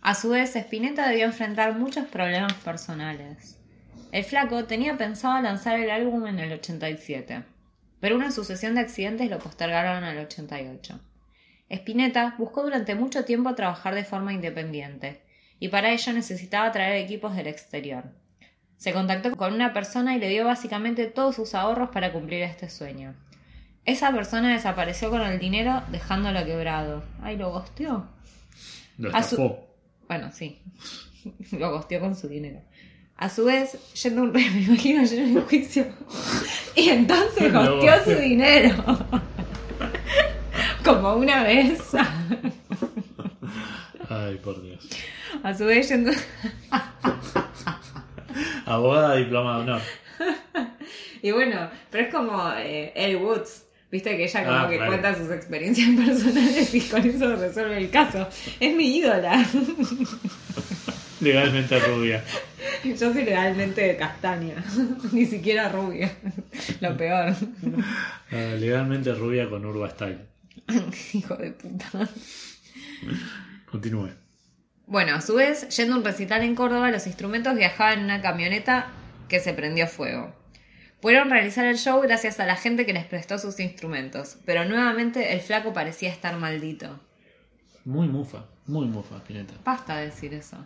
A 0.00 0.14
su 0.14 0.30
vez, 0.30 0.56
Spinetta 0.56 1.08
debió 1.08 1.26
enfrentar 1.26 1.78
muchos 1.78 2.06
problemas 2.06 2.54
personales. 2.54 3.58
El 4.14 4.22
flaco 4.22 4.64
tenía 4.66 4.96
pensado 4.96 5.42
lanzar 5.42 5.80
el 5.80 5.90
álbum 5.90 6.28
en 6.28 6.38
el 6.38 6.52
87, 6.52 7.42
pero 7.98 8.14
una 8.14 8.30
sucesión 8.30 8.76
de 8.76 8.82
accidentes 8.82 9.28
lo 9.28 9.40
postergaron 9.40 10.04
al 10.04 10.16
88. 10.18 11.00
Spinetta 11.68 12.36
buscó 12.38 12.62
durante 12.62 12.94
mucho 12.94 13.24
tiempo 13.24 13.56
trabajar 13.56 13.92
de 13.96 14.04
forma 14.04 14.32
independiente, 14.32 15.20
y 15.58 15.66
para 15.66 15.90
ello 15.90 16.12
necesitaba 16.12 16.70
traer 16.70 17.04
equipos 17.04 17.34
del 17.34 17.48
exterior. 17.48 18.04
Se 18.76 18.92
contactó 18.92 19.36
con 19.36 19.52
una 19.52 19.72
persona 19.72 20.14
y 20.14 20.20
le 20.20 20.28
dio 20.28 20.44
básicamente 20.44 21.06
todos 21.06 21.34
sus 21.34 21.56
ahorros 21.56 21.90
para 21.90 22.12
cumplir 22.12 22.44
este 22.44 22.70
sueño. 22.70 23.16
Esa 23.84 24.12
persona 24.12 24.52
desapareció 24.52 25.10
con 25.10 25.22
el 25.22 25.40
dinero 25.40 25.82
dejándolo 25.90 26.44
quebrado. 26.44 27.02
Ay, 27.20 27.36
lo 27.36 27.50
gosteó. 27.50 28.06
Lo 28.96 29.10
Bueno, 30.06 30.30
sí. 30.30 30.62
lo 31.50 31.72
gosteó 31.72 31.98
con 31.98 32.14
su 32.14 32.28
dinero. 32.28 32.62
A 33.16 33.28
su 33.28 33.44
vez, 33.44 33.78
yendo 34.02 34.22
un 34.22 34.34
rey, 34.34 34.50
me 34.54 34.62
imagino 34.62 35.06
en 35.06 35.36
el 35.36 35.42
juicio. 35.44 35.86
Y 36.74 36.88
entonces 36.88 37.52
costeó 37.52 38.04
su 38.04 38.20
dinero. 38.20 38.84
Como 40.84 41.14
una 41.14 41.44
vez. 41.44 41.80
Ay, 44.08 44.36
por 44.42 44.60
Dios. 44.62 44.86
A 45.42 45.54
su 45.54 45.64
vez, 45.64 45.88
yendo. 45.88 46.10
Abogada, 48.66 49.16
diploma 49.16 49.56
de 49.56 49.62
honor. 49.62 49.80
Y 51.22 51.30
bueno, 51.30 51.70
pero 51.90 52.04
es 52.04 52.14
como 52.14 52.52
eh, 52.58 52.92
El 52.94 53.16
Woods. 53.16 53.64
Viste 53.90 54.16
que 54.16 54.24
ella 54.24 54.44
como 54.44 54.58
ah, 54.58 54.68
que 54.68 54.76
cuenta 54.76 55.14
sus 55.14 55.30
experiencias 55.30 55.88
personales 55.96 56.74
y 56.74 56.80
con 56.82 57.08
eso 57.08 57.36
resuelve 57.36 57.78
el 57.78 57.90
caso. 57.90 58.28
Es 58.60 58.74
mi 58.74 58.96
ídola. 58.96 59.46
Legalmente 61.24 61.78
rubia. 61.80 62.22
Yo 62.84 63.12
soy 63.12 63.24
legalmente 63.24 63.96
castaña, 63.96 64.62
ni 65.12 65.24
siquiera 65.24 65.70
rubia. 65.70 66.12
Lo 66.80 66.96
peor. 66.96 67.34
Ah, 68.30 68.54
legalmente 68.58 69.14
rubia 69.14 69.48
con 69.48 69.64
Urba 69.64 69.88
Style. 69.90 70.18
Hijo 71.14 71.36
de 71.36 71.50
puta. 71.52 72.08
Continúe. 73.70 74.10
Bueno, 74.86 75.14
a 75.14 75.20
su 75.22 75.34
vez, 75.36 75.68
yendo 75.74 75.94
a 75.94 75.98
un 75.98 76.04
recital 76.04 76.42
en 76.42 76.54
Córdoba, 76.54 76.90
los 76.90 77.06
instrumentos 77.06 77.56
viajaban 77.56 78.00
en 78.00 78.04
una 78.04 78.20
camioneta 78.20 78.88
que 79.28 79.40
se 79.40 79.54
prendió 79.54 79.86
fuego. 79.86 80.34
Pudieron 81.00 81.30
realizar 81.30 81.64
el 81.64 81.76
show 81.78 82.00
gracias 82.02 82.38
a 82.38 82.46
la 82.46 82.56
gente 82.56 82.84
que 82.84 82.92
les 82.92 83.06
prestó 83.06 83.38
sus 83.38 83.60
instrumentos, 83.60 84.38
pero 84.44 84.64
nuevamente 84.64 85.32
el 85.32 85.40
flaco 85.40 85.72
parecía 85.72 86.10
estar 86.10 86.36
maldito. 86.36 87.00
Muy 87.84 88.08
mufa, 88.08 88.46
muy 88.66 88.86
mufa, 88.86 89.16
Spinetta. 89.18 89.54
Basta 89.64 89.96
decir 89.96 90.32
eso. 90.34 90.56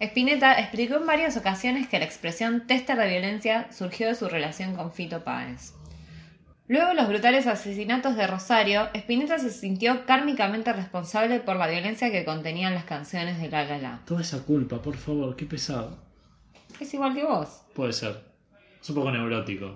Spinetta 0.00 0.60
explicó 0.60 0.94
en 0.96 1.06
varias 1.06 1.36
ocasiones 1.36 1.88
que 1.88 1.98
la 1.98 2.04
expresión 2.04 2.68
tester 2.68 2.96
de 2.96 3.08
violencia 3.08 3.66
surgió 3.72 4.06
de 4.06 4.14
su 4.14 4.28
relación 4.28 4.76
con 4.76 4.92
Fito 4.92 5.24
Páez. 5.24 5.72
Luego 6.68 6.90
de 6.90 6.94
los 6.94 7.08
brutales 7.08 7.48
asesinatos 7.48 8.14
de 8.14 8.26
Rosario, 8.28 8.90
Spinetta 8.94 9.38
se 9.38 9.50
sintió 9.50 10.06
kármicamente 10.06 10.72
responsable 10.72 11.40
por 11.40 11.56
la 11.56 11.66
violencia 11.66 12.12
que 12.12 12.24
contenían 12.24 12.74
las 12.74 12.84
canciones 12.84 13.40
de 13.40 13.48
La 13.48 13.64
La 13.64 13.78
La. 13.78 14.00
Toda 14.04 14.20
esa 14.20 14.44
culpa, 14.44 14.80
por 14.80 14.96
favor, 14.96 15.34
qué 15.34 15.46
pesado. 15.46 15.98
Es 16.78 16.94
igual 16.94 17.14
que 17.14 17.24
vos. 17.24 17.62
Puede 17.74 17.92
ser. 17.92 18.22
Es 18.80 18.88
un 18.90 18.96
poco 18.96 19.10
neurótico. 19.10 19.74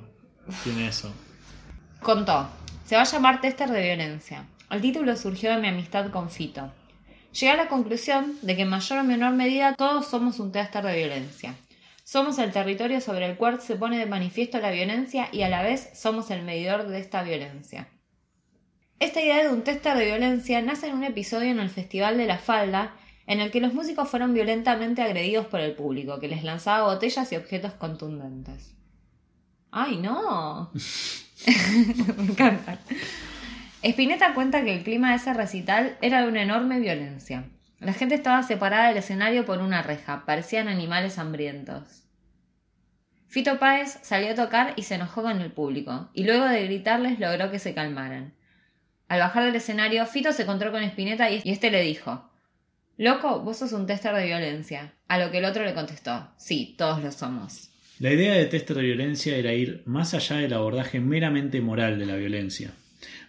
Tiene 0.63 0.87
eso. 0.87 1.13
Contó. 2.01 2.49
Se 2.85 2.95
va 2.95 3.03
a 3.03 3.07
llamar 3.07 3.41
Tester 3.41 3.71
de 3.71 3.83
Violencia. 3.83 4.45
El 4.71 4.81
título 4.81 5.17
surgió 5.17 5.51
de 5.51 5.61
mi 5.61 5.69
amistad 5.69 6.11
con 6.11 6.31
Fito. 6.31 6.71
Llegué 7.33 7.51
a 7.51 7.57
la 7.57 7.69
conclusión 7.69 8.37
de 8.43 8.57
que 8.57 8.63
en 8.63 8.69
mayor 8.69 8.99
o 8.99 9.05
menor 9.05 9.33
medida 9.33 9.75
todos 9.75 10.07
somos 10.07 10.39
un 10.39 10.53
tester 10.53 10.85
de 10.85 10.97
violencia. 10.97 11.55
Somos 12.05 12.39
el 12.39 12.53
territorio 12.53 13.01
sobre 13.01 13.27
el 13.27 13.37
cual 13.37 13.61
se 13.61 13.77
pone 13.77 13.99
de 13.99 14.07
manifiesto 14.07 14.59
la 14.59 14.71
violencia 14.71 15.29
y 15.33 15.43
a 15.43 15.49
la 15.49 15.63
vez 15.63 15.91
somos 15.95 16.31
el 16.31 16.43
medidor 16.43 16.87
de 16.89 16.99
esta 17.01 17.23
violencia. 17.23 17.89
Esta 18.99 19.21
idea 19.21 19.43
de 19.43 19.49
un 19.49 19.63
tester 19.63 19.97
de 19.97 20.07
violencia 20.07 20.61
nace 20.61 20.89
en 20.89 20.95
un 20.95 21.05
episodio 21.05 21.51
en 21.51 21.59
el 21.59 21.71
Festival 21.71 22.19
de 22.19 22.27
la 22.27 22.39
Falda, 22.39 22.97
en 23.27 23.41
el 23.41 23.51
que 23.51 23.61
los 23.61 23.73
músicos 23.73 24.09
fueron 24.09 24.35
violentamente 24.35 25.01
agredidos 25.01 25.47
por 25.47 25.61
el 25.61 25.75
público, 25.75 26.21
que 26.21 26.29
les 26.29 26.45
lanzaba 26.45 26.93
botellas 26.93 27.33
y 27.33 27.37
objetos 27.37 27.73
contundentes. 27.73 28.75
¡Ay, 29.71 29.97
no! 29.97 30.71
Me 32.17 32.25
encanta. 32.25 32.79
Spinetta 33.83 34.33
cuenta 34.35 34.63
que 34.63 34.77
el 34.77 34.85
clima 34.85 35.11
de 35.11 35.17
ese 35.17 35.35
recital 35.35 35.97
era 36.01 36.23
de 36.23 36.29
una 36.29 36.43
enorme 36.43 36.79
violencia. 36.79 37.45
La 37.81 37.93
gente 37.93 38.15
estaba 38.15 38.45
separada 38.45 38.89
del 38.89 38.99
escenario 38.99 39.45
por 39.45 39.59
una 39.59 39.83
reja, 39.83 40.25
parecían 40.25 40.69
animales 40.69 41.19
hambrientos. 41.19 42.05
Fito 43.27 43.59
Páez 43.59 43.99
salió 44.03 44.31
a 44.31 44.35
tocar 44.37 44.75
y 44.77 44.85
se 44.85 44.95
enojó 44.95 45.23
con 45.23 45.41
el 45.41 45.51
público, 45.51 46.11
y 46.15 46.23
luego 46.23 46.45
de 46.45 46.63
gritarles 46.65 47.19
logró 47.19 47.51
que 47.51 47.59
se 47.59 47.75
calmaran. 47.75 48.35
Al 49.09 49.19
bajar 49.19 49.47
del 49.47 49.57
escenario, 49.57 50.07
Fito 50.07 50.33
se 50.33 50.43
encontró 50.43 50.71
con 50.71 50.85
Spinetta 50.85 51.29
y 51.29 51.43
este 51.45 51.73
le 51.73 51.83
dijo 51.83 52.31
Loco, 52.99 53.41
vos 53.41 53.57
sos 53.57 53.73
un 53.73 53.87
tester 53.87 54.15
de 54.15 54.27
violencia. 54.27 54.93
A 55.09 55.19
lo 55.19 55.33
que 55.33 55.39
el 55.39 55.45
otro 55.45 55.65
le 55.65 55.75
contestó 55.75 56.31
Sí, 56.37 56.77
todos 56.79 57.03
lo 57.03 57.11
somos. 57.11 57.71
La 57.99 58.13
idea 58.13 58.35
de 58.35 58.47
tester 58.47 58.77
de 58.77 58.85
violencia 58.85 59.37
era 59.37 59.53
ir 59.55 59.83
más 59.87 60.15
allá 60.15 60.37
del 60.37 60.53
abordaje 60.53 61.01
meramente 61.01 61.61
moral 61.61 61.99
de 61.99 62.07
la 62.07 62.15
violencia. 62.15 62.71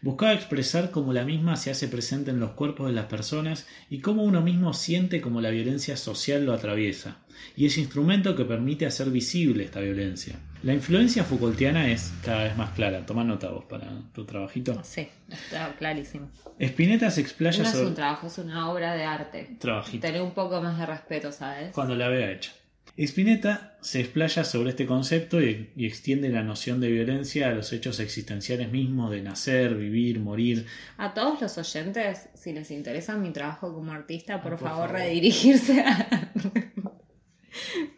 Buscaba 0.04 0.34
expresar 0.34 0.92
cómo 0.92 1.14
la 1.14 1.24
misma 1.24 1.56
se 1.56 1.72
hace 1.72 1.88
presente 1.88 2.30
en 2.30 2.42
los 2.42 2.52
cuerpos 2.52 2.88
de 2.88 2.94
las 2.94 3.06
personas 3.06 3.66
y 3.90 4.02
cómo 4.02 4.24
uno 4.24 4.42
mismo 4.42 4.74
siente 4.74 5.22
como 5.22 5.40
la 5.40 5.50
violencia 5.50 5.96
social 5.96 6.46
lo 6.46 6.52
atraviesa, 6.52 7.20
y 7.56 7.68
ese 7.68 7.80
instrumento 7.80 8.36
que 8.36 8.44
permite 8.44 8.86
hacer 8.86 9.10
visible 9.12 9.64
esta 9.64 9.80
violencia. 9.80 10.36
La 10.62 10.74
influencia 10.74 11.24
Foucaultiana 11.24 11.90
es 11.90 12.12
cada 12.22 12.44
vez 12.44 12.58
más 12.58 12.72
clara. 12.72 13.06
Toma 13.06 13.24
nota 13.24 13.50
vos 13.50 13.64
para 13.64 13.88
tu 14.14 14.26
trabajito. 14.26 14.78
Sí, 14.84 15.08
está 15.30 15.74
clarísimo. 15.78 16.30
Spinetta 16.60 17.10
se 17.10 17.22
explaya 17.22 17.64
no 17.64 17.70
sobre... 17.70 17.84
es 17.84 17.90
un 17.90 17.96
trabajo, 17.96 18.28
es 18.28 18.38
una 18.38 18.70
obra 18.70 18.96
de 18.96 19.06
arte. 19.06 19.56
Trabajito. 19.58 20.06
Tener 20.06 20.22
un 20.22 20.32
poco 20.32 20.62
más 20.62 20.78
de 20.78 20.86
respeto, 20.86 21.32
¿sabes? 21.32 21.72
Cuando 21.74 21.96
la 21.96 22.10
vea 22.10 22.30
hecha. 22.30 22.52
Spinetta 22.96 23.76
se 23.82 24.02
explaya 24.02 24.44
sobre 24.44 24.70
este 24.70 24.86
concepto 24.86 25.42
y, 25.42 25.72
y, 25.76 25.88
extiende 25.88 26.30
la 26.30 26.44
noción 26.44 26.80
de 26.80 26.90
violencia 26.90 27.50
a 27.50 27.52
los 27.52 27.74
hechos 27.74 28.00
existenciales 28.00 28.72
mismos 28.72 29.10
de 29.10 29.22
nacer, 29.22 29.76
vivir, 29.76 30.20
morir. 30.20 30.68
A 30.98 31.14
todos 31.14 31.42
los 31.42 31.58
oyentes, 31.58 32.30
si 32.36 32.54
les 32.54 32.70
interesa 32.70 33.18
mi 33.18 33.32
trabajo 33.32 33.74
como 33.74 33.92
artista, 33.92 34.42
por, 34.42 34.54
ah, 34.54 34.58
por 34.58 34.68
favor, 34.70 34.90
favor, 34.90 35.02
redirigirse 35.02 35.82
a... 35.82 36.32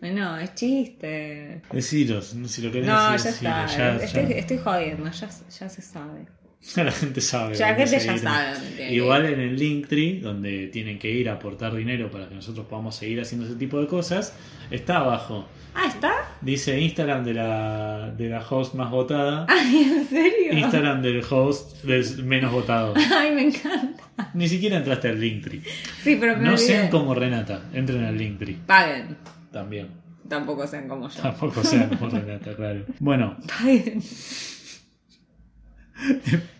Bueno, 0.02 0.38
es 0.38 0.54
chiste. 0.54 1.62
Deciros, 1.72 2.36
si 2.48 2.62
lo 2.62 2.72
querés 2.72 2.88
no, 2.88 3.12
decir. 3.12 3.32
ya 3.42 3.66
está. 3.66 3.78
ya, 3.78 3.96
estoy, 4.04 4.34
estoy 4.34 4.58
jodiendo, 4.58 5.10
ya, 5.10 5.30
ya 5.30 5.70
se 5.70 5.82
sabe. 5.82 6.26
La 6.76 6.92
gente 6.92 7.22
sabe. 7.22 7.56
Ya 7.56 7.68
la 7.72 7.78
dónde 7.78 8.00
gente 8.00 8.06
ya 8.06 8.18
sabe. 8.18 8.76
que 8.76 8.94
Igual 8.94 9.26
en 9.28 9.40
el 9.40 9.56
Linktree, 9.56 10.20
donde 10.20 10.68
tienen 10.68 10.98
que 11.00 11.10
ir 11.12 11.30
a 11.30 11.34
aportar 11.34 11.74
dinero 11.76 12.10
para 12.12 12.28
que 12.28 12.36
nosotros 12.36 12.66
podamos 12.68 12.96
seguir 12.96 13.22
haciendo 13.22 13.46
ese 13.48 13.56
tipo 13.56 13.80
de 13.80 13.88
cosas, 13.88 14.34
está 14.72 14.98
abajo. 14.98 15.48
Ah, 15.76 15.86
¿está? 15.88 16.12
Dice 16.42 16.80
Instagram 16.80 17.24
de 17.24 17.34
la, 17.34 18.12
de 18.18 18.30
la 18.30 18.40
host 18.50 18.74
más 18.76 18.90
votada. 18.90 19.46
Ay, 19.50 19.84
¿en 19.96 20.08
serio? 20.08 20.54
Instagram 20.54 21.02
del 21.02 21.24
host 21.30 21.84
del 21.84 22.24
menos 22.24 22.52
votado. 22.52 22.94
Ay, 23.16 23.32
me 23.36 23.44
encanta. 23.44 24.04
Ni 24.34 24.48
siquiera 24.50 24.78
entraste 24.78 25.10
al 25.10 25.20
Linktree. 25.20 25.62
Sí, 26.04 26.18
pero 26.20 26.36
me 26.36 26.44
No 26.44 26.50
olvidé. 26.54 26.66
sean 26.68 26.90
como 26.90 27.14
Renata, 27.14 27.62
entren 27.74 28.04
al 28.06 28.18
Linktree. 28.18 28.58
Paguen. 28.66 29.18
También. 29.52 29.88
Tampoco 30.28 30.66
sean 30.66 30.88
como 30.88 31.10
yo. 31.10 31.22
Tampoco 31.22 31.64
sean 31.64 31.90
como 31.90 32.10
Renata, 32.10 32.56
claro. 32.56 32.86
Bueno, 33.00 33.38
Paguen. 33.48 34.02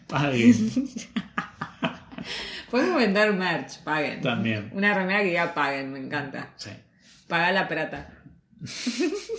Paguen 0.08 0.56
Podemos 2.72 2.98
vender 2.98 3.34
merch, 3.34 3.84
paguen. 3.84 4.22
también. 4.22 4.70
Una 4.74 4.94
remera 4.94 5.20
que 5.20 5.30
diga 5.30 5.54
paguen, 5.54 5.94
me 5.94 6.00
encanta. 6.00 6.54
Sí. 6.58 6.72
Paga 7.28 7.52
la 7.52 7.68
plata. 7.68 8.10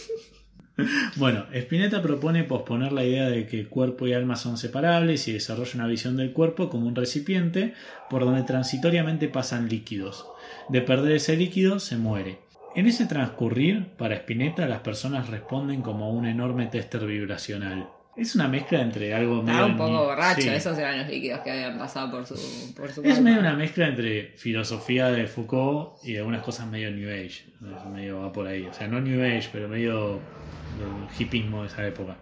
Bueno, 1.17 1.47
Spinetta 1.55 2.03
propone 2.03 2.45
posponer 2.45 2.93
la 2.93 3.03
idea 3.03 3.29
de 3.31 3.47
que 3.47 3.67
cuerpo 3.67 4.07
y 4.07 4.13
alma 4.13 4.37
son 4.37 4.59
separables 4.59 5.27
y 5.27 5.33
desarrolla 5.33 5.73
una 5.77 5.87
visión 5.87 6.19
del 6.19 6.35
cuerpo 6.35 6.69
como 6.69 6.87
un 6.87 6.95
recipiente 6.95 7.73
por 8.11 8.25
donde 8.25 8.43
transitoriamente 8.43 9.29
pasan 9.29 9.71
líquidos. 9.71 10.27
De 10.69 10.83
perder 10.83 11.13
ese 11.13 11.37
líquido 11.37 11.79
se 11.79 11.97
muere. 11.97 12.41
En 12.75 12.87
ese 12.87 13.07
transcurrir, 13.07 13.87
para 13.97 14.17
Spinetta 14.17 14.67
las 14.67 14.81
personas 14.81 15.31
responden 15.31 15.81
como 15.81 16.11
un 16.11 16.27
enorme 16.27 16.67
tester 16.67 17.07
vibracional. 17.07 17.89
Es 18.17 18.35
una 18.35 18.49
mezcla 18.49 18.81
entre 18.81 19.15
algo 19.15 19.43
medio... 19.43 19.67
Estaba 19.67 19.67
un 19.67 19.77
poco 19.77 20.05
borracho, 20.07 20.41
sí. 20.41 20.49
esos 20.49 20.79
eran 20.79 20.99
los 21.01 21.09
líquidos 21.09 21.41
que 21.41 21.51
habían 21.51 21.79
pasado 21.79 22.11
por 22.11 22.27
su, 22.27 22.35
por 22.75 22.91
su 22.91 23.01
Es 23.03 23.07
cuerpo. 23.09 23.23
medio 23.23 23.41
una 23.41 23.55
mezcla 23.55 23.89
entre 23.89 24.33
filosofía 24.37 25.09
de 25.09 25.27
Foucault 25.27 26.03
y 26.03 26.17
algunas 26.17 26.43
cosas 26.43 26.67
medio 26.67 26.91
New 26.91 27.09
Age. 27.11 27.45
Medio 27.93 28.21
va 28.23 28.33
por 28.33 28.47
ahí. 28.47 28.65
O 28.67 28.73
sea, 28.73 28.89
no 28.89 29.01
New 29.01 29.23
Age, 29.23 29.51
pero 29.53 29.69
medio 29.69 30.15
el 30.15 31.21
hipismo 31.23 31.63
de 31.63 31.69
esa 31.69 31.87
época. 31.87 32.17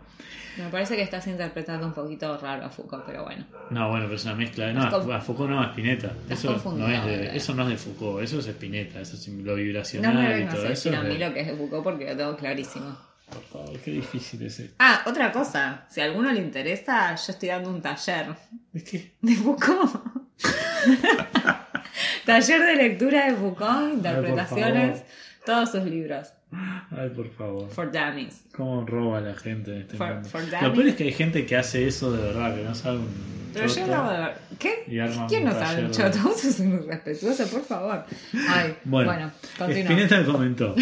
Me 0.57 0.69
parece 0.69 0.95
que 0.95 1.03
estás 1.03 1.27
interpretando 1.27 1.85
un 1.87 1.93
poquito 1.93 2.39
raro 2.39 2.65
a 2.65 2.71
Foucault, 2.71 3.05
pero 3.05 3.25
bueno. 3.25 3.45
No, 3.71 3.89
bueno, 3.89 4.05
pero 4.07 4.17
es 4.17 4.25
una 4.25 4.35
mezcla. 4.37 4.73
No, 4.73 4.83
a 4.83 5.21
Foucault 5.21 5.51
no, 5.51 5.61
a 5.61 5.67
Spinetta. 5.67 6.13
Eso 6.29 6.61
no, 6.77 6.89
es 6.89 7.05
de, 7.05 7.17
¿verdad? 7.17 7.37
eso 7.37 7.55
no 7.55 7.63
es 7.65 7.69
de 7.71 7.77
Foucault, 7.77 8.23
eso 8.23 8.39
es 8.39 8.47
Spinetta, 8.47 9.01
eso 9.01 9.17
es 9.17 9.29
lo 9.29 9.53
No 9.53 9.55
vibracional 9.55 10.15
me 10.15 10.25
y 10.25 10.33
vengas 10.35 10.55
todo 10.55 10.65
eso. 10.65 10.91
decir 10.91 10.95
a 10.95 11.03
mí 11.03 11.19
lo 11.19 11.35
que 11.35 11.41
es 11.41 11.47
de 11.49 11.55
Foucault 11.55 11.83
porque 11.83 12.05
lo 12.05 12.17
tengo 12.17 12.37
clarísimo. 12.37 12.97
Por 13.35 13.43
favor, 13.45 13.79
qué 13.81 13.91
difícil 13.91 14.43
es 14.47 14.59
esto. 14.61 14.75
Ah, 14.79 15.03
otra 15.07 15.31
cosa. 15.33 15.87
Si 15.91 16.01
a 16.01 16.05
alguno 16.05 16.31
le 16.33 16.41
interesa, 16.41 17.15
yo 17.15 17.33
estoy 17.33 17.49
dando 17.49 17.71
un 17.71 17.83
taller 17.83 18.27
Es 18.73 18.85
que. 18.85 19.15
de 19.21 19.35
Foucault. 19.37 19.91
taller 22.27 22.61
de 22.63 22.77
lectura 22.77 23.27
de 23.27 23.35
Foucault, 23.37 23.93
interpretaciones, 23.95 24.99
favor. 25.01 25.45
todos 25.45 25.71
sus 25.73 25.85
libros. 25.85 26.29
Ay, 26.91 27.11
por 27.11 27.29
favor. 27.31 27.69
For 27.71 27.91
dummies. 27.91 28.43
¿Cómo 28.57 28.85
roba 28.87 29.21
la 29.21 29.35
gente 29.35 29.73
en 29.75 29.81
este 29.83 29.97
For- 29.97 30.23
Lo 30.63 30.73
peor 30.73 30.87
es 30.89 30.95
que 30.97 31.05
hay 31.05 31.13
gente 31.13 31.45
que 31.47 31.57
hace 31.57 31.87
eso 31.87 32.13
de 32.13 32.23
verdad, 32.23 32.55
que 32.57 32.63
no 32.65 32.75
sabe 32.75 32.99
un. 32.99 33.09
Pero 33.53 33.67
yo 33.69 33.75
choto. 33.75 34.09
ver. 34.09 34.33
¿Qué? 34.59 34.75
¿Quién 35.29 35.45
no 35.45 35.53
sabe 35.53 35.85
un 35.85 35.91
choto? 35.93 36.19
Vos 36.25 36.41
sos 36.41 36.59
un 36.61 36.73
irrespetuoso, 36.75 37.47
por 37.49 37.63
favor. 37.65 38.05
Ay, 38.49 38.75
Bueno, 38.85 39.11
bueno, 39.13 39.33
continúa. 39.57 39.91
Spinetta 39.93 40.25
comentó: 40.25 40.75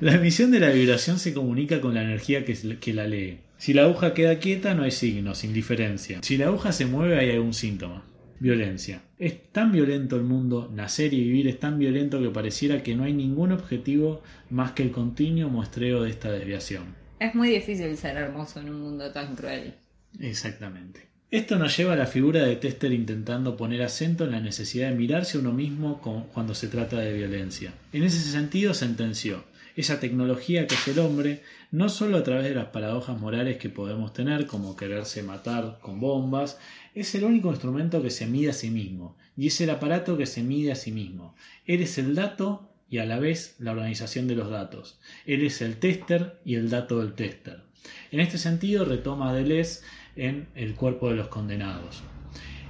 La 0.00 0.14
emisión 0.14 0.50
de 0.50 0.60
la 0.60 0.70
vibración 0.70 1.18
se 1.18 1.34
comunica 1.34 1.80
con 1.82 1.92
la 1.94 2.02
energía 2.02 2.44
que, 2.44 2.54
que 2.78 2.94
la 2.94 3.06
lee. 3.06 3.40
Si 3.58 3.72
la 3.74 3.82
aguja 3.82 4.14
queda 4.14 4.38
quieta, 4.38 4.74
no 4.74 4.82
hay 4.84 4.90
signos, 4.90 5.44
indiferencia. 5.44 6.18
Si 6.22 6.36
la 6.38 6.46
aguja 6.46 6.72
se 6.72 6.86
mueve, 6.86 7.18
hay 7.18 7.30
algún 7.30 7.52
síntoma. 7.54 8.02
Violencia. 8.40 9.02
Es 9.18 9.52
tan 9.52 9.72
violento 9.72 10.16
el 10.16 10.22
mundo, 10.22 10.70
nacer 10.72 11.14
y 11.14 11.20
vivir 11.20 11.48
es 11.48 11.60
tan 11.60 11.78
violento 11.78 12.20
que 12.20 12.30
pareciera 12.30 12.82
que 12.82 12.94
no 12.94 13.04
hay 13.04 13.12
ningún 13.12 13.52
objetivo 13.52 14.22
más 14.50 14.72
que 14.72 14.82
el 14.82 14.90
continuo 14.90 15.48
muestreo 15.48 16.02
de 16.02 16.10
esta 16.10 16.30
desviación. 16.30 16.94
Es 17.18 17.34
muy 17.34 17.48
difícil 17.48 17.96
ser 17.96 18.16
hermoso 18.16 18.60
en 18.60 18.70
un 18.70 18.80
mundo 18.80 19.10
tan 19.12 19.34
cruel. 19.34 19.74
Exactamente. 20.20 21.08
Esto 21.30 21.58
nos 21.58 21.76
lleva 21.76 21.94
a 21.94 21.96
la 21.96 22.06
figura 22.06 22.44
de 22.44 22.56
Tester 22.56 22.92
intentando 22.92 23.56
poner 23.56 23.82
acento 23.82 24.24
en 24.24 24.30
la 24.30 24.40
necesidad 24.40 24.90
de 24.90 24.94
mirarse 24.94 25.36
a 25.36 25.40
uno 25.40 25.52
mismo 25.52 26.00
cuando 26.32 26.54
se 26.54 26.68
trata 26.68 26.98
de 26.98 27.12
violencia. 27.12 27.72
En 27.92 28.04
ese 28.04 28.20
sentido 28.20 28.72
sentenció, 28.72 29.42
esa 29.74 29.98
tecnología 29.98 30.66
que 30.66 30.76
es 30.76 30.86
el 30.86 31.00
hombre, 31.00 31.42
no 31.72 31.88
solo 31.88 32.18
a 32.18 32.22
través 32.22 32.44
de 32.44 32.54
las 32.54 32.66
paradojas 32.66 33.18
morales 33.18 33.56
que 33.56 33.68
podemos 33.68 34.12
tener, 34.12 34.46
como 34.46 34.76
quererse 34.76 35.24
matar 35.24 35.78
con 35.82 35.98
bombas, 35.98 36.58
es 36.94 37.14
el 37.14 37.24
único 37.24 37.50
instrumento 37.50 38.02
que 38.02 38.10
se 38.10 38.26
mide 38.26 38.50
a 38.50 38.54
sí 38.54 38.70
mismo, 38.70 39.16
y 39.36 39.48
es 39.48 39.60
el 39.60 39.70
aparato 39.70 40.16
que 40.16 40.26
se 40.26 40.42
mide 40.42 40.72
a 40.72 40.76
sí 40.76 40.92
mismo. 40.92 41.34
Eres 41.66 41.98
el 41.98 42.14
dato 42.14 42.70
y 42.88 42.98
a 42.98 43.06
la 43.06 43.18
vez 43.18 43.56
la 43.58 43.72
organización 43.72 44.28
de 44.28 44.36
los 44.36 44.50
datos. 44.50 45.00
Eres 45.26 45.60
el 45.60 45.78
tester 45.78 46.40
y 46.44 46.54
el 46.54 46.70
dato 46.70 47.00
del 47.00 47.14
tester. 47.14 47.64
En 48.12 48.20
este 48.20 48.38
sentido 48.38 48.84
retoma 48.84 49.30
a 49.30 49.34
Deleuze 49.34 49.82
en 50.16 50.48
El 50.54 50.74
cuerpo 50.74 51.10
de 51.10 51.16
los 51.16 51.28
condenados. 51.28 52.02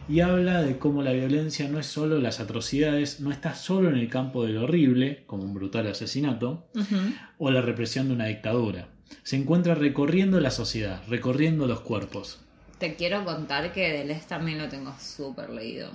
Y 0.08 0.20
habla 0.20 0.62
de 0.62 0.78
cómo 0.78 1.02
la 1.02 1.12
violencia 1.12 1.68
no 1.68 1.78
es 1.78 1.86
solo 1.86 2.18
las 2.18 2.40
atrocidades, 2.40 3.20
no 3.20 3.30
está 3.30 3.54
solo 3.54 3.88
en 3.88 3.96
el 3.96 4.08
campo 4.08 4.44
del 4.44 4.58
horrible, 4.58 5.24
como 5.26 5.44
un 5.44 5.54
brutal 5.54 5.86
asesinato, 5.86 6.68
o 7.38 7.50
la 7.50 7.62
represión 7.62 8.08
de 8.08 8.14
una 8.14 8.26
dictadura. 8.26 8.88
Se 9.22 9.36
encuentra 9.36 9.74
recorriendo 9.74 10.40
la 10.40 10.50
sociedad, 10.50 11.02
recorriendo 11.08 11.66
los 11.66 11.80
cuerpos. 11.80 12.43
Te 12.84 12.96
quiero 12.96 13.24
contar 13.24 13.72
que 13.72 13.90
Deleuze 13.90 14.26
también 14.28 14.58
lo 14.58 14.68
tengo 14.68 14.94
súper 15.00 15.48
leído. 15.48 15.90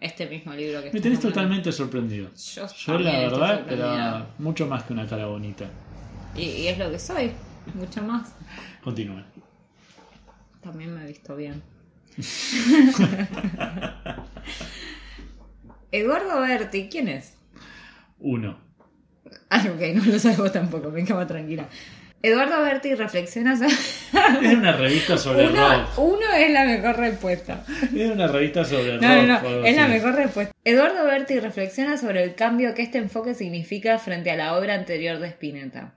Este 0.00 0.26
mismo 0.26 0.54
libro 0.54 0.82
que 0.82 0.90
Me 0.90 1.02
tenés 1.02 1.20
totalmente 1.20 1.70
sorprendido. 1.70 2.30
Yo, 2.34 2.66
Yo 2.66 2.98
la 2.98 3.18
verdad 3.18 3.60
esperaba 3.60 4.26
mucho 4.38 4.66
más 4.66 4.84
que 4.84 4.94
una 4.94 5.06
cara 5.06 5.26
bonita. 5.26 5.66
Y, 6.34 6.44
y 6.44 6.68
es 6.68 6.78
lo 6.78 6.90
que 6.90 6.98
soy, 6.98 7.32
mucho 7.74 8.02
más. 8.02 8.32
Continúe. 8.82 9.22
También 10.62 10.94
me 10.94 11.04
he 11.04 11.08
visto 11.08 11.36
bien. 11.36 11.62
Eduardo 15.92 16.40
Berti, 16.40 16.88
¿quién 16.88 17.08
es? 17.08 17.34
Uno. 18.18 18.58
Ah, 19.50 19.62
ok, 19.62 19.94
no 19.94 20.02
lo 20.06 20.18
sabes 20.18 20.38
vos 20.38 20.52
tampoco, 20.52 20.90
venga, 20.90 21.14
va 21.14 21.26
tranquila. 21.26 21.68
Eduardo 22.22 22.60
Berti 22.62 22.94
reflexiona 22.94 23.56
sobre... 23.56 23.72
Es 24.48 24.54
una 24.54 24.72
revista 24.72 25.16
sobre 25.16 25.48
Uno, 25.48 25.68
rock. 25.68 25.98
uno 25.98 26.32
es 26.36 26.50
la 26.50 26.64
mejor 26.64 26.96
respuesta. 26.96 27.64
Es 27.94 28.10
una 28.10 28.26
revista 28.26 28.64
sobre 28.64 28.98
No, 28.98 29.14
rock. 29.36 29.42
no, 29.44 29.64
es 29.64 29.76
la 29.76 29.86
mejor 29.86 30.14
respuesta. 30.16 30.52
Eduardo 30.64 31.04
Berti 31.04 31.38
reflexiona 31.38 31.96
sobre 31.96 32.24
el 32.24 32.34
cambio 32.34 32.74
que 32.74 32.82
este 32.82 32.98
enfoque 32.98 33.34
significa 33.34 33.98
frente 33.98 34.30
a 34.32 34.36
la 34.36 34.56
obra 34.56 34.74
anterior 34.74 35.18
de 35.20 35.28
Spinetta. 35.28 35.94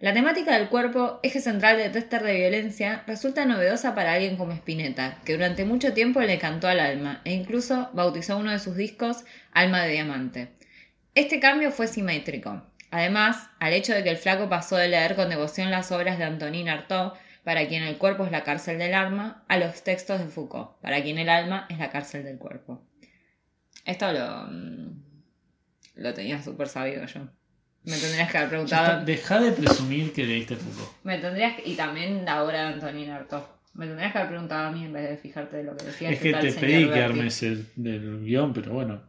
La 0.00 0.12
temática 0.12 0.56
del 0.56 0.68
cuerpo, 0.68 1.18
eje 1.22 1.40
central 1.40 1.76
de 1.76 1.88
Tester 1.90 2.22
de 2.22 2.34
Violencia, 2.34 3.02
resulta 3.06 3.44
novedosa 3.44 3.94
para 3.94 4.12
alguien 4.14 4.36
como 4.36 4.52
Spinetta, 4.52 5.18
que 5.24 5.32
durante 5.34 5.64
mucho 5.64 5.92
tiempo 5.92 6.20
le 6.20 6.38
cantó 6.38 6.68
al 6.68 6.78
alma 6.80 7.20
e 7.24 7.32
incluso 7.32 7.90
bautizó 7.94 8.36
uno 8.38 8.50
de 8.52 8.58
sus 8.60 8.76
discos 8.76 9.24
Alma 9.52 9.82
de 9.82 9.92
Diamante. 9.92 10.48
Este 11.14 11.40
cambio 11.40 11.72
fue 11.72 11.86
simétrico. 11.88 12.62
Además, 12.90 13.48
al 13.60 13.72
hecho 13.72 13.94
de 13.94 14.02
que 14.02 14.10
el 14.10 14.16
flaco 14.16 14.48
pasó 14.48 14.76
de 14.76 14.88
leer 14.88 15.14
con 15.16 15.28
devoción 15.28 15.70
las 15.70 15.92
obras 15.92 16.18
de 16.18 16.24
Antonin 16.24 16.68
Artaud, 16.68 17.12
para 17.44 17.66
quien 17.68 17.82
el 17.82 17.96
cuerpo 17.98 18.24
es 18.24 18.30
la 18.32 18.44
cárcel 18.44 18.78
del 18.78 18.94
alma, 18.94 19.44
a 19.48 19.58
los 19.58 19.82
textos 19.82 20.18
de 20.20 20.26
Foucault, 20.26 20.72
para 20.80 21.02
quien 21.02 21.18
el 21.18 21.28
alma 21.28 21.66
es 21.70 21.78
la 21.78 21.90
cárcel 21.90 22.24
del 22.24 22.38
cuerpo. 22.38 22.82
Esto 23.84 24.12
lo, 24.12 24.46
mm, 24.50 25.02
lo 25.96 26.14
tenía 26.14 26.42
súper 26.42 26.68
sabido 26.68 27.04
yo. 27.06 27.20
Me 27.84 27.96
tendrías 27.96 28.30
que 28.30 28.36
haber 28.38 28.50
preguntado. 28.50 29.04
Deja 29.04 29.40
de 29.40 29.52
presumir 29.52 30.12
que 30.12 30.24
leíste 30.24 30.56
Foucault. 30.56 30.90
Me 31.04 31.18
tendrías 31.18 31.56
que- 31.56 31.68
y 31.70 31.74
también 31.74 32.24
la 32.24 32.42
obra 32.44 32.60
de 32.68 32.74
Antonin 32.74 33.10
Artaud. 33.10 33.42
Me 33.74 33.86
tendrías 33.86 34.12
que 34.12 34.18
haber 34.18 34.30
preguntado 34.30 34.68
a 34.68 34.70
mí 34.72 34.84
en 34.84 34.92
vez 34.92 35.08
de 35.08 35.16
fijarte 35.16 35.58
de 35.58 35.62
lo 35.64 35.76
que 35.76 35.84
decía 35.86 36.10
Es 36.10 36.18
que 36.20 36.32
te 36.32 36.52
pedí 36.52 36.90
que 36.90 37.02
armes 37.02 37.42
el 37.44 37.66
del 37.76 38.24
guion, 38.24 38.52
pero 38.52 38.72
bueno. 38.72 39.02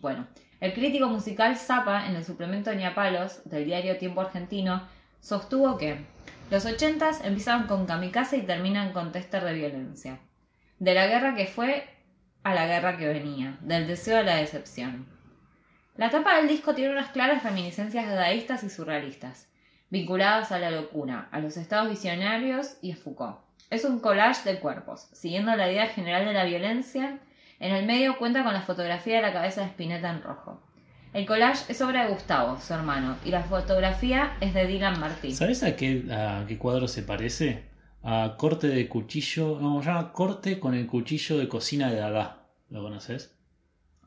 Bueno, 0.00 0.26
el 0.60 0.72
crítico 0.72 1.08
musical 1.08 1.56
Zapa, 1.56 2.06
en 2.06 2.16
el 2.16 2.24
suplemento 2.24 2.72
Ñapalos 2.72 3.42
del 3.44 3.64
diario 3.64 3.96
Tiempo 3.96 4.20
Argentino, 4.20 4.82
sostuvo 5.20 5.78
que 5.78 6.04
los 6.50 6.66
ochentas 6.66 7.24
empiezan 7.24 7.66
con 7.66 7.86
kamikaze 7.86 8.38
y 8.38 8.42
terminan 8.42 8.92
con 8.92 9.12
tester 9.12 9.44
de 9.44 9.54
violencia. 9.54 10.18
De 10.78 10.94
la 10.94 11.06
guerra 11.06 11.34
que 11.34 11.46
fue 11.46 11.88
a 12.42 12.54
la 12.54 12.66
guerra 12.66 12.96
que 12.96 13.06
venía, 13.06 13.58
del 13.60 13.86
deseo 13.86 14.18
a 14.18 14.22
la 14.22 14.36
decepción. 14.36 15.06
La 15.96 16.10
tapa 16.10 16.36
del 16.36 16.48
disco 16.48 16.74
tiene 16.74 16.92
unas 16.92 17.10
claras 17.10 17.42
reminiscencias 17.42 18.06
dadaístas 18.06 18.62
y 18.64 18.70
surrealistas, 18.70 19.48
vinculadas 19.90 20.52
a 20.52 20.58
la 20.58 20.70
locura, 20.70 21.28
a 21.30 21.40
los 21.40 21.56
estados 21.56 21.90
visionarios 21.90 22.78
y 22.80 22.92
a 22.92 22.96
Foucault. 22.96 23.38
Es 23.70 23.84
un 23.84 24.00
collage 24.00 24.48
de 24.50 24.60
cuerpos, 24.60 25.08
siguiendo 25.12 25.54
la 25.54 25.70
idea 25.70 25.88
general 25.88 26.24
de 26.24 26.32
la 26.32 26.44
violencia 26.44 27.18
en 27.60 27.74
el 27.74 27.86
medio 27.86 28.18
cuenta 28.18 28.44
con 28.44 28.52
la 28.52 28.62
fotografía 28.62 29.16
de 29.16 29.22
la 29.22 29.32
cabeza 29.32 29.62
de 29.62 29.68
Spinetta 29.68 30.10
en 30.10 30.22
rojo. 30.22 30.62
El 31.12 31.26
collage 31.26 31.72
es 31.72 31.80
obra 31.80 32.04
de 32.04 32.12
Gustavo, 32.12 32.60
su 32.60 32.74
hermano, 32.74 33.16
y 33.24 33.30
la 33.30 33.42
fotografía 33.42 34.36
es 34.40 34.54
de 34.54 34.66
Dylan 34.66 35.00
Martín. 35.00 35.34
¿Sabes 35.34 35.62
a 35.62 35.74
qué, 35.74 36.04
a 36.10 36.44
qué 36.46 36.58
cuadro 36.58 36.86
se 36.86 37.02
parece? 37.02 37.64
A 38.02 38.34
corte 38.36 38.68
de 38.68 38.88
cuchillo. 38.88 39.58
No, 39.60 39.80
se 39.82 39.88
llama 39.88 40.12
corte 40.12 40.60
con 40.60 40.74
el 40.74 40.86
cuchillo 40.86 41.38
de 41.38 41.48
cocina 41.48 41.90
de 41.90 41.96
Dada. 41.96 42.46
¿Lo 42.70 42.82
conoces? 42.82 43.34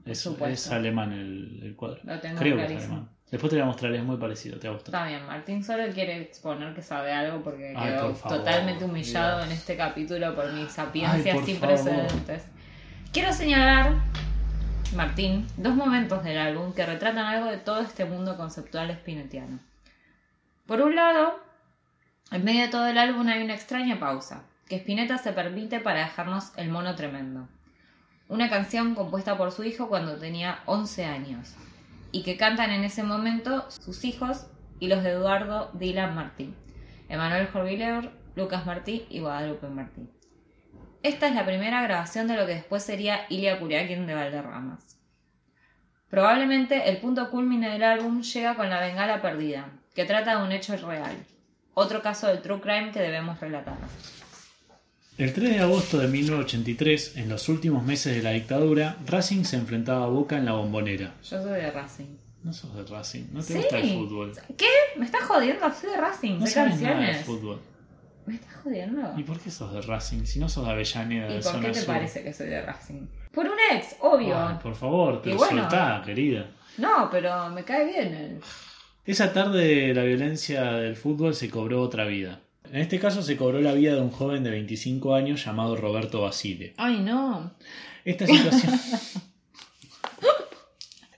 Es, 0.05 0.25
es 0.25 0.71
alemán 0.71 1.11
el, 1.11 1.59
el 1.63 1.75
cuadro. 1.75 1.99
Lo 2.03 2.19
tengo 2.19 2.39
Creo 2.39 2.57
que 2.57 2.65
es 2.75 2.83
alemán. 2.83 3.09
Después 3.31 3.49
te 3.49 3.55
voy 3.55 3.63
a 3.63 3.65
mostrar, 3.65 3.93
es 3.93 4.03
muy 4.03 4.17
parecido, 4.17 4.59
te 4.59 4.67
va 4.67 4.73
a 4.73 4.77
gustar. 4.77 4.93
Está 4.93 5.07
bien, 5.07 5.25
Martín 5.25 5.63
solo 5.63 5.83
quiere 5.93 6.21
exponer 6.21 6.75
que 6.75 6.81
sabe 6.81 7.13
algo 7.13 7.41
porque 7.41 7.73
Ay, 7.77 7.91
quedó 7.91 8.07
por 8.07 8.15
favor, 8.17 8.37
totalmente 8.39 8.83
humillado 8.83 9.37
Dios. 9.37 9.49
en 9.49 9.57
este 9.57 9.77
capítulo 9.77 10.35
por 10.35 10.51
mi 10.51 10.67
sapiencia 10.67 11.31
Ay, 11.31 11.39
por 11.39 11.45
sin 11.45 11.59
precedentes. 11.59 12.45
Quiero 13.13 13.33
señalar, 13.33 13.95
Martín, 14.95 15.45
dos 15.57 15.75
momentos 15.75 16.23
del 16.23 16.37
álbum 16.37 16.71
que 16.71 16.85
retratan 16.85 17.25
algo 17.25 17.51
de 17.51 17.57
todo 17.57 17.81
este 17.81 18.05
mundo 18.05 18.37
conceptual 18.37 18.89
spinetiano. 18.93 19.59
Por 20.65 20.79
un 20.81 20.95
lado, 20.95 21.37
en 22.31 22.45
medio 22.45 22.61
de 22.61 22.67
todo 22.69 22.87
el 22.87 22.97
álbum 22.97 23.27
hay 23.27 23.43
una 23.43 23.53
extraña 23.53 23.99
pausa, 23.99 24.43
que 24.69 24.77
Spinetta 24.77 25.17
se 25.17 25.33
permite 25.33 25.81
para 25.81 26.05
dejarnos 26.05 26.53
El 26.55 26.69
Mono 26.69 26.95
Tremendo. 26.95 27.49
Una 28.29 28.49
canción 28.49 28.95
compuesta 28.95 29.37
por 29.37 29.51
su 29.51 29.65
hijo 29.65 29.89
cuando 29.89 30.15
tenía 30.15 30.61
11 30.65 31.03
años, 31.03 31.53
y 32.13 32.23
que 32.23 32.37
cantan 32.37 32.71
en 32.71 32.85
ese 32.85 33.03
momento 33.03 33.69
sus 33.71 34.05
hijos 34.05 34.47
y 34.79 34.87
los 34.87 35.03
de 35.03 35.11
Eduardo 35.11 35.69
Dylan 35.73 36.15
Martí, 36.15 36.53
Emanuel 37.09 37.47
Jorvileur, 37.47 38.09
Lucas 38.37 38.65
Martí 38.65 39.05
y 39.09 39.19
Guadalupe 39.19 39.67
Martí. 39.67 40.07
Esta 41.03 41.27
es 41.27 41.35
la 41.35 41.45
primera 41.45 41.81
grabación 41.81 42.27
de 42.27 42.35
lo 42.35 42.45
que 42.45 42.55
después 42.55 42.83
sería 42.83 43.25
Ilia 43.29 43.59
Kuriakin 43.59 44.05
de 44.05 44.13
Valderramas. 44.13 44.97
Probablemente 46.09 46.89
el 46.89 46.97
punto 46.97 47.29
culmine 47.31 47.69
del 47.69 47.83
álbum 47.83 48.21
llega 48.21 48.55
con 48.55 48.69
La 48.69 48.79
Bengala 48.81 49.21
Perdida, 49.21 49.69
que 49.95 50.05
trata 50.05 50.37
de 50.37 50.43
un 50.43 50.51
hecho 50.51 50.75
real, 50.77 51.15
otro 51.73 52.01
caso 52.01 52.27
del 52.27 52.41
true 52.41 52.59
crime 52.61 52.91
que 52.91 52.99
debemos 52.99 53.39
relatar. 53.39 53.77
El 55.17 55.33
3 55.33 55.49
de 55.51 55.59
agosto 55.59 55.97
de 55.99 56.07
1983, 56.07 57.17
en 57.17 57.29
los 57.29 57.47
últimos 57.49 57.83
meses 57.83 58.15
de 58.15 58.23
la 58.23 58.31
dictadura, 58.31 58.97
Racing 59.05 59.43
se 59.43 59.55
enfrentaba 59.57 60.05
a 60.05 60.07
Boca 60.09 60.37
en 60.37 60.45
la 60.45 60.53
bombonera. 60.53 61.13
Yo 61.23 61.41
soy 61.41 61.51
de 61.61 61.71
Racing. 61.71 62.17
No 62.43 62.53
sos 62.53 62.73
de 62.75 62.83
Racing, 62.83 63.25
no 63.31 63.39
te 63.41 63.45
Sí. 63.47 63.53
gusta 63.55 63.77
el 63.77 63.93
fútbol. 63.93 64.33
¿Qué? 64.57 64.67
¿Me 64.97 65.05
estás 65.05 65.21
jodiendo? 65.23 65.71
Soy 65.73 65.91
de 65.91 65.97
Racing, 65.97 66.39
No 66.39 66.47
sé 66.47 66.53
sabes 66.53 66.81
nada 66.81 66.95
de 66.95 67.01
canciones. 67.05 67.25
fútbol. 67.25 67.61
¿Me 68.25 68.35
estás 68.35 68.53
jodiendo? 68.63 69.13
¿Y 69.17 69.23
por 69.23 69.39
qué 69.39 69.49
sos 69.49 69.73
de 69.73 69.81
Racing? 69.81 70.25
Si 70.25 70.39
no 70.39 70.47
sos 70.47 70.65
de 70.65 70.71
Avellaneda, 70.71 71.29
¿Y 71.31 71.37
de 71.37 71.41
por 71.41 71.59
qué 71.59 71.67
te 71.67 71.73
sur. 71.79 71.87
parece 71.87 72.23
que 72.23 72.33
soy 72.33 72.47
de 72.47 72.61
Racing? 72.61 73.07
Por 73.31 73.45
un 73.45 73.57
ex, 73.73 73.95
obvio. 74.01 74.37
Ay, 74.37 74.57
por 74.61 74.75
favor, 74.75 75.25
lo 75.25 75.35
bueno. 75.37 75.61
soltá, 75.61 76.01
querida. 76.05 76.47
No, 76.77 77.09
pero 77.11 77.49
me 77.49 77.63
cae 77.63 77.85
bien 77.85 78.13
él. 78.13 78.41
Esa 79.05 79.33
tarde 79.33 79.93
la 79.93 80.03
violencia 80.03 80.73
del 80.73 80.95
fútbol 80.95 81.33
se 81.33 81.49
cobró 81.49 81.81
otra 81.81 82.05
vida. 82.05 82.41
En 82.71 82.79
este 82.79 82.99
caso 82.99 83.21
se 83.21 83.35
cobró 83.35 83.59
la 83.59 83.73
vida 83.73 83.95
de 83.95 84.01
un 84.01 84.11
joven 84.11 84.43
de 84.43 84.51
25 84.51 85.15
años 85.15 85.43
llamado 85.43 85.75
Roberto 85.75 86.21
Basile. 86.21 86.73
Ay, 86.77 86.99
no. 86.99 87.51
Esta 88.05 88.27
situación... 88.27 88.79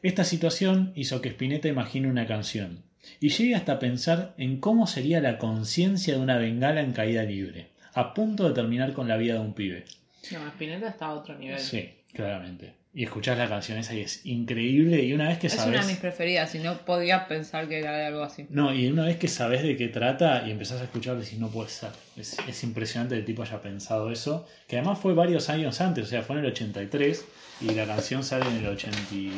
Esta 0.02 0.26
situación 0.26 0.92
hizo 0.96 1.22
que 1.22 1.30
Spinetta 1.30 1.70
imagine 1.70 2.10
una 2.10 2.28
canción 2.28 2.84
y 3.24 3.30
llegue 3.30 3.56
hasta 3.56 3.80
pensar 3.80 4.34
en 4.38 4.60
cómo 4.60 4.86
sería 4.86 5.22
la 5.22 5.38
conciencia 5.38 6.14
de 6.14 6.20
una 6.20 6.38
bengala 6.38 6.82
en 6.82 6.91
caída 6.91 7.24
libre, 7.24 7.70
a 7.94 8.14
punto 8.14 8.50
de 8.50 8.54
terminar 8.54 8.91
con 8.91 9.08
la 9.08 9.16
vida 9.16 9.36
de 9.36 9.40
un 9.40 9.54
pibe. 9.54 9.86
No, 10.34 10.45
Spinetta 10.50 10.90
está 10.90 11.06
a 11.06 11.14
otro 11.14 11.40
nivel. 11.40 11.58
Sí, 11.58 11.90
claramente. 12.12 12.74
Y 12.94 13.06
escuchás 13.06 13.38
la 13.38 13.48
canción 13.48 13.78
esa 13.78 13.94
y 13.94 14.02
es 14.02 14.26
increíble 14.26 15.02
y 15.06 15.14
una 15.14 15.30
vez 15.30 15.38
que 15.38 15.48
Es 15.48 15.54
sabes... 15.54 15.70
una 15.74 15.86
de 15.86 15.94
mis 15.94 16.02
preferidas 16.02 16.54
y 16.56 16.60
no 16.60 16.80
podía 16.80 17.26
pensar 17.30 17.70
que 17.70 17.80
era 17.80 17.95
de 17.95 18.08
algo 18.08 18.24
así. 18.24 18.45
No, 18.50 18.74
y 18.74 18.88
una 18.88 19.06
vez 19.06 19.16
que 19.16 19.30
sabes 19.30 19.64
de 19.64 19.78
qué 19.78 19.88
trata 19.88 20.45
y 20.45 20.52
empezás 20.52 20.82
a 20.82 20.84
escuchar, 20.84 21.18
decís, 21.18 21.40
no 21.40 21.48
puede 21.48 21.70
ser. 21.70 21.91
Es, 22.18 22.38
es 22.45 22.62
impresionante 22.66 23.16
que 23.16 23.20
el 23.20 23.26
tipo 23.26 23.44
haya 23.44 23.62
pensado 23.62 24.12
eso. 24.12 24.45
Que 24.68 24.76
además 24.80 25.00
fue 25.00 25.14
varios 25.14 25.50
años 25.50 25.80
antes, 25.80 26.08
o 26.08 26.10
sea, 26.10 26.24
fue 26.24 26.36
en 26.36 26.44
el 26.44 26.52
83 26.52 27.26
y 27.62 27.70
la 27.74 27.86
canción 27.86 28.22
sale 28.22 28.50
en 28.50 28.58
el 28.58 28.68
87, 28.68 29.32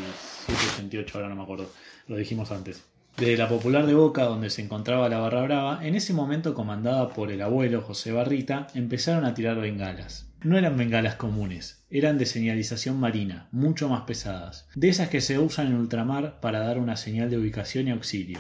88, 0.74 1.18
ahora 1.20 1.30
no 1.30 1.36
me 1.36 1.44
acuerdo. 1.44 1.70
Lo 2.08 2.18
dijimos 2.18 2.50
antes. 2.50 2.84
Desde 3.18 3.38
la 3.38 3.48
popular 3.48 3.86
de 3.86 3.94
Boca, 3.94 4.24
donde 4.24 4.50
se 4.50 4.62
encontraba 4.62 5.08
la 5.08 5.20
Barra 5.20 5.42
Brava, 5.44 5.88
en 5.88 5.96
ese 5.96 6.14
momento 6.14 6.54
comandada 6.54 7.14
por 7.14 7.32
el 7.32 7.42
abuelo 7.42 7.82
José 7.82 8.12
Barrita, 8.12 8.68
empezaron 8.74 9.24
a 9.24 9.34
tirar 9.34 9.58
bengalas. 9.62 10.34
No 10.44 10.58
eran 10.58 10.76
bengalas 10.76 11.16
comunes, 11.16 11.86
eran 11.90 12.18
de 12.18 12.26
señalización 12.26 13.00
marina, 13.00 13.48
mucho 13.54 13.88
más 13.88 14.02
pesadas, 14.02 14.68
de 14.76 14.90
esas 14.90 15.08
que 15.08 15.22
se 15.22 15.40
usan 15.40 15.68
en 15.68 15.76
ultramar 15.76 16.42
para 16.42 16.60
dar 16.60 16.78
una 16.78 16.98
señal 16.98 17.30
de 17.30 17.38
ubicación 17.38 17.88
y 17.88 17.92
auxilio. 17.92 18.40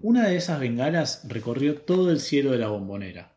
Una 0.00 0.28
de 0.28 0.36
esas 0.36 0.60
bengalas 0.60 1.24
recorrió 1.28 1.80
todo 1.80 2.12
el 2.12 2.20
cielo 2.20 2.52
de 2.52 2.58
la 2.58 2.68
bombonera, 2.68 3.32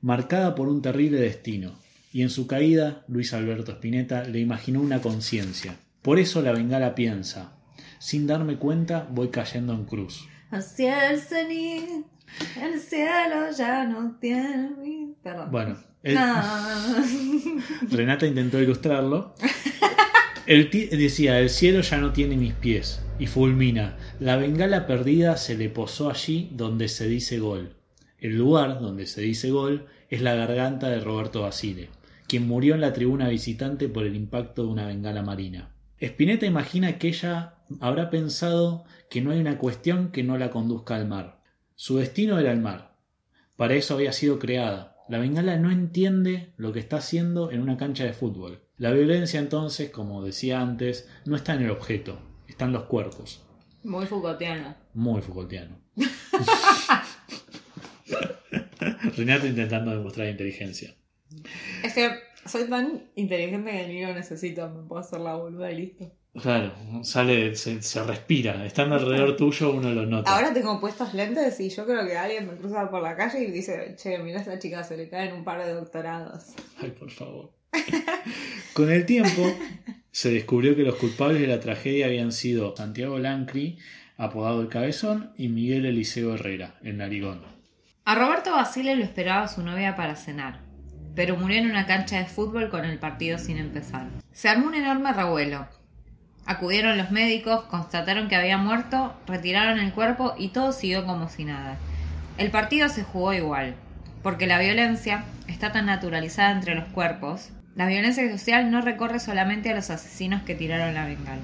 marcada 0.00 0.54
por 0.54 0.68
un 0.68 0.82
terrible 0.82 1.18
destino, 1.18 1.72
y 2.12 2.22
en 2.22 2.30
su 2.30 2.46
caída 2.46 3.04
Luis 3.08 3.34
Alberto 3.34 3.72
Spinetta 3.72 4.22
le 4.22 4.38
imaginó 4.38 4.82
una 4.82 5.00
conciencia. 5.00 5.74
Por 6.00 6.20
eso 6.20 6.42
la 6.42 6.52
bengala 6.52 6.94
piensa, 6.94 7.56
sin 8.02 8.26
darme 8.26 8.56
cuenta 8.56 9.06
voy 9.10 9.28
cayendo 9.28 9.72
en 9.72 9.84
cruz. 9.84 10.26
Hacia 10.50 11.10
el 11.12 11.20
cenit, 11.20 12.04
el 12.60 12.80
cielo 12.80 13.50
ya 13.56 13.84
no 13.84 14.16
tiene... 14.20 15.14
Perdón. 15.22 15.50
Bueno, 15.52 15.76
el- 16.02 16.16
No. 16.16 16.42
Renata 17.90 18.26
intentó 18.26 18.60
ilustrarlo. 18.60 19.34
El 20.48 20.68
decía, 20.70 21.38
el 21.38 21.48
cielo 21.48 21.82
ya 21.82 21.98
no 21.98 22.12
tiene 22.12 22.36
mis 22.36 22.52
pies. 22.54 23.00
Y 23.20 23.28
fulmina, 23.28 23.96
la 24.18 24.34
bengala 24.34 24.88
perdida 24.88 25.36
se 25.36 25.56
le 25.56 25.68
posó 25.68 26.10
allí 26.10 26.50
donde 26.52 26.88
se 26.88 27.06
dice 27.06 27.38
gol. 27.38 27.76
El 28.18 28.36
lugar 28.36 28.80
donde 28.80 29.06
se 29.06 29.20
dice 29.20 29.52
gol 29.52 29.86
es 30.10 30.20
la 30.20 30.34
garganta 30.34 30.88
de 30.88 30.98
Roberto 30.98 31.42
Basile, 31.42 31.90
quien 32.26 32.48
murió 32.48 32.74
en 32.74 32.80
la 32.80 32.92
tribuna 32.92 33.28
visitante 33.28 33.88
por 33.88 34.04
el 34.04 34.16
impacto 34.16 34.64
de 34.64 34.68
una 34.72 34.86
bengala 34.88 35.22
marina. 35.22 35.68
Spinetta 36.00 36.46
imagina 36.46 36.98
que 36.98 37.06
ella 37.08 37.54
habrá 37.80 38.10
pensado 38.10 38.84
que 39.10 39.20
no 39.20 39.30
hay 39.30 39.40
una 39.40 39.58
cuestión 39.58 40.10
que 40.10 40.22
no 40.22 40.38
la 40.38 40.50
conduzca 40.50 40.96
al 40.96 41.06
mar. 41.06 41.42
Su 41.74 41.98
destino 41.98 42.38
era 42.38 42.52
el 42.52 42.60
mar. 42.60 42.96
Para 43.56 43.74
eso 43.74 43.94
había 43.94 44.12
sido 44.12 44.38
creada. 44.38 44.96
La 45.08 45.18
bengala 45.18 45.56
no 45.56 45.70
entiende 45.70 46.52
lo 46.56 46.72
que 46.72 46.80
está 46.80 46.96
haciendo 46.96 47.50
en 47.50 47.60
una 47.60 47.76
cancha 47.76 48.04
de 48.04 48.12
fútbol. 48.12 48.62
La 48.78 48.90
violencia 48.90 49.38
entonces, 49.38 49.90
como 49.90 50.24
decía 50.24 50.60
antes, 50.60 51.08
no 51.24 51.36
está 51.36 51.54
en 51.54 51.62
el 51.62 51.70
objeto, 51.70 52.18
está 52.48 52.64
en 52.64 52.72
los 52.72 52.84
cuerpos. 52.84 53.44
Muy 53.84 54.06
Foucaultiana. 54.06 54.76
Muy 54.94 55.20
Foucaultiano. 55.20 55.76
Renata 59.16 59.46
intentando 59.46 59.90
demostrar 59.90 60.28
inteligencia. 60.28 60.94
Es 61.82 61.94
que 61.94 62.10
soy 62.46 62.68
tan 62.68 63.10
inteligente 63.14 63.70
que 63.70 63.88
ni 63.88 64.02
lo 64.02 64.14
necesito, 64.14 64.68
me 64.70 64.82
puedo 64.82 65.00
hacer 65.00 65.20
la 65.20 65.34
boluda 65.34 65.70
y 65.70 65.76
listo. 65.76 66.12
Claro, 66.40 66.72
sale, 67.02 67.54
se, 67.56 67.82
se 67.82 68.02
respira. 68.04 68.64
Estando 68.64 68.94
alrededor 68.94 69.36
tuyo 69.36 69.72
uno 69.72 69.90
lo 69.90 70.06
nota. 70.06 70.34
Ahora 70.34 70.52
tengo 70.54 70.80
puestos 70.80 71.12
lentes 71.12 71.60
y 71.60 71.68
yo 71.68 71.84
creo 71.84 72.06
que 72.06 72.16
alguien 72.16 72.46
me 72.46 72.54
cruza 72.54 72.90
por 72.90 73.02
la 73.02 73.14
calle 73.16 73.44
y 73.44 73.50
dice, 73.50 73.94
che, 73.96 74.18
mira 74.18 74.38
a 74.38 74.42
esta 74.42 74.58
chica, 74.58 74.82
se 74.82 74.96
le 74.96 75.10
caen 75.10 75.34
un 75.34 75.44
par 75.44 75.62
de 75.64 75.74
doctorados. 75.74 76.54
Ay, 76.80 76.90
por 76.90 77.10
favor. 77.10 77.52
Con 78.72 78.90
el 78.90 79.04
tiempo 79.04 79.42
se 80.10 80.30
descubrió 80.30 80.74
que 80.74 80.82
los 80.82 80.96
culpables 80.96 81.40
de 81.40 81.46
la 81.46 81.60
tragedia 81.60 82.06
habían 82.06 82.32
sido 82.32 82.74
Santiago 82.76 83.18
Lancri, 83.18 83.78
apodado 84.16 84.62
el 84.62 84.68
Cabezón, 84.68 85.32
y 85.36 85.48
Miguel 85.48 85.84
Eliseo 85.84 86.34
Herrera, 86.34 86.78
el 86.82 86.96
Narigón. 86.96 87.42
A 88.04 88.14
Roberto 88.14 88.52
Basile 88.52 88.96
lo 88.96 89.04
esperaba 89.04 89.48
su 89.48 89.62
novia 89.62 89.96
para 89.96 90.16
cenar, 90.16 90.60
pero 91.14 91.36
murió 91.36 91.58
en 91.58 91.70
una 91.70 91.86
cancha 91.86 92.18
de 92.18 92.26
fútbol 92.26 92.70
con 92.70 92.84
el 92.84 92.98
partido 92.98 93.38
sin 93.38 93.58
empezar. 93.58 94.08
Se 94.32 94.48
armó 94.48 94.68
un 94.68 94.74
enorme 94.74 95.12
revuelo. 95.12 95.68
Acudieron 96.44 96.98
los 96.98 97.10
médicos, 97.10 97.64
constataron 97.64 98.28
que 98.28 98.36
había 98.36 98.58
muerto, 98.58 99.14
retiraron 99.26 99.78
el 99.78 99.92
cuerpo 99.92 100.34
y 100.36 100.48
todo 100.48 100.72
siguió 100.72 101.06
como 101.06 101.28
si 101.28 101.44
nada. 101.44 101.76
El 102.36 102.50
partido 102.50 102.88
se 102.88 103.04
jugó 103.04 103.32
igual, 103.32 103.74
porque 104.22 104.46
la 104.46 104.58
violencia 104.58 105.24
está 105.46 105.70
tan 105.70 105.86
naturalizada 105.86 106.50
entre 106.50 106.74
los 106.74 106.86
cuerpos. 106.86 107.50
La 107.76 107.86
violencia 107.86 108.30
social 108.30 108.70
no 108.70 108.80
recorre 108.80 109.20
solamente 109.20 109.70
a 109.70 109.74
los 109.74 109.90
asesinos 109.90 110.42
que 110.42 110.54
tiraron 110.54 110.94
la 110.94 111.04
bengala. 111.04 111.42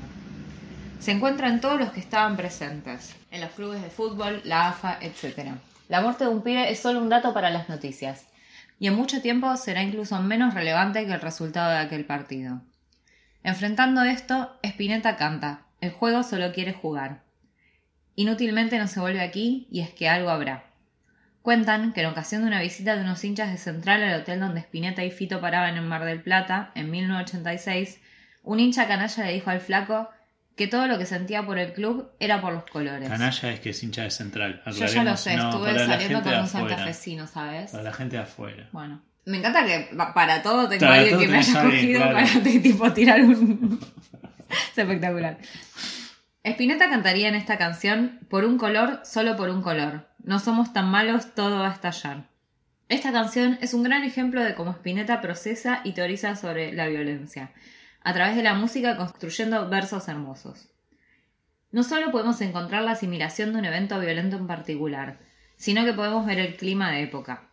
Se 0.98 1.12
encuentra 1.12 1.48
en 1.48 1.60
todos 1.60 1.78
los 1.78 1.92
que 1.92 2.00
estaban 2.00 2.36
presentes, 2.36 3.14
en 3.30 3.40
los 3.40 3.50
clubes 3.50 3.80
de 3.80 3.90
fútbol, 3.90 4.40
la 4.44 4.68
AFA, 4.68 4.98
etc. 5.00 5.52
La 5.88 6.00
muerte 6.00 6.24
de 6.24 6.30
un 6.30 6.42
pibe 6.42 6.70
es 6.70 6.80
solo 6.80 7.00
un 7.00 7.08
dato 7.08 7.32
para 7.32 7.50
las 7.50 7.68
noticias, 7.68 8.26
y 8.80 8.88
en 8.88 8.94
mucho 8.94 9.22
tiempo 9.22 9.56
será 9.56 9.82
incluso 9.82 10.20
menos 10.20 10.54
relevante 10.54 11.06
que 11.06 11.12
el 11.12 11.20
resultado 11.20 11.70
de 11.70 11.78
aquel 11.78 12.04
partido. 12.04 12.60
Enfrentando 13.48 14.02
esto, 14.02 14.58
Spinetta 14.62 15.16
canta, 15.16 15.62
el 15.80 15.90
juego 15.90 16.22
solo 16.22 16.52
quiere 16.52 16.74
jugar. 16.74 17.22
Inútilmente 18.14 18.78
no 18.78 18.86
se 18.88 19.00
vuelve 19.00 19.22
aquí 19.22 19.66
y 19.70 19.80
es 19.80 19.88
que 19.88 20.06
algo 20.06 20.28
habrá. 20.28 20.66
Cuentan 21.40 21.94
que 21.94 22.02
en 22.02 22.08
ocasión 22.08 22.42
de 22.42 22.48
una 22.48 22.60
visita 22.60 22.94
de 22.94 23.00
unos 23.00 23.24
hinchas 23.24 23.50
de 23.50 23.56
Central 23.56 24.02
al 24.02 24.20
hotel 24.20 24.40
donde 24.40 24.60
Spinetta 24.60 25.02
y 25.02 25.10
Fito 25.10 25.40
paraban 25.40 25.78
en 25.78 25.88
Mar 25.88 26.04
del 26.04 26.20
Plata, 26.20 26.72
en 26.74 26.90
1986, 26.90 28.02
un 28.42 28.60
hincha 28.60 28.86
canalla 28.86 29.24
le 29.24 29.32
dijo 29.32 29.48
al 29.48 29.62
flaco 29.62 30.10
que 30.54 30.66
todo 30.66 30.86
lo 30.86 30.98
que 30.98 31.06
sentía 31.06 31.46
por 31.46 31.58
el 31.58 31.72
club 31.72 32.10
era 32.20 32.42
por 32.42 32.52
los 32.52 32.64
colores. 32.64 33.08
Canalla 33.08 33.50
es 33.50 33.60
que 33.60 33.70
es 33.70 33.82
hincha 33.82 34.02
de 34.02 34.10
Central. 34.10 34.62
Yo 34.66 34.84
ya 34.84 35.04
lo 35.04 35.16
sé, 35.16 35.36
estuve 35.36 35.74
saliendo 35.74 36.22
con 36.22 36.34
un 36.34 36.46
santafesino, 36.48 37.26
¿sabes? 37.26 37.70
Para 37.70 37.84
la 37.84 37.92
gente 37.94 38.16
de 38.16 38.22
afuera. 38.24 38.68
Bueno. 38.72 39.07
Me 39.28 39.36
encanta 39.36 39.62
que 39.66 39.94
para 40.14 40.42
todo 40.42 40.70
tengo 40.70 40.86
alguien 40.86 41.18
que 41.18 41.28
me 41.28 41.36
haya 41.36 41.62
cogido 41.62 42.00
para 42.00 42.26
tipo 42.42 42.92
tirar 42.94 43.20
un. 43.20 43.78
es 44.48 44.78
espectacular. 44.78 45.36
Spinetta 46.42 46.88
cantaría 46.88 47.28
en 47.28 47.34
esta 47.34 47.58
canción 47.58 48.20
Por 48.30 48.46
un 48.46 48.56
color, 48.56 49.02
solo 49.04 49.36
por 49.36 49.50
un 49.50 49.60
color. 49.60 50.08
No 50.24 50.38
somos 50.38 50.72
tan 50.72 50.90
malos, 50.90 51.34
todo 51.34 51.58
va 51.58 51.68
a 51.68 51.74
estallar. 51.74 52.24
Esta 52.88 53.12
canción 53.12 53.58
es 53.60 53.74
un 53.74 53.82
gran 53.82 54.02
ejemplo 54.02 54.42
de 54.42 54.54
cómo 54.54 54.70
Spinetta 54.70 55.20
procesa 55.20 55.82
y 55.84 55.92
teoriza 55.92 56.34
sobre 56.34 56.72
la 56.72 56.88
violencia, 56.88 57.52
a 58.02 58.14
través 58.14 58.34
de 58.34 58.42
la 58.42 58.54
música 58.54 58.96
construyendo 58.96 59.68
versos 59.68 60.08
hermosos. 60.08 60.70
No 61.70 61.82
solo 61.82 62.10
podemos 62.10 62.40
encontrar 62.40 62.82
la 62.82 62.92
asimilación 62.92 63.52
de 63.52 63.58
un 63.58 63.66
evento 63.66 64.00
violento 64.00 64.36
en 64.38 64.46
particular, 64.46 65.18
sino 65.56 65.84
que 65.84 65.92
podemos 65.92 66.24
ver 66.24 66.38
el 66.38 66.56
clima 66.56 66.90
de 66.90 67.02
época, 67.02 67.47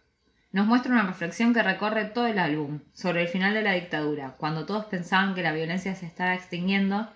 nos 0.56 0.68
muestra 0.68 0.94
una 0.94 1.06
reflexión 1.06 1.54
que 1.54 1.62
recorre 1.62 2.06
todo 2.06 2.28
el 2.28 2.40
álbum 2.40 2.80
sobre 2.94 3.24
el 3.24 3.28
final 3.28 3.54
de 3.54 3.62
la 3.62 3.74
dictadura, 3.74 4.36
cuando 4.38 4.66
todos 4.66 4.86
pensaban 4.86 5.36
que 5.36 5.44
la 5.44 5.52
violencia 5.52 5.94
se 5.96 6.06
estaba 6.06 6.34
extinguiendo, 6.34 7.10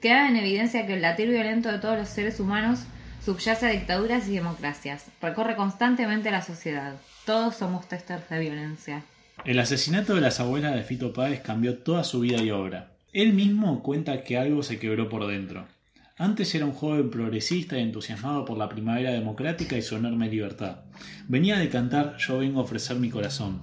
queda 0.00 0.30
en 0.30 0.36
evidencia 0.36 0.86
que 0.86 0.94
el 0.94 1.02
latir 1.02 1.28
violento 1.28 1.70
de 1.70 1.78
todos 1.78 1.98
los 1.98 2.08
seres 2.08 2.40
humanos 2.40 2.84
subyace 3.22 3.66
a 3.66 3.70
dictaduras 3.70 4.26
y 4.28 4.36
democracias, 4.36 5.08
recorre 5.20 5.56
constantemente 5.56 6.30
la 6.30 6.40
sociedad. 6.40 6.94
Todos 7.26 7.56
somos 7.56 7.86
testers 7.86 8.30
de 8.30 8.40
violencia. 8.40 9.02
El 9.44 9.58
asesinato 9.58 10.14
de 10.14 10.22
las 10.22 10.40
abuelas 10.40 10.74
de 10.74 10.82
Fito 10.82 11.12
Páez 11.12 11.42
cambió 11.42 11.76
toda 11.76 12.02
su 12.02 12.20
vida 12.20 12.40
y 12.40 12.50
obra. 12.50 12.92
Él 13.12 13.34
mismo 13.34 13.82
cuenta 13.82 14.24
que 14.24 14.38
algo 14.38 14.62
se 14.62 14.78
quebró 14.78 15.10
por 15.10 15.26
dentro. 15.26 15.68
Antes 16.18 16.54
era 16.54 16.64
un 16.64 16.72
joven 16.72 17.10
progresista 17.10 17.78
y 17.78 17.82
entusiasmado 17.82 18.46
por 18.46 18.56
la 18.56 18.70
primavera 18.70 19.10
democrática 19.10 19.76
y 19.76 19.82
su 19.82 19.96
enorme 19.96 20.30
libertad. 20.30 20.84
Venía 21.28 21.58
de 21.58 21.68
cantar 21.68 22.16
Yo 22.16 22.38
vengo 22.38 22.60
a 22.60 22.62
ofrecer 22.62 22.96
mi 22.96 23.10
corazón. 23.10 23.60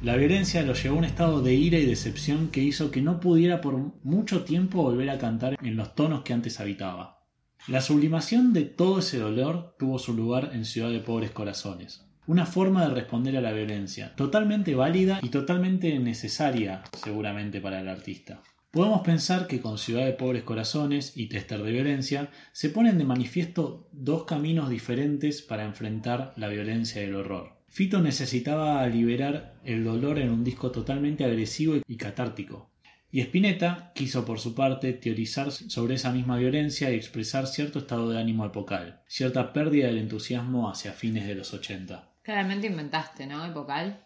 La 0.00 0.16
violencia 0.16 0.62
lo 0.62 0.72
llevó 0.72 0.96
a 0.96 0.98
un 1.00 1.04
estado 1.04 1.42
de 1.42 1.52
ira 1.52 1.76
y 1.76 1.84
decepción 1.84 2.48
que 2.48 2.62
hizo 2.62 2.90
que 2.90 3.02
no 3.02 3.20
pudiera 3.20 3.60
por 3.60 3.92
mucho 4.02 4.44
tiempo 4.44 4.82
volver 4.82 5.10
a 5.10 5.18
cantar 5.18 5.58
en 5.62 5.76
los 5.76 5.94
tonos 5.94 6.22
que 6.22 6.32
antes 6.32 6.60
habitaba. 6.60 7.26
La 7.66 7.82
sublimación 7.82 8.54
de 8.54 8.62
todo 8.62 9.00
ese 9.00 9.18
dolor 9.18 9.74
tuvo 9.78 9.98
su 9.98 10.14
lugar 10.14 10.52
en 10.54 10.64
Ciudad 10.64 10.88
de 10.88 11.00
Pobres 11.00 11.30
Corazones. 11.30 12.06
Una 12.26 12.46
forma 12.46 12.88
de 12.88 12.94
responder 12.94 13.36
a 13.36 13.42
la 13.42 13.52
violencia, 13.52 14.14
totalmente 14.14 14.74
válida 14.74 15.18
y 15.20 15.28
totalmente 15.28 15.98
necesaria 15.98 16.84
seguramente 16.96 17.60
para 17.60 17.80
el 17.80 17.88
artista. 17.88 18.40
Podemos 18.70 19.00
pensar 19.00 19.46
que 19.46 19.62
con 19.62 19.78
Ciudad 19.78 20.04
de 20.04 20.12
Pobres 20.12 20.42
Corazones 20.42 21.16
y 21.16 21.28
Tester 21.28 21.62
de 21.62 21.72
Violencia 21.72 22.30
se 22.52 22.68
ponen 22.68 22.98
de 22.98 23.04
manifiesto 23.04 23.88
dos 23.92 24.24
caminos 24.24 24.68
diferentes 24.68 25.40
para 25.40 25.64
enfrentar 25.64 26.34
la 26.36 26.48
violencia 26.48 27.00
y 27.00 27.06
el 27.06 27.16
horror. 27.16 27.56
Fito 27.68 28.00
necesitaba 28.02 28.86
liberar 28.86 29.54
el 29.64 29.84
dolor 29.84 30.18
en 30.18 30.30
un 30.30 30.44
disco 30.44 30.70
totalmente 30.70 31.24
agresivo 31.24 31.76
y 31.86 31.96
catártico. 31.96 32.70
Y 33.10 33.22
Spinetta 33.22 33.90
quiso 33.94 34.26
por 34.26 34.38
su 34.38 34.54
parte 34.54 34.92
teorizar 34.92 35.50
sobre 35.50 35.94
esa 35.94 36.12
misma 36.12 36.36
violencia 36.36 36.90
y 36.90 36.96
expresar 36.96 37.46
cierto 37.46 37.78
estado 37.78 38.10
de 38.10 38.20
ánimo 38.20 38.44
epocal, 38.44 39.00
cierta 39.06 39.54
pérdida 39.54 39.86
del 39.86 39.96
entusiasmo 39.96 40.68
hacia 40.68 40.92
fines 40.92 41.26
de 41.26 41.34
los 41.34 41.54
80. 41.54 42.06
Claramente 42.22 42.66
inventaste, 42.66 43.26
¿no? 43.26 43.46
Epocal. 43.46 44.04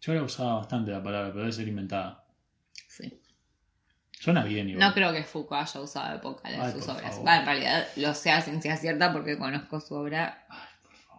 Yo 0.00 0.14
la 0.14 0.22
usaba 0.22 0.54
bastante 0.54 0.90
la 0.90 1.02
palabra, 1.02 1.28
pero 1.28 1.40
debe 1.40 1.52
ser 1.52 1.68
inventada. 1.68 2.24
Suena 4.20 4.44
bien 4.44 4.68
igual. 4.68 4.86
No 4.86 4.92
creo 4.92 5.14
que 5.14 5.24
Foucault 5.24 5.62
haya 5.62 5.80
usado 5.80 6.14
epocal 6.14 6.52
en 6.52 6.72
sus 6.72 6.86
obras. 6.88 7.16
En 7.16 7.46
realidad 7.46 7.86
lo 7.96 8.14
sé 8.14 8.30
a 8.30 8.42
ciencia 8.42 8.76
cierta 8.76 9.14
porque 9.14 9.38
conozco 9.38 9.80
su 9.80 9.94
obra 9.94 10.44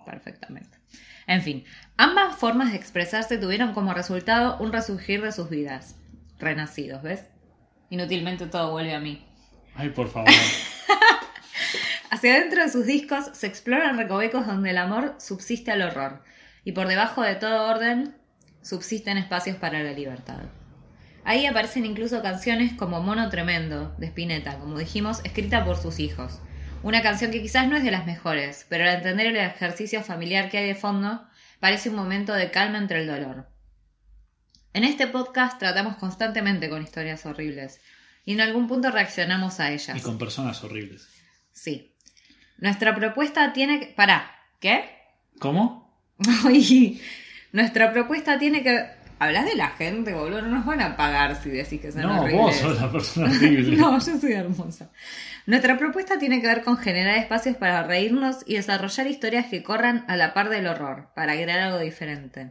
perfectamente. 0.06 0.78
En 1.26 1.42
fin, 1.42 1.66
ambas 1.98 2.36
formas 2.36 2.72
de 2.72 2.78
expresarse 2.78 3.40
tuvieron 3.40 3.74
como 3.74 3.96
resultado 3.96 4.58
un 4.60 4.72
resurgir 4.72 5.24
de 5.24 5.32
sus 5.32 5.50
vidas. 5.50 5.96
Renacidos, 6.38 7.02
¿ves? 7.02 7.26
Inútilmente 7.90 8.46
todo 8.46 8.72
vuelve 8.72 8.94
a 8.94 9.00
mí. 9.00 9.26
Ay, 9.74 9.90
por 9.90 10.08
favor. 10.08 10.30
Hacia 12.12 12.36
adentro 12.36 12.62
de 12.62 12.70
sus 12.70 12.86
discos 12.86 13.32
se 13.34 13.48
exploran 13.48 13.98
recovecos 13.98 14.46
donde 14.46 14.70
el 14.70 14.78
amor 14.78 15.16
subsiste 15.18 15.72
al 15.72 15.82
horror, 15.82 16.24
y 16.64 16.74
por 16.74 16.88
debajo 16.88 17.24
de 17.24 17.34
todo 17.34 17.68
orden 17.68 18.16
subsisten 18.62 19.18
espacios 19.18 19.58
para 19.58 19.82
la 19.82 19.94
libertad. 19.94 20.44
Ahí 21.24 21.46
aparecen 21.46 21.86
incluso 21.86 22.22
canciones 22.22 22.74
como 22.74 23.02
Mono 23.02 23.30
Tremendo, 23.30 23.96
de 23.98 24.08
Spinetta, 24.08 24.58
como 24.58 24.80
dijimos, 24.80 25.22
escrita 25.24 25.64
por 25.64 25.78
sus 25.78 26.00
hijos. 26.00 26.40
Una 26.84 27.04
canción 27.04 27.30
que 27.30 27.42
quizás 27.42 27.68
no 27.68 27.78
es 27.78 27.84
de 27.84 27.92
las 27.92 28.08
mejores, 28.08 28.66
pero 28.70 28.84
al 28.84 28.96
entender 28.96 29.28
el 29.28 29.38
ejercicio 29.38 30.02
familiar 30.02 30.50
que 30.50 30.58
hay 30.58 30.68
de 30.68 30.76
fondo, 30.76 31.24
parece 31.60 31.90
un 31.90 31.96
momento 31.96 32.34
de 32.34 32.50
calma 32.50 32.80
entre 32.80 33.02
el 33.02 33.08
dolor. 33.08 33.48
En 34.74 34.84
este 34.84 35.06
podcast 35.06 35.60
tratamos 35.60 35.98
constantemente 35.98 36.70
con 36.70 36.82
historias 36.82 37.26
horribles 37.26 37.82
y 38.26 38.34
en 38.34 38.42
algún 38.42 38.68
punto 38.68 38.90
reaccionamos 38.90 39.60
a 39.60 39.72
ellas. 39.72 39.96
Y 39.98 40.02
con 40.02 40.18
personas 40.18 40.64
horribles. 40.64 41.08
Sí. 41.52 41.94
Nuestra 42.58 42.96
propuesta 42.96 43.54
tiene 43.54 43.80
que... 43.80 43.86
Pará, 43.88 44.32
¿qué? 44.60 44.90
¿Cómo? 45.40 46.00
Nuestra 47.52 47.92
propuesta 47.92 48.40
tiene 48.40 48.64
que 48.64 49.01
Hablas 49.22 49.46
de 49.46 49.56
la 49.56 49.68
gente, 49.68 50.16
boludo. 50.16 50.42
No 50.42 50.48
nos 50.48 50.66
van 50.66 50.82
a 50.82 50.98
pagar 50.98 51.40
si 51.40 51.52
decís 51.52 51.80
que 51.80 51.92
son 51.92 52.02
no, 52.02 52.22
horribles. 52.22 52.34
No, 52.34 52.42
vos 52.42 52.56
sos 52.56 52.82
la 52.82 52.92
persona 52.92 53.28
horrible. 53.32 53.78
no, 53.78 54.00
yo 54.00 54.20
soy 54.20 54.34
hermosa. 54.34 54.90
Nuestra 55.46 55.78
propuesta 55.78 56.18
tiene 56.18 56.42
que 56.42 56.48
ver 56.48 56.64
con 56.64 56.76
generar 56.76 57.20
espacios 57.20 57.56
para 57.56 57.84
reírnos 57.84 58.38
y 58.48 58.56
desarrollar 58.56 59.06
historias 59.06 59.46
que 59.46 59.62
corran 59.62 60.06
a 60.08 60.18
la 60.18 60.34
par 60.34 60.50
del 60.50 60.66
horror, 60.66 61.10
para 61.14 61.34
crear 61.34 61.60
algo 61.60 61.78
diferente. 61.78 62.50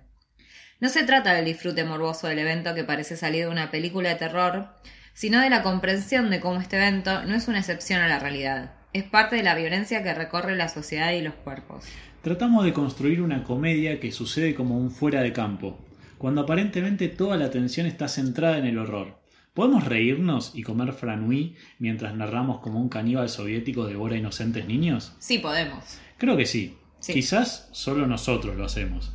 No 0.78 0.88
se 0.88 1.02
trata 1.02 1.34
del 1.34 1.47
disfrute 1.47 1.82
morboso 1.82 2.28
del 2.28 2.38
evento 2.38 2.72
que 2.72 2.84
parece 2.84 3.16
salir 3.16 3.47
de 3.47 3.51
una 3.51 3.72
película 3.72 4.10
de 4.10 4.14
terror, 4.14 4.68
sino 5.12 5.40
de 5.40 5.51
la 5.51 5.64
comprensión 5.64 6.30
de 6.30 6.38
cómo 6.38 6.60
este 6.60 6.76
evento 6.76 7.24
no 7.24 7.34
es 7.34 7.48
una 7.48 7.59
excepción 7.59 8.01
a 8.01 8.06
la 8.06 8.20
realidad. 8.20 8.74
Es 8.92 9.02
parte 9.02 9.34
de 9.34 9.42
la 9.42 9.56
violencia 9.56 10.05
que 10.05 10.14
recorre 10.14 10.55
la 10.55 10.68
sociedad 10.68 11.10
y 11.10 11.20
los 11.20 11.34
cuerpos. 11.34 11.84
Tratamos 12.22 12.64
de 12.64 12.72
construir 12.72 13.22
una 13.22 13.42
comedia 13.42 13.98
que 13.98 14.12
sucede 14.12 14.55
como 14.55 14.78
un 14.78 14.92
fuera 14.92 15.20
de 15.20 15.32
campo, 15.32 15.80
cuando 16.20 16.42
aparentemente 16.42 17.09
toda 17.09 17.38
la 17.38 17.47
atención 17.47 17.86
está 17.86 18.06
centrada 18.06 18.59
en 18.59 18.66
el 18.66 18.76
horror. 18.76 19.18
¿Podemos 19.55 19.84
reírnos 19.86 20.52
y 20.55 20.62
comer 20.62 20.92
franui 20.92 21.56
mientras 21.78 22.14
narramos 22.14 22.60
como 22.60 22.78
un 22.78 22.90
caníbal 22.90 23.30
soviético 23.30 23.86
devora 23.86 24.16
inocentes 24.18 24.66
niños? 24.66 25.16
Sí, 25.18 25.38
podemos. 25.38 25.82
Creo 26.18 26.36
que 26.36 26.44
sí. 26.44 26.76
Sí. 26.98 27.14
Quizás 27.14 27.70
solo 27.72 28.06
nosotros 28.06 28.55
lo 28.55 28.66
hacemos. 28.66 29.14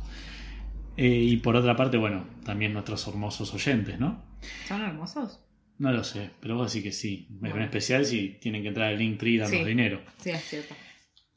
Eh, 0.96 1.06
y 1.08 1.36
por 1.36 1.54
otra 1.54 1.76
parte, 1.76 1.96
bueno, 1.96 2.26
también 2.44 2.72
nuestros 2.72 3.06
hermosos 3.06 3.54
oyentes, 3.54 4.00
¿no? 4.00 4.24
¿Son 4.66 4.82
hermosos? 4.82 5.38
No 5.78 5.92
lo 5.92 6.02
sé, 6.02 6.30
pero 6.40 6.56
vos 6.56 6.72
sí 6.72 6.82
que 6.82 6.90
sí. 6.90 7.28
En 7.30 7.38
Bueno. 7.50 7.62
especial 7.62 8.04
si 8.04 8.30
tienen 8.40 8.62
que 8.62 8.68
entrar 8.68 8.88
al 8.88 8.98
Linktree 8.98 9.34
y 9.34 9.38
darnos 9.38 9.60
Sí. 9.60 9.64
dinero. 9.64 10.00
Sí, 10.20 10.30
es 10.30 10.42
cierto. 10.42 10.74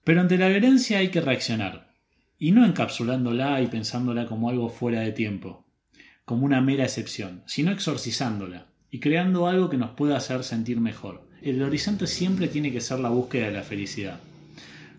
Pero 0.03 0.21
ante 0.21 0.35
la 0.39 0.47
violencia 0.49 0.97
hay 0.97 1.09
que 1.09 1.21
reaccionar. 1.21 1.88
Y 2.41 2.51
no 2.51 2.65
encapsulándola 2.65 3.61
y 3.61 3.67
pensándola 3.67 4.25
como 4.25 4.49
algo 4.49 4.69
fuera 4.69 5.01
de 5.01 5.11
tiempo, 5.11 5.65
como 6.23 6.45
una 6.45 6.61
mera 6.61 6.85
excepción, 6.85 7.43
sino 7.45 7.71
exorcizándola 7.71 8.67
y 8.89 9.01
creando 9.01 9.47
algo 9.47 9.69
que 9.69 9.75
nos 9.75 9.91
pueda 9.91 10.15
hacer 10.15 10.45
sentir 10.45 10.79
mejor. 10.79 11.27
El 11.41 11.61
horizonte 11.61 12.07
siempre 12.07 12.47
tiene 12.47 12.71
que 12.71 12.79
ser 12.79 12.99
la 12.99 13.09
búsqueda 13.09 13.47
de 13.47 13.51
la 13.51 13.63
felicidad. 13.63 14.21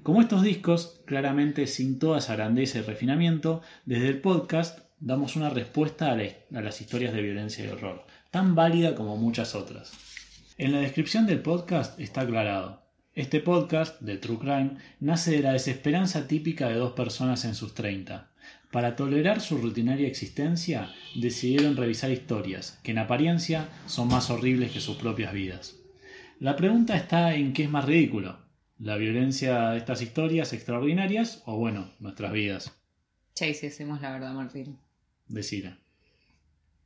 Como 0.02 0.20
estos 0.20 0.42
discos, 0.42 1.00
claramente 1.06 1.66
sin 1.66 1.98
toda 1.98 2.18
esa 2.18 2.36
grandeza 2.36 2.78
y 2.78 2.82
refinamiento, 2.82 3.62
desde 3.86 4.08
el 4.08 4.20
podcast 4.20 4.80
damos 4.98 5.34
una 5.34 5.48
respuesta 5.48 6.12
a, 6.12 6.12
a 6.12 6.60
las 6.60 6.80
historias 6.82 7.14
de 7.14 7.22
violencia 7.22 7.64
y 7.64 7.68
horror, 7.68 8.04
tan 8.30 8.54
válida 8.54 8.94
como 8.94 9.16
muchas 9.16 9.54
otras. 9.54 9.92
En 10.58 10.72
la 10.72 10.80
descripción 10.80 11.26
del 11.26 11.40
podcast 11.40 11.98
está 11.98 12.20
aclarado. 12.20 12.82
Este 13.20 13.40
podcast, 13.40 14.00
de 14.00 14.16
True 14.16 14.38
Crime, 14.38 14.70
nace 14.98 15.32
de 15.32 15.42
la 15.42 15.52
desesperanza 15.52 16.26
típica 16.26 16.70
de 16.70 16.76
dos 16.76 16.92
personas 16.92 17.44
en 17.44 17.54
sus 17.54 17.74
30. 17.74 18.30
Para 18.72 18.96
tolerar 18.96 19.42
su 19.42 19.58
rutinaria 19.58 20.08
existencia, 20.08 20.90
decidieron 21.14 21.76
revisar 21.76 22.10
historias 22.10 22.80
que 22.82 22.92
en 22.92 22.98
apariencia 22.98 23.68
son 23.84 24.08
más 24.08 24.30
horribles 24.30 24.72
que 24.72 24.80
sus 24.80 24.96
propias 24.96 25.34
vidas. 25.34 25.76
La 26.38 26.56
pregunta 26.56 26.96
está 26.96 27.34
en 27.34 27.52
qué 27.52 27.64
es 27.64 27.70
más 27.70 27.84
ridículo, 27.84 28.38
la 28.78 28.96
violencia 28.96 29.68
de 29.72 29.76
estas 29.76 30.00
historias 30.00 30.54
extraordinarias 30.54 31.42
o, 31.44 31.58
bueno, 31.58 31.92
nuestras 32.00 32.32
vidas. 32.32 32.74
Che, 33.34 33.52
si 33.52 33.66
decimos 33.66 34.00
la 34.00 34.12
verdad, 34.12 34.32
Martín. 34.32 34.78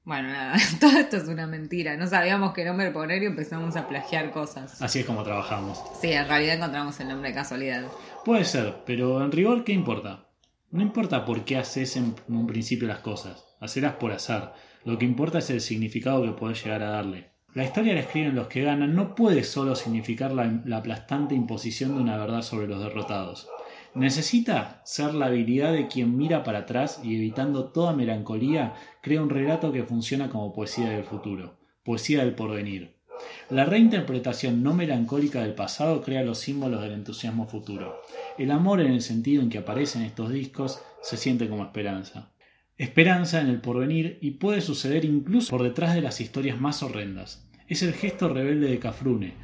Bueno, 0.05 0.29
nada, 0.29 0.57
todo 0.81 0.99
esto 0.99 1.17
es 1.17 1.29
una 1.29 1.47
mentira. 1.47 1.97
No 1.97 2.07
sabíamos 2.07 2.53
qué 2.53 2.65
nombre 2.65 2.91
poner 2.91 3.23
y 3.23 3.27
empezamos 3.27 3.75
a 3.77 3.89
plagiar 3.89 4.31
cosas. 4.31 4.81
Así 4.83 5.01
es 5.01 5.07
como 5.07 5.23
trabajamos. 5.23 5.83
Sí, 6.01 6.13
en 6.13 6.29
realidad 6.29 6.57
encontramos 6.57 7.01
el 7.01 7.09
nombre 7.09 7.31
de 7.31 7.35
casualidad. 7.35 7.85
Puede 8.25 8.45
ser, 8.45 8.83
pero 8.85 9.25
en 9.25 9.33
rigor, 9.33 9.65
¿qué 9.65 9.73
importa? 9.73 10.29
No 10.71 10.83
importa 10.83 11.25
por 11.25 11.45
qué 11.45 11.57
haces 11.57 11.97
en 11.97 12.15
un 12.29 12.47
principio 12.47 12.87
las 12.87 12.99
cosas, 12.99 13.45
hacerlas 13.61 13.95
por 13.95 14.13
azar. 14.13 14.55
Lo 14.85 14.99
que 14.99 15.07
importa 15.07 15.39
es 15.39 15.49
el 15.49 15.61
significado 15.61 16.23
que 16.23 16.33
podés 16.33 16.63
llegar 16.63 16.83
a 16.83 16.91
darle. 16.91 17.31
La 17.55 17.65
historia 17.65 17.95
la 17.95 18.01
escriben 18.01 18.35
los 18.35 18.49
que 18.49 18.63
ganan 18.63 18.95
no 18.95 19.15
puede 19.15 19.45
solo 19.45 19.77
significar 19.77 20.33
la, 20.33 20.61
la 20.65 20.79
aplastante 20.79 21.35
imposición 21.35 21.95
de 21.95 22.03
una 22.03 22.19
verdad 22.19 22.43
sobre 22.43 22.67
los 22.67 22.83
derrotados. 22.83 23.49
Necesita 23.95 24.81
ser 24.85 25.15
la 25.15 25.27
habilidad 25.27 25.73
de 25.73 25.87
quien 25.87 26.17
mira 26.17 26.43
para 26.43 26.61
atrás 26.61 27.01
y 27.05 27.15
evitando 27.15 27.67
toda 27.67 27.93
melancolía 27.93 28.75
crea 29.01 29.23
un 29.23 29.31
relato 29.31 29.71
que 29.71 29.85
funciona 29.85 30.29
como 30.29 30.53
poesía 30.53 30.91
del 30.91 31.05
futuro, 31.05 31.59
poesía 31.85 32.25
del 32.25 32.35
porvenir. 32.35 32.97
La 33.51 33.65
reinterpretación 33.65 34.65
no 34.65 34.75
melancólica 34.75 35.43
del 35.43 35.55
pasado 35.55 36.03
crea 36.03 36.25
los 36.25 36.39
símbolos 36.39 36.83
del 36.83 36.93
entusiasmo 36.93 37.47
futuro. 37.47 38.03
El 38.37 38.51
amor 38.51 38.81
en 38.81 38.91
el 38.91 39.01
sentido 39.01 39.43
en 39.43 39.49
que 39.49 39.59
aparecen 39.59 40.03
estos 40.03 40.33
discos 40.33 40.83
se 41.01 41.17
siente 41.17 41.49
como 41.49 41.63
esperanza. 41.63 42.33
Esperanza 42.77 43.41
en 43.41 43.47
el 43.47 43.61
porvenir 43.61 44.19
y 44.21 44.33
puede 44.33 44.61
suceder 44.61 45.05
incluso 45.05 45.51
por 45.51 45.63
detrás 45.63 45.95
de 45.95 46.01
las 46.01 46.21
historias 46.21 46.61
más 46.61 46.83
horrendas. 46.83 47.49
Es 47.69 47.85
el 47.85 47.93
gesto 47.93 48.29
rebelde 48.29 48.69
de 48.69 48.81
Cafrune. 48.81 49.35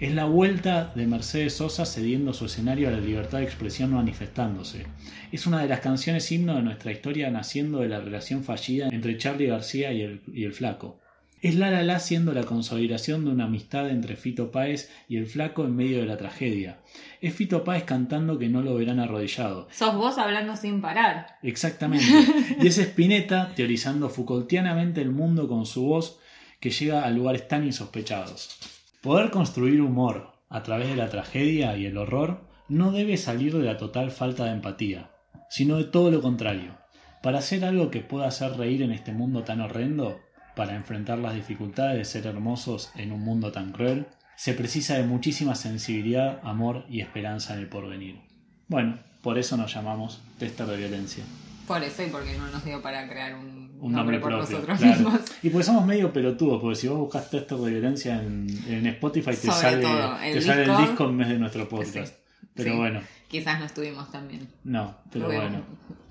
Es 0.00 0.14
la 0.14 0.26
vuelta 0.26 0.92
de 0.94 1.08
Mercedes 1.08 1.56
Sosa 1.56 1.84
cediendo 1.84 2.32
su 2.32 2.46
escenario 2.46 2.86
a 2.86 2.92
la 2.92 3.00
libertad 3.00 3.38
de 3.38 3.44
expresión 3.44 3.92
manifestándose. 3.92 4.86
Es 5.32 5.44
una 5.48 5.60
de 5.60 5.66
las 5.66 5.80
canciones 5.80 6.30
himno 6.30 6.54
de 6.54 6.62
nuestra 6.62 6.92
historia 6.92 7.32
naciendo 7.32 7.80
de 7.80 7.88
la 7.88 7.98
relación 8.00 8.44
fallida 8.44 8.90
entre 8.92 9.18
Charlie 9.18 9.48
García 9.48 9.92
y 9.92 10.02
el, 10.02 10.22
y 10.32 10.44
el 10.44 10.52
Flaco. 10.52 11.00
Es 11.42 11.56
La 11.56 11.72
La 11.72 11.82
La 11.82 11.98
siendo 11.98 12.32
la 12.32 12.44
consolidación 12.44 13.24
de 13.24 13.32
una 13.32 13.46
amistad 13.46 13.90
entre 13.90 14.14
Fito 14.14 14.52
Páez 14.52 14.88
y 15.08 15.16
el 15.16 15.26
Flaco 15.26 15.64
en 15.64 15.74
medio 15.74 15.98
de 15.98 16.06
la 16.06 16.16
tragedia. 16.16 16.78
Es 17.20 17.34
Fito 17.34 17.64
Páez 17.64 17.82
cantando 17.82 18.38
que 18.38 18.48
no 18.48 18.62
lo 18.62 18.76
verán 18.76 19.00
arrodillado. 19.00 19.66
Sos 19.72 19.96
vos 19.96 20.16
hablando 20.16 20.54
sin 20.54 20.80
parar. 20.80 21.38
Exactamente. 21.42 22.06
Y 22.62 22.68
es 22.68 22.78
Spinetta 22.78 23.52
teorizando 23.56 24.08
Foucaultianamente 24.08 25.02
el 25.02 25.10
mundo 25.10 25.48
con 25.48 25.66
su 25.66 25.82
voz 25.82 26.20
que 26.60 26.70
llega 26.70 27.02
a 27.02 27.10
lugares 27.10 27.48
tan 27.48 27.64
insospechados. 27.64 28.77
Poder 29.02 29.30
construir 29.30 29.80
humor 29.80 30.32
a 30.48 30.64
través 30.64 30.88
de 30.88 30.96
la 30.96 31.08
tragedia 31.08 31.76
y 31.76 31.86
el 31.86 31.96
horror 31.96 32.48
no 32.68 32.90
debe 32.90 33.16
salir 33.16 33.56
de 33.56 33.62
la 33.62 33.76
total 33.76 34.10
falta 34.10 34.46
de 34.46 34.50
empatía, 34.50 35.12
sino 35.48 35.76
de 35.76 35.84
todo 35.84 36.10
lo 36.10 36.20
contrario. 36.20 36.76
Para 37.22 37.38
hacer 37.38 37.64
algo 37.64 37.92
que 37.92 38.00
pueda 38.00 38.26
hacer 38.26 38.56
reír 38.56 38.82
en 38.82 38.90
este 38.90 39.12
mundo 39.12 39.44
tan 39.44 39.60
horrendo, 39.60 40.18
para 40.56 40.74
enfrentar 40.74 41.20
las 41.20 41.34
dificultades 41.34 41.96
de 41.96 42.04
ser 42.04 42.26
hermosos 42.26 42.90
en 42.96 43.12
un 43.12 43.20
mundo 43.20 43.52
tan 43.52 43.70
cruel, 43.70 44.08
se 44.36 44.52
precisa 44.54 44.94
de 44.96 45.04
muchísima 45.04 45.54
sensibilidad, 45.54 46.40
amor 46.42 46.84
y 46.88 47.00
esperanza 47.00 47.54
en 47.54 47.60
el 47.60 47.68
porvenir. 47.68 48.20
Bueno, 48.66 48.98
por 49.22 49.38
eso 49.38 49.56
nos 49.56 49.72
llamamos 49.72 50.20
Tester 50.38 50.66
de 50.66 50.76
Violencia. 50.76 51.22
Por 51.68 51.84
eso 51.84 52.02
y 52.02 52.10
porque 52.10 52.36
no 52.36 52.48
nos 52.48 52.64
dio 52.64 52.82
para 52.82 53.08
crear 53.08 53.36
un, 53.36 53.67
Un 53.80 53.92
nombre, 53.92 54.18
por 54.18 54.32
propio. 54.32 54.56
nosotros 54.56 54.78
claro. 54.78 54.94
mismos. 55.00 55.20
Y 55.42 55.50
pues 55.50 55.66
somos 55.66 55.86
medio 55.86 56.12
pelotudos, 56.12 56.60
porque 56.60 56.76
si 56.76 56.88
vos 56.88 56.98
buscas 56.98 57.30
Tester 57.30 57.58
de 57.58 57.70
Violencia 57.70 58.20
en, 58.22 58.46
en 58.68 58.86
Spotify 58.86 59.30
te 59.30 59.36
sale, 59.50 59.84
el 60.28 60.34
te 60.34 60.42
sale 60.42 60.64
el 60.64 60.76
disco. 60.78 61.04
en 61.08 61.18
vez 61.18 61.28
de 61.28 61.38
nuestro 61.38 61.68
podcast. 61.68 62.14
Sí. 62.14 62.20
Pero 62.54 62.72
Sí. 62.72 62.76
bueno, 62.76 63.00
Quizás 63.28 63.60
no 63.60 63.66
estuvimos 63.66 64.10
también. 64.10 64.48
no, 64.64 64.96
pero 65.12 65.26
bueno. 65.26 65.62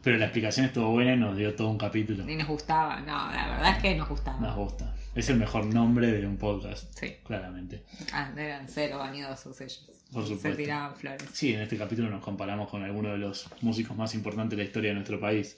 Pero 0.03 0.17
la 0.19 0.25
explicación 0.25 0.67
estuvo 0.67 0.91
buena 0.91 1.13
y 1.15 1.17
nos 1.17 1.35
dio 1.35 1.53
todo 1.55 1.67
un 1.69 1.77
capítulo. 1.77 2.23
Ni 2.23 2.35
nos 2.37 2.47
gustaba. 2.47 3.01
No, 3.01 3.29
la 3.33 3.47
verdad 3.49 3.71
es 3.75 3.81
que 3.81 3.95
nos 3.95 4.07
gustaba. 4.07 4.39
Nos 4.39 4.55
gusta. 4.55 4.93
Es 5.15 5.27
el 5.29 5.37
mejor 5.37 5.65
nombre 5.65 6.07
de 6.11 6.25
un 6.25 6.37
podcast, 6.37 6.97
Sí. 6.97 7.15
claramente. 7.25 7.83
Ah, 8.13 8.31
eran 8.37 8.67
cero 8.69 8.99
vanidosos 8.99 9.59
ellos. 9.59 9.89
Por 10.13 10.23
Se 10.23 10.35
supuesto. 10.35 10.55
tiraban 10.57 10.95
flores. 10.95 11.27
Sí, 11.33 11.53
en 11.53 11.61
este 11.61 11.77
capítulo 11.77 12.07
nos 12.09 12.23
comparamos 12.23 12.69
con 12.69 12.83
algunos 12.83 13.11
de 13.13 13.17
los 13.17 13.49
músicos 13.61 13.97
más 13.97 14.13
importantes 14.15 14.55
de 14.55 14.63
la 14.63 14.67
historia 14.67 14.91
de 14.91 14.95
nuestro 14.95 15.19
país. 15.19 15.57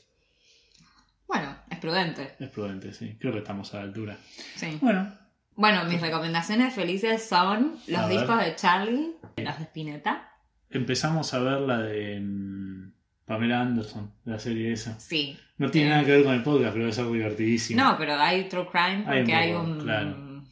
Bueno, 1.27 1.55
prudente. 1.79 2.35
Es 2.39 2.49
prudente, 2.49 2.93
sí. 2.93 3.17
Creo 3.19 3.31
que 3.33 3.39
estamos 3.39 3.73
a 3.73 3.77
la 3.77 3.83
altura. 3.83 4.17
Sí. 4.55 4.77
Bueno, 4.81 5.13
Bueno, 5.55 5.83
mis 5.85 5.99
recomendaciones 5.99 6.73
felices 6.73 7.27
son 7.27 7.77
los 7.87 7.99
A 7.99 8.07
ver. 8.07 8.17
discos 8.19 8.37
de 8.39 8.55
Charlie, 8.55 9.11
los 9.37 9.57
de 9.57 9.63
Spinetta. 9.63 10.31
empezamos 10.69 11.33
a 11.33 11.39
ver 11.39 11.59
la 11.61 11.79
de 11.79 12.19
mm, 12.21 12.91
Pamela 13.25 13.61
Anderson, 13.61 14.11
la 14.25 14.39
serie 14.39 14.71
esa. 14.71 14.99
Sí. 14.99 15.37
No 15.57 15.69
tiene 15.69 15.87
Eh, 15.87 15.91
nada 15.91 16.05
que 16.05 16.11
ver 16.11 16.23
con 16.23 16.33
el 16.35 16.43
podcast, 16.43 16.71
pero 16.73 16.85
debe 16.85 16.93
ser 16.93 17.05
divertidísimo. 17.11 17.83
No, 17.83 17.97
pero 17.97 18.15
hay 18.15 18.47
True 18.47 18.67
Crime 18.71 19.03
Hay 19.05 19.19
un 19.19 19.25
porque 19.25 19.33
hay 19.33 19.51
un, 19.53 19.79
claro. 19.81 20.43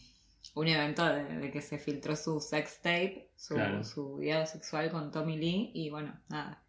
un 0.55 0.67
evento 0.67 1.05
de, 1.05 1.23
de 1.37 1.51
que 1.51 1.61
se 1.61 1.77
filtró 1.79 2.15
su 2.15 2.39
sex 2.41 2.81
tape, 2.81 3.31
su, 3.37 3.53
Claro. 3.55 3.83
su 3.85 4.17
video 4.17 4.45
sexual 4.45 4.89
con 4.91 5.11
Tommy 5.11 5.37
Lee 5.37 5.71
y 5.73 5.89
bueno, 5.89 6.13
nada. 6.29 6.61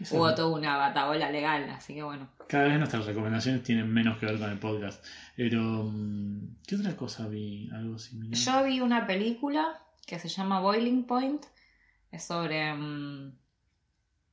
Esa- 0.00 0.16
Hubo 0.16 0.34
toda 0.34 0.56
una 0.56 0.76
batabola 0.76 1.30
legal, 1.30 1.68
así 1.70 1.94
que 1.94 2.02
bueno. 2.02 2.28
Cada 2.48 2.64
vez 2.68 2.78
nuestras 2.78 3.04
recomendaciones 3.04 3.62
tienen 3.62 3.92
menos 3.92 4.18
que 4.18 4.26
ver 4.26 4.38
con 4.38 4.50
el 4.50 4.58
podcast. 4.58 5.04
Pero, 5.36 5.60
mm, 5.90 6.56
¿qué 6.66 6.76
otra 6.76 6.96
cosa 6.96 7.26
vi? 7.28 7.68
Algo 7.72 7.98
similar. 7.98 8.34
Yo 8.38 8.64
vi 8.64 8.80
una 8.80 9.06
película 9.06 9.82
que 10.06 10.18
se 10.18 10.28
llama 10.28 10.60
Boiling 10.60 11.04
Point. 11.04 11.44
Es 12.10 12.24
sobre 12.24 12.72
mm, 12.72 13.32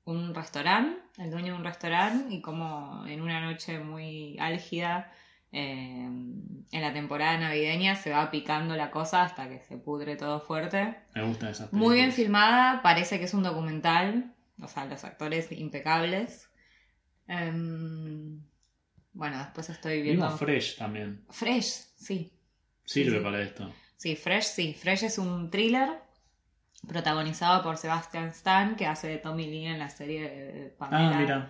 un 0.05 0.35
restaurante, 0.35 0.97
el 1.17 1.31
dueño 1.31 1.53
de 1.53 1.59
un 1.59 1.65
restaurante, 1.65 2.33
y 2.33 2.41
como 2.41 3.05
en 3.07 3.21
una 3.21 3.41
noche 3.41 3.79
muy 3.79 4.37
álgida, 4.39 5.11
eh, 5.51 6.05
en 6.05 6.81
la 6.81 6.93
temporada 6.93 7.37
navideña, 7.39 7.95
se 7.95 8.11
va 8.11 8.29
picando 8.29 8.75
la 8.75 8.91
cosa 8.91 9.23
hasta 9.23 9.49
que 9.49 9.59
se 9.61 9.77
pudre 9.77 10.15
todo 10.15 10.39
fuerte. 10.41 10.95
Me 11.15 11.23
gustan 11.23 11.49
esas 11.49 11.73
Muy 11.73 11.95
bien 11.95 12.11
filmada, 12.11 12.81
parece 12.83 13.17
que 13.19 13.25
es 13.25 13.33
un 13.33 13.43
documental, 13.43 14.34
o 14.61 14.67
sea, 14.67 14.85
los 14.85 15.03
actores 15.03 15.51
impecables. 15.51 16.49
Em, 17.27 18.41
bueno, 19.13 19.37
después 19.39 19.69
estoy 19.69 20.01
viendo... 20.01 20.25
Vimos 20.25 20.39
Fresh 20.39 20.77
también. 20.77 21.23
Fresh, 21.29 21.65
sí. 21.97 22.31
Sirve 22.83 23.17
Sí. 23.17 23.23
para 23.23 23.41
esto. 23.41 23.73
Sí, 23.97 24.15
Fresh, 24.15 24.43
sí. 24.45 24.73
Fresh 24.73 25.03
es 25.03 25.17
un 25.17 25.49
thriller 25.49 25.89
protagonizado 26.87 27.63
por 27.63 27.77
Sebastian 27.77 28.27
Stan, 28.29 28.75
que 28.75 28.85
hace 28.85 29.07
de 29.07 29.17
Tommy 29.17 29.47
Lee 29.47 29.65
en 29.67 29.79
la 29.79 29.89
serie 29.89 30.29
de 30.29 30.69
Pamela. 30.77 31.09
Ah, 31.15 31.19
mira. 31.19 31.49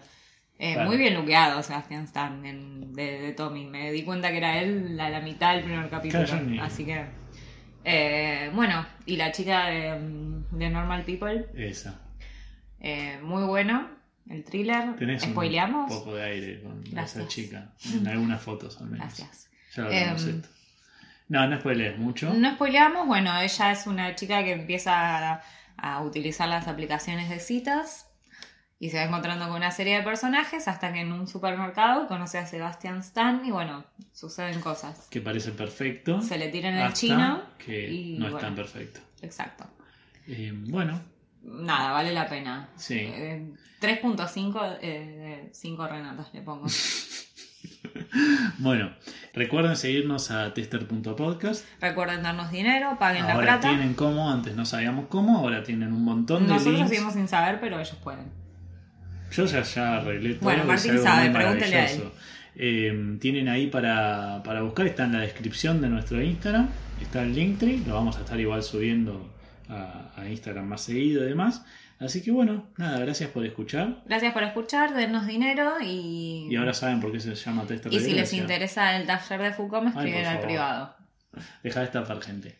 Eh, 0.57 0.73
claro. 0.73 0.87
Muy 0.89 0.97
bien 0.97 1.13
luqueado 1.15 1.61
Sebastian 1.63 2.05
Stan 2.05 2.45
en- 2.45 2.93
de, 2.93 3.19
de 3.19 3.31
Tommy. 3.33 3.65
Me 3.65 3.91
di 3.91 4.03
cuenta 4.03 4.31
que 4.31 4.37
era 4.37 4.61
él 4.61 4.97
a 4.99 5.09
la 5.09 5.19
mitad 5.19 5.53
del 5.55 5.65
primer 5.65 5.89
capítulo. 5.89 6.23
Claro, 6.23 6.45
Así 6.61 6.85
que. 6.85 7.05
eh, 7.83 8.49
bueno, 8.53 8.85
y 9.05 9.17
la 9.17 9.31
chica 9.33 9.65
de, 9.67 10.41
de 10.51 10.69
Normal 10.69 11.03
People, 11.03 11.47
Esa. 11.55 11.99
Eh, 12.85 13.19
muy 13.21 13.43
bueno. 13.43 13.89
El 14.29 14.43
thriller. 14.43 14.95
Tenés 14.95 15.21
¿Spoileamos? 15.23 15.91
un 15.91 15.97
poco 15.99 16.15
de 16.15 16.23
aire 16.23 16.61
con 16.63 16.81
esa 16.97 17.27
chica. 17.27 17.73
En 17.93 18.07
algunas 18.07 18.41
fotos 18.41 18.77
al 18.81 18.87
menos. 18.87 18.99
Gracias. 19.05 19.49
Ya 19.75 19.83
lo 19.83 19.91
Em, 19.91 20.15
esto. 20.15 20.49
No, 21.27 21.47
no 21.47 21.59
spoilees 21.59 21.97
mucho. 21.97 22.33
No 22.33 22.51
spoileamos, 22.53 23.07
bueno, 23.07 23.37
ella 23.39 23.71
es 23.71 23.87
una 23.87 24.15
chica 24.15 24.43
que 24.43 24.53
empieza 24.53 25.33
a, 25.33 25.41
a 25.77 26.01
utilizar 26.01 26.47
las 26.47 26.67
aplicaciones 26.67 27.29
de 27.29 27.39
citas 27.39 28.07
y 28.79 28.89
se 28.89 28.97
va 28.97 29.03
encontrando 29.03 29.45
con 29.47 29.55
una 29.57 29.71
serie 29.71 29.97
de 29.97 30.03
personajes 30.03 30.67
hasta 30.67 30.91
que 30.93 30.99
en 31.01 31.11
un 31.11 31.27
supermercado 31.27 32.07
conoce 32.07 32.37
a 32.37 32.45
Sebastian 32.45 32.99
Stan 32.99 33.43
y 33.45 33.51
bueno, 33.51 33.85
suceden 34.11 34.59
cosas. 34.61 35.07
Que 35.09 35.21
parece 35.21 35.51
perfecto. 35.51 36.21
Se 36.21 36.37
le 36.37 36.49
tiran 36.49 36.75
el 36.75 36.93
chino. 36.93 37.41
Que 37.57 37.89
y 37.91 38.17
no 38.19 38.25
es 38.27 38.31
bueno. 38.33 38.47
tan 38.47 38.55
perfecto. 38.55 38.99
Exacto. 39.21 39.65
Eh, 40.27 40.51
bueno, 40.53 40.99
Nada, 41.45 41.91
vale 41.91 42.11
la 42.11 42.27
pena. 42.27 42.69
sí. 42.75 42.99
Eh, 42.99 43.53
3.5 43.81 44.77
eh, 44.81 45.43
de 45.43 45.53
5 45.53 45.87
Renatas 45.87 46.33
le 46.33 46.41
pongo. 46.41 46.65
Bueno, 48.57 48.91
recuerden 49.33 49.75
seguirnos 49.75 50.31
a 50.31 50.53
tester.podcast. 50.53 51.65
Recuerden 51.81 52.23
darnos 52.23 52.51
dinero, 52.51 52.97
paguen 52.99 53.25
la 53.25 53.33
Ahora 53.33 53.59
plata. 53.59 53.69
tienen 53.69 53.93
cómo, 53.93 54.29
antes 54.31 54.55
no 54.55 54.65
sabíamos 54.65 55.07
cómo, 55.07 55.39
ahora 55.39 55.63
tienen 55.63 55.91
un 55.91 56.03
montón 56.03 56.43
de 56.43 56.53
Nosotros 56.53 56.75
links. 56.75 56.89
seguimos 56.89 57.13
sin 57.13 57.27
saber, 57.27 57.59
pero 57.59 57.79
ellos 57.79 57.97
pueden. 58.03 58.31
Yo 59.31 59.45
ya, 59.45 59.63
ya 59.63 59.97
arreglé 59.97 60.35
todo. 60.35 60.45
Bueno, 60.45 60.63
Martín 60.65 60.97
sabe, 61.01 61.29
pregúntele 61.31 61.77
a 61.77 61.81
maravilloso. 61.81 62.13
Eh, 62.55 63.17
tienen 63.19 63.49
ahí 63.49 63.67
para, 63.67 64.41
para 64.43 64.61
buscar, 64.61 64.87
está 64.87 65.03
en 65.03 65.13
la 65.13 65.19
descripción 65.19 65.81
de 65.81 65.89
nuestro 65.89 66.21
Instagram, 66.21 66.69
está 67.01 67.23
el 67.23 67.35
Linktree, 67.35 67.79
lo 67.85 67.95
vamos 67.95 68.15
a 68.17 68.21
estar 68.21 68.39
igual 68.39 68.63
subiendo 68.63 69.34
a, 69.69 70.11
a 70.15 70.29
Instagram 70.29 70.65
más 70.65 70.81
seguido 70.81 71.23
y 71.23 71.27
demás. 71.27 71.63
Así 71.99 72.21
que 72.21 72.31
bueno, 72.31 72.67
nada, 72.77 72.99
gracias 72.99 73.29
por 73.29 73.45
escuchar. 73.45 74.01
Gracias 74.05 74.33
por 74.33 74.43
escuchar, 74.43 74.93
dennos 74.93 75.25
dinero 75.25 75.75
y. 75.81 76.47
Y 76.49 76.55
ahora 76.57 76.73
saben 76.73 76.99
por 76.99 77.11
qué 77.11 77.19
se 77.19 77.33
llama 77.35 77.65
Tester 77.65 77.93
y 77.93 77.99
si 77.99 78.13
les 78.13 78.33
interesa 78.33 78.97
el 78.97 79.07
taller 79.07 79.41
de 79.41 79.53
Foucault, 79.53 79.83
me 79.83 79.89
escriben 79.91 80.25
al 80.25 80.39
privado. 80.39 80.95
Deja 81.63 81.79
de 81.79 81.85
estafar 81.85 82.21
gente. 82.21 82.57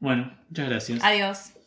Bueno, 0.00 0.32
muchas 0.48 0.68
gracias. 0.68 1.04
Adiós. 1.04 1.57